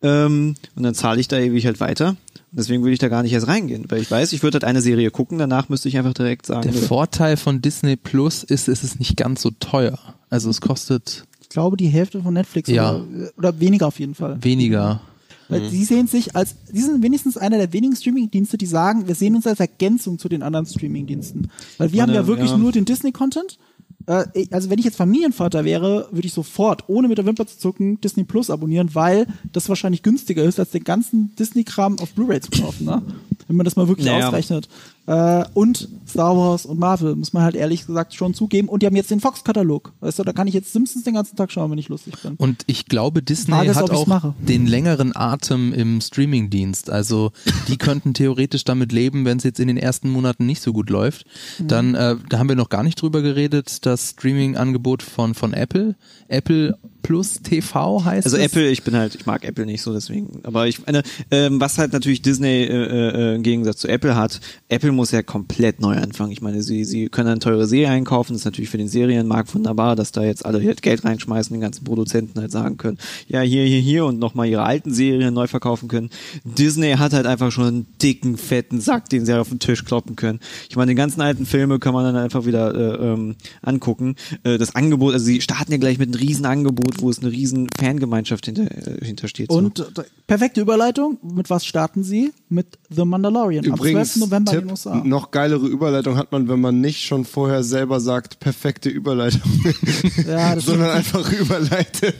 [0.00, 2.10] Ähm, und dann zahle ich da ewig halt weiter.
[2.10, 2.16] Und
[2.58, 4.80] deswegen würde ich da gar nicht erst reingehen, weil ich weiß, ich würde halt eine
[4.80, 8.84] Serie gucken, danach müsste ich einfach direkt sagen, Der Vorteil von Disney Plus ist, es
[8.84, 9.98] ist nicht ganz so teuer.
[10.30, 12.94] Also es kostet Ich glaube, die Hälfte von Netflix Ja.
[12.94, 13.04] oder,
[13.36, 14.42] oder weniger auf jeden Fall.
[14.42, 15.00] weniger.
[15.48, 19.14] Weil sie sehen sich als, sie sind wenigstens einer der wenigen Streaming-Dienste, die sagen, wir
[19.14, 21.50] sehen uns als Ergänzung zu den anderen Streaming-Diensten.
[21.78, 22.58] Weil wir haben meine, ja wirklich ja.
[22.58, 23.58] nur den Disney-Content.
[24.06, 27.58] Äh, also wenn ich jetzt Familienvater wäre, würde ich sofort, ohne mit der Wimper zu
[27.58, 32.40] zucken, Disney Plus abonnieren, weil das wahrscheinlich günstiger ist, als den ganzen Disney-Kram auf Blu-ray
[32.40, 33.02] zu kaufen, ne?
[33.46, 34.28] Wenn man das mal wirklich Naja.
[34.28, 34.68] ausrechnet.
[35.08, 38.68] Äh, und Star Wars und Marvel, muss man halt ehrlich gesagt schon zugeben.
[38.68, 39.94] Und die haben jetzt den Fox-Katalog.
[40.00, 42.34] Weißt du, da kann ich jetzt Simpsons den ganzen Tag schauen, wenn ich lustig bin.
[42.34, 44.34] Und ich glaube, Disney Frage ist, hat ich's auch mache.
[44.38, 46.90] den längeren Atem im Streamingdienst.
[46.90, 47.32] Also
[47.68, 50.90] die könnten theoretisch damit leben, wenn es jetzt in den ersten Monaten nicht so gut
[50.90, 51.24] läuft.
[51.58, 51.68] Mhm.
[51.68, 55.96] Dann, äh, da haben wir noch gar nicht drüber geredet, das Streaming-Angebot von, von Apple.
[56.28, 58.44] Apple Plus TV heißt Also es.
[58.44, 60.40] Apple, ich bin halt, ich mag Apple nicht so, deswegen.
[60.42, 64.40] Aber ich meine, ähm, was halt natürlich Disney äh, äh, im Gegensatz zu Apple hat,
[64.68, 66.32] Apple muss ja komplett neu anfangen.
[66.32, 69.54] Ich meine, sie, sie können eine teure Serie einkaufen, das ist natürlich für den Serienmarkt
[69.54, 73.40] wunderbar, dass da jetzt alle halt Geld reinschmeißen, den ganzen Produzenten halt sagen können, ja,
[73.40, 76.10] hier, hier, hier und nochmal ihre alten Serien neu verkaufen können.
[76.44, 80.16] Disney hat halt einfach schon einen dicken, fetten Sack, den sie auf den Tisch kloppen
[80.16, 80.40] können.
[80.68, 84.16] Ich meine, die ganzen alten Filme kann man dann einfach wieder äh, ähm, angucken.
[84.44, 87.30] Äh, das Angebot, also sie starten ja gleich mit einem riesen Angebot, wo es eine
[87.30, 89.50] riesen Fangemeinschaft hinter, äh, hintersteht.
[89.50, 89.58] so.
[89.58, 91.18] Und äh, perfekte Überleitung.
[91.22, 92.32] Mit was starten sie?
[92.48, 93.64] Mit The Mandalorian.
[93.64, 94.30] Übrigens, am 12.
[94.30, 94.94] November in Tipp, den USA.
[95.04, 99.42] noch geilere Überleitung hat man, wenn man nicht schon vorher selber sagt, perfekte Überleitung,
[100.26, 102.16] Ja, sondern einfach überleitet.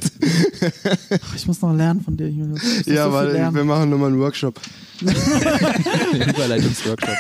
[1.37, 3.57] ich muss noch lernen von dir, ja, so weil lernen.
[3.57, 4.61] wir machen nochmal einen Workshop.
[6.29, 7.17] Überleitungsworkshop.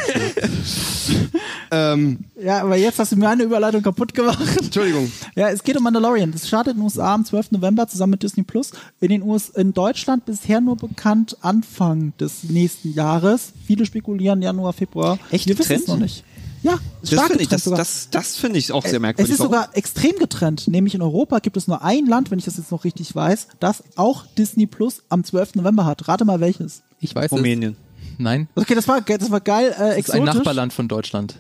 [1.71, 4.39] Ähm, Ja, aber jetzt hast du mir eine Überleitung kaputt gemacht.
[4.61, 5.11] Entschuldigung.
[5.37, 6.33] Ja, es geht um Mandalorian.
[6.33, 7.53] Das startet in den USA am 12.
[7.53, 8.73] November zusammen mit Disney Plus.
[9.01, 13.53] In den US in Deutschland bisher nur bekannt Anfang des nächsten Jahres.
[13.67, 15.19] Viele spekulieren Januar, Februar.
[15.31, 16.25] Echt Wir wissen es noch nicht.
[16.63, 17.79] Ja, das stark finde ich, das, sogar.
[17.79, 19.33] das, das finde ich auch sehr Es merkwürdig.
[19.33, 19.53] ist Warum?
[19.53, 20.67] sogar extrem getrennt.
[20.67, 23.47] Nämlich in Europa gibt es nur ein Land, wenn ich das jetzt noch richtig weiß,
[23.61, 25.55] das auch Disney Plus am 12.
[25.55, 26.09] November hat.
[26.09, 26.83] Rate mal welches.
[27.01, 27.73] Ich weiß Rumänien.
[27.73, 28.19] es.
[28.21, 30.35] Nein, Okay, das war, das war geil, äh, das ist ein exotisch.
[30.35, 31.37] Nachbarland von Deutschland.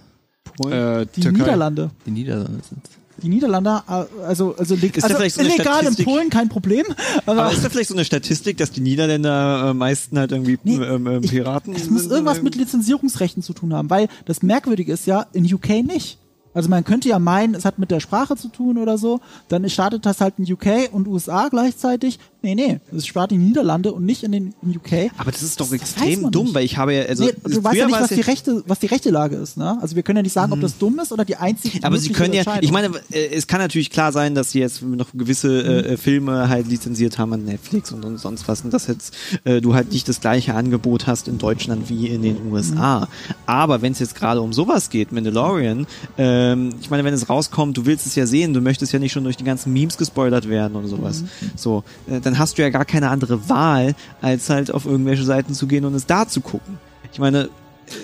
[0.64, 1.38] Äh, Die Türkei.
[1.40, 1.90] Niederlande.
[2.06, 2.80] Die Niederlande sind
[3.22, 6.06] Die Niederlande, äh, also, also, leg- Ist also vielleicht so eine illegal in Statistik?
[6.06, 6.84] Polen kein Problem.
[7.26, 10.58] Aber, Aber ist da vielleicht so eine Statistik, dass die Niederländer äh, meisten halt irgendwie
[10.62, 14.42] Nee, ähm, ähm, ich- Piraten es muss irgendwas mit Lizenzierungsrechten zu tun haben, weil das
[14.42, 16.18] Merkwürdige ist ja, in UK nicht.
[16.54, 19.68] Also man könnte ja meinen, es hat mit der Sprache zu tun oder so, dann
[19.68, 22.18] startet das halt in UK und USA gleichzeitig.
[22.40, 25.10] Nee, nee, es in die Niederlande und nicht in den UK.
[25.18, 26.54] Aber das ist doch Das- extrem dumm, nicht.
[26.54, 28.86] weil ich habe ja, also nee, du weißt ja nicht, was die Rechte, was die
[28.86, 29.76] rechte Lage ist, ne?
[29.80, 32.10] Also wir können ja nicht sagen, ob das dumm ist oder die einzige Aber sie
[32.12, 35.62] können ja, ich meine, äh, es kann natürlich klar sein, dass sie jetzt noch gewisse
[35.84, 39.60] äh, Filme halt lizenziert haben an Netflix und, und sonst was und dass jetzt äh,
[39.60, 43.08] du halt nicht das gleiche Angebot hast in Deutschland wie in den USA.
[43.46, 45.86] Aber wenn es jetzt gerade um sowas geht, Mandalorian,
[46.16, 49.10] ähm, ich meine, wenn es rauskommt, du willst es ja sehen, du möchtest ja nicht
[49.12, 51.24] schon durch die ganzen Memes gespoilert werden und sowas.
[51.56, 55.54] So, äh, dann hast du ja gar keine andere Wahl, als halt auf irgendwelche Seiten
[55.54, 56.78] zu gehen und es da zu gucken.
[57.12, 57.48] Ich meine,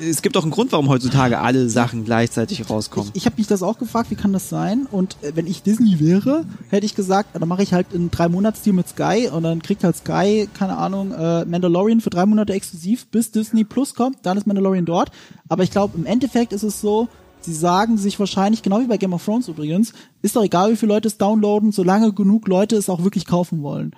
[0.02, 3.10] es gibt auch einen Grund, warum heutzutage alle Sachen gleichzeitig rauskommen.
[3.12, 4.86] Ich, ich habe mich das auch gefragt, wie kann das sein?
[4.90, 8.30] Und äh, wenn ich Disney wäre, hätte ich gesagt, dann mache ich halt einen drei
[8.30, 12.24] Monats Deal mit Sky und dann kriegt halt Sky, keine Ahnung, äh, Mandalorian für drei
[12.24, 15.10] Monate exklusiv, bis Disney Plus kommt, dann ist Mandalorian dort.
[15.48, 17.08] Aber ich glaube, im Endeffekt ist es so,
[17.40, 19.92] sie sagen sich wahrscheinlich, genau wie bei Game of Thrones übrigens,
[20.22, 23.62] ist doch egal, wie viele Leute es downloaden, solange genug Leute es auch wirklich kaufen
[23.62, 23.94] wollen.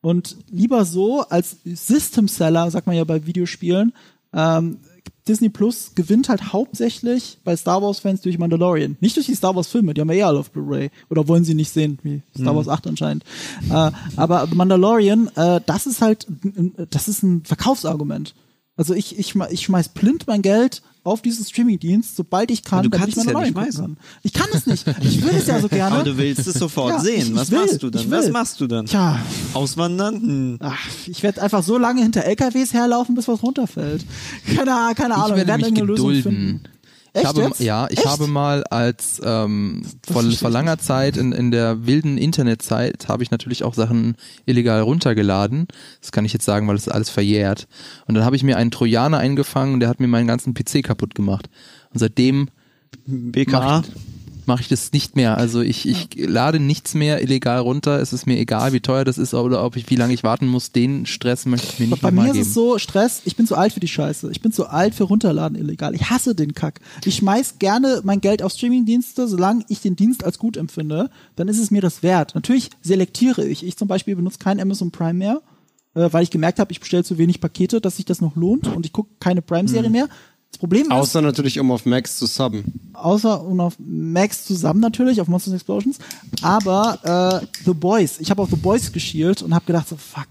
[0.00, 3.92] Und lieber so als System Seller, sagt man ja bei Videospielen,
[4.32, 4.78] ähm,
[5.28, 8.96] Disney Plus gewinnt halt hauptsächlich bei Star Wars Fans durch Mandalorian.
[9.00, 10.90] Nicht durch die Star Wars Filme, die haben wir eh alle auf Blu-ray.
[11.08, 13.24] Oder wollen sie nicht sehen, wie Star Wars 8 anscheinend.
[13.70, 16.26] Äh, aber Mandalorian, äh, das ist halt,
[16.90, 18.34] das ist ein Verkaufsargument.
[18.76, 22.90] Also ich, ich, ich schmeiß blind mein Geld auf diesen Streamingdienst, sobald ich kann, du
[22.90, 23.96] damit ich ja meine nicht neuen kann.
[24.22, 24.86] Ich kann es nicht.
[25.02, 25.94] Ich will es ja so gerne.
[25.96, 27.28] Aber du willst es sofort Ja, sehen.
[27.28, 28.02] ich- Was ich will, machst du dann?
[28.02, 28.86] ich Was machst du dann?
[28.86, 29.18] Tja,
[29.54, 30.14] Auswandern?
[30.20, 30.56] Hm.
[30.60, 34.04] ach, ich werde einfach so lange hinter LKWs herlaufen, bis was runterfällt.
[34.46, 35.28] Keine, keine Ahnung.
[35.30, 36.60] Ich wir werde werden mich irgendeine Lösung gedulden.
[37.12, 37.18] Finden.
[37.18, 37.60] Ich Echt habe, jetzt?
[37.60, 38.06] ja, ich Echt?
[38.06, 43.30] habe mal als ähm, vor, vor langer Zeit in, in der wilden Internetzeit habe ich
[43.30, 44.16] natürlich auch Sachen
[44.46, 45.66] illegal runtergeladen.
[46.00, 47.66] Das kann ich jetzt sagen, weil es ist alles verjährt.
[48.06, 50.82] Und dann habe ich mir einen Trojaner eingefangen und der hat mir meinen ganzen PC
[50.82, 51.48] kaputt gemacht.
[51.92, 52.48] Und seitdem
[53.06, 53.82] BKA?
[54.50, 55.38] Mache ich, das nicht mehr.
[55.38, 58.00] Also ich, ich lade nichts mehr illegal runter.
[58.00, 60.48] Es ist mir egal, wie teuer das ist oder ob ich wie lange ich warten
[60.48, 60.72] muss.
[60.72, 62.42] Den Stress möchte ich mir nicht Bei nochmal mir geben.
[62.42, 64.28] ist es so, Stress, ich bin zu alt für die Scheiße.
[64.32, 65.94] Ich bin zu alt für Runterladen illegal.
[65.94, 66.80] Ich hasse den Kack.
[67.04, 71.46] Ich schmeiß gerne mein Geld auf Streamingdienste, solange ich den Dienst als gut empfinde, dann
[71.48, 72.34] ist es mir das wert.
[72.34, 73.64] Natürlich selektiere ich.
[73.64, 75.40] Ich zum Beispiel benutze kein Amazon Prime mehr,
[75.94, 78.66] äh, weil ich gemerkt habe, ich bestelle zu wenig Pakete, dass sich das noch lohnt
[78.68, 80.08] und ich gucke keine Prime-Serie mehr.
[80.50, 82.64] Das Problem ist, Außer natürlich, um auf Max zu subben.
[82.92, 85.98] außer und auf Max zusammen natürlich, auf Monsters Explosions,
[86.42, 88.18] aber äh, The Boys.
[88.20, 90.26] Ich habe auf The Boys geschielt und habe gedacht so, fuck,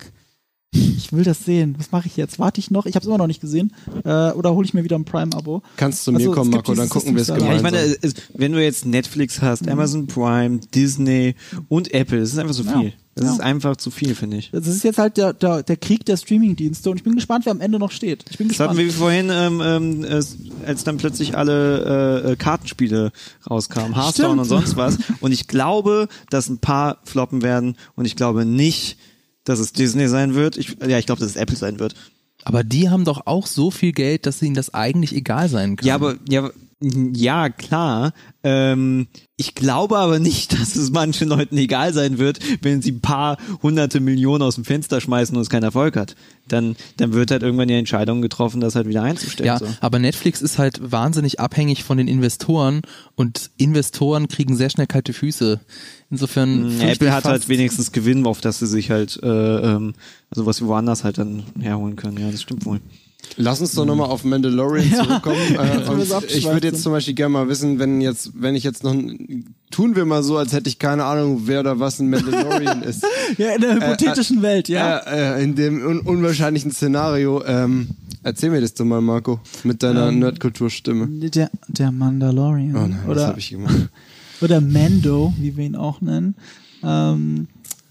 [0.72, 1.74] ich will das sehen.
[1.80, 2.38] Was mache ich jetzt?
[2.38, 2.86] Warte ich noch?
[2.86, 3.74] Ich habe es immer noch nicht gesehen.
[4.04, 5.64] Äh, oder hole ich mir wieder ein Prime-Abo?
[5.78, 7.90] Kannst zu mir Also, kommen, Marco, dann gucken wir es System Ja, ich gemeinsam.
[8.02, 11.34] meine, wenn du jetzt Netflix hast, Amazon Prime, Disney
[11.70, 12.92] und Apple, das ist einfach zu Ja.
[13.20, 13.34] Das Ja.
[13.34, 14.50] ist einfach zu viel, finde ich.
[14.52, 17.52] Das ist jetzt halt der, der, der Krieg der Streaming-Dienste und ich bin gespannt, wer
[17.52, 18.24] am Ende noch steht.
[18.30, 18.88] Ich bin Das hatten gespannt.
[18.88, 20.24] wir vorhin, ähm, ähm,
[20.66, 23.12] als dann plötzlich alle äh, äh, Kartenspiele
[23.50, 24.40] rauskamen, Hearthstone Stimmt.
[24.42, 24.98] und sonst was.
[25.20, 28.98] Und ich glaube, dass ein paar floppen werden und ich glaube nicht,
[29.44, 30.58] dass es Disney sein wird.
[30.58, 31.96] Ich, ja, ich glaube, dass es Apple sein wird.
[32.46, 35.86] Aber die haben doch auch so viel Geld, dass ihnen das eigentlich egal sein kann.
[35.88, 38.14] Ja, aber ja, aber- ja klar.
[38.42, 43.02] Ähm, ich glaube aber nicht, dass es manchen Leuten egal sein wird, wenn sie ein
[43.02, 46.16] paar hunderte Millionen aus dem Fenster schmeißen und es keinen Erfolg hat.
[46.48, 49.48] Dann, dann wird halt irgendwann die Entscheidung getroffen, das halt wieder einzustellen.
[49.48, 49.68] Ja, so.
[49.82, 52.82] aber Netflix ist halt wahnsinnig abhängig von den Investoren
[53.16, 55.60] und Investoren kriegen sehr schnell kalte Füße.
[56.10, 56.72] Insofern.
[56.72, 59.94] Fürchte Apple hat halt wenigstens Gewinn, auf das sie sich halt, äh, ähm,
[60.32, 62.18] also was wir woanders halt dann herholen können.
[62.18, 62.80] Ja, das stimmt wohl.
[63.38, 65.38] Lass uns doch nochmal auf Mandalorian zurückkommen.
[65.54, 66.38] äh, das abschweifen.
[66.38, 68.94] ich würde jetzt zum Beispiel gerne mal wissen, wenn jetzt, wenn ich jetzt noch,
[69.72, 73.06] tun wir mal so, als hätte ich keine Ahnung, wer oder was ein Mandalorian ist.
[73.38, 74.98] Ja, in der hypothetischen Welt, ja.
[74.98, 77.44] Äh, äh, in dem un unwahrscheinlichen Szenario.
[77.46, 77.90] Ähm,
[78.24, 81.08] erzähl mir das doch mal, Marco, mit deiner Ähm, Nerdkulturstimme.
[81.30, 82.76] Der, der Mandalorian.
[82.76, 83.90] Oh nein, oder, habe ich gemacht?
[84.42, 86.36] oder Mando, wie wir ihn auch nennen,
[86.84, 87.48] ähm,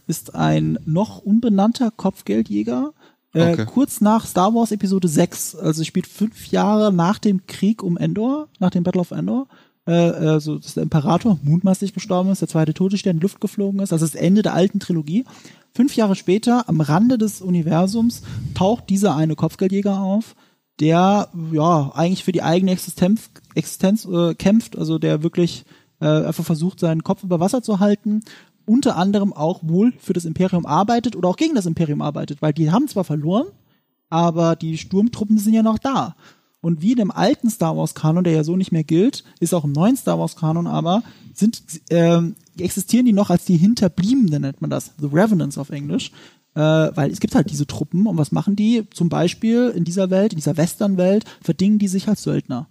[0.09, 2.93] ist ein noch unbenannter Kopfgeldjäger.
[3.35, 3.67] Äh, Okay.
[3.67, 8.49] Kurz nach Star Wars Episode 6, also spielt fünf Jahre nach dem Krieg um Endor,
[8.59, 9.49] nach dem Battle of Endor.
[9.87, 13.81] Äh, also, dass der Imperator mutmaßlich gestorben ist, der zweite Todesstern in die Luft geflogen
[13.81, 15.25] ist, also das Ende der alten Trilogie.
[15.75, 18.23] Fünf Jahre später, am Rande des Universums,
[18.55, 20.35] taucht dieser eine Kopfgeldjäger auf,
[20.81, 25.65] der ja eigentlich für die eigene Existenz, Existenz äh, kämpft, also der wirklich
[26.01, 28.21] äh, einfach versucht, seinen Kopf über Wasser zu halten,
[28.69, 32.53] unter anderem auch wohl für das Imperium arbeitet oder auch gegen das Imperium arbeitet, weil
[32.53, 33.47] die haben zwar verloren,
[34.11, 36.15] aber die Sturmtruppen sind ja noch da.
[36.61, 39.55] Und wie in dem alten Star Wars Kanon, der ja so nicht mehr gilt, ist
[39.55, 44.43] auch im neuen Star Wars Kanon aber, sind, ähm, existieren die noch als die Hinterbliebenen,
[44.43, 46.11] nennt man das, The Revenants auf Englisch,
[46.55, 48.85] äh, weil es gibt halt diese Truppen und was machen die?
[48.91, 52.69] Zum Beispiel in dieser Welt, in dieser Western-Welt, verdingen die sich als Söldner.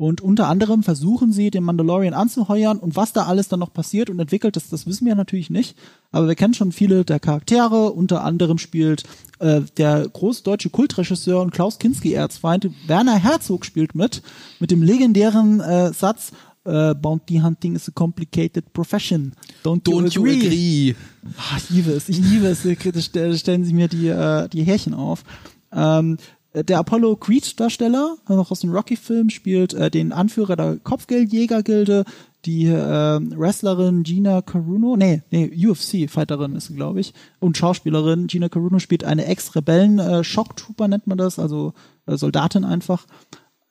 [0.00, 4.08] Und unter anderem versuchen sie, den Mandalorian anzuheuern und was da alles dann noch passiert
[4.08, 5.76] und entwickelt, das, das wissen wir natürlich nicht.
[6.10, 7.92] Aber wir kennen schon viele der Charaktere.
[7.92, 9.02] Unter anderem spielt
[9.40, 14.22] äh, der große deutsche Kultregisseur und Klaus Kinski Erzfeind Werner Herzog spielt mit,
[14.58, 16.32] mit dem legendären äh, Satz
[16.64, 19.34] äh, Bounty Hunting is a complicated profession.
[19.62, 20.94] Don't, Don't you agree?
[21.36, 22.62] Ah, ich liebe es, ich liebe es.
[22.62, 25.24] Da stell- stellen sie mir die, äh, die Härchen auf.
[25.72, 26.16] Ähm,
[26.54, 32.04] der Apollo Creed-Darsteller, noch aus dem Rocky-Film, spielt äh, den Anführer der Kopfgeldjäger-Gilde,
[32.44, 38.48] die äh, Wrestlerin Gina Carano, nee, nee, UFC-Fighterin ist sie, glaube ich, und Schauspielerin Gina
[38.48, 41.74] Carano spielt eine Ex-Rebellen-Shock-Trooper, nennt man das, also
[42.06, 43.06] äh, Soldatin einfach.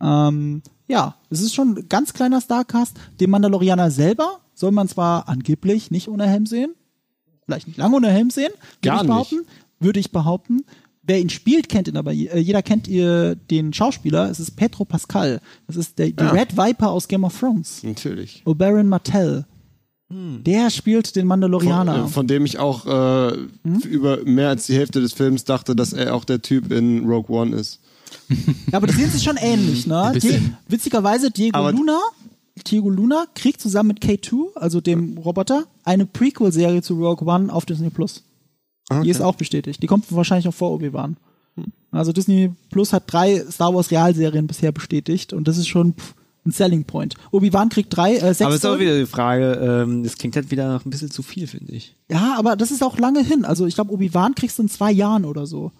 [0.02, 2.98] Ähm, ja, es ist schon ein ganz kleiner Starcast.
[3.20, 6.74] Den Mandalorianer selber soll man zwar angeblich nicht ohne Helm sehen,
[7.46, 8.52] vielleicht nicht lange ohne Helm sehen,
[8.82, 9.46] würde ich behaupten.
[9.82, 10.66] Würde ich behaupten.
[11.10, 12.12] Wer ihn spielt, kennt ihn aber.
[12.14, 14.30] Äh, Jeder kennt ihr den Schauspieler.
[14.30, 15.42] Es ist Pedro Pascal.
[15.66, 16.30] Das ist der, die Ja.
[16.30, 17.82] Red Viper aus Game of Thrones.
[17.84, 18.44] Natürlich.
[18.46, 19.46] Oberyn Martell.
[20.12, 21.94] Der spielt den Mandalorianer.
[21.96, 23.38] Von, äh, von dem ich auch äh,
[23.88, 27.36] über mehr als die Hälfte des Films dachte, dass er auch der Typ in Rogue
[27.36, 27.80] One ist.
[28.72, 30.14] Ja, aber die sehen sich schon ähnlich, ne?
[30.22, 32.00] Die, witzigerweise, Diego Aber- Luna,
[32.68, 37.66] Diego Luna kriegt zusammen mit K2, also dem Roboter, eine Prequel-Serie zu Rogue One auf
[37.66, 38.24] Disney Plus.
[39.04, 39.82] Die ist auch bestätigt.
[39.84, 41.18] Die kommt wahrscheinlich auch vor Obi-Wan.
[41.92, 46.14] Also Disney Plus hat drei Star Wars Realserien bisher bestätigt und das ist schon pff,
[46.46, 47.16] ein Selling Point.
[47.32, 50.36] Obi-Wan kriegt drei, äh, sechs Aber es ist auch wieder die Frage, ähm, das klingt
[50.36, 51.96] halt wieder noch ein bisschen zu viel, finde ich.
[52.10, 53.46] Ja, aber das ist auch lange hin.
[53.46, 55.72] Also ich glaube, Obi-Wan kriegst du in zwei Jahren oder so.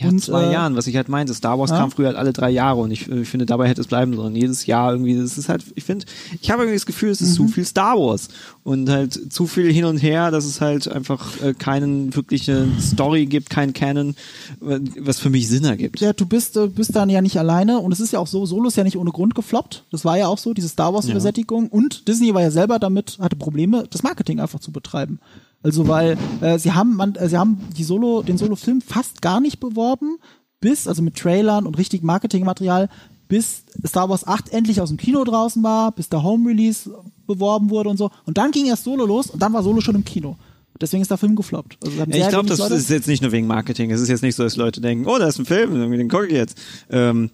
[0.00, 1.34] Ja, Und, zwei äh, Jahren, was ich halt meinte.
[1.34, 1.78] Star Wars ja.
[1.78, 4.14] kam früher halt alle drei Jahre und ich, äh, ich finde, dabei hätte es bleiben
[4.16, 4.34] sollen.
[4.34, 6.06] Jedes Jahr irgendwie, das ist halt, ich finde,
[6.40, 7.46] ich habe irgendwie das Gefühl, es ist Mhm.
[7.46, 8.28] zu viel Star Wars
[8.64, 13.26] und halt zu viel hin und her, dass es halt einfach äh, keinen wirkliche Story
[13.26, 14.14] gibt, kein Canon,
[14.60, 16.00] was für mich Sinn ergibt.
[16.00, 18.46] Ja, du bist, äh, bist dann ja nicht alleine und es ist ja auch so,
[18.46, 19.84] Solo ist ja nicht ohne Grund gefloppt.
[19.90, 23.18] Das war ja auch so, diese Star Wars Übersättigung und Disney war ja selber damit,
[23.20, 25.18] hatte Probleme, das Marketing einfach zu betreiben.
[25.62, 29.40] Also weil äh, sie haben man, äh, sie haben die Solo, den Solo-Film fast gar
[29.40, 30.16] nicht beworben,
[30.60, 32.88] bis, also mit Trailern und richtig Marketingmaterial,
[33.28, 36.90] bis Star Wars 8 endlich aus dem Kino draußen war, bis der Home-Release
[37.26, 38.10] beworben wurde und so.
[38.26, 40.36] Und dann ging erst Solo los und dann war Solo schon im Kino.
[40.80, 41.76] Deswegen ist der Film gefloppt.
[41.84, 43.90] Also ich glaube, das Leute- ist jetzt nicht nur wegen Marketing.
[43.90, 46.26] Es ist jetzt nicht so, dass Leute denken, oh, da ist ein Film, den gucke
[46.26, 46.56] ich jetzt.
[46.88, 47.30] Ähm,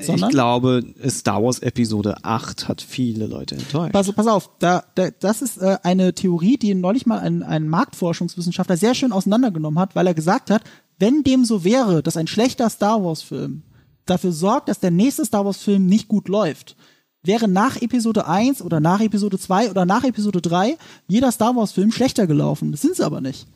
[0.00, 0.28] Sondern?
[0.28, 3.92] ich glaube, Star Wars Episode 8 hat viele Leute enttäuscht.
[3.92, 7.68] Pass, pass auf, da, da, das ist äh, eine Theorie, die neulich mal ein, ein
[7.68, 10.62] Marktforschungswissenschaftler sehr schön auseinandergenommen hat, weil er gesagt hat,
[10.98, 13.62] wenn dem so wäre, dass ein schlechter Star Wars-Film
[14.06, 16.76] dafür sorgt, dass der nächste Star Wars-Film nicht gut läuft,
[17.22, 20.76] wäre nach Episode 1 oder nach Episode 2 oder nach Episode 3
[21.08, 22.72] jeder Star Wars-Film schlechter gelaufen.
[22.72, 23.46] Das sind sie aber nicht.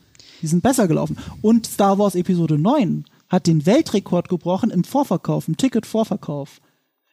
[0.41, 1.17] Die sind besser gelaufen.
[1.41, 6.61] Und Star Wars Episode 9 hat den Weltrekord gebrochen im Vorverkauf, im Ticket-Vorverkauf.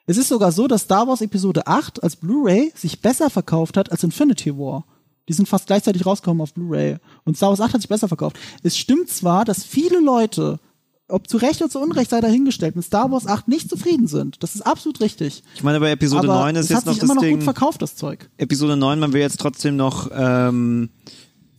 [0.05, 3.91] Es ist sogar so, dass Star Wars Episode 8 als Blu-ray sich besser verkauft hat
[3.91, 4.85] als Infinity War.
[5.31, 6.99] Die sind fast gleichzeitig rausgekommen auf Blu-ray.
[7.25, 8.39] Und Star Wars 8 hat sich besser verkauft.
[8.63, 10.61] Es stimmt zwar, dass viele Leute,
[11.09, 14.43] ob zu Recht oder zu Unrecht sei dahingestellt, mit Star Wars 8 nicht zufrieden sind.
[14.43, 15.43] Das ist absolut richtig.
[15.55, 17.23] Ich meine, bei Episode Aber 9 ist es jetzt hat noch sich immer das noch
[17.23, 17.37] Ding.
[17.37, 18.29] gut verkauft, das Zeug.
[18.37, 20.91] Episode 9, man will jetzt trotzdem noch ähm,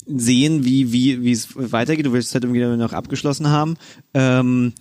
[0.06, 2.06] sehen, wie, wie, wie es weitergeht.
[2.06, 3.76] Du willst es halt irgendwie noch abgeschlossen haben.
[4.14, 4.74] Ähm,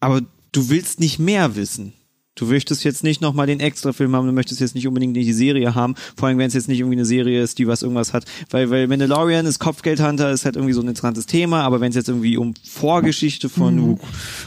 [0.00, 1.92] aber du willst nicht mehr wissen.
[2.34, 5.74] Du möchtest jetzt nicht nochmal den Extra-Film haben, du möchtest jetzt nicht unbedingt die Serie
[5.74, 8.26] haben, vor allem wenn es jetzt nicht irgendwie eine Serie ist, die was irgendwas hat.
[8.50, 11.96] Weil, weil Mandalorian ist Kopfgeldhunter, ist halt irgendwie so ein interessantes Thema, aber wenn es
[11.96, 13.98] jetzt irgendwie um Vorgeschichte von Mhm.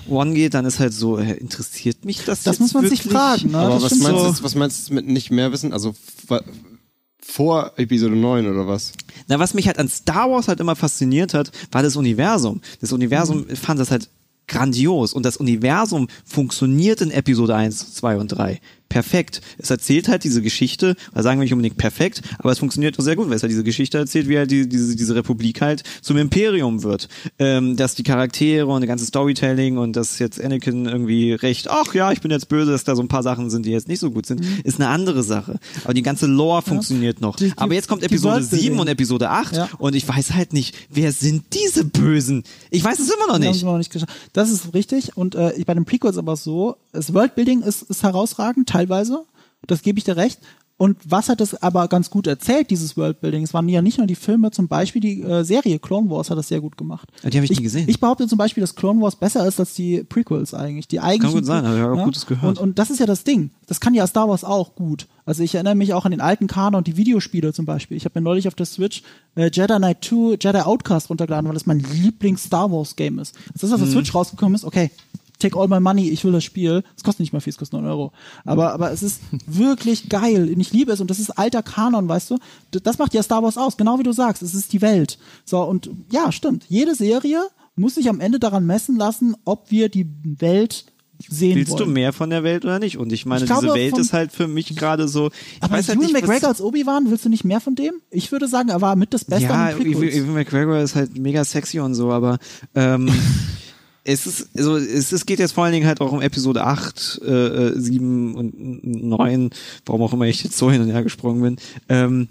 [0.07, 2.99] One geht, dann ist halt so, äh, interessiert mich das Das jetzt muss man sich
[3.03, 3.11] wirklich?
[3.13, 3.57] fragen, ne?
[3.57, 4.27] Aber das was meinst, du so.
[4.29, 5.73] jetzt, was meinst du mit nicht mehr wissen?
[5.73, 5.93] Also
[6.29, 6.41] wa-
[7.23, 8.93] vor Episode 9 oder was?
[9.27, 12.61] Na, was mich halt an Star Wars halt immer fasziniert hat, war das Universum.
[12.81, 13.55] Das Universum Mhm.
[13.55, 14.09] fand das halt
[14.47, 18.59] grandios und das Universum funktioniert in Episode 1, 2 und 3
[18.91, 19.41] perfekt.
[19.57, 23.03] Es erzählt halt diese Geschichte, oder sagen wir nicht unbedingt perfekt, aber es funktioniert auch
[23.03, 25.83] sehr gut, weil es halt diese Geschichte erzählt, wie halt die, diese, diese Republik halt
[26.01, 27.07] zum Imperium wird.
[27.39, 31.93] Ähm, dass die Charaktere und die ganze Storytelling und dass jetzt Anakin irgendwie recht, ach
[31.93, 33.99] ja, ich bin jetzt böse, dass da so ein paar Sachen sind, die jetzt nicht
[33.99, 35.57] so gut sind, ist eine andere Sache.
[35.85, 37.37] Aber die ganze Lore funktioniert noch.
[37.37, 38.59] Die- die- aber jetzt kommt Episode Worldbuilding.
[38.71, 39.69] 7 und Episode 8 Ja.
[39.77, 42.43] und ich weiß halt nicht, wer sind diese Bösen?
[42.69, 43.63] Ich weiß es immer noch nicht.
[43.63, 43.91] noch nicht.
[44.33, 45.15] Das ist richtig.
[45.15, 48.80] Und äh, bei den Prequels aber so, das Worldbuilding ist, ist herausragend, teilweise.
[49.67, 50.39] Das gebe ich dir recht.
[50.77, 53.43] Und was hat es aber ganz gut erzählt, dieses Worldbuilding?
[53.43, 56.39] Es waren ja nicht nur die Filme, zum Beispiel die äh, Serie Clone Wars hat
[56.39, 57.07] das sehr gut gemacht.
[57.21, 57.87] Ja, die habe ich nie gesehen.
[57.87, 60.87] Ich behaupte zum Beispiel, dass Clone Wars besser ist als die Prequels eigentlich.
[60.87, 62.57] Die eigentlichen gut sein, habe ich auch Gutes gehört.
[62.57, 63.51] Und, und das ist ja das Ding.
[63.67, 65.07] Das kann ja Star Wars auch gut.
[65.23, 67.95] Also ich erinnere mich auch an den alten Kanon, die Videospiele zum Beispiel.
[67.95, 69.03] Ich habe mir neulich auf der Switch
[69.35, 73.35] äh, Jedi Knight 2, Jedi Outcast runtergeladen, weil das mein Lieblings-Star Wars-Game ist.
[73.53, 73.91] Als das auf der Mhm.
[73.91, 74.89] Switch rausgekommen ist, okay,
[75.41, 76.83] take all my money, ich will das Spiel.
[76.95, 78.11] Es kostet nicht mal viel, es kostet 9 Euro.
[78.45, 80.51] Aber, aber es ist wirklich geil.
[80.53, 81.01] Und ich liebe es.
[81.01, 82.37] Und das ist alter Kanon, weißt du?
[82.83, 84.41] Das macht ja Star Wars aus, genau wie du sagst.
[84.41, 85.17] Es ist die Welt.
[85.45, 86.65] So, und ja, stimmt.
[86.69, 87.41] Jede Serie
[87.75, 90.85] muss sich am Ende daran messen lassen, ob wir die Welt
[91.29, 91.85] sehen Willst wollen.
[91.85, 92.97] du mehr von der Welt oder nicht?
[92.97, 95.27] Und ich meine, Ich glaube, diese Welt ist halt für mich gerade so.
[95.27, 97.93] Ich Aber weiß halt Ewan McGregor als Obi-Wan, willst du nicht mehr von dem?
[98.09, 99.69] Ich würde sagen, er war mit das Beste ja.
[99.71, 102.39] Ewan McGregor ist halt mega sexy und so, aber
[102.75, 103.09] ähm,
[104.03, 107.21] es ist, also es, es geht jetzt vor allen Dingen halt auch um Episode 8,
[107.23, 109.49] äh, 7 und 9,
[109.85, 111.55] warum auch immer ich jetzt so hin und her gesprungen bin.
[111.87, 112.27] Ähm,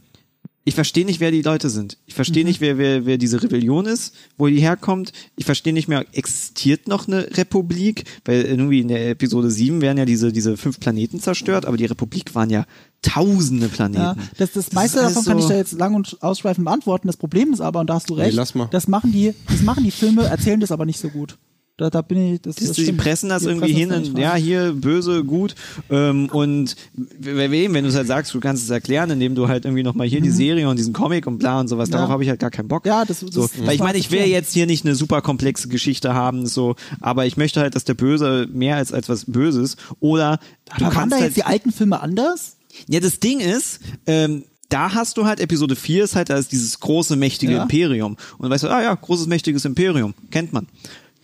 [0.62, 1.96] ich verstehe nicht, wer die Leute sind.
[2.06, 5.12] Ich verstehe nicht, wer, wer, wer diese Rebellion ist, wo die herkommt.
[5.36, 8.04] Ich verstehe nicht mehr, existiert noch eine Republik?
[8.26, 11.86] Weil irgendwie in der Episode 7 werden ja diese, diese fünf Planeten zerstört, aber die
[11.86, 12.66] Republik waren ja
[13.00, 14.02] tausende Planeten.
[14.02, 16.66] Ja, das, das meiste ist alles davon kann ich so- da jetzt lang und ausschweifend
[16.66, 17.06] beantworten.
[17.06, 18.68] Das Problem ist aber, und da hast du recht, lass mal.
[18.70, 21.38] das machen die, das machen die Filme, erzählen das aber nicht so gut.
[21.80, 24.08] Da, da bin ich, das, Das, das die pressen das Die irgendwie pressen hin das
[24.10, 25.54] und ja, hier böse, gut.
[25.88, 26.76] Ähm, und
[27.18, 29.82] wer wem, wenn du es halt sagst, du kannst es erklären, indem du halt irgendwie
[29.82, 31.92] nochmal hier die Serie und diesen Comic und bla und sowas, Mhm.
[31.94, 31.98] Ja.
[32.00, 32.84] darauf habe ich halt gar keinen Bock.
[32.84, 33.42] Ja, das- das- so.
[33.42, 36.76] das Weil ich meine, ich will jetzt hier nicht eine super komplexe Geschichte haben, so,
[37.00, 40.84] aber ich möchte halt, dass der Böse mehr als als was Böses oder du Aber
[40.84, 42.56] waren kannst da halt jetzt die alten Filme anders?
[42.88, 46.52] ja, das Ding ist, ähm, da hast du halt Episode 4 ist halt da ist
[46.52, 47.62] dieses große mächtige Ja.
[47.62, 50.68] Imperium und weißt du, ah ja, großes mächtiges Imperium, kennt man.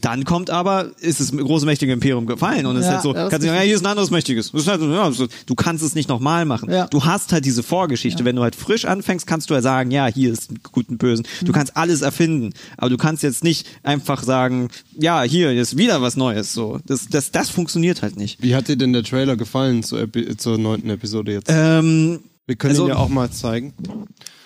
[0.06, 3.12] Dann kommt aber, ist das große mächtige Imperium gefallen und es Ja, ist halt so,
[3.12, 4.52] kannst du sagen, ja, hier ist ein anderes mächtiges.
[4.52, 6.70] Das ist halt, so, ja, so, du kannst es nicht nochmal machen.
[6.70, 6.86] Ja.
[6.86, 8.24] Du hast halt diese Vorgeschichte.
[8.24, 10.98] Wenn du halt frisch anfängst, kannst du ja sagen, ja, hier ist ein gut und
[10.98, 11.26] bösen.
[11.40, 11.46] Mhm.
[11.46, 16.00] Du kannst alles erfinden, aber du kannst jetzt nicht einfach sagen, ja, hier ist wieder
[16.02, 16.52] was Neues.
[16.54, 18.40] So, das, das, das funktioniert halt nicht.
[18.40, 21.48] Wie hat dir denn der Trailer gefallen zur, Epi zur neunten Episode jetzt?
[21.48, 23.74] Ähm, Wir können also- ihn ja auch mal zeigen.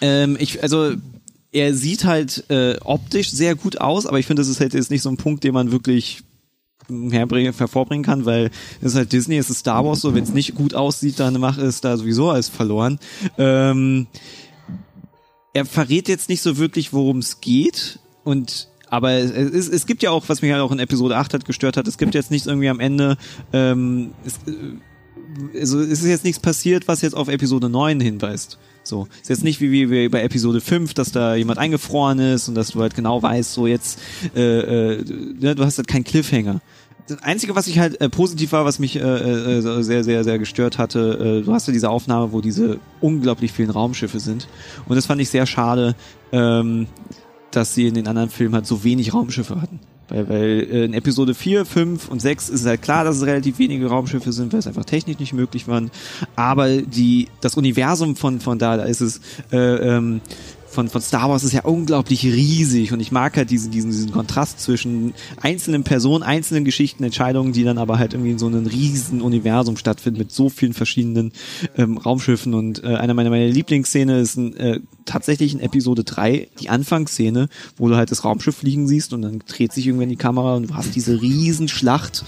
[0.00, 0.92] Ähm, ich, also
[1.52, 4.90] er sieht halt äh, optisch sehr gut aus, aber ich finde, das ist halt jetzt
[4.90, 6.22] nicht so ein Punkt, den man wirklich
[6.88, 8.50] herbringen, hervorbringen kann, weil
[8.80, 11.38] es ist halt Disney, es ist Star Wars so, wenn es nicht gut aussieht, dann
[11.40, 12.98] macht es da sowieso alles verloren.
[13.38, 14.06] Ähm,
[15.52, 20.02] er verrät jetzt nicht so wirklich, worum es geht und aber es, es, es gibt
[20.02, 22.32] ja auch, was mich halt auch in Episode 8 hat gestört hat, es gibt jetzt
[22.32, 23.16] nicht irgendwie am Ende
[23.52, 28.58] ähm, es, äh, also es ist jetzt nichts passiert, was jetzt auf Episode 9 hinweist.
[28.82, 32.54] So, ist jetzt nicht wie, wie, bei Episode 5, dass da jemand eingefroren ist und
[32.54, 34.00] dass du halt genau weißt, so jetzt,
[34.34, 35.04] äh, äh,
[35.38, 36.60] ne, du hast halt keinen Cliffhanger.
[37.06, 40.38] Das Einzige, was ich halt äh, positiv war, was mich äh, äh, sehr, sehr, sehr
[40.38, 44.46] gestört hatte, äh, du hast ja diese Aufnahme, wo diese unglaublich vielen Raumschiffe sind.
[44.86, 45.96] Und das fand ich sehr schade,
[46.30, 46.86] ähm,
[47.50, 49.80] dass sie in den anderen Filmen halt so wenig Raumschiffe hatten.
[50.10, 53.58] Weil, weil äh, in Episode 4, 5 und 6 ist halt klar, dass es relativ
[53.58, 55.90] wenige Raumschiffe sind, weil es einfach technisch nicht möglich waren.
[56.36, 59.20] Aber die, das Universum von, von da, da ist es,
[59.52, 60.20] äh, ähm,
[60.70, 64.12] von, von Star Wars ist ja unglaublich riesig und ich mag halt diesen, diesen, diesen
[64.12, 68.66] Kontrast zwischen einzelnen Personen, einzelnen Geschichten, Entscheidungen, die dann aber halt irgendwie in so einem
[68.66, 71.32] riesen Universum stattfinden mit so vielen verschiedenen
[71.76, 76.48] ähm, Raumschiffen und äh, einer meiner, meiner Lieblingsszene ist ein, äh, tatsächlich in Episode 3
[76.60, 80.16] die Anfangsszene, wo du halt das Raumschiff fliegen siehst und dann dreht sich irgendwann die
[80.16, 82.24] Kamera und du hast diese riesen Schlacht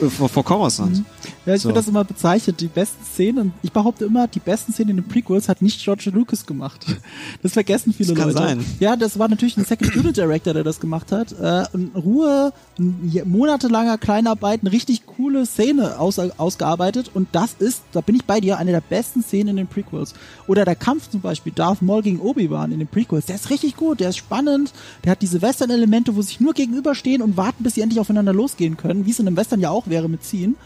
[0.00, 1.02] äh, vor, vor Coruscant.
[1.46, 1.68] Ja, ich So.
[1.68, 3.52] finde das immer bezeichnet, die besten Szenen.
[3.62, 6.86] Ich behaupte immer, die besten Szenen in den Prequels hat nicht George Lucas gemacht.
[7.42, 8.38] Das vergessen viele Das kann Leute.
[8.38, 8.64] sein.
[8.78, 11.32] Ja, das war natürlich ein Second Unit Director, der das gemacht hat.
[11.32, 17.10] Äh, und Ruhe, ein monatelanger Kleinarbeit, eine richtig coole Szene aus, ausgearbeitet.
[17.14, 20.14] Und das ist, da bin ich bei dir, eine der besten Szenen in den Prequels.
[20.46, 23.26] Oder der Kampf zum Beispiel, Darth Maul gegen Obi-Wan in den Prequels.
[23.26, 24.72] Der ist richtig gut, der ist spannend.
[25.04, 28.76] Der hat diese Western-Elemente, wo sich nur gegenüberstehen und warten, bis sie endlich aufeinander losgehen
[28.76, 30.56] können, wie es in einem Western ja auch wäre mit Ziehen.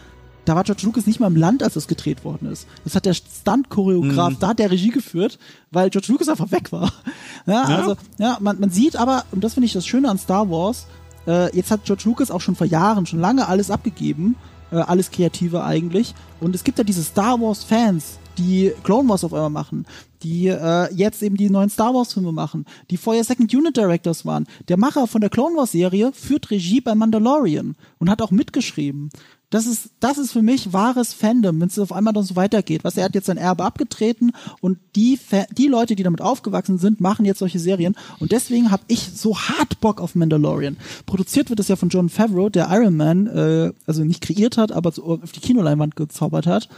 [0.45, 2.67] Da war George Lucas nicht mal im Land, als das gedreht worden ist.
[2.83, 4.37] Das hat der Stunt-Choreograf, Mhm.
[4.39, 5.39] da hat der Regie geführt,
[5.71, 6.91] weil George Lucas einfach weg war.
[7.47, 10.49] Ja, also, ja, man, man sieht aber, und das finde ich das Schöne an Star
[10.49, 10.87] Wars,
[11.27, 14.35] äh, jetzt hat George Lucas auch schon vor Jahren, schon lange alles abgegeben,
[14.71, 16.15] äh, alles Kreative eigentlich.
[16.39, 19.85] Und es gibt ja diese Star Wars-Fans, die Clone Wars auf einmal machen,
[20.23, 24.25] die äh, jetzt eben die neuen Star Wars Filme machen, die vorher Second Unit Directors
[24.25, 24.47] waren.
[24.67, 29.09] Der Macher von der Clone Wars Serie führt Regie bei Mandalorian und hat auch mitgeschrieben.
[29.49, 32.83] Das ist, das ist für mich wahres Fandom, wenn es auf einmal dann so weitergeht.
[32.83, 36.77] Was er hat jetzt sein Erbe abgetreten und die, Fa die Leute, die damit aufgewachsen
[36.77, 37.95] sind, machen jetzt solche Serien.
[38.19, 40.77] Und deswegen habe ich so hart Bock auf Mandalorian.
[41.05, 44.71] Produziert wird es ja von John Favreau, der Iron Man, äh, also nicht kreiert hat,
[44.71, 46.69] aber so auf die Kinoleinwand gezaubert hat.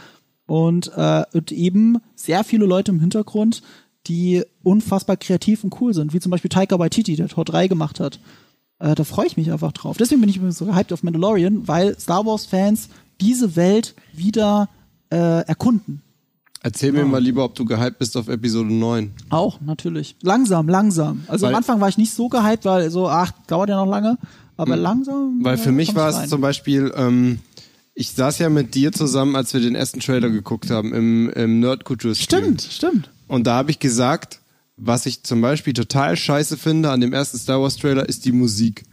[0.46, 3.62] Und, äh, und eben sehr viele Leute im Hintergrund,
[4.06, 8.00] die unfassbar kreativ und cool sind, wie zum Beispiel Taika Waititi, der Tor 3 gemacht
[8.00, 8.18] hat.
[8.78, 9.96] Äh, da freue ich mich einfach drauf.
[9.96, 12.88] Deswegen bin ich übrigens so gehypt auf Mandalorian, weil Star Wars-Fans
[13.20, 14.68] diese Welt wieder
[15.10, 16.02] äh, erkunden.
[16.60, 19.12] Erzähl mir mal lieber, ob du gehypt bist auf Episode 9.
[19.30, 20.16] Auch, natürlich.
[20.22, 21.24] Langsam, langsam.
[21.28, 23.90] Also Weil- am Anfang war ich nicht so gehypt, weil so, ach, dauert ja noch
[23.90, 24.18] lange.
[24.56, 25.38] Aber langsam.
[25.42, 27.38] Weil äh, für mich komm war es zum Beispiel, ähm,
[27.94, 31.60] ich saß ja mit dir zusammen, als wir den ersten Trailer geguckt haben im, im
[31.60, 33.08] Nerdkultur Stimmt, stimmt.
[33.28, 34.40] Und da habe ich gesagt,
[34.78, 38.32] was ich zum Beispiel total scheiße finde an dem ersten Star Wars Trailer, ist die
[38.32, 38.84] Musik.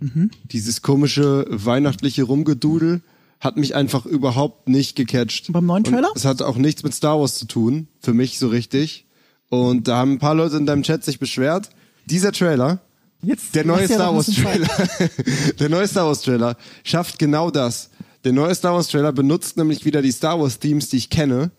[0.00, 0.30] Mhm.
[0.44, 3.00] Dieses komische weihnachtliche Rumgedudel
[3.40, 5.50] hat mich einfach überhaupt nicht gecatcht.
[5.52, 6.10] Beim neuen Trailer?
[6.10, 9.06] Und es hatte auch nichts mit Star Wars zu tun, für mich so richtig.
[9.48, 11.70] Und da haben ein paar Leute in deinem Chat sich beschwert.
[12.06, 12.80] Dieser Trailer,
[13.22, 14.26] Jetzt der neue Star Wars.
[14.26, 14.68] Trailer,
[15.58, 17.90] der neue Star Wars Trailer schafft genau das.
[18.24, 21.50] Der neue Star Wars Trailer benutzt nämlich wieder die Star Wars Themes, die ich kenne.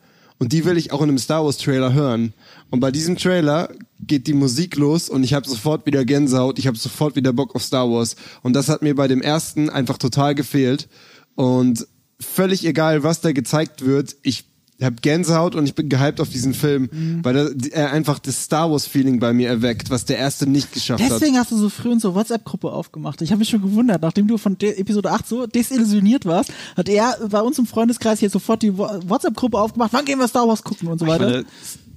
[0.41, 2.33] Und die will ich auch in einem Star Wars Trailer hören.
[2.71, 3.69] Und bei diesem Trailer
[3.99, 7.53] geht die Musik los und ich habe sofort wieder Gänsehaut, ich habe sofort wieder Bock
[7.53, 8.15] auf Star Wars.
[8.41, 10.89] Und das hat mir bei dem ersten einfach total gefehlt.
[11.35, 11.85] Und
[12.19, 14.45] völlig egal, was da gezeigt wird, ich
[14.85, 16.89] habe Gänsehaut und ich bin gehypt auf diesen Film,
[17.23, 20.71] weil er, er einfach das Star Wars Feeling bei mir erweckt, was der erste nicht
[20.73, 21.11] geschafft hat.
[21.11, 23.21] Deswegen hast du so früh unsere WhatsApp-Gruppe aufgemacht.
[23.21, 27.17] Ich habe mich schon gewundert, nachdem du von Episode 8 so desillusioniert warst, hat er
[27.29, 29.93] bei uns im Freundeskreis hier sofort die Wa- WhatsApp-Gruppe aufgemacht.
[29.93, 31.25] Wann gehen wir Star Wars gucken und so weiter?
[31.29, 31.45] meine,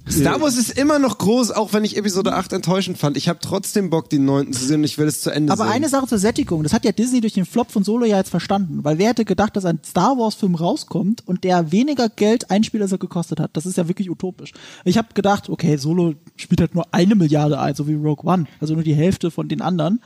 [0.09, 3.17] Star Wars ist immer noch groß, auch wenn ich Episode 8 enttäuschend fand.
[3.17, 5.63] Ich habe trotzdem Bock, den neunten zu sehen und ich will es zu Ende Aber
[5.65, 5.73] sehen.
[5.73, 8.29] eine Sache zur Sättigung, das hat ja Disney durch den Flop von Solo ja jetzt
[8.29, 12.51] verstanden, weil wer hätte gedacht, dass ein Star Wars Film rauskommt und der weniger Geld
[12.51, 13.51] einspielt, als er gekostet hat.
[13.53, 14.53] Das ist ja wirklich utopisch.
[14.83, 18.45] Ich habe gedacht, okay, Solo spielt halt nur eine Milliarde ein, so wie Rogue One,
[18.59, 20.01] also nur die Hälfte von den anderen.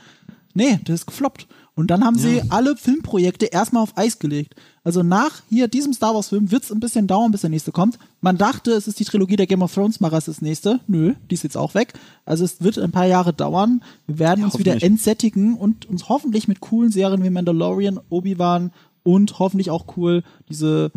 [0.54, 1.46] Nee, das ist gefloppt.
[1.74, 4.54] Und dann haben sie alle Filmprojekte erstmal auf Eis gelegt.
[4.84, 7.72] Also nach hier diesem Star Wars Film wird es ein bisschen dauern, bis der nächste
[7.72, 7.98] kommt.
[8.20, 10.80] Man dachte, es ist die Trilogie der Game of Thrones Macher, ist das nächste.
[10.86, 11.94] Nö, die ist jetzt auch weg.
[12.24, 13.82] Also es wird ein paar Jahre dauern.
[14.06, 18.72] Wir werden uns wieder entsättigen und uns hoffentlich mit coolen Serien wie Mandalorian, Obi-Wan
[19.02, 20.90] und hoffentlich auch cool diese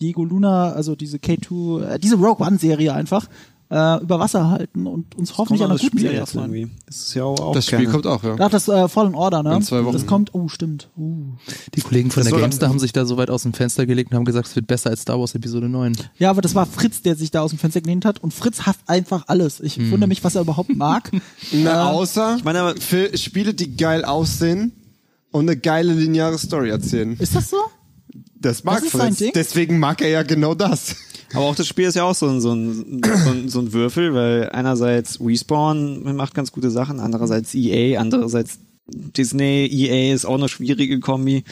[0.00, 3.28] Diego Luna, also diese K2, äh, diese Rogue One Serie einfach
[3.70, 6.72] äh, über Wasser halten und uns hoffentlich an einer guten Serie jetzt erfreuen.
[6.86, 8.34] Das ist ja auch Das Spiel keine- kommt auch, ja.
[8.38, 9.54] Ach, das äh, Fallen Order, ne?
[9.56, 9.92] In zwei Wochen.
[9.92, 10.88] Das kommt, oh, stimmt.
[10.98, 11.34] Uh.
[11.74, 14.10] Die Kollegen von Das der Gamestar haben sich da so weit aus dem Fenster gelegt
[14.10, 15.96] und haben gesagt, es wird besser als Star Wars Episode 9.
[16.18, 18.62] Ja, aber das war Fritz, der sich da aus dem Fenster gelehnt hat und Fritz
[18.62, 19.60] hasst einfach alles.
[19.60, 21.10] Ich wundere mich, was er überhaupt mag.
[21.52, 24.72] Na, außer Ich meine aber- für Spiele, die geil aussehen
[25.30, 27.16] und eine geile lineare Story erzählen.
[27.20, 27.56] Ist das so?
[28.40, 29.18] Das mag Das ist sein Fritz.
[29.18, 29.32] Ding?
[29.34, 30.96] Deswegen mag er ja genau das.
[31.32, 33.72] Aber auch das Spiel ist ja auch so ein, so ein, so ein, so ein
[33.72, 38.58] Würfel, weil einerseits Respawn macht ganz gute Sachen, andererseits EA, andererseits
[38.92, 41.44] Disney, EA ist auch eine schwierige Kombi.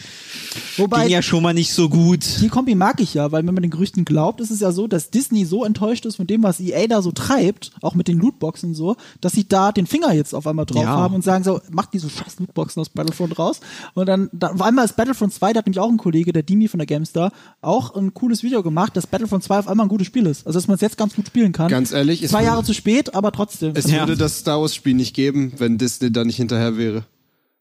[0.77, 2.24] Wobei, Ging ja schon mal nicht so gut.
[2.40, 4.86] die Kombi mag ich ja, weil wenn man den Gerüchten glaubt, ist es ja so,
[4.86, 8.19] dass Disney so enttäuscht ist von dem, was EA da so treibt, auch mit den
[8.19, 10.89] Lootboxen und so, dass sie da den Finger jetzt auf einmal drauf Ja.
[10.89, 13.60] haben und sagen so, macht diese scheiß Lootboxen aus Battlefront raus.
[13.94, 16.43] Und dann, dann auf einmal ist Battlefront 2, da hat nämlich auch ein Kollege, der
[16.43, 19.90] Dimi von der GameStar, auch ein cooles Video gemacht, dass Battlefront 2 auf einmal ein
[19.90, 20.47] gutes Spiel ist.
[20.47, 21.69] Also dass man es jetzt ganz gut spielen kann.
[21.69, 23.73] Ganz ehrlich, es Zwei Jahre zu spät, aber trotzdem.
[23.74, 24.01] Es Ja.
[24.01, 27.05] würde das Star Wars Spiel nicht geben, wenn Disney da nicht hinterher wäre.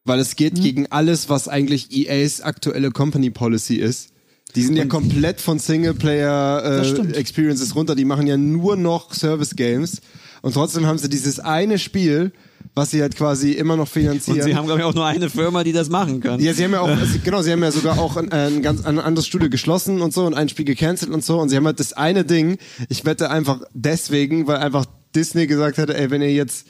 [0.08, 4.10] Weil es geht gegen alles, was eigentlich EAs aktuelle Company Policy ist.
[4.56, 7.12] Die sind ja komplett von Singleplayer äh.
[7.14, 7.94] Experiences runter.
[7.96, 10.02] Die machen ja nur noch Service Games.
[10.42, 12.32] Und trotzdem haben sie dieses eine Spiel,
[12.74, 14.38] was sie halt quasi immer noch finanzieren.
[14.40, 16.40] Und sie haben, glaube ich, auch nur eine Firma, die das machen kann.
[16.40, 18.86] Ja, sie haben ja auch, sie- genau, sie haben ja sogar auch ein, ein ganz
[18.86, 21.66] ein anderes Studio geschlossen und so und ein Spiel gecancelt und so und sie haben
[21.66, 22.58] halt das eine Ding,
[22.88, 24.86] ich wette einfach deswegen, weil einfach
[25.16, 26.68] Disney gesagt hatte, ey, wenn ihr jetzt,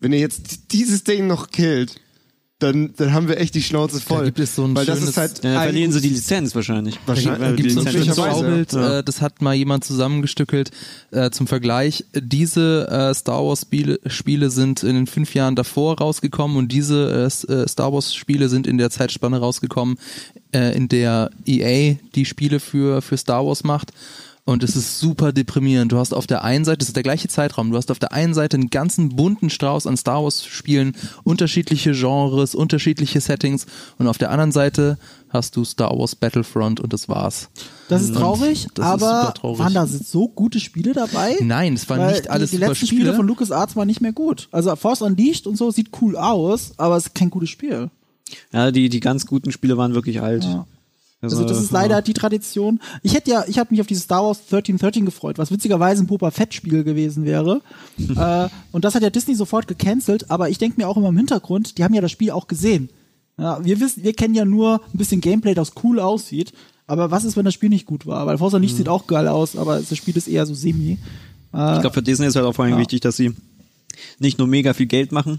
[0.00, 1.96] wenn ihr jetzt dieses Ding noch killt,
[2.62, 4.24] dann, dann haben wir echt die Schnauze voll.
[4.26, 6.98] gibt es so ein weil das schönes- ist halt Ja, verlieren sie die Lizenz wahrscheinlich.
[7.06, 7.40] Wahrscheinlich.
[7.40, 8.98] Da gibt die es so ein Lizenz schönes möglicherweise, Vorbild, ja.
[8.98, 10.70] äh, das hat mal jemand zusammengestückelt
[11.10, 12.04] äh, zum Vergleich.
[12.14, 17.28] Diese äh, Star Wars Spiele, Spiele sind in den fünf Jahren davor rausgekommen und diese
[17.48, 19.98] äh, äh, Star Wars Spiele sind in der Zeitspanne rausgekommen,
[20.54, 23.92] äh, in der EA die Spiele für, für Star Wars macht.
[24.44, 25.92] Und es ist super deprimierend.
[25.92, 28.12] Du hast auf der einen Seite, das ist der gleiche Zeitraum, du hast auf der
[28.12, 33.66] einen Seite einen ganzen bunten Strauß an Star Wars Spielen, unterschiedliche Genres, unterschiedliche Settings
[33.98, 34.98] und auf der anderen Seite
[35.28, 37.50] hast du Star Wars Battlefront und das war's.
[37.88, 39.58] Das ist traurig, das ist aber super traurig.
[39.60, 41.36] waren da so gute Spiele dabei?
[41.40, 43.02] Nein, es waren Weil nicht alles die, die super letzten Spiele.
[43.02, 44.48] Spiele von LucasArts waren nicht mehr gut.
[44.50, 47.90] Also Force Unleashed und so sieht cool aus, aber es ist kein gutes Spiel.
[48.52, 50.42] Ja, die, die ganz guten Spiele waren wirklich alt.
[50.42, 50.66] Ja.
[51.22, 52.80] Also das ist leider die Tradition.
[53.02, 56.08] Ich hätte ja, ich habe mich auf dieses Star Wars 1313 gefreut, was witzigerweise ein
[56.08, 57.60] Boba Fett Spiel gewesen wäre.
[58.16, 61.16] äh, und das hat ja Disney sofort gecancelt, aber ich denke mir auch immer im
[61.16, 62.90] Hintergrund, die haben ja das Spiel auch gesehen.
[63.38, 66.52] Ja, wir wissen, wir kennen ja nur ein bisschen Gameplay, das cool aussieht.
[66.88, 68.26] Aber was ist, wenn das Spiel nicht gut war?
[68.26, 68.62] Weil Forza Mhm.
[68.64, 70.98] nicht sieht auch geil aus, aber das Spiel ist eher so semi.
[71.52, 72.80] Ich glaube, für Disney ist halt auch vor allem Ja.
[72.80, 73.32] wichtig, dass sie
[74.18, 75.38] nicht nur mega viel Geld machen,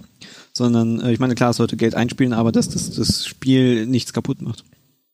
[0.53, 4.14] sondern, äh, ich meine, klar, es sollte Geld einspielen, aber dass das, das Spiel nichts
[4.14, 4.64] kaputt macht.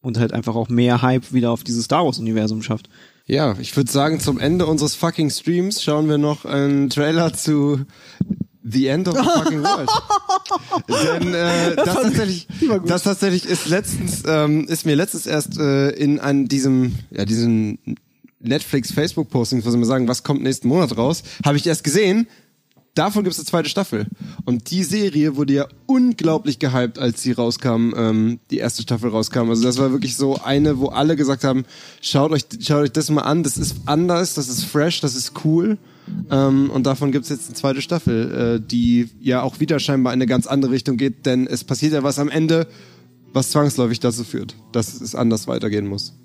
[0.01, 2.89] Und halt einfach auch mehr Hype wieder auf dieses Star Wars-Universum schafft.
[3.25, 7.85] Ja, ich würde sagen, zum Ende unseres fucking Streams schauen wir noch einen Trailer zu
[8.63, 9.89] The End of the Fucking World.
[11.21, 12.47] Denn äh, das, tatsächlich,
[12.85, 17.79] das tatsächlich ist letztens, ähm, ist mir letztens erst äh, in an diesem, ja, diesen
[18.39, 21.83] Netflix Facebook Posting, wo sie mir sagen, was kommt nächsten Monat raus, habe ich erst
[21.83, 22.27] gesehen.
[22.99, 24.07] Davon gibt es eine zweite Staffel.
[24.43, 29.49] Und die Serie wurde ja unglaublich gehypt, als sie rauskam, ähm, die erste Staffel rauskam.
[29.49, 31.63] Also das war wirklich so eine, wo alle gesagt haben,
[32.01, 35.45] schaut euch, schaut euch das mal an, das ist anders, das ist fresh, das ist
[35.45, 35.77] cool.
[36.29, 40.11] Ähm, und davon gibt es jetzt eine zweite Staffel, äh, die ja auch wieder scheinbar
[40.11, 42.67] in eine ganz andere Richtung geht, denn es passiert ja was am Ende,
[43.31, 46.15] was zwangsläufig dazu führt, dass es anders weitergehen muss.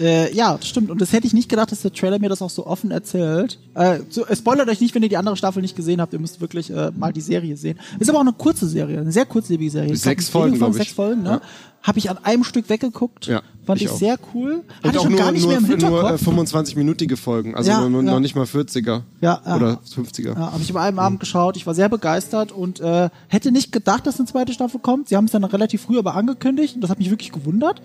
[0.00, 0.90] Äh, ja, das stimmt.
[0.90, 3.58] Und das hätte ich nicht gedacht, dass der Trailer mir das auch so offen erzählt.
[3.74, 6.12] Äh, so, spoilert euch nicht, wenn ihr die andere Staffel nicht gesehen habt.
[6.12, 7.78] Ihr müsst wirklich äh, mal die Serie sehen.
[7.98, 9.92] Ist aber auch eine kurze Serie, eine sehr kurzlebige Serie.
[9.92, 10.76] Ich Sechs Folgen, wenige glaub ich.
[10.78, 11.30] Sechs Folgen, ne?
[11.30, 11.40] Ja.
[11.82, 13.26] Habe ich an einem Stück weggeguckt.
[13.26, 14.52] Ja, Fand ich ich, sehr cool.
[14.52, 16.52] Und Hatte ich auch schon nur, gar nicht mehr nur, im nur äh, Hinterkopf.
[16.52, 18.12] 25-minütige Folgen, also Ja, nur, ja.
[18.12, 19.02] noch nicht mal 40er.
[19.20, 19.56] Ja, ja.
[19.56, 20.34] Oder 50er.
[20.38, 21.56] Ja, habe ich über einem Abend geschaut.
[21.56, 25.08] Ich war sehr begeistert und äh, hätte nicht gedacht, dass eine zweite Staffel kommt.
[25.08, 27.82] Sie haben es dann relativ früh aber angekündigt und das hat mich wirklich gewundert.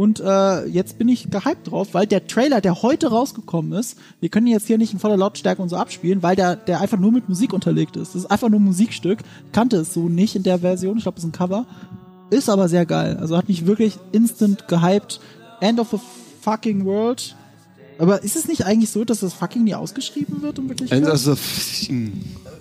[0.00, 4.30] Und äh, jetzt bin ich gehypt drauf, weil der Trailer, der heute rausgekommen ist, wir
[4.30, 7.12] können jetzt hier nicht in voller Lautstärke und so abspielen, weil der, der einfach nur
[7.12, 8.14] mit Musik unterlegt ist.
[8.14, 9.18] Das ist einfach nur ein Musikstück.
[9.46, 10.96] Ich kannte es so nicht in der Version.
[10.96, 11.66] Ich glaube, es ist ein Cover.
[12.30, 13.18] Ist aber sehr geil.
[13.20, 15.20] Also hat mich wirklich instant gehypt.
[15.60, 15.98] End of the
[16.40, 17.36] fucking world.
[17.98, 20.58] Aber ist es nicht eigentlich so, dass das fucking nie ausgeschrieben wird?
[20.58, 21.36] Um wirklich And für- also,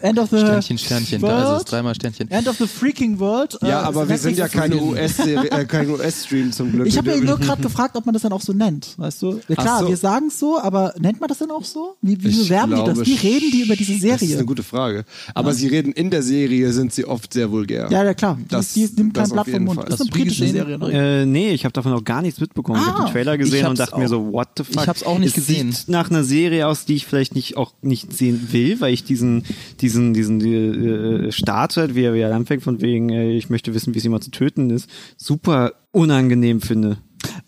[0.01, 1.71] End of the Sternchen, Sternchen, da ist es, World.
[1.71, 2.29] dreimal Sternchen.
[2.31, 3.57] End of the Freaking World.
[3.61, 4.77] Ja, äh, aber wir sind ja keine.
[4.81, 6.87] US-Serie, äh, kein US-Stream zum Glück.
[6.87, 9.39] Ich habe ja nur gerade gefragt, ob man das dann auch so nennt, weißt du?
[9.47, 9.89] Ja, klar, so.
[9.89, 11.95] wir sagen es so, aber nennt man das dann auch so?
[12.01, 13.05] Wie, wie Ich bewerben die das?
[13.05, 14.45] Wie reden die über diese Das ist eine Serie?
[14.45, 15.05] gute Frage.
[15.33, 17.87] Aber sie reden in der Serie, sind sie oft sehr vulgär.
[17.91, 18.37] Ja, ja, klar.
[18.47, 19.75] Das- die, die nimmt kein Blatt vom Mund.
[19.79, 19.85] Fall.
[19.89, 20.47] Das ist eine britische?
[20.47, 20.77] Serie.
[20.77, 21.21] Ne?
[21.21, 22.79] Äh, nee, ich habe davon auch gar nichts mitbekommen.
[22.81, 24.81] ich habe Ah, den Trailer gesehen und dachte mir auch- so, what the fuck?
[24.83, 25.71] ich hab's auch nicht es gesehen.
[25.71, 29.03] Sieht nach einer Serie aus, die ich vielleicht nicht auch nicht sehen will, weil ich
[29.03, 29.43] diesen
[29.81, 33.73] diesen diesen äh, Start halt, wie er, wie er anfängt von wegen, äh, ich möchte
[33.73, 36.97] wissen, wie es jemand zu töten ist, super unangenehm finde.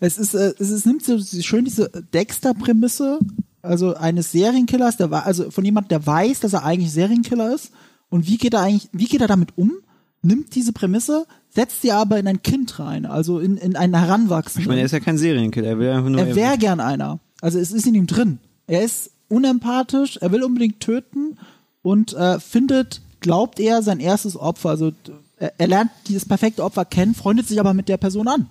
[0.00, 3.18] Es ist, äh, es ist, nimmt so schön diese Dexter-Prämisse,
[3.62, 7.70] also eines Serienkillers, der war, also von jemandem, der weiß, dass er eigentlich Serienkiller ist.
[8.08, 9.72] Und wie geht er eigentlich, wie geht er damit um?
[10.22, 14.62] Nimmt diese Prämisse, setzt sie aber in ein Kind rein, also in, in einen Heranwachsenden.
[14.62, 17.20] Ich meine, er ist ja kein Serienkiller, er will einfach nur er wäre gern einer.
[17.40, 18.38] Also es ist in ihm drin.
[18.66, 21.38] Er ist unempathisch, er will unbedingt töten
[21.82, 24.70] und äh, findet, glaubt er, sein erstes Opfer.
[24.70, 28.28] Also d- er, er lernt dieses perfekte Opfer kennen, freundet sich aber mit der Person
[28.28, 28.46] an.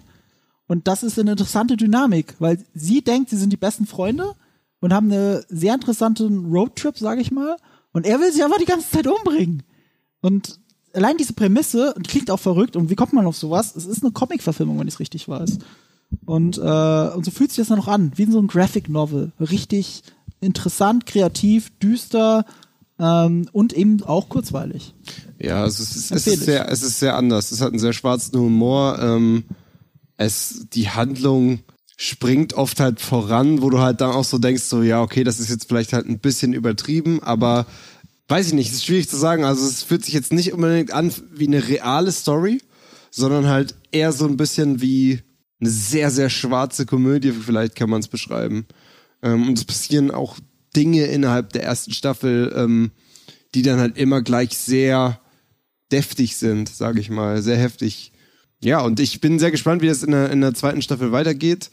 [0.68, 4.34] Und das ist eine interessante Dynamik, weil sie denkt, sie sind die besten Freunde
[4.80, 7.58] und haben eine sehr interessanten Roadtrip, sage ich mal.
[7.93, 9.64] Und er will sich einfach die ganze Zeit umbringen.
[10.22, 10.60] Und
[10.93, 12.77] allein diese Prämisse und klingt auch verrückt.
[12.77, 13.76] Und wie kommt man auf sowas?
[13.76, 15.60] Es ist eine Comic-Verfilmung, wenn ich es richtig weiß.
[16.26, 18.88] Und, äh, und so fühlt sich das dann noch an, wie in so ein Graphic
[18.88, 19.34] Novel.
[19.40, 20.03] Richtig
[20.40, 22.45] interessant, kreativ, düster
[23.02, 24.94] ähm, und eben auch kurzweilig.
[25.40, 27.52] Ja, es ist, es ist sehr, es ist sehr anders.
[27.52, 29.00] Es hat einen sehr schwarzen Humor.
[29.02, 29.44] Ähm,
[30.18, 31.60] es, die Handlung
[31.98, 35.40] springt oft halt voran, wo du halt dann auch so denkst, so, ja, okay, das
[35.40, 37.66] ist jetzt vielleicht halt ein bisschen übertrieben, aber
[38.28, 39.44] weiß ich nicht, es ist schwierig zu sagen.
[39.44, 42.62] Also es fühlt sich jetzt nicht unbedingt an wie eine reale Story,
[43.10, 45.22] sondern halt eher so ein bisschen wie
[45.60, 48.66] eine sehr, sehr schwarze Komödie, vielleicht kann man es beschreiben.
[49.22, 50.38] Ähm, und es passieren auch
[50.75, 52.91] Dinge innerhalb der ersten Staffel, ähm,
[53.53, 55.19] die dann halt immer gleich sehr
[55.91, 58.11] deftig sind, sage ich mal, sehr heftig.
[58.64, 61.69] Ja, und ich bin sehr gespannt, wie das in der, in der zweiten Staffel weitergeht.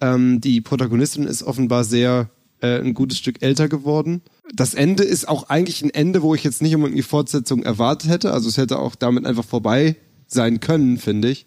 [0.00, 2.30] Ähm, die Protagonistin ist offenbar sehr
[2.60, 4.22] äh, ein gutes Stück älter geworden.
[4.52, 8.10] Das Ende ist auch eigentlich ein Ende, wo ich jetzt nicht unbedingt die Fortsetzung erwartet
[8.10, 8.32] hätte.
[8.32, 9.96] Also es hätte auch damit einfach vorbei
[10.26, 11.46] sein können, finde ich.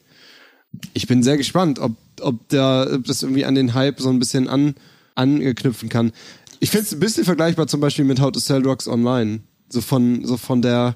[0.93, 4.19] Ich bin sehr gespannt, ob, ob, da, ob das irgendwie an den Hype so ein
[4.19, 4.75] bisschen an,
[5.15, 6.11] anknüpfen kann.
[6.64, 9.42] Ich finde es ein bisschen vergleichbar zum Beispiel mit How to Sell Drugs Online.
[9.67, 10.95] So von, so von der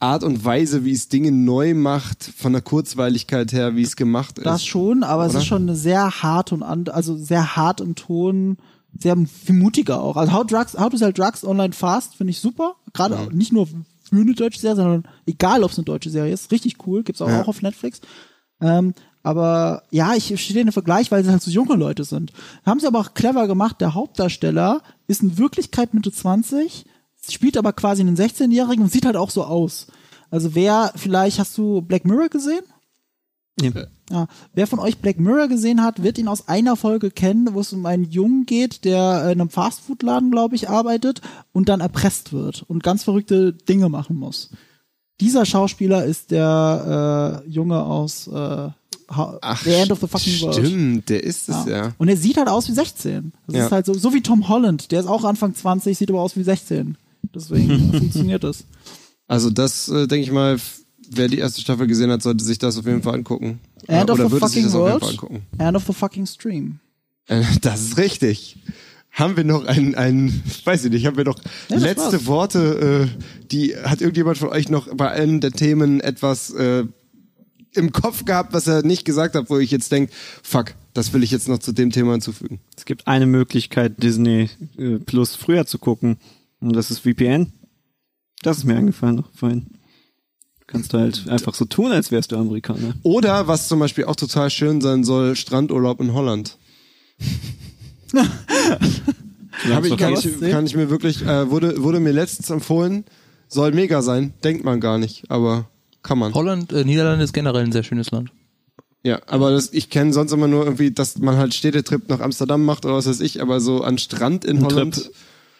[0.00, 4.36] Art und Weise, wie es Dinge neu macht, von der Kurzweiligkeit her, wie es gemacht
[4.36, 4.44] ist.
[4.44, 5.38] Das schon, aber es Oder?
[5.38, 8.58] ist schon eine sehr hart und and, also sehr hart im Ton,
[8.98, 10.18] sehr viel mutiger auch.
[10.18, 12.74] Also How, Drugs, How to Sell Drugs Online Fast finde ich super.
[12.92, 13.76] Gerade auch nicht nur für
[14.12, 16.52] eine deutsche Serie, sondern egal, ob es eine deutsche Serie ist.
[16.52, 17.02] Richtig cool.
[17.02, 17.40] Gibt's auch, Ja.
[17.40, 18.02] auch auf Netflix.
[18.60, 22.32] Ähm, aber ja, ich stehe in den Vergleich, weil sie halt so junge Leute sind.
[22.66, 23.80] Haben sie aber auch clever gemacht.
[23.80, 26.84] Der Hauptdarsteller ist in Wirklichkeit Mitte 20,
[27.28, 29.88] spielt aber quasi einen 16-Jährigen und sieht halt auch so aus.
[30.30, 32.62] Also wer, vielleicht hast du Black Mirror gesehen?
[33.60, 33.72] Nee.
[34.10, 37.60] Ja, wer von euch Black Mirror gesehen hat, wird ihn aus einer Folge kennen, wo
[37.60, 41.20] es um einen Jungen geht, der in einem Fastfood-Laden, glaube ich, arbeitet
[41.52, 44.50] und dann erpresst wird und ganz verrückte Dinge machen muss.
[45.20, 48.68] Dieser Schauspieler ist der äh, Junge aus äh,
[49.08, 50.54] Ach, The End of the Fucking World.
[50.66, 51.92] Stimmt, der ist es ja.
[51.98, 53.32] Und er sieht halt aus wie 16.
[53.46, 53.66] Das Ja.
[53.66, 56.36] ist halt so, so wie Tom Holland, der ist auch Anfang 20, sieht aber aus
[56.36, 56.96] wie 16.
[57.34, 58.64] Deswegen funktioniert das.
[59.26, 60.58] Also das, äh, denke ich mal,
[61.10, 63.60] wer die erste Staffel gesehen hat, sollte sich das auf jeden Fall angucken.
[63.86, 65.18] End Äh, of Oder the würde sich fucking world.
[65.58, 66.80] End of the fucking stream.
[67.26, 68.56] Äh, Das ist richtig.
[69.10, 71.38] Haben wir noch ein, ein weiß ich nicht, haben wir noch
[71.70, 72.26] das letzte war's.
[72.26, 76.84] Worte, äh, die, hat irgendjemand von euch noch bei allen der Themen etwas äh,
[77.74, 81.22] im Kopf gehabt, was er nicht gesagt hat, wo ich jetzt denke, fuck, das will
[81.22, 82.60] ich jetzt noch zu dem Thema hinzufügen.
[82.76, 86.18] Es gibt eine Möglichkeit, Disney äh, Plus früher zu gucken.
[86.60, 87.52] Und das ist VPN.
[88.42, 89.66] Das ist mir eingefallen noch vorhin.
[90.60, 92.94] Du kannst halt einfach so tun, als wärst du Amerikaner.
[93.02, 96.58] Oder, was zum Beispiel auch total schön sein soll, Strandurlaub in Holland.
[99.70, 103.04] Hab ich, kann, ich, kann ich mir wirklich, äh, wurde, wurde mir letztens empfohlen,
[103.48, 105.68] soll mega sein, denkt man gar nicht, aber
[106.08, 106.32] kann man.
[106.34, 108.30] Holland, äh, Niederlande ist generell ein sehr schönes Land.
[109.04, 112.64] Ja, aber das, ich kenne sonst immer nur irgendwie, dass man halt Städtetrip nach Amsterdam
[112.64, 114.94] macht oder was weiß ich, aber so an Strand in Holland.
[114.96, 115.12] Trip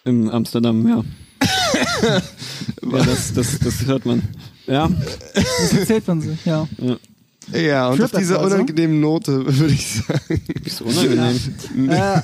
[0.04, 1.04] in Amsterdam, ja.
[2.82, 4.22] ja, das, das, das hört man.
[4.66, 4.90] Ja,
[5.34, 6.66] Das erzählt man sich, ja.
[7.52, 8.54] Ja, und auf Trip dieser also?
[8.54, 10.42] unangenehmen Note würde ich sagen.
[10.64, 11.90] ist unangenehm.
[11.90, 12.20] äh,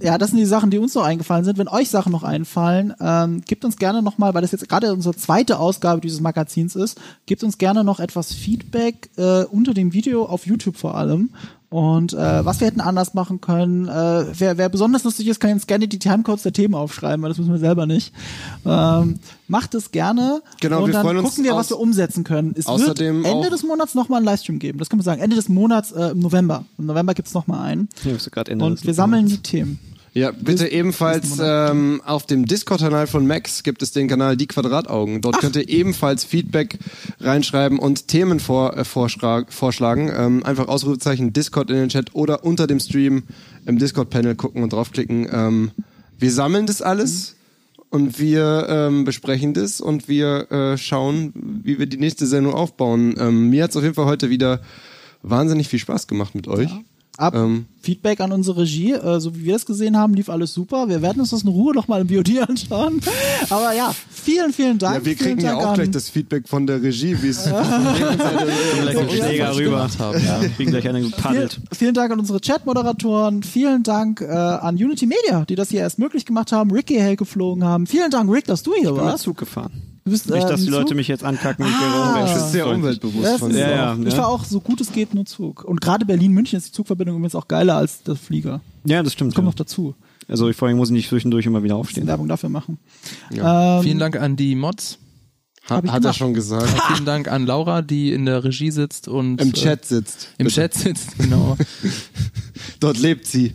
[0.00, 1.58] ja, das sind die Sachen, die uns noch eingefallen sind.
[1.58, 5.16] Wenn euch Sachen noch einfallen, ähm, gebt uns gerne nochmal, weil das jetzt gerade unsere
[5.16, 10.24] zweite Ausgabe dieses Magazins ist, gebt uns gerne noch etwas Feedback äh, unter dem Video
[10.24, 11.30] auf YouTube vor allem,
[11.70, 15.50] Und äh, was wir hätten anders machen können, äh, wer, wer besonders lustig ist, kann
[15.50, 18.14] jetzt gerne die Timecodes der Themen aufschreiben, weil das müssen wir selber nicht.
[18.64, 22.24] Ähm, macht es gerne Genau, und wir dann freuen uns gucken wir, was wir umsetzen
[22.24, 22.54] können.
[22.56, 25.20] Es außerdem wird Ende auch- des Monats nochmal einen Livestream geben, das können wir sagen.
[25.20, 26.64] Ende des Monats äh, im November.
[26.78, 27.90] Im November gibt's noch mal einen.
[28.02, 29.78] Hier bist du gerade Ende Und wir sammeln die Themen.
[30.18, 31.70] Ja, bitte ebenfalls nächsten Monat.
[31.70, 35.20] ähm, auf dem Discord-Kanal von Max gibt es den Kanal Die Quadrataugen.
[35.20, 36.76] Dort könnt ihr ebenfalls Feedback
[37.20, 40.10] reinschreiben und Themen vor, äh, vorschlagen.
[40.12, 43.22] Ähm, einfach Ausrufezeichen Discord in den Chat oder unter dem Stream
[43.64, 45.28] im Discord-Panel gucken und draufklicken.
[45.30, 45.70] Ähm,
[46.18, 47.36] wir sammeln das alles
[47.90, 51.32] und wir ähm, besprechen das und wir äh, schauen,
[51.62, 53.14] wie wir die nächste Sendung aufbauen.
[53.20, 54.62] Ähm, mir hat es auf jeden Fall heute wieder
[55.22, 56.70] wahnsinnig viel Spaß gemacht mit euch.
[57.18, 60.54] Ab Ähm, Feedback an unsere Regie, äh, so wie wir das gesehen haben, lief alles
[60.54, 60.88] super.
[60.88, 63.00] Wir werden uns das in Ruhe nochmal im BOD anschauen.
[63.50, 64.98] Aber ja, vielen, vielen Dank.
[65.00, 69.10] Ja, wir kriegen ja auch gleich das Feedback von der Regie, wie es gleich einen
[69.10, 69.64] Schläger rüber.
[69.70, 70.24] gemacht haben.
[70.24, 70.40] Ja.
[70.42, 71.60] Wir kriegen gleich einen Vielen, gepaddelt.
[71.72, 73.42] vielen Dank an unsere Chat-Moderatoren.
[73.42, 76.70] Vielen Dank äh, an Unity Media, die das hier erst möglich gemacht haben.
[76.70, 77.86] Ricky hell geflogen haben.
[77.86, 79.24] Vielen Dank, Rick, dass du hier Ich bin warst.
[79.24, 79.72] Zug gefahren.
[80.08, 81.66] Du bist, Nicht, äh, dass die im Leute mich jetzt ankacken.
[81.66, 82.14] Ich Ah.
[82.16, 83.68] wäre Das ist sehr umweltbewusst Das von ist dir.
[83.68, 84.16] Ja, auch, ja, Ich ne?
[84.16, 85.64] war auch so gut es geht nur Zug.
[85.64, 88.60] Und gerade Berlin-München ist die Zugverbindung übrigens auch geiler als der Flieger.
[88.84, 89.32] Ja, das stimmt.
[89.32, 89.50] Das kommt Ja.
[89.50, 89.94] noch dazu.
[90.28, 92.06] Also ich vor allem muss ich nicht zwischendurch immer wieder aufstehen.
[92.06, 92.78] Werbung dafür machen.
[93.32, 93.78] Ja.
[93.78, 94.98] Ähm, Vielen Dank an die Mods.
[95.70, 96.68] Hat, ich hat er schon gesagt.
[96.88, 100.28] Vielen Dank an Laura, die in der Regie sitzt und Im äh, Chat sitzt.
[100.38, 100.54] im Bitte.
[100.60, 101.56] Chat sitzt, genau.
[102.80, 103.52] Dort lebt sie.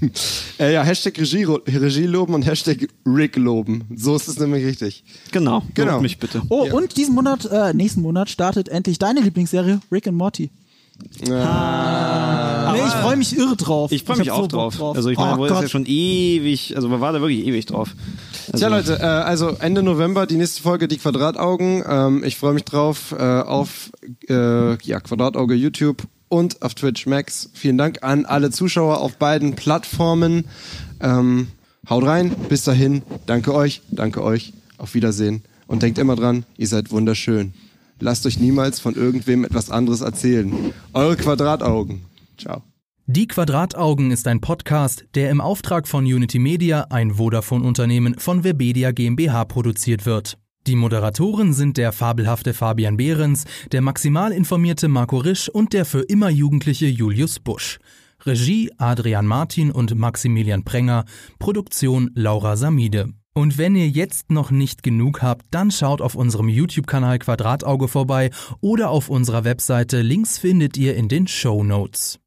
[0.58, 3.84] äh, ja, Hashtag Regie, Regie loben und Hashtag Rick loben.
[3.94, 5.04] So ist es nämlich richtig.
[5.32, 5.62] Genau.
[5.74, 6.00] Genau.
[6.00, 6.42] Mich bitte.
[6.48, 6.74] Oh, Ja.
[6.74, 10.50] und diesen Monat, äh, nächsten Monat startet endlich deine Lieblingsserie, Rick and Morty.
[11.20, 13.92] Nee, ich freue mich irre drauf.
[13.92, 14.96] Ich freue mich auch so Bock drauf.
[14.96, 17.66] Also ich meine, oh wo ist ja schon ewig, also man war da wirklich ewig
[17.66, 17.94] drauf.
[18.52, 21.82] Also, Tja, Leute, äh, also Ende November die nächste Folge, die Quadrataugen.
[21.88, 23.90] Ähm, ich freue mich drauf äh, auf
[24.28, 27.50] äh, ja, Quadratauge YouTube und auf Twitch Max.
[27.54, 30.46] Vielen Dank an alle Zuschauer auf beiden Plattformen.
[31.00, 31.48] Ähm,
[31.88, 33.02] haut rein, bis dahin.
[33.26, 34.52] Danke euch, danke euch.
[34.78, 35.42] Auf Wiedersehen.
[35.66, 37.54] Und denkt immer dran, ihr seid wunderschön.
[37.98, 40.52] Lasst euch niemals von irgendwem etwas anderes erzählen.
[40.92, 42.02] Eure Quadrataugen.
[42.36, 42.62] Ciao.
[43.06, 48.90] Die Quadrataugen ist ein Podcast, der im Auftrag von Unity Media, ein Vodafone-Unternehmen von Webedia
[48.90, 50.38] GmbH produziert wird.
[50.66, 56.00] Die Moderatoren sind der fabelhafte Fabian Behrens, der maximal informierte Marco Risch und der für
[56.00, 57.78] immer jugendliche Julius Busch.
[58.24, 61.04] Regie Adrian Martin und Maximilian Prenger,
[61.38, 63.12] Produktion Laura Samide.
[63.36, 68.30] Und wenn ihr jetzt noch nicht genug habt, dann schaut auf unserem YouTube-Kanal Quadratauge vorbei
[68.62, 70.00] oder auf unserer Webseite.
[70.00, 72.18] Links findet ihr in den Show Notes.